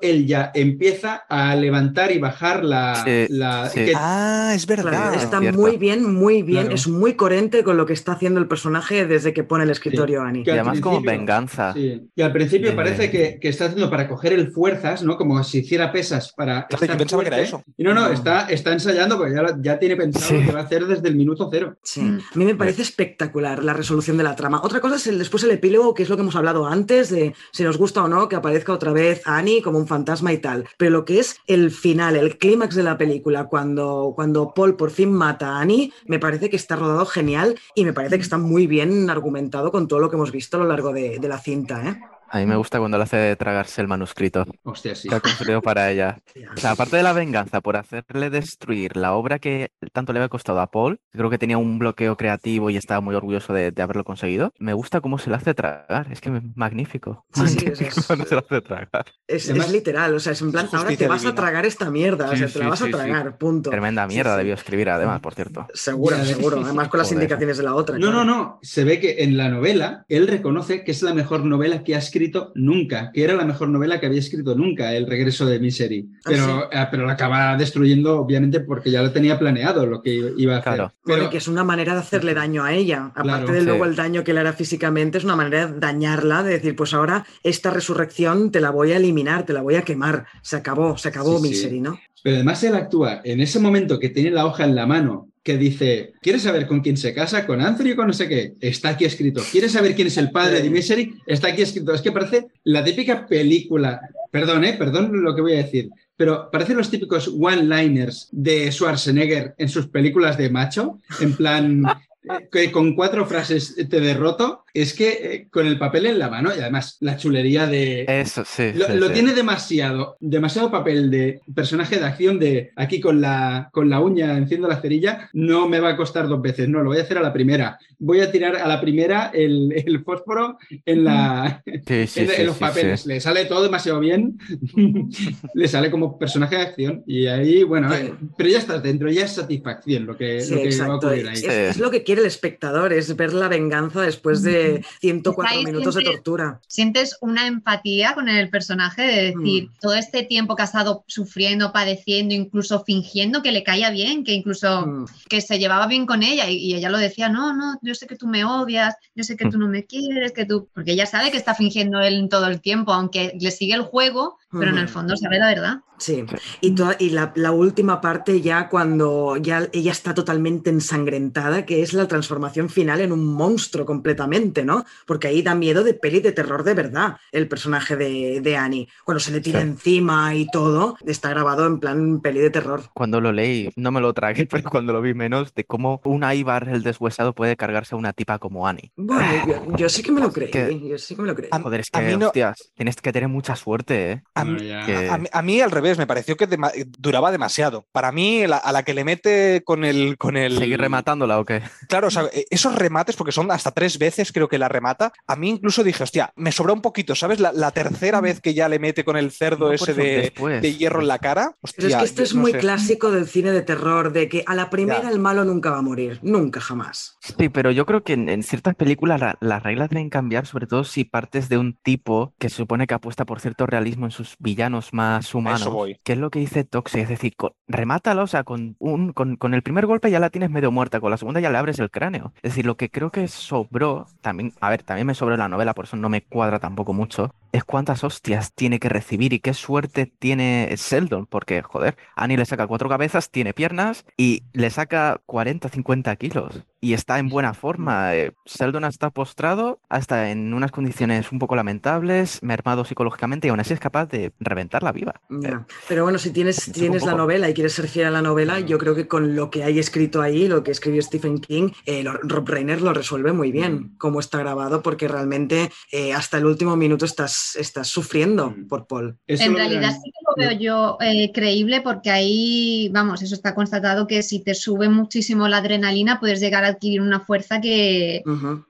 él 0.01 0.27
ya 0.27 0.51
empieza 0.55 1.25
a 1.29 1.55
levantar 1.57 2.13
y 2.13 2.19
bajar 2.19 2.65
la... 2.65 3.03
Sí, 3.05 3.27
la- 3.31 3.69
sí. 3.71 3.85
que- 3.87 3.93
Ah, 3.97 4.53
es 4.55 4.67
verdad. 4.67 4.91
Claro, 4.91 5.15
está 5.17 5.41
muy 5.41 5.77
bien, 5.77 6.13
muy 6.15 6.43
bien. 6.43 6.63
Claro. 6.63 6.75
Es 6.75 6.87
muy 6.89 7.15
coherente 7.15 7.63
con 7.65 7.77
lo 7.77 7.87
que 7.87 7.93
está 7.93 8.13
haciendo 8.13 8.41
el 8.41 8.47
personaje 8.49 9.07
desde 9.07 9.33
que 9.33 9.45
pone 9.45 9.65
el 9.65 9.71
escritorio 9.71 10.23
Annie. 10.23 10.45
que 10.45 10.51
Y 10.51 10.53
además 10.55 10.81
como 10.81 11.01
venganza. 11.01 11.73
Sí. 11.75 12.09
Y 12.15 12.23
al 12.23 12.33
principio 12.33 12.71
De- 12.71 12.77
parece 12.77 13.11
que, 13.11 13.39
que 13.41 13.49
está 13.49 13.67
haciendo 13.67 13.91
para 13.91 14.09
coger 14.09 14.33
el 14.33 14.51
fuerzas, 14.53 15.03
¿no? 15.03 15.17
Como 15.17 15.43
si 15.45 15.59
hiciera 15.59 15.93
pesas 15.93 16.33
para. 16.33 16.67
Claro, 16.67 16.87
yo 16.87 16.97
pensaba 16.99 17.23
que 17.23 17.29
era 17.29 17.41
eso. 17.41 17.63
Y 17.77 17.83
no, 17.85 17.95
no, 17.95 18.07
No. 18.09 18.13
está, 18.13 18.47
está 18.49 18.73
ensayando 18.73 19.17
porque 19.17 19.35
ya, 19.35 19.57
ya 19.61 19.79
tiene 19.79 19.97
pensado 19.97 20.25
Sí. 20.27 20.35
lo 20.41 20.47
que 20.47 20.53
va 20.53 20.61
a 20.61 20.65
hacer 20.65 20.87
desde 20.87 21.09
el 21.09 21.17
minuto 21.17 21.49
cero. 21.51 21.77
Sí, 21.83 22.01
Mm. 22.03 22.19
a 22.35 22.39
mí 22.39 22.45
me 22.45 22.55
parece 22.55 22.83
espectacular 22.83 23.63
la 23.65 23.73
resolución 23.75 24.17
de 24.17 24.25
la 24.25 24.37
trama. 24.37 24.61
Otra 24.63 24.81
cosa 24.81 24.97
es 24.97 25.07
el, 25.07 25.19
después 25.19 25.43
el 25.45 25.51
epílogo, 25.53 25.95
que 25.95 26.03
es 26.03 26.09
lo 26.09 26.17
que 26.17 26.23
hemos 26.23 26.37
hablado 26.37 26.67
antes, 26.67 27.11
de 27.11 27.35
si 27.53 27.63
nos 27.65 27.77
gusta 27.79 28.03
o 28.05 28.09
no 28.09 28.29
que 28.29 28.37
aparezca 28.37 28.73
otra 28.73 28.93
vez 28.93 29.23
Annie 29.25 29.63
como 29.65 29.79
un 29.79 29.89
fantasma 29.89 30.33
y 30.33 30.39
tal. 30.39 30.69
Pero 30.77 30.93
lo 30.93 31.05
que 31.05 31.19
es 31.19 31.39
el 31.47 31.71
final, 31.71 32.15
el 32.17 32.39
clímax 32.39 32.77
de 32.77 32.85
la 32.85 32.97
película, 32.97 33.47
cuando, 33.47 34.13
cuando 34.15 34.55
Paul 34.55 34.77
por 34.77 34.91
fin 34.91 35.13
mata 35.13 35.57
a 35.57 35.61
Annie, 35.61 35.93
me 36.07 36.21
parece 36.21 36.51
que 36.51 36.57
está 36.57 36.77
rodado 36.77 37.07
genial 37.07 37.59
y 37.75 37.85
me 37.85 37.93
parece 37.93 38.17
que 38.17 38.23
está 38.23 38.39
muy 38.39 38.67
bien 38.67 39.11
argumentado 39.11 39.73
con 39.73 39.89
todo 39.89 39.99
lo 39.99 40.11
que 40.11 40.17
hemos 40.17 40.31
visto 40.31 40.57
a 40.57 40.61
lo 40.61 40.67
largo 40.67 40.93
de, 40.93 41.19
de 41.19 41.29
la 41.29 41.39
cinta. 41.39 41.83
¿eh? 41.89 42.14
A 42.35 42.39
mí 42.39 42.47
me 42.47 42.57
gusta 42.57 42.81
cuando 42.81 42.99
le 42.99 43.05
hace 43.05 43.37
tragarse 43.37 43.81
el 43.81 43.87
manuscrito 43.87 44.45
Hostia, 44.65 44.95
sí. 44.97 45.09
que 45.09 45.15
ha 45.15 45.21
construido 45.21 45.63
para 45.63 45.89
ella. 45.93 46.19
O 46.53 46.57
sea, 46.57 46.73
aparte 46.73 46.97
de 46.97 47.05
la 47.05 47.13
venganza 47.13 47.61
por 47.61 47.77
hacerle 47.77 48.29
destruir 48.29 48.97
la 48.97 49.13
obra 49.15 49.39
que 49.39 49.71
tanto 49.93 50.13
le 50.13 50.19
había 50.19 50.29
costado 50.29 50.61
a 50.61 50.67
Paul, 50.67 50.99
creo 51.13 51.31
que 51.31 51.39
tenía 51.39 51.59
un 51.59 51.79
bloqueo 51.79 52.17
creativo 52.17 52.71
y 52.71 52.77
estaba 52.77 53.01
muy 53.01 53.15
orgulloso 53.15 53.53
de, 53.53 53.71
de 53.71 53.83
haberlo 53.83 54.03
conseguido. 54.03 54.53
Me 54.59 54.73
gusta 54.73 55.01
cómo 55.01 55.19
se 55.19 55.31
le 55.31 55.37
hace 55.37 55.55
tragar. 55.55 56.09
Es 56.11 56.21
que 56.21 56.31
es 56.37 56.43
magnífico. 56.57 57.25
Sí, 57.35 57.57
es- 57.67 58.05
cuando 58.07 58.25
se 58.25 58.35
lo 58.35 58.41
hace 58.41 58.61
tragar. 58.63 59.05
Es, 59.29 59.49
Además- 59.49 59.67
es 59.69 59.73
literal, 59.73 60.15
o 60.15 60.19
sea, 60.19 60.33
es 60.33 60.43
en 60.43 60.51
plan, 60.51 60.69
ahora 60.73 60.97
te 60.97 61.07
vas 61.07 61.25
a 61.25 61.35
tragar 61.37 61.65
esta 61.67 61.89
mierda, 61.91 62.27
o 62.29 62.33
Sí, 62.33 62.39
sea, 62.39 62.49
te 62.49 62.59
la 62.59 62.69
vas 62.71 62.79
sí, 62.81 62.85
a 62.85 62.87
sí. 62.89 62.93
tragar, 62.93 63.39
punto. 63.39 63.71
Tremenda 63.71 64.09
mierda 64.09 64.33
sí. 64.33 64.39
debió 64.39 64.55
escribir, 64.55 64.91
además, 64.91 65.21
por 65.21 65.35
cierto. 65.35 65.69
Seguro, 65.75 66.17
seguro. 66.25 66.61
Además 66.65 66.89
con 66.89 66.99
las 66.99 67.07
Joder. 67.09 67.23
indicaciones 67.23 67.59
de 67.59 67.63
la 67.63 67.75
otra. 67.77 67.97
No, 67.97 68.09
claro. 68.11 68.25
no, 68.25 68.37
no. 68.37 68.59
Se 68.63 68.83
ve 68.83 68.99
que 68.99 69.23
en 69.23 69.37
la 69.37 69.49
novela 69.49 70.05
él 70.09 70.27
reconoce 70.27 70.83
que 70.83 70.91
es 70.91 71.01
la 71.03 71.15
mejor 71.15 71.45
novela 71.45 71.85
que 71.85 71.95
ha 71.95 71.99
escrito 71.99 72.24
nunca, 72.55 73.11
que 73.13 73.25
era 73.25 73.35
la 73.35 73.45
mejor 73.45 73.69
novela 73.69 74.01
que 74.01 74.07
había 74.07 74.19
escrito 74.21 74.55
nunca, 74.55 74.93
El 74.95 75.07
regreso 75.07 75.47
de 75.47 75.59
Misery. 75.59 76.09
Ah, 76.17 76.21
Pero, 76.25 76.69
eh, 76.73 76.87
pero 76.91 77.07
la 77.07 77.13
acaba 77.15 77.57
destruyendo, 77.57 78.21
obviamente, 78.21 78.61
porque 78.61 78.91
ya 78.91 79.03
lo 79.03 79.11
tenía 79.13 79.39
planeado 79.39 79.87
lo 79.87 80.03
que 80.03 80.33
iba 80.37 80.57
a 80.57 80.59
hacer. 80.59 80.75
Claro. 80.75 80.93
Bueno, 81.05 81.21
Pero, 81.23 81.31
que 81.31 81.37
es 81.39 81.49
una 81.49 81.65
manera 81.65 81.95
de 81.95 82.01
hacerle 82.01 82.35
daño 82.35 82.65
a 82.65 82.73
ella. 82.73 83.07
Aparte 83.15 83.23
Claro, 83.29 83.53
de 83.53 83.61
sí. 83.61 83.67
luego 83.67 83.85
el 83.85 83.97
daño 83.97 84.25
que 84.25 84.33
le 84.35 84.41
hará 84.41 84.53
físicamente, 84.53 85.19
es 85.19 85.25
una 85.25 85.37
manera 85.37 85.67
de 85.67 85.79
dañarla, 85.79 86.43
de 86.43 86.53
decir, 86.53 86.77
pues 86.77 86.95
ahora 86.95 87.25
esta 87.43 87.71
resurrección 87.71 88.51
te 88.51 88.61
la 88.61 88.71
voy 88.71 88.93
a 88.93 88.97
eliminar, 88.97 89.45
te 89.45 89.53
la 89.53 89.63
voy 89.63 89.75
a 89.77 89.83
quemar. 89.83 90.27
Se 90.43 90.57
acabó, 90.57 90.97
se 90.99 91.09
acabó 91.09 91.39
Sí, 91.39 91.43
sí. 91.45 91.49
Misery, 91.51 91.81
¿no? 91.81 91.99
Pero 92.25 92.37
además 92.37 92.65
él 92.65 92.75
actúa 92.75 93.21
en 93.23 93.43
ese 93.43 93.61
momento 93.61 93.99
que 93.99 94.09
tiene 94.09 94.31
la 94.31 94.47
hoja 94.47 94.65
en 94.65 94.75
la 94.75 94.87
mano, 94.87 95.29
que 95.43 95.59
dice, 95.59 96.15
¿quieres 96.23 96.41
saber 96.41 96.67
con 96.67 96.81
quién 96.81 96.97
se 96.97 97.13
casa? 97.13 97.47
¿Con 97.47 97.61
Anthony 97.61 97.93
o 97.93 97.97
con 97.97 98.07
no 98.07 98.15
sé 98.15 98.27
qué? 98.27 98.55
Está 98.63 98.89
aquí 98.89 99.05
escrito. 99.05 99.43
¿Quieres 99.53 99.73
saber 99.73 99.95
quién 99.95 100.07
es 100.07 100.17
el 100.17 100.31
padre 100.31 100.63
de 100.63 100.71
Misery? 100.71 101.17
Está 101.27 101.49
aquí 101.49 101.61
escrito. 101.61 101.93
Es 101.93 102.01
que 102.01 102.13
parece 102.13 102.47
la 102.65 102.83
típica 102.83 103.27
película, 103.27 104.01
perdón, 104.31 104.65
eh, 104.65 104.73
perdón 104.73 105.23
lo 105.23 105.35
que 105.35 105.43
voy 105.43 105.53
a 105.53 105.65
decir, 105.65 105.91
pero 106.17 106.51
parecen 106.51 106.79
los 106.79 106.89
típicos 106.89 107.29
one-liners 107.29 108.31
de 108.33 108.73
Schwarzenegger 108.73 109.55
en 109.59 109.69
sus 109.69 109.89
películas 109.89 110.39
de 110.39 110.49
macho, 110.49 111.01
en 111.21 111.37
plan... 111.37 111.85
eh, 112.25 112.49
que 112.51 112.73
con 112.73 112.95
cuatro 112.95 113.27
frases 113.27 113.77
te 113.77 114.01
derroto, 114.01 114.64
es 114.75 114.93
que 114.93 115.09
eh, 115.09 115.49
con 115.51 115.67
el 115.67 115.79
papel 115.79 116.07
en 116.07 116.19
la 116.19 116.29
mano 116.29 116.51
y 116.55 116.59
además 116.61 116.97
la 117.01 117.17
chulería 117.17 117.67
de, 117.69 118.05
Eso, 118.09 118.45
sí. 118.45 118.73
lo, 118.75 118.87
sí, 118.87 118.93
lo 118.97 119.07
sí. 119.07 119.13
tiene 119.15 119.33
demasiado, 119.33 120.17
demasiado 120.21 120.71
papel 120.71 121.11
de 121.13 121.41
personaje 121.55 121.99
de 121.99 122.05
acción 122.05 122.39
de 122.41 122.73
aquí 122.75 123.01
con 123.01 123.21
la, 123.21 123.69
con 123.73 123.89
la 123.89 124.01
uña 124.01 124.37
enciendo 124.37 124.67
la 124.69 124.81
cerilla, 124.81 125.31
no 125.33 125.69
me 125.69 125.79
va 125.81 125.91
a 125.91 125.97
costar 125.97 126.27
dos 126.29 126.43
veces, 126.43 126.69
no, 126.69 126.81
lo 126.83 126.91
voy 126.91 126.99
a 126.99 127.03
hacer 127.03 127.19
a 127.19 127.23
la 127.23 127.33
primera. 127.33 127.79
Voy 128.01 128.21
a 128.21 128.31
tirar 128.33 128.57
a 128.57 128.67
la 128.67 128.81
primera 128.81 129.31
el, 129.33 129.73
el 129.75 130.03
fósforo 130.03 130.59
en, 130.85 131.05
la, 131.05 131.63
Sí, 131.87 132.07
sí, 132.09 132.21
en, 132.21 132.29
sí, 132.29 132.35
en 132.39 132.47
los 132.47 132.57
sí, 132.57 132.61
papeles. 132.61 133.01
sí. 133.03 133.09
Le 133.09 133.21
sale 133.21 133.45
todo 133.45 133.63
demasiado 133.63 134.01
bien, 134.01 134.37
le 135.55 135.69
sale 135.69 135.91
como 135.91 136.19
personaje 136.19 136.57
de 136.57 136.63
acción 136.63 137.03
y 137.07 137.27
ahí, 137.27 137.63
bueno, 137.63 137.93
Sí. 137.95 138.01
eh, 138.07 138.15
pero 138.37 138.51
ya 138.51 138.59
estás 138.59 138.83
dentro, 138.83 139.09
ya 139.11 139.25
es 139.25 139.33
satisfacción 139.33 140.07
lo 140.07 140.17
que, 140.17 140.41
Sí, 140.41 140.55
lo 140.55 140.63
que 140.63 140.77
va 140.79 140.87
a 140.87 140.97
ocurrir 140.97 141.29
ahí. 141.29 141.35
Es, 141.37 141.45
es 141.45 141.79
lo 141.79 141.91
que 141.91 142.03
quiere 142.03 142.23
el 142.23 142.27
espectador, 142.27 142.93
es 142.93 143.15
ver 143.17 143.33
la 143.33 143.49
venganza 143.49 144.03
después 144.03 144.43
de 144.43 144.64
104 145.01 145.55
Ahí 145.59 145.65
minutos 145.65 145.95
de 145.95 146.03
tortura. 146.05 146.61
Sientes 146.69 147.17
una 147.21 147.47
empatía 147.47 148.15
con 148.15 148.29
el 148.29 148.49
personaje 148.51 149.03
de 149.03 149.23
decir, 149.33 149.65
Mm. 149.69 149.71
todo 149.81 149.95
este 149.95 150.23
tiempo 150.23 150.57
que 150.57 150.63
ha 150.63 150.67
estado 150.67 151.05
sufriendo, 151.07 151.73
padeciendo, 151.73 152.35
incluso 152.35 152.85
fingiendo 152.85 153.43
que 153.43 153.53
le 153.53 153.63
caía 153.63 153.91
bien, 153.91 154.25
que 154.25 154.33
incluso 154.33 154.87
Mm. 154.87 155.07
que 155.29 155.41
se 155.41 155.59
llevaba 155.59 155.87
bien 155.87 156.07
con 156.07 156.23
ella 156.23 156.49
y, 156.49 156.57
y 156.57 156.75
ella 156.75 156.91
lo 156.91 156.99
decía, 156.99 157.29
no, 157.29 157.55
no, 157.55 157.79
yo 157.83 157.95
sé 157.95 158.07
que 158.07 158.17
tú 158.17 158.27
me 158.27 158.45
odias, 158.45 158.95
yo 159.15 159.25
sé 159.25 159.37
que 159.37 159.49
tú 159.49 159.59
no 159.59 159.69
me 159.69 159.85
quieres, 159.85 160.33
que 160.33 160.45
tú, 160.47 160.69
porque 160.75 160.93
ella 160.93 161.07
sabe 161.07 161.31
que 161.31 161.37
está 161.37 161.55
fingiendo 161.55 162.01
él 162.01 162.29
todo 162.31 162.47
el 162.47 162.61
tiempo, 162.61 162.93
aunque 162.93 163.37
le 163.39 163.51
sigue 163.51 163.75
el 163.75 163.83
juego, 163.83 164.39
pero 164.59 164.71
en 164.73 164.79
el 164.79 164.89
fondo 164.89 165.17
sabe 165.17 165.39
la 165.39 165.49
verdad. 165.49 165.81
Sí, 165.97 166.25
y, 166.61 166.75
toda- 166.75 166.97
y 166.99 167.11
la, 167.11 167.33
la 167.37 167.53
última 167.53 168.01
parte 168.01 168.41
ya 168.41 168.69
cuando 168.69 169.37
ya 169.37 169.69
ella 169.73 169.93
está 169.93 170.13
totalmente 170.13 170.69
ensangrentada, 170.71 171.65
que 171.67 171.83
es 171.83 171.93
la 171.93 172.09
transformación 172.09 172.69
final 172.69 173.01
en 173.01 173.13
un 173.13 173.25
monstruo 173.33 173.87
completamente, 173.87 174.65
¿no? 174.65 174.85
Porque 175.07 175.29
ahí 175.29 175.43
da 175.43 175.55
miedo 175.55 175.85
de 175.85 175.95
peli 175.95 176.21
de 176.21 176.33
terror 176.33 176.65
de 176.65 176.75
verdad 176.75 177.17
el 177.33 177.47
personaje 177.49 177.97
de, 177.97 178.41
de 178.41 178.57
Annie. 178.57 178.89
Cuando 179.05 179.21
se 179.21 179.31
le 179.33 179.41
tira 179.41 179.61
Sí. 179.61 179.67
encima 179.69 180.35
y 180.35 180.49
todo, 180.51 180.97
está 181.07 181.31
grabado 181.31 181.67
en 181.67 181.79
plan 181.79 182.21
peli 182.21 182.41
de 182.41 182.51
terror. 182.51 182.83
Cuando 182.95 183.21
lo 183.21 183.33
leí, 183.33 183.71
no 183.77 183.91
me 183.93 184.01
lo 184.01 184.13
tragué, 184.15 184.47
pero 184.51 184.71
cuando 184.71 184.93
lo 184.93 185.01
vi 185.01 185.15
menos, 185.15 185.55
de 185.55 185.65
cómo 185.65 186.01
un 186.05 186.25
Ibar, 186.25 186.69
el 186.69 186.83
deshuesado, 186.83 187.35
puede 187.35 187.57
cargarse 187.57 187.95
a 187.95 187.99
una 187.99 188.13
tipa 188.13 188.39
como 188.41 188.67
Annie. 188.67 188.91
Bueno, 188.97 189.25
yo, 189.47 189.77
yo 189.77 189.89
sí 189.89 190.03
que 190.03 190.11
me 190.11 190.21
lo 190.21 190.33
creí, 190.33 190.51
Que- 190.51 190.81
yo 190.89 190.99
sí 190.99 191.15
que 191.15 191.23
me 191.23 191.29
lo 191.29 191.35
creí. 191.35 191.51
A- 191.53 191.61
Joder, 191.61 191.81
es 191.81 191.89
a 191.93 192.01
que, 192.01 192.07
mí 192.07 192.17
no- 192.17 192.27
hostias, 192.27 192.73
tienes 192.75 192.97
que 192.97 193.13
tener 193.13 193.29
mucha 193.29 193.55
suerte, 193.57 194.11
¿eh? 194.13 194.23
A 194.35 194.44
Mí- 194.45 194.59
que- 194.87 195.09
A 195.11 195.19
mí, 195.19 195.29
a 195.33 195.43
mí, 195.43 195.61
al 195.61 195.71
revés, 195.71 195.99
me 195.99 196.07
pareció 196.07 196.37
que 196.37 196.49
dema- 196.49 196.73
duraba 196.99 197.31
demasiado. 197.31 197.87
Para 197.93 198.13
mí, 198.13 198.47
la- 198.47 198.57
a 198.59 198.73
la 198.73 198.83
que 198.83 198.95
le 198.95 199.05
mete 199.05 199.63
con 199.65 199.85
el, 199.85 200.17
con 200.19 200.37
el. 200.37 200.59
¿Seguir 200.59 200.81
rematándola 200.81 201.39
o 201.39 201.45
qué? 201.45 201.63
Claro, 201.89 202.09
o 202.09 202.11
sea, 202.11 202.25
e- 202.33 202.47
esos 202.51 202.75
remates, 202.75 203.17
porque 203.17 203.33
son 203.33 203.51
hasta 203.51 203.71
tres 203.73 203.99
veces 203.99 204.33
creo 204.33 204.49
que 204.49 204.59
la 204.59 204.69
remata, 204.69 205.13
a 205.27 205.37
mí 205.37 205.51
incluso 205.51 205.83
dije, 205.85 206.03
hostia, 206.03 206.33
me 206.37 206.53
sobra 206.53 206.73
un 206.73 206.81
poquito, 206.83 207.15
¿sabes? 207.15 207.41
La, 207.41 207.53
la 207.53 207.71
tercera 207.71 208.21
vez 208.21 208.41
que 208.41 208.55
ya 208.55 208.69
le 208.69 208.79
mete 208.79 209.05
con 209.05 209.17
el 209.17 209.31
cerdo 209.31 209.69
No, 209.69 209.73
ese 209.73 209.93
eso, 209.93 210.01
de, 210.01 210.61
de 210.61 210.75
hierro 210.75 211.01
en 211.01 211.09
la 211.09 211.19
cara. 211.19 211.57
Pero 211.77 211.89
es 211.89 211.97
que 211.97 212.05
esto 212.05 212.23
es 212.23 212.35
no 212.35 212.43
muy 212.43 212.53
sé. 212.53 212.59
clásico 212.59 213.11
del 213.11 213.27
cine 213.27 213.53
de 213.53 213.63
terror, 213.63 214.13
de 214.13 214.29
que 214.29 214.43
a 214.47 214.55
la 214.55 214.71
primera 214.71 215.03
Ya. 215.03 215.11
el 215.11 215.19
malo 215.19 215.45
nunca 215.45 215.71
va 215.71 215.79
a 215.79 215.83
morir, 215.83 216.19
nunca 216.23 216.61
jamás. 216.61 217.17
Sí, 217.21 217.49
pero 217.49 217.71
yo 217.71 217.87
creo 217.87 218.03
que 218.05 218.13
en, 218.15 218.29
en 218.29 218.43
ciertas 218.43 218.75
películas 218.75 219.21
la- 219.21 219.37
las 219.41 219.63
reglas 219.63 219.91
deben 219.91 220.11
cambiar, 220.11 220.47
sobre 220.47 220.67
todo 220.67 220.85
si 220.85 221.05
partes 221.05 221.49
de 221.49 221.59
un 221.59 221.75
tipo 221.83 222.35
que 222.39 222.49
se 222.49 222.57
supone 222.57 222.87
que 222.87 222.95
apuesta 222.95 223.25
por 223.25 223.41
cierto 223.41 223.67
realismo 223.67 224.07
en 224.07 224.11
sus 224.11 224.34
villanos 224.39 224.93
más 224.93 225.35
humanos. 225.35 225.67
voy. 225.69 225.99
Que 226.03 226.13
es 226.15 226.19
lo 226.19 226.31
que 226.31 226.39
dice 226.39 226.65
Toxic, 226.65 227.03
es 227.03 227.09
decir, 227.09 227.35
con- 227.37 227.53
remátala, 227.69 228.23
o 228.23 228.27
sea, 228.27 228.45
con, 228.45 228.77
un, 228.79 229.13
con, 229.13 229.37
con 229.37 229.55
el 229.55 229.63
primer 229.63 229.87
golpe 229.87 230.11
ya 230.11 230.21
la 230.21 230.31
tienes 230.31 230.51
medio 230.51 230.71
muerta, 230.71 231.01
con 231.01 231.11
la 231.11 231.17
segunda 231.17 231.41
ya 231.41 231.51
le 231.51 231.59
abres 231.59 231.79
el 231.79 231.91
cráneo. 231.91 232.33
Es 232.43 232.53
decir, 232.53 232.67
lo 232.67 232.77
que 232.77 232.91
creo 232.91 233.11
que 233.11 233.29
sobró, 233.29 234.07
también, 234.21 234.53
a 234.61 234.71
ver, 234.71 234.83
también 234.83 235.07
me 235.07 235.15
sobró 235.15 235.37
la 235.37 235.49
novela, 235.49 235.75
por 235.75 235.85
eso 235.87 235.97
no 235.97 236.09
me 236.09 236.23
cuadra 236.23 236.59
tampoco 236.59 236.93
mucho, 236.93 237.35
es 237.53 237.65
cuántas 237.65 238.03
hostias 238.05 238.53
tiene 238.55 238.79
que 238.81 238.89
recibir 238.89 239.33
y 239.33 239.41
qué 239.41 239.55
suerte 239.55 240.07
tiene 240.07 240.75
Sheldon, 240.77 241.27
porque, 241.27 241.63
joder, 241.63 241.97
Annie 242.17 242.37
le 242.37 242.45
saca 242.47 242.67
cuatro 242.67 242.89
cabezas, 242.89 243.31
tiene 243.31 243.55
piernas 243.55 244.05
y 244.17 244.43
le 244.53 244.71
saca 244.71 245.21
40, 245.27 245.69
50 245.69 246.17
kilos. 246.17 246.63
Y 246.85 246.93
está 246.93 247.19
en 247.19 247.31
buena 247.31 247.55
forma. 247.55 248.15
eh, 248.15 248.33
Sheldon 248.45 248.85
está 248.85 249.09
postrado, 249.09 249.81
hasta 249.89 250.31
en 250.31 250.53
unas 250.53 250.71
condiciones 250.71 251.33
un 251.33 251.39
poco 251.39 251.57
lamentables, 251.57 252.43
mermado 252.43 252.85
psicológicamente, 252.85 253.47
y 253.47 253.51
aún 253.51 253.61
así 253.61 253.73
es 253.73 253.81
capaz 253.81 254.07
de 254.07 254.33
reventarla 254.39 254.93
viva. 254.93 255.15
Ya. 255.31 255.67
Pero 255.89 256.03
bueno, 256.05 256.19
si 256.19 256.31
tienes, 256.31 256.71
tienes 256.73 257.05
la 257.07 257.15
novela 257.15 257.49
y 257.49 257.55
quieres 257.55 257.73
ser 257.73 257.89
fiel 257.89 258.09
a 258.09 258.11
la 258.11 258.21
novela, 258.21 258.61
yo 258.61 258.77
creo 258.77 258.95
que 258.95 259.09
con 259.09 259.35
lo 259.35 259.51
que 259.51 259.65
hay 259.65 259.79
escrito 259.79 260.21
ahí, 260.21 260.47
lo 260.47 260.63
que 260.63 260.73
escribió 260.73 261.01
Stephen 261.01 261.39
King, 261.39 261.71
eh, 261.87 262.03
lo- 262.03 262.19
Rob 262.23 262.47
Reiner 262.49 262.83
lo 262.83 262.93
resuelve 262.93 263.33
muy 263.33 263.51
bien, 263.51 263.75
Mm. 263.75 263.97
cómo 263.97 264.21
está 264.21 264.39
grabado, 264.39 264.83
porque 264.83 265.09
realmente 265.09 265.71
eh, 265.91 266.13
hasta 266.13 266.37
el 266.37 266.45
último 266.45 266.77
minuto 266.77 267.07
estás, 267.07 267.57
estás 267.57 267.89
sufriendo 267.89 268.51
Mm. 268.51 268.69
por 268.69 268.87
Paul. 268.87 269.17
Eso 269.27 269.45
en 269.45 269.55
realidad 269.57 269.93
sí 269.93 270.11
que 270.11 270.21
lo 270.43 270.49
veo 270.51 270.59
yo 270.61 270.99
eh, 271.01 271.31
creíble 271.33 271.81
porque 271.81 272.11
ahí, 272.11 272.91
vamos, 272.93 273.23
eso 273.23 273.35
está 273.35 273.55
constatado 273.55 274.07
que 274.07 274.23
si 274.23 274.41
te 274.45 274.55
sube 274.55 274.91
muchísimo 274.91 275.49
la 275.49 275.59
adrenalina 275.59 276.21
puedes 276.21 276.41
llegar 276.41 276.65
a 276.65 276.74
adquirir 276.75 277.01
una 277.01 277.21
fuerza 277.21 277.61
que, 277.61 278.23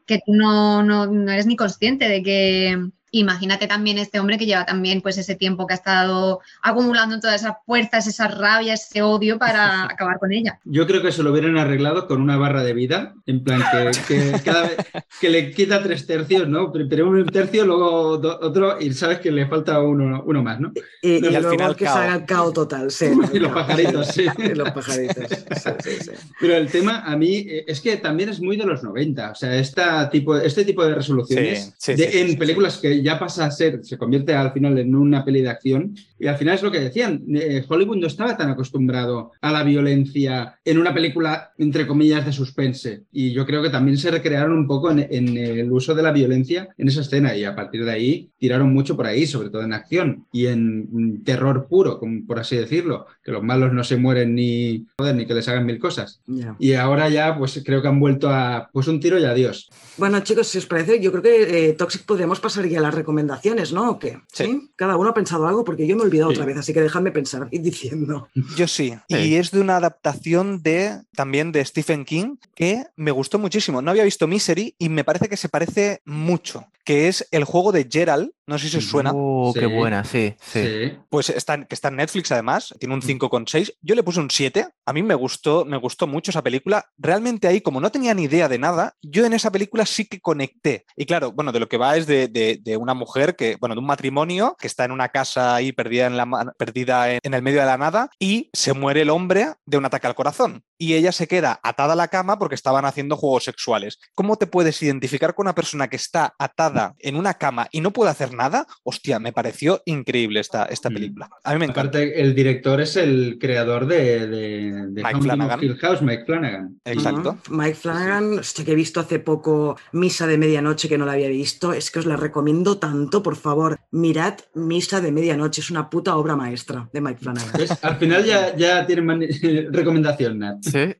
que 0.06 0.20
tú 0.24 0.34
no, 0.34 0.82
no, 0.82 1.06
no 1.06 1.32
eres 1.32 1.46
ni 1.46 1.56
consciente 1.56 2.08
de 2.08 2.22
que... 2.22 2.90
Imagínate 3.18 3.66
también 3.68 3.98
este 3.98 4.18
hombre 4.18 4.38
que 4.38 4.46
lleva 4.46 4.64
también 4.66 5.00
pues 5.00 5.16
ese 5.18 5.36
tiempo 5.36 5.66
que 5.66 5.74
ha 5.74 5.76
estado 5.76 6.40
acumulando 6.62 7.20
todas 7.20 7.40
esas 7.42 7.54
fuerzas, 7.64 8.06
esas 8.06 8.36
rabias, 8.36 8.88
ese 8.90 9.02
odio 9.02 9.38
para 9.38 9.84
acabar 9.90 10.18
con 10.18 10.32
ella. 10.32 10.58
Yo 10.64 10.86
creo 10.86 11.00
que 11.00 11.12
se 11.12 11.22
lo 11.22 11.30
hubieran 11.30 11.56
arreglado 11.56 12.06
con 12.08 12.20
una 12.20 12.36
barra 12.36 12.64
de 12.64 12.72
vida, 12.74 13.14
en 13.26 13.44
plan 13.44 13.62
que, 13.70 13.90
que 14.32 14.40
cada 14.44 14.62
vez 14.62 14.76
que 15.20 15.30
le 15.30 15.52
quita 15.52 15.82
tres 15.82 16.06
tercios, 16.06 16.48
¿no? 16.48 16.72
Primero 16.72 17.10
un 17.10 17.26
tercio, 17.26 17.64
luego 17.64 18.18
do- 18.18 18.38
otro, 18.42 18.80
y 18.80 18.92
sabes 18.92 19.20
que 19.20 19.30
le 19.30 19.46
falta 19.46 19.80
uno, 19.80 20.22
uno 20.26 20.42
más, 20.42 20.58
¿no? 20.58 20.72
Y, 21.00 21.20
No, 21.20 21.28
y 21.28 21.32
y 21.32 21.36
al 21.36 21.42
luego 21.42 21.56
final 21.56 21.76
que 21.76 21.84
salga 21.86 22.14
el 22.16 22.24
cao 22.24 22.52
total, 22.52 22.90
sí. 22.90 23.06
Y 23.32 23.38
los 23.38 23.52
pajaritos, 23.52 24.08
sí. 24.08 24.26
Y 24.38 24.54
los 24.54 24.70
pajaritos. 24.72 25.24
sí, 25.28 25.70
sí, 25.84 25.90
sí. 26.04 26.10
Pero 26.40 26.56
el 26.56 26.68
tema 26.70 27.00
a 27.04 27.16
mí 27.16 27.36
eh, 27.48 27.64
es 27.68 27.80
que 27.80 27.96
también 27.98 28.28
es 28.30 28.40
muy 28.40 28.56
de 28.56 28.64
los 28.66 28.82
90, 28.82 29.30
o 29.30 29.34
sea, 29.36 29.54
esta 29.56 30.10
tipo, 30.10 30.36
este 30.36 30.64
tipo 30.64 30.84
de 30.84 30.94
resoluciones 30.96 31.74
Sí, 31.78 31.94
sí, 31.94 31.94
de- 31.94 32.06
sí, 32.06 32.12
sí, 32.12 32.18
en 32.18 32.28
sí, 32.30 32.36
películas 32.36 32.78
que 32.78 33.02
ya 33.04 33.18
pasa 33.18 33.44
a 33.44 33.50
ser, 33.50 33.84
se 33.84 33.98
convierte 33.98 34.34
al 34.34 34.52
final 34.52 34.78
en 34.78 34.94
una 34.94 35.24
peli 35.24 35.42
de 35.42 35.50
acción, 35.50 35.94
y 36.18 36.26
al 36.26 36.36
final 36.36 36.54
es 36.54 36.62
lo 36.62 36.72
que 36.72 36.80
decían, 36.80 37.22
eh, 37.34 37.62
Hollywood 37.68 37.98
no 37.98 38.06
estaba 38.06 38.36
tan 38.36 38.48
acostumbrado 38.48 39.32
a 39.42 39.52
la 39.52 39.62
violencia 39.62 40.58
en 40.64 40.78
una 40.78 40.94
película, 40.94 41.52
entre 41.58 41.86
comillas, 41.86 42.24
de 42.24 42.32
suspense, 42.32 43.02
y 43.12 43.32
yo 43.32 43.44
creo 43.44 43.62
que 43.62 43.68
también 43.68 43.98
se 43.98 44.10
recrearon 44.10 44.52
un 44.52 44.66
poco 44.66 44.90
en, 44.90 45.06
en 45.10 45.36
el 45.36 45.70
uso 45.70 45.94
de 45.94 46.02
la 46.02 46.12
violencia 46.12 46.68
en 46.78 46.88
esa 46.88 47.02
escena, 47.02 47.36
y 47.36 47.44
a 47.44 47.54
partir 47.54 47.84
de 47.84 47.92
ahí 47.92 48.30
tiraron 48.38 48.72
mucho 48.72 48.96
por 48.96 49.06
ahí, 49.06 49.26
sobre 49.26 49.50
todo 49.50 49.62
en 49.62 49.72
acción 49.72 50.26
y 50.32 50.46
en 50.46 50.88
mm, 50.90 51.24
terror 51.24 51.66
puro, 51.68 51.98
como 51.98 52.26
por 52.26 52.38
así 52.38 52.56
decirlo, 52.56 53.06
que 53.22 53.32
los 53.32 53.42
malos 53.42 53.72
no 53.72 53.84
se 53.84 53.96
mueren 53.96 54.34
ni, 54.34 54.86
joder, 54.98 55.14
ni 55.14 55.26
que 55.26 55.34
les 55.34 55.48
hagan 55.48 55.66
mil 55.66 55.78
cosas. 55.78 56.20
Ya. 56.26 56.56
Y 56.58 56.74
ahora 56.74 57.08
ya, 57.08 57.36
pues 57.38 57.60
creo 57.64 57.82
que 57.82 57.88
han 57.88 58.00
vuelto 58.00 58.30
a 58.30 58.70
pues 58.72 58.88
un 58.88 59.00
tiro 59.00 59.18
y 59.18 59.24
adiós. 59.24 59.70
Bueno, 59.96 60.20
chicos, 60.20 60.48
si 60.48 60.58
os 60.58 60.66
parece, 60.66 61.00
yo 61.00 61.10
creo 61.10 61.22
que 61.22 61.68
eh, 61.68 61.72
Toxic 61.74 62.04
podríamos 62.04 62.40
pasar 62.40 62.66
ya 62.66 62.78
a 62.78 62.82
las 62.82 62.93
las 62.94 62.98
recomendaciones, 62.98 63.72
¿no? 63.72 63.90
¿O 63.90 63.98
qué? 63.98 64.20
Sí. 64.32 64.70
Cada 64.76 64.96
uno 64.96 65.10
ha 65.10 65.14
pensado 65.14 65.46
algo 65.46 65.64
porque 65.64 65.86
yo 65.86 65.96
me 65.96 66.02
he 66.02 66.06
olvidado 66.06 66.30
Sí. 66.30 66.36
otra 66.36 66.46
vez, 66.46 66.56
así 66.56 66.72
que 66.72 66.80
dejadme 66.80 67.10
pensar 67.10 67.48
y 67.50 67.58
diciendo. 67.58 68.28
Yo 68.56 68.66
sí. 68.68 68.94
Sí. 69.08 69.16
Y 69.16 69.34
es 69.36 69.50
de 69.50 69.60
una 69.60 69.76
adaptación 69.76 70.62
de 70.62 71.00
también 71.14 71.52
de 71.52 71.64
Stephen 71.64 72.04
King 72.04 72.36
que 72.54 72.84
me 72.96 73.10
gustó 73.10 73.38
muchísimo. 73.38 73.82
No 73.82 73.90
había 73.90 74.04
visto 74.04 74.26
Misery 74.26 74.74
y 74.78 74.88
me 74.88 75.04
parece 75.04 75.28
que 75.28 75.36
se 75.36 75.48
parece 75.48 76.00
mucho, 76.04 76.66
que 76.84 77.08
es 77.08 77.26
el 77.30 77.44
juego 77.44 77.72
de 77.72 77.88
Gerald. 77.90 78.30
No 78.46 78.58
sé 78.58 78.68
si 78.68 78.76
os 78.76 78.84
suena. 78.84 79.10
Oh, 79.14 79.52
qué 79.54 79.60
Sí. 79.60 79.66
buena, 79.74 80.04
sí, 80.04 80.34
sí. 80.38 80.62
Sí. 80.62 80.98
Pues 81.08 81.30
está, 81.30 81.54
en- 81.54 81.64
que 81.64 81.74
está 81.74 81.88
en 81.88 81.96
Netflix 81.96 82.30
además, 82.30 82.74
tiene 82.78 82.92
un 82.94 82.98
Mm. 83.00 83.02
5,6. 83.02 83.72
Yo 83.80 83.94
le 83.94 84.02
puse 84.02 84.20
un 84.20 84.30
7. 84.30 84.66
A 84.84 84.92
mí 84.92 85.02
me 85.02 85.14
gustó, 85.14 85.64
me 85.64 85.78
gustó 85.78 86.06
mucho 86.06 86.30
esa 86.30 86.42
película. 86.42 86.84
Realmente 86.98 87.48
ahí, 87.48 87.62
como 87.62 87.80
no 87.80 87.90
tenía 87.90 88.12
ni 88.12 88.24
idea 88.24 88.48
de 88.48 88.58
nada, 88.58 88.94
yo 89.02 89.24
en 89.24 89.32
esa 89.32 89.50
película 89.50 89.86
sí 89.86 90.04
que 90.04 90.20
conecté. 90.20 90.84
Y 90.94 91.06
claro, 91.06 91.32
bueno, 91.32 91.52
de 91.52 91.60
lo 91.60 91.68
que 91.70 91.78
va 91.78 91.96
es 91.96 92.06
de, 92.06 92.28
de- 92.28 92.58
de 92.62 92.76
una 92.76 92.92
mujer 92.92 93.34
que, 93.34 93.56
bueno, 93.56 93.74
de 93.74 93.80
un 93.80 93.86
matrimonio 93.86 94.54
que 94.60 94.66
está 94.66 94.84
en 94.84 94.90
una 94.92 95.08
casa 95.08 95.54
ahí 95.54 95.72
perdida 95.72 96.06
en, 96.06 96.18
la, 96.18 96.52
perdida 96.58 97.10
en, 97.12 97.20
en 97.22 97.32
el 97.32 97.40
medio 97.42 97.60
de 97.60 97.66
la 97.66 97.78
nada 97.78 98.10
y 98.18 98.50
se 98.52 98.74
muere 98.74 99.00
el 99.02 99.10
hombre 99.10 99.54
de 99.64 99.78
un 99.78 99.86
ataque 99.86 100.06
al 100.06 100.14
corazón. 100.14 100.62
Y 100.78 100.94
ella 100.94 101.12
se 101.12 101.28
queda 101.28 101.60
atada 101.62 101.92
a 101.92 101.96
la 101.96 102.08
cama 102.08 102.38
porque 102.38 102.54
estaban 102.54 102.84
haciendo 102.84 103.16
juegos 103.16 103.44
sexuales. 103.44 103.98
¿Cómo 104.14 104.36
te 104.36 104.46
puedes 104.46 104.82
identificar 104.82 105.34
con 105.34 105.44
una 105.46 105.54
persona 105.54 105.88
que 105.88 105.96
está 105.96 106.34
atada 106.38 106.94
en 106.98 107.16
una 107.16 107.34
cama 107.34 107.68
y 107.70 107.80
no 107.80 107.92
puede 107.92 108.10
hacer 108.10 108.32
nada? 108.34 108.66
Hostia, 108.82 109.18
me 109.18 109.32
pareció 109.32 109.82
increíble 109.84 110.40
esta, 110.40 110.64
esta 110.66 110.90
Mm. 110.90 110.94
película. 110.94 111.28
A 111.44 111.52
mí 111.52 111.58
me 111.58 111.64
encanta. 111.66 111.80
Aparte, 111.98 112.20
el 112.20 112.34
director 112.34 112.80
es 112.80 112.96
el 112.96 113.38
creador 113.40 113.86
de, 113.86 114.26
de, 114.26 114.72
de 114.90 115.02
Mike 115.02 115.20
Flanagan. 115.22 115.62
Hill 115.62 115.76
House, 115.78 116.02
Mike 116.02 116.24
Flanagan. 116.26 116.80
Exacto. 116.84 117.38
Mike 117.50 117.74
Flanagan, 117.74 118.38
hostia, 118.40 118.64
que 118.64 118.72
he 118.72 118.74
visto 118.76 119.00
hace 119.00 119.18
poco 119.20 119.76
Misa 119.92 120.26
de 120.26 120.38
Medianoche, 120.38 120.88
que 120.88 120.98
no 120.98 121.06
la 121.06 121.12
había 121.12 121.28
visto. 121.28 121.72
Es 121.72 121.90
que 121.90 122.00
os 122.00 122.06
la 122.06 122.16
recomiendo 122.16 122.78
tanto, 122.78 123.22
por 123.22 123.36
favor. 123.36 123.78
Mirad 123.92 124.34
Misa 124.54 125.00
de 125.00 125.12
Medianoche, 125.12 125.60
es 125.60 125.70
una 125.70 125.88
puta 125.90 126.16
obra 126.16 126.36
maestra 126.36 126.88
de 126.92 127.00
Mike 127.00 127.20
Flanagan. 127.20 127.52
¿Ves? 127.58 127.84
Al 127.84 127.96
final 127.96 128.24
ya, 128.24 128.56
ya 128.56 128.86
tienen 128.86 129.04
recomendación, 129.72 130.38
Nat. 130.38 130.63
Sí, 130.72 130.94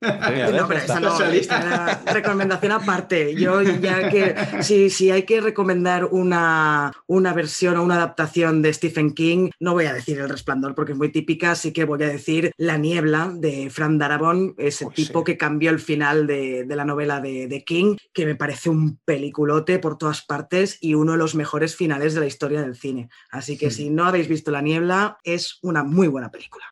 No, 0.53 0.66
pero 0.69 0.78
Ya 0.78 0.85
esa 0.85 0.95
está. 0.95 1.01
no, 1.01 1.09
Casualidad. 1.09 1.41
esta 1.41 1.61
era 1.61 2.03
recomendación 2.07 2.73
aparte. 2.73 3.35
Yo 3.36 3.62
ya 3.62 4.09
que 4.09 4.35
si, 4.61 4.91
si 4.91 5.11
hay 5.11 5.24
que 5.24 5.41
recomendar 5.41 6.07
una, 6.07 6.93
una 7.07 7.32
versión 7.32 7.77
o 7.77 7.82
una 7.82 7.97
adaptación 7.97 8.62
de 8.62 8.73
Stephen 8.73 9.12
King, 9.15 9.51
no 9.61 9.73
voy 9.73 9.86
a 9.86 9.93
decir 9.95 10.19
El 10.20 10.28
Resplandor 10.28 10.74
porque 10.74 10.93
es 10.93 10.99
muy 10.99 11.11
típica, 11.11 11.53
así 11.53 11.73
que 11.73 11.85
voy 11.85 12.03
a 12.03 12.09
decir 12.09 12.53
La 12.57 12.77
Niebla 12.78 13.32
de 13.35 13.70
Fran 13.70 13.99
Darabont, 13.99 14.55
ese 14.59 14.86
tipo 14.95 15.20
sí. 15.20 15.24
que 15.24 15.36
cambió 15.39 15.70
el 15.70 15.81
final 15.81 16.27
de, 16.27 16.65
de 16.65 16.77
la 16.77 16.85
novela 16.85 17.20
de, 17.20 17.49
de 17.49 17.65
King, 17.65 17.97
que 18.12 18.27
me 18.27 18.35
parece 18.36 18.70
un 18.70 18.99
peliculote 19.05 19.78
por 19.78 19.99
todas 19.99 20.23
partes 20.23 20.78
y 20.81 20.95
uno 20.95 21.12
de 21.12 21.19
los 21.19 21.35
mejores 21.35 21.74
finales 21.77 22.15
de 22.15 22.20
la 22.20 22.27
historia 22.27 22.62
del 22.62 22.77
cine. 22.77 23.09
Así 23.31 23.57
que 23.59 23.70
si 23.70 23.91
no 23.91 24.05
habéis 24.05 24.28
visto 24.28 24.51
La 24.51 24.61
Niebla, 24.62 25.19
es 25.24 25.59
una 25.62 25.82
muy 25.85 26.09
buena 26.09 26.31
película. 26.31 26.65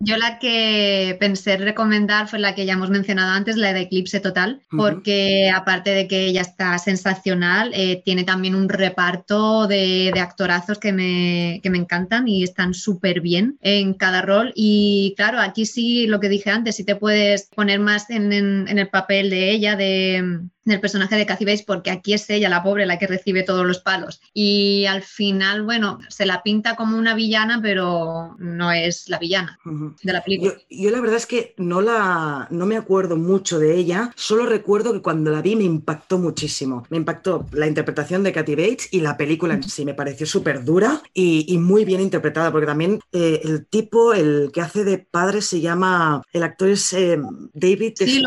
Yo 0.00 0.16
la 0.16 0.38
que 0.38 1.16
pensé 1.20 1.56
recomendar 1.56 2.28
fue 2.28 2.38
la 2.38 2.54
que 2.54 2.64
ya 2.66 2.72
hemos 2.74 2.90
mencionado 2.90 3.32
antes, 3.32 3.56
la 3.56 3.72
de 3.72 3.82
Eclipse 3.82 4.20
Total, 4.20 4.60
porque 4.70 5.50
aparte 5.54 5.90
de 5.90 6.08
que 6.08 6.26
ella 6.26 6.40
está 6.42 6.76
sensacional, 6.78 7.70
eh, 7.74 8.02
tiene 8.04 8.24
también 8.24 8.54
un 8.54 8.68
reparto 8.68 9.66
de, 9.66 10.10
de 10.14 10.20
actorazos 10.20 10.78
que 10.78 10.92
me, 10.92 11.60
que 11.62 11.70
me 11.70 11.78
encantan 11.78 12.28
y 12.28 12.42
están 12.42 12.74
súper 12.74 13.20
bien 13.20 13.58
en 13.60 13.94
cada 13.94 14.22
rol. 14.22 14.52
Y 14.54 15.14
claro, 15.16 15.40
aquí 15.40 15.66
sí, 15.66 16.06
lo 16.06 16.20
que 16.20 16.28
dije 16.28 16.50
antes, 16.50 16.76
sí 16.76 16.84
te 16.84 16.96
puedes 16.96 17.48
poner 17.54 17.80
más 17.80 18.10
en, 18.10 18.32
en- 18.32 18.66
en 18.68 18.78
el 18.78 18.88
papel 18.88 19.30
de 19.30 19.50
ella, 19.50 19.76
de, 19.76 20.40
del 20.64 20.80
personaje 20.80 21.16
de 21.16 21.26
Cathy 21.26 21.44
Bates, 21.44 21.62
porque 21.62 21.90
aquí 21.90 22.12
es 22.12 22.28
ella, 22.30 22.48
la 22.48 22.62
pobre, 22.62 22.86
la 22.86 22.98
que 22.98 23.06
recibe 23.06 23.42
todos 23.42 23.66
los 23.66 23.78
palos. 23.80 24.20
Y 24.34 24.84
al 24.86 25.02
final, 25.02 25.62
bueno, 25.62 25.98
se 26.08 26.26
la 26.26 26.42
pinta 26.42 26.76
como 26.76 26.98
una 26.98 27.14
villana, 27.14 27.60
pero 27.62 28.36
no 28.38 28.70
es 28.72 29.08
la 29.08 29.18
villana 29.18 29.58
Ujú. 29.64 29.94
de 30.02 30.12
la 30.12 30.22
película. 30.22 30.52
Yo, 30.68 30.84
yo 30.84 30.90
la 30.90 31.00
verdad 31.00 31.16
es 31.16 31.26
que 31.26 31.54
no, 31.56 31.80
la, 31.80 32.46
no 32.50 32.66
me 32.66 32.76
acuerdo 32.76 33.16
mucho 33.16 33.58
de 33.58 33.74
ella, 33.76 34.12
solo 34.16 34.46
recuerdo 34.46 34.92
que 34.92 35.02
cuando 35.02 35.30
la 35.30 35.42
vi 35.42 35.56
me 35.56 35.64
impactó 35.64 36.18
muchísimo. 36.18 36.84
Me 36.90 36.96
impactó 36.98 37.46
la 37.52 37.66
interpretación 37.66 38.22
de 38.22 38.32
Kathy 38.32 38.54
Bates 38.54 38.88
y 38.92 39.00
la 39.00 39.16
película 39.16 39.54
en 39.54 39.62
sí 39.62 39.84
me 39.84 39.94
pareció 39.94 40.26
súper 40.26 40.64
dura 40.64 41.02
y, 41.14 41.46
y 41.52 41.58
muy 41.58 41.84
bien 41.84 42.00
interpretada, 42.00 42.52
porque 42.52 42.66
también 42.66 43.00
eh, 43.12 43.40
el 43.44 43.66
tipo, 43.66 44.12
el 44.12 44.50
que 44.52 44.60
hace 44.60 44.84
de 44.84 44.98
padre 44.98 45.40
se 45.42 45.60
llama, 45.60 46.22
el 46.32 46.42
actor 46.42 46.68
es 46.68 46.92
eh, 46.92 47.18
David 47.54 47.94
Sí, 47.96 48.22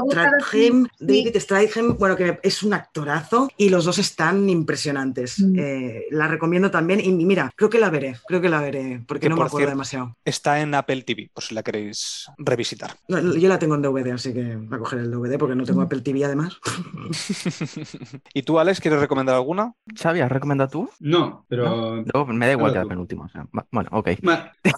Sí. 0.52 0.84
David 1.00 1.36
Strathairn, 1.38 1.98
bueno, 1.98 2.16
que 2.16 2.23
es 2.44 2.64
un 2.64 2.74
actorazo 2.74 3.50
y 3.58 3.70
los 3.70 3.86
dos 3.86 3.98
están 3.98 4.50
impresionantes. 4.50 5.40
Mm. 5.40 5.56
Eh, 5.60 6.06
la 6.12 6.28
recomiendo 6.28 6.72
también 6.72 7.00
y 7.00 7.12
mira, 7.26 7.52
creo 7.56 7.70
que 7.70 7.80
la 7.80 7.90
veré, 7.90 8.16
creo 8.28 8.42
que 8.42 8.50
la 8.50 8.62
veré, 8.62 9.02
porque 9.08 9.22
Que 9.24 9.30
no 9.30 9.36
me 9.36 9.42
acuerdo 9.42 9.58
cierto- 9.58 9.72
demasiado. 9.72 10.16
Está 10.26 10.62
en 10.62 10.74
Apple 10.76 11.02
TV, 11.04 11.30
por 11.34 11.44
si 11.44 11.54
la 11.56 11.64
queréis 11.64 12.28
revisitar. 12.38 12.96
No, 13.08 13.36
yo 13.36 13.50
la 13.50 13.60
tengo 13.60 13.76
en 13.76 13.82
DVD, 13.82 14.12
así 14.14 14.34
que 14.34 14.56
voy 14.56 14.76
a 14.76 14.80
coger 14.80 15.00
el 15.00 15.12
DVD 15.12 15.38
porque 15.38 15.56
no 15.56 15.64
tengo 15.64 15.82
Apple 15.82 16.02
TV 16.02 16.24
además. 16.26 16.58
¿Y 18.34 18.44
tú, 18.44 18.60
Alex, 18.60 18.80
quieres 18.80 19.00
recomendar 19.00 19.36
alguna? 19.36 19.74
Xavi, 19.96 20.22
¿has 20.22 20.32
recomendado 20.32 20.70
tú? 20.70 20.90
No, 21.00 21.46
pero. 21.48 22.04
Me 22.28 22.46
da 22.48 22.52
igual 22.54 22.72
Claro, 22.72 22.74
que 22.74 22.78
la 22.80 22.90
penúltima. 22.90 23.26
o 23.26 23.30
sea, 23.30 23.46
va- 23.56 23.66
bueno, 23.72 23.90
ok. 23.92 24.10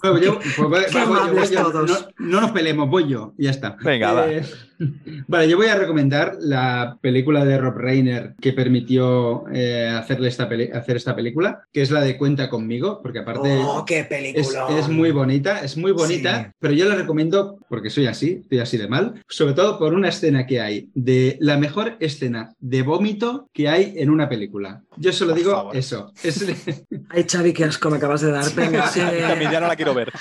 Bueno, 0.02 0.18
yo- 0.20 0.38
pues 0.38 0.86
Qué 0.92 1.04
voy 1.04 1.18
voy 1.34 1.48
yo. 1.48 1.72
No, 1.72 1.96
no 2.18 2.40
nos 2.40 2.50
peleemos, 2.52 2.88
voy 2.88 3.08
yo, 3.08 3.34
y 3.38 3.44
ya 3.44 3.50
está. 3.50 3.76
Venga, 3.82 4.12
va. 4.12 4.30
Eh, 4.30 4.44
Vale, 5.26 5.48
yo 5.48 5.56
voy 5.56 5.66
a 5.68 5.74
recomendar 5.76 6.36
la 6.38 6.98
película 7.00 7.35
de 7.44 7.58
Rob 7.58 7.76
Reiner 7.76 8.34
que 8.40 8.52
permitió 8.52 9.44
eh, 9.52 9.88
hacerle 9.88 10.28
esta 10.28 10.48
peli- 10.48 10.70
hacer 10.72 10.96
esta 10.96 11.14
película, 11.14 11.62
que 11.72 11.82
es 11.82 11.90
la 11.90 12.00
de 12.00 12.16
Cuenta 12.16 12.48
conmigo, 12.48 13.00
porque 13.02 13.18
aparte 13.20 13.58
¡Oh, 13.62 13.84
qué 13.84 14.00
es, 14.00 14.06
película! 14.06 14.66
es 14.78 14.88
muy 14.88 15.10
bonita, 15.10 15.60
es 15.60 15.76
muy 15.76 15.92
bonita, 15.92 16.44
Sí. 16.44 16.50
pero 16.58 16.74
yo 16.74 16.88
la 16.88 16.94
recomiendo 16.94 17.58
porque 17.68 17.90
soy 17.90 18.06
así, 18.06 18.40
estoy 18.42 18.58
así 18.60 18.76
de 18.76 18.88
mal, 18.88 19.22
sobre 19.28 19.54
todo 19.54 19.78
por 19.78 19.94
una 19.94 20.08
escena 20.08 20.46
que 20.46 20.60
hay, 20.60 20.88
de 20.94 21.36
la 21.40 21.56
mejor 21.58 21.96
escena 22.00 22.54
de 22.60 22.82
vómito 22.82 23.48
que 23.52 23.68
hay 23.68 23.94
en 23.96 24.10
una 24.10 24.28
película. 24.28 24.82
Yo 24.96 25.12
solo 25.12 25.32
Por 25.32 25.38
digo 25.38 25.50
favor. 25.52 25.76
eso. 25.76 26.12
Es, 26.22 26.44
Ay, 27.10 27.24
Xavi, 27.30 27.52
qué 27.52 27.64
asco 27.64 27.90
me 27.90 27.96
acabas 27.98 28.20
de 28.22 28.30
dar. 28.30 28.44
Venga, 28.54 28.86
Sí, 28.88 29.00
también 29.20 29.50
ya 29.50 29.60
no 29.60 29.68
la 29.68 29.76
quiero 29.76 29.94
ver. 29.94 30.12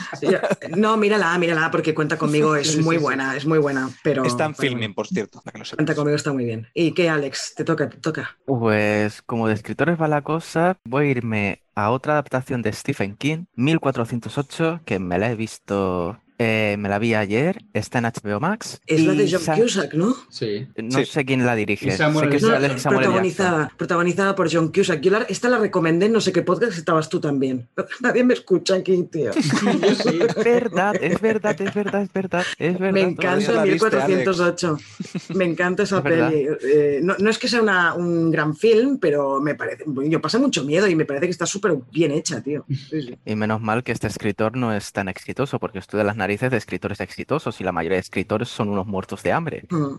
no, 0.76 0.98
mírala, 0.98 1.38
mírala, 1.38 1.72
porque 1.72 1.94
Cuenta 1.94 2.18
conmigo 2.18 2.56
es 2.56 2.72
Sí, 2.74 2.82
muy 2.82 2.98
buena, 2.98 3.36
es 3.38 3.46
muy 3.46 3.60
buena, 3.60 3.90
pero... 4.04 4.26
Está 4.26 4.46
en 4.46 4.56
filming, 4.56 4.94
por 4.94 5.08
cierto, 5.08 5.42
para 5.44 5.62
que. 5.64 5.76
Cuenta 5.76 5.96
conmigo 5.96 6.16
está 6.16 6.34
muy 6.34 6.46
bien. 6.46 6.68
¿Y 6.74 6.92
qué, 6.94 7.05
Alex? 7.10 7.54
Te 7.56 7.64
toca, 7.64 7.90
te 7.90 7.98
toca. 7.98 8.38
Pues 8.46 9.22
como 9.24 9.48
de 9.48 9.54
escritores 9.56 10.00
va 10.00 10.08
la 10.08 10.22
cosa, 10.22 10.78
voy 10.86 11.08
a 11.08 11.10
irme 11.12 11.64
a 11.74 11.90
otra 11.90 12.14
adaptación 12.14 12.62
de 12.62 12.72
Stephen 12.74 13.16
King, 13.18 13.46
1408, 13.56 14.82
que 14.86 15.00
me 15.00 15.18
la 15.18 15.32
he 15.32 15.36
visto, 15.36 16.20
eh, 16.38 16.76
me 16.80 16.90
la 16.90 17.00
vi 17.00 17.14
ayer, 17.14 17.64
está 17.74 18.00
en 18.00 18.06
HBO 18.06 18.40
Max. 18.40 18.82
Es 18.88 19.04
la 19.04 19.14
de 19.14 19.30
John 19.32 19.42
sa- 19.42 19.56
Cusack, 19.56 19.94
¿no? 19.94 20.16
sí. 20.30 20.68
No 20.78 21.00
Sí. 21.00 21.06
sé 21.06 21.26
quién 21.26 21.46
la 21.46 21.56
dirige, 21.56 21.92
Samuel 21.96 22.26
sé 22.26 22.32
que. 22.32 22.40
Samuel. 22.40 22.62
Jackson. 22.70 22.94
protagonizada, 22.94 23.72
protagonizada 23.78 24.36
por 24.36 24.52
John 24.52 24.72
Cusack. 24.72 25.02
Yo 25.02 25.12
la- 25.12 25.24
esta 25.30 25.50
la 25.50 25.58
recomendé 25.60 26.08
en 26.08 26.12
no 26.14 26.22
sé 26.22 26.32
qué 26.32 26.42
podcast 26.42 26.78
estabas 26.78 27.10
tú 27.10 27.20
también. 27.20 27.68
Nadie 28.02 28.24
me 28.24 28.34
escucha 28.34 28.76
aquí, 28.76 29.04
tío. 29.12 29.32
Sí. 29.34 30.20
Es 30.26 30.36
verdad, 30.36 30.96
es 31.02 31.20
verdad, 31.22 31.60
es 31.62 31.74
verdad, 31.74 32.02
es 32.04 32.14
verdad, 32.14 32.46
es 32.60 32.80
verdad. 32.80 32.92
Me 32.94 33.02
encanta 33.02 33.38
eso. 33.44 33.52
la 33.54 33.64
viste, 33.64 33.86
1408. 33.90 34.78
Me 35.36 35.46
encanta 35.46 35.84
esa 35.84 35.98
Es 35.98 36.04
peli. 36.04 36.48
Eh, 36.64 37.00
no, 37.04 37.16
no 37.20 37.30
es 37.30 37.38
que 37.38 37.48
sea 37.48 37.62
una- 37.62 37.94
un 37.96 38.32
gran 38.32 38.56
film, 38.56 38.98
pero 39.00 39.40
me 39.42 39.56
parece. 39.56 39.84
Yo 40.08 40.22
pasa 40.22 40.38
mucho 40.40 40.64
miedo 40.64 40.88
y 40.88 40.96
me 40.96 41.06
parece 41.06 41.26
que 41.28 41.32
está 41.32 41.46
súper 41.46 41.76
bien 41.92 42.12
hecha, 42.12 42.42
tío. 42.42 42.66
Sí, 42.70 43.02
sí. 43.02 43.18
Y 43.26 43.36
menos 43.36 43.62
mal 43.62 43.84
que 43.84 43.92
este 43.92 44.08
escritor 44.08 44.56
no 44.58 44.74
es 44.74 44.92
tan 44.92 45.08
exitoso, 45.08 45.60
porque 45.60 45.80
estudia 45.80 46.04
las 46.04 46.16
narices 46.26 46.50
de 46.50 46.58
escritores 46.58 47.00
exitosos 47.00 47.62
y 47.62 47.64
la 47.64 47.72
mayoría 47.72 47.98
de 47.98 48.02
escritores 48.02 48.50
son 48.50 48.70
unos 48.70 48.88
muertos 48.88 49.22
de 49.24 49.32
hambre. 49.32 49.68
Mm. 49.70 49.96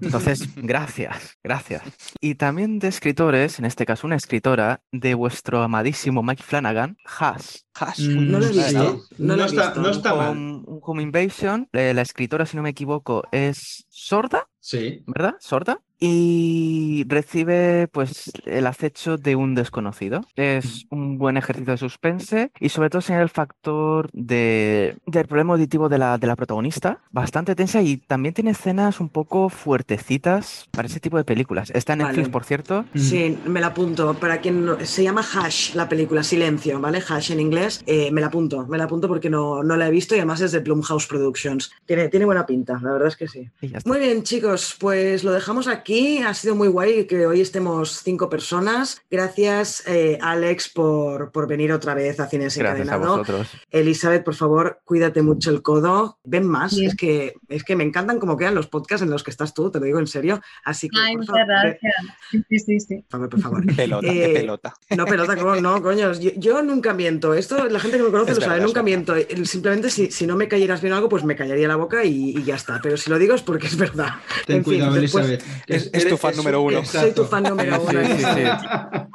Entonces, 0.00 0.48
gracias, 0.56 1.38
gracias. 1.42 1.82
Y 2.20 2.34
también 2.34 2.78
de 2.80 2.88
escritores, 2.88 3.58
en 3.58 3.64
este 3.64 3.86
caso 3.86 4.06
una 4.06 4.16
escritora, 4.16 4.82
de 4.92 5.14
vuestro 5.14 5.62
amadísimo 5.62 6.22
Mike 6.22 6.42
Flanagan, 6.42 6.96
Haas. 7.04 7.64
Hash. 7.80 8.08
Mm, 8.08 8.30
No 8.30 8.40
lo 8.40 8.46
he 8.46 8.52
visto, 8.52 9.02
no 9.18 9.36
lo 9.36 9.42
he 9.44 9.46
está, 9.46 9.74
no 9.76 9.88
está 9.88 10.14
mal. 10.14 10.30
Un, 10.32 10.80
Home 10.82 11.02
Invasion, 11.02 11.68
eh, 11.72 11.94
la 11.94 12.02
escritora, 12.02 12.44
si 12.44 12.56
no 12.56 12.62
me 12.64 12.70
equivoco, 12.70 13.22
es 13.30 13.84
sorda, 13.88 14.48
Sí. 14.58 15.04
¿verdad? 15.06 15.34
Sorda. 15.38 15.80
Y 16.00 17.04
recibe 17.08 17.88
pues 17.88 18.30
el 18.44 18.66
acecho 18.66 19.16
de 19.16 19.34
un 19.36 19.54
desconocido. 19.54 20.20
Es 20.36 20.86
un 20.90 21.18
buen 21.18 21.36
ejercicio 21.36 21.72
de 21.72 21.78
suspense 21.78 22.50
y 22.60 22.68
sobre 22.68 22.88
todo 22.90 23.02
señala 23.02 23.24
el 23.24 23.28
factor 23.30 24.08
de, 24.12 24.96
del 25.06 25.26
problema 25.26 25.54
auditivo 25.54 25.88
de 25.88 25.98
la, 25.98 26.16
de 26.18 26.26
la 26.26 26.36
protagonista, 26.36 27.00
bastante 27.10 27.54
tensa 27.56 27.82
y 27.82 27.96
también 27.96 28.32
tiene 28.34 28.50
escenas 28.52 29.00
un 29.00 29.08
poco 29.08 29.48
fuertecitas 29.48 30.68
para 30.70 30.86
ese 30.86 31.00
tipo 31.00 31.16
de 31.16 31.24
películas. 31.24 31.70
Está 31.74 31.94
en 31.94 32.00
Netflix, 32.00 32.22
Vale. 32.26 32.32
por 32.32 32.44
cierto. 32.44 32.84
Sí, 32.94 33.36
me 33.46 33.60
la 33.60 33.68
apunto. 33.68 34.14
Para 34.14 34.40
quien 34.40 34.64
no- 34.64 34.78
se 34.84 35.02
llama 35.02 35.22
Hash 35.34 35.74
la 35.74 35.88
película, 35.88 36.22
Silencio, 36.22 36.80
¿vale? 36.80 37.02
Hash 37.08 37.32
en 37.32 37.40
inglés. 37.40 37.82
Eh, 37.86 38.10
me 38.12 38.20
la 38.20 38.28
apunto, 38.28 38.66
me 38.66 38.78
la 38.78 38.84
apunto 38.84 39.08
porque 39.08 39.30
no, 39.30 39.62
no 39.64 39.76
la 39.76 39.88
he 39.88 39.90
visto 39.90 40.14
y 40.14 40.18
además 40.18 40.40
es 40.42 40.52
de 40.52 40.60
Blumhouse 40.60 41.06
Productions. 41.06 41.72
Tiene, 41.86 42.08
tiene 42.08 42.24
buena 42.24 42.46
pinta, 42.46 42.78
la 42.82 42.92
verdad 42.92 43.08
es 43.08 43.16
que 43.16 43.26
sí. 43.26 43.48
Muy 43.84 43.98
bien, 43.98 44.22
chicos, 44.22 44.76
pues 44.78 45.24
lo 45.24 45.32
dejamos 45.32 45.66
aquí. 45.66 45.87
Aquí 45.88 46.18
ha 46.18 46.34
sido 46.34 46.54
muy 46.54 46.68
guay 46.68 47.06
que 47.06 47.26
hoy 47.26 47.40
estemos 47.40 48.02
cinco 48.02 48.28
personas. 48.28 49.00
Gracias, 49.10 49.82
eh, 49.86 50.18
Alex, 50.20 50.68
por, 50.68 51.32
por 51.32 51.48
venir 51.48 51.72
otra 51.72 51.94
vez 51.94 52.20
a 52.20 52.28
Cines 52.28 52.58
Gracias 52.58 52.80
a 52.80 52.82
Encadenado. 52.96 53.18
vosotros. 53.18 53.48
Elizabeth, 53.70 54.22
por 54.22 54.34
favor, 54.34 54.80
cuídate 54.84 55.22
mucho 55.22 55.50
el 55.50 55.62
codo. 55.62 56.18
Ven 56.24 56.46
más. 56.46 56.74
Es 56.76 56.94
que, 56.94 57.32
es 57.48 57.64
que 57.64 57.74
me 57.74 57.84
encantan 57.84 58.18
como 58.18 58.36
quedan 58.36 58.54
los 58.54 58.66
podcasts 58.66 59.02
en 59.02 59.08
los 59.10 59.22
que 59.24 59.30
estás 59.30 59.54
tú, 59.54 59.70
te 59.70 59.78
lo 59.80 59.86
digo 59.86 59.98
en 59.98 60.06
serio. 60.06 60.42
Así 60.62 60.90
que, 60.90 60.98
Ay, 61.00 61.14
por 61.16 61.20
muchas 61.26 61.34
favor, 61.36 61.46
gracias. 61.48 61.94
Sí, 62.30 62.44
sí, 62.50 62.58
sí, 62.58 62.80
sí. 62.80 63.04
por 63.08 63.10
favor, 63.10 63.28
por 63.30 63.40
favor. 63.40 63.66
Pelota, 63.76 64.06
Eh, 64.08 64.26
qué 64.26 64.32
pelota. 64.40 64.74
No, 64.94 65.06
pelota, 65.06 65.36
¿cómo? 65.36 65.56
no, 65.56 65.82
coño. 65.82 66.12
Yo, 66.12 66.32
yo 66.36 66.62
nunca 66.62 66.92
miento. 66.92 67.32
Esto, 67.32 67.64
la 67.70 67.80
gente 67.80 67.96
que 67.96 68.02
me 68.02 68.10
conoce 68.10 68.32
Es 68.32 68.38
lo 68.40 68.44
sabe, 68.44 68.60
nunca 68.60 68.82
miento. 68.82 69.14
El- 69.14 69.46
Simplemente 69.46 69.88
si, 69.88 70.10
si 70.10 70.26
no 70.26 70.36
me 70.36 70.48
cayeras 70.48 70.82
bien 70.82 70.92
algo, 70.92 71.08
pues 71.08 71.24
me 71.24 71.34
callaría 71.34 71.66
la 71.66 71.76
boca 71.76 72.04
y, 72.04 72.36
y 72.36 72.42
ya 72.44 72.56
está. 72.56 72.78
Pero 72.82 72.98
si 72.98 73.08
lo 73.08 73.18
digo 73.18 73.34
es 73.34 73.40
porque 73.40 73.68
es 73.68 73.76
verdad. 73.78 74.10
Ten 74.46 74.58
En 74.58 74.64
fin, 74.64 74.74
cuidado, 74.74 74.94
después- 74.96 75.24
Elizabeth. 75.26 75.44
Es- 75.78 75.90
es 75.92 76.08
tu 76.08 76.16
fan 76.16 76.36
número 76.36 76.62
uno. 76.62 76.84
Soy 76.84 77.12
tu 77.12 77.24
fan 77.24 77.42
número 77.44 77.80
uno. 77.82 78.00
Sí, 78.04 78.12
sí, 78.18 78.24
sí. 78.34 78.42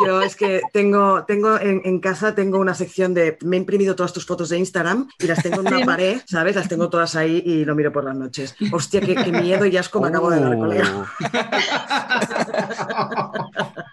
Yo 0.06 0.22
es 0.22 0.36
que 0.36 0.62
tengo, 0.72 1.24
tengo 1.26 1.60
en, 1.60 1.82
en 1.86 2.00
casa 2.00 2.34
tengo 2.36 2.60
una 2.60 2.74
sección 2.74 3.14
de. 3.14 3.38
Me 3.42 3.58
he 3.58 3.60
imprimido 3.60 3.96
todas 3.96 4.14
tus 4.14 4.26
fotos 4.26 4.50
de 4.50 4.58
Instagram 4.58 5.08
y 5.20 5.28
las 5.28 5.42
tengo 5.44 5.62
en 5.62 5.68
una 5.74 5.86
pared, 5.86 6.22
¿sabes? 6.26 6.56
Las 6.56 6.68
tengo 6.68 6.90
todas 6.90 7.16
ahí 7.16 7.42
y 7.46 7.66
lo 7.66 7.76
miro 7.76 7.92
por 7.92 8.04
las 8.06 8.16
noches. 8.16 8.56
Hostia, 8.72 9.02
qué, 9.02 9.16
qué 9.16 9.32
miedo 9.32 9.66
y 9.66 9.78
asco 9.78 10.02
me 10.02 10.08
acabo 10.10 10.30
de 10.30 10.40
dar, 10.40 10.58
colega. 10.58 11.06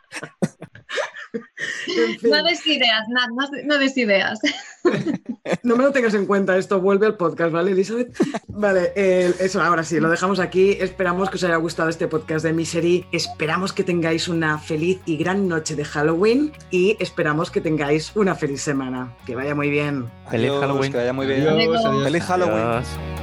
En 1.96 2.18
fin, 2.18 2.30
No 2.30 2.42
des 2.42 2.66
ideas, 2.66 3.04
Nat, 3.08 3.28
no, 3.30 3.48
no 3.64 3.78
des 3.78 3.96
ideas. 3.96 4.38
No 5.70 5.76
me 5.76 5.84
lo 5.84 5.92
tengas 5.92 6.14
en 6.14 6.26
cuenta 6.26 6.58
esto, 6.58 6.80
vuelve 6.80 7.06
al 7.06 7.16
podcast, 7.16 7.52
¿vale, 7.52 7.70
Elizabeth? 7.70 8.12
Vale, 8.48 8.92
eh, 8.96 9.32
eso, 9.38 9.62
ahora 9.62 9.84
sí, 9.84 10.00
lo 10.00 10.10
dejamos 10.10 10.40
aquí. 10.40 10.76
Esperamos 10.80 11.30
que 11.30 11.36
os 11.36 11.44
haya 11.44 11.54
gustado 11.56 11.88
este 11.88 12.08
podcast 12.08 12.44
de 12.44 12.52
Misery. 12.52 13.06
Esperamos 13.12 13.72
que 13.72 13.84
tengáis 13.84 14.26
una 14.26 14.58
feliz 14.58 14.98
y 15.06 15.16
gran 15.16 15.46
noche 15.46 15.76
de 15.76 15.84
Halloween 15.84 16.50
y 16.72 16.96
esperamos 16.98 17.52
que 17.52 17.60
tengáis 17.60 18.10
una 18.16 18.34
feliz 18.34 18.62
semana. 18.62 19.14
Que 19.24 19.36
vaya 19.36 19.54
muy 19.54 19.70
bien. 19.70 20.10
Feliz 20.28 20.50
Halloween. 20.50 20.90
Que 20.90 20.98
vaya 20.98 21.12
muy 21.12 21.26
bien. 21.28 21.46
Adiós, 21.46 21.84
adiós. 21.84 22.02
Feliz 22.02 22.24
Halloween. 22.24 22.64
Adiós. 22.64 23.19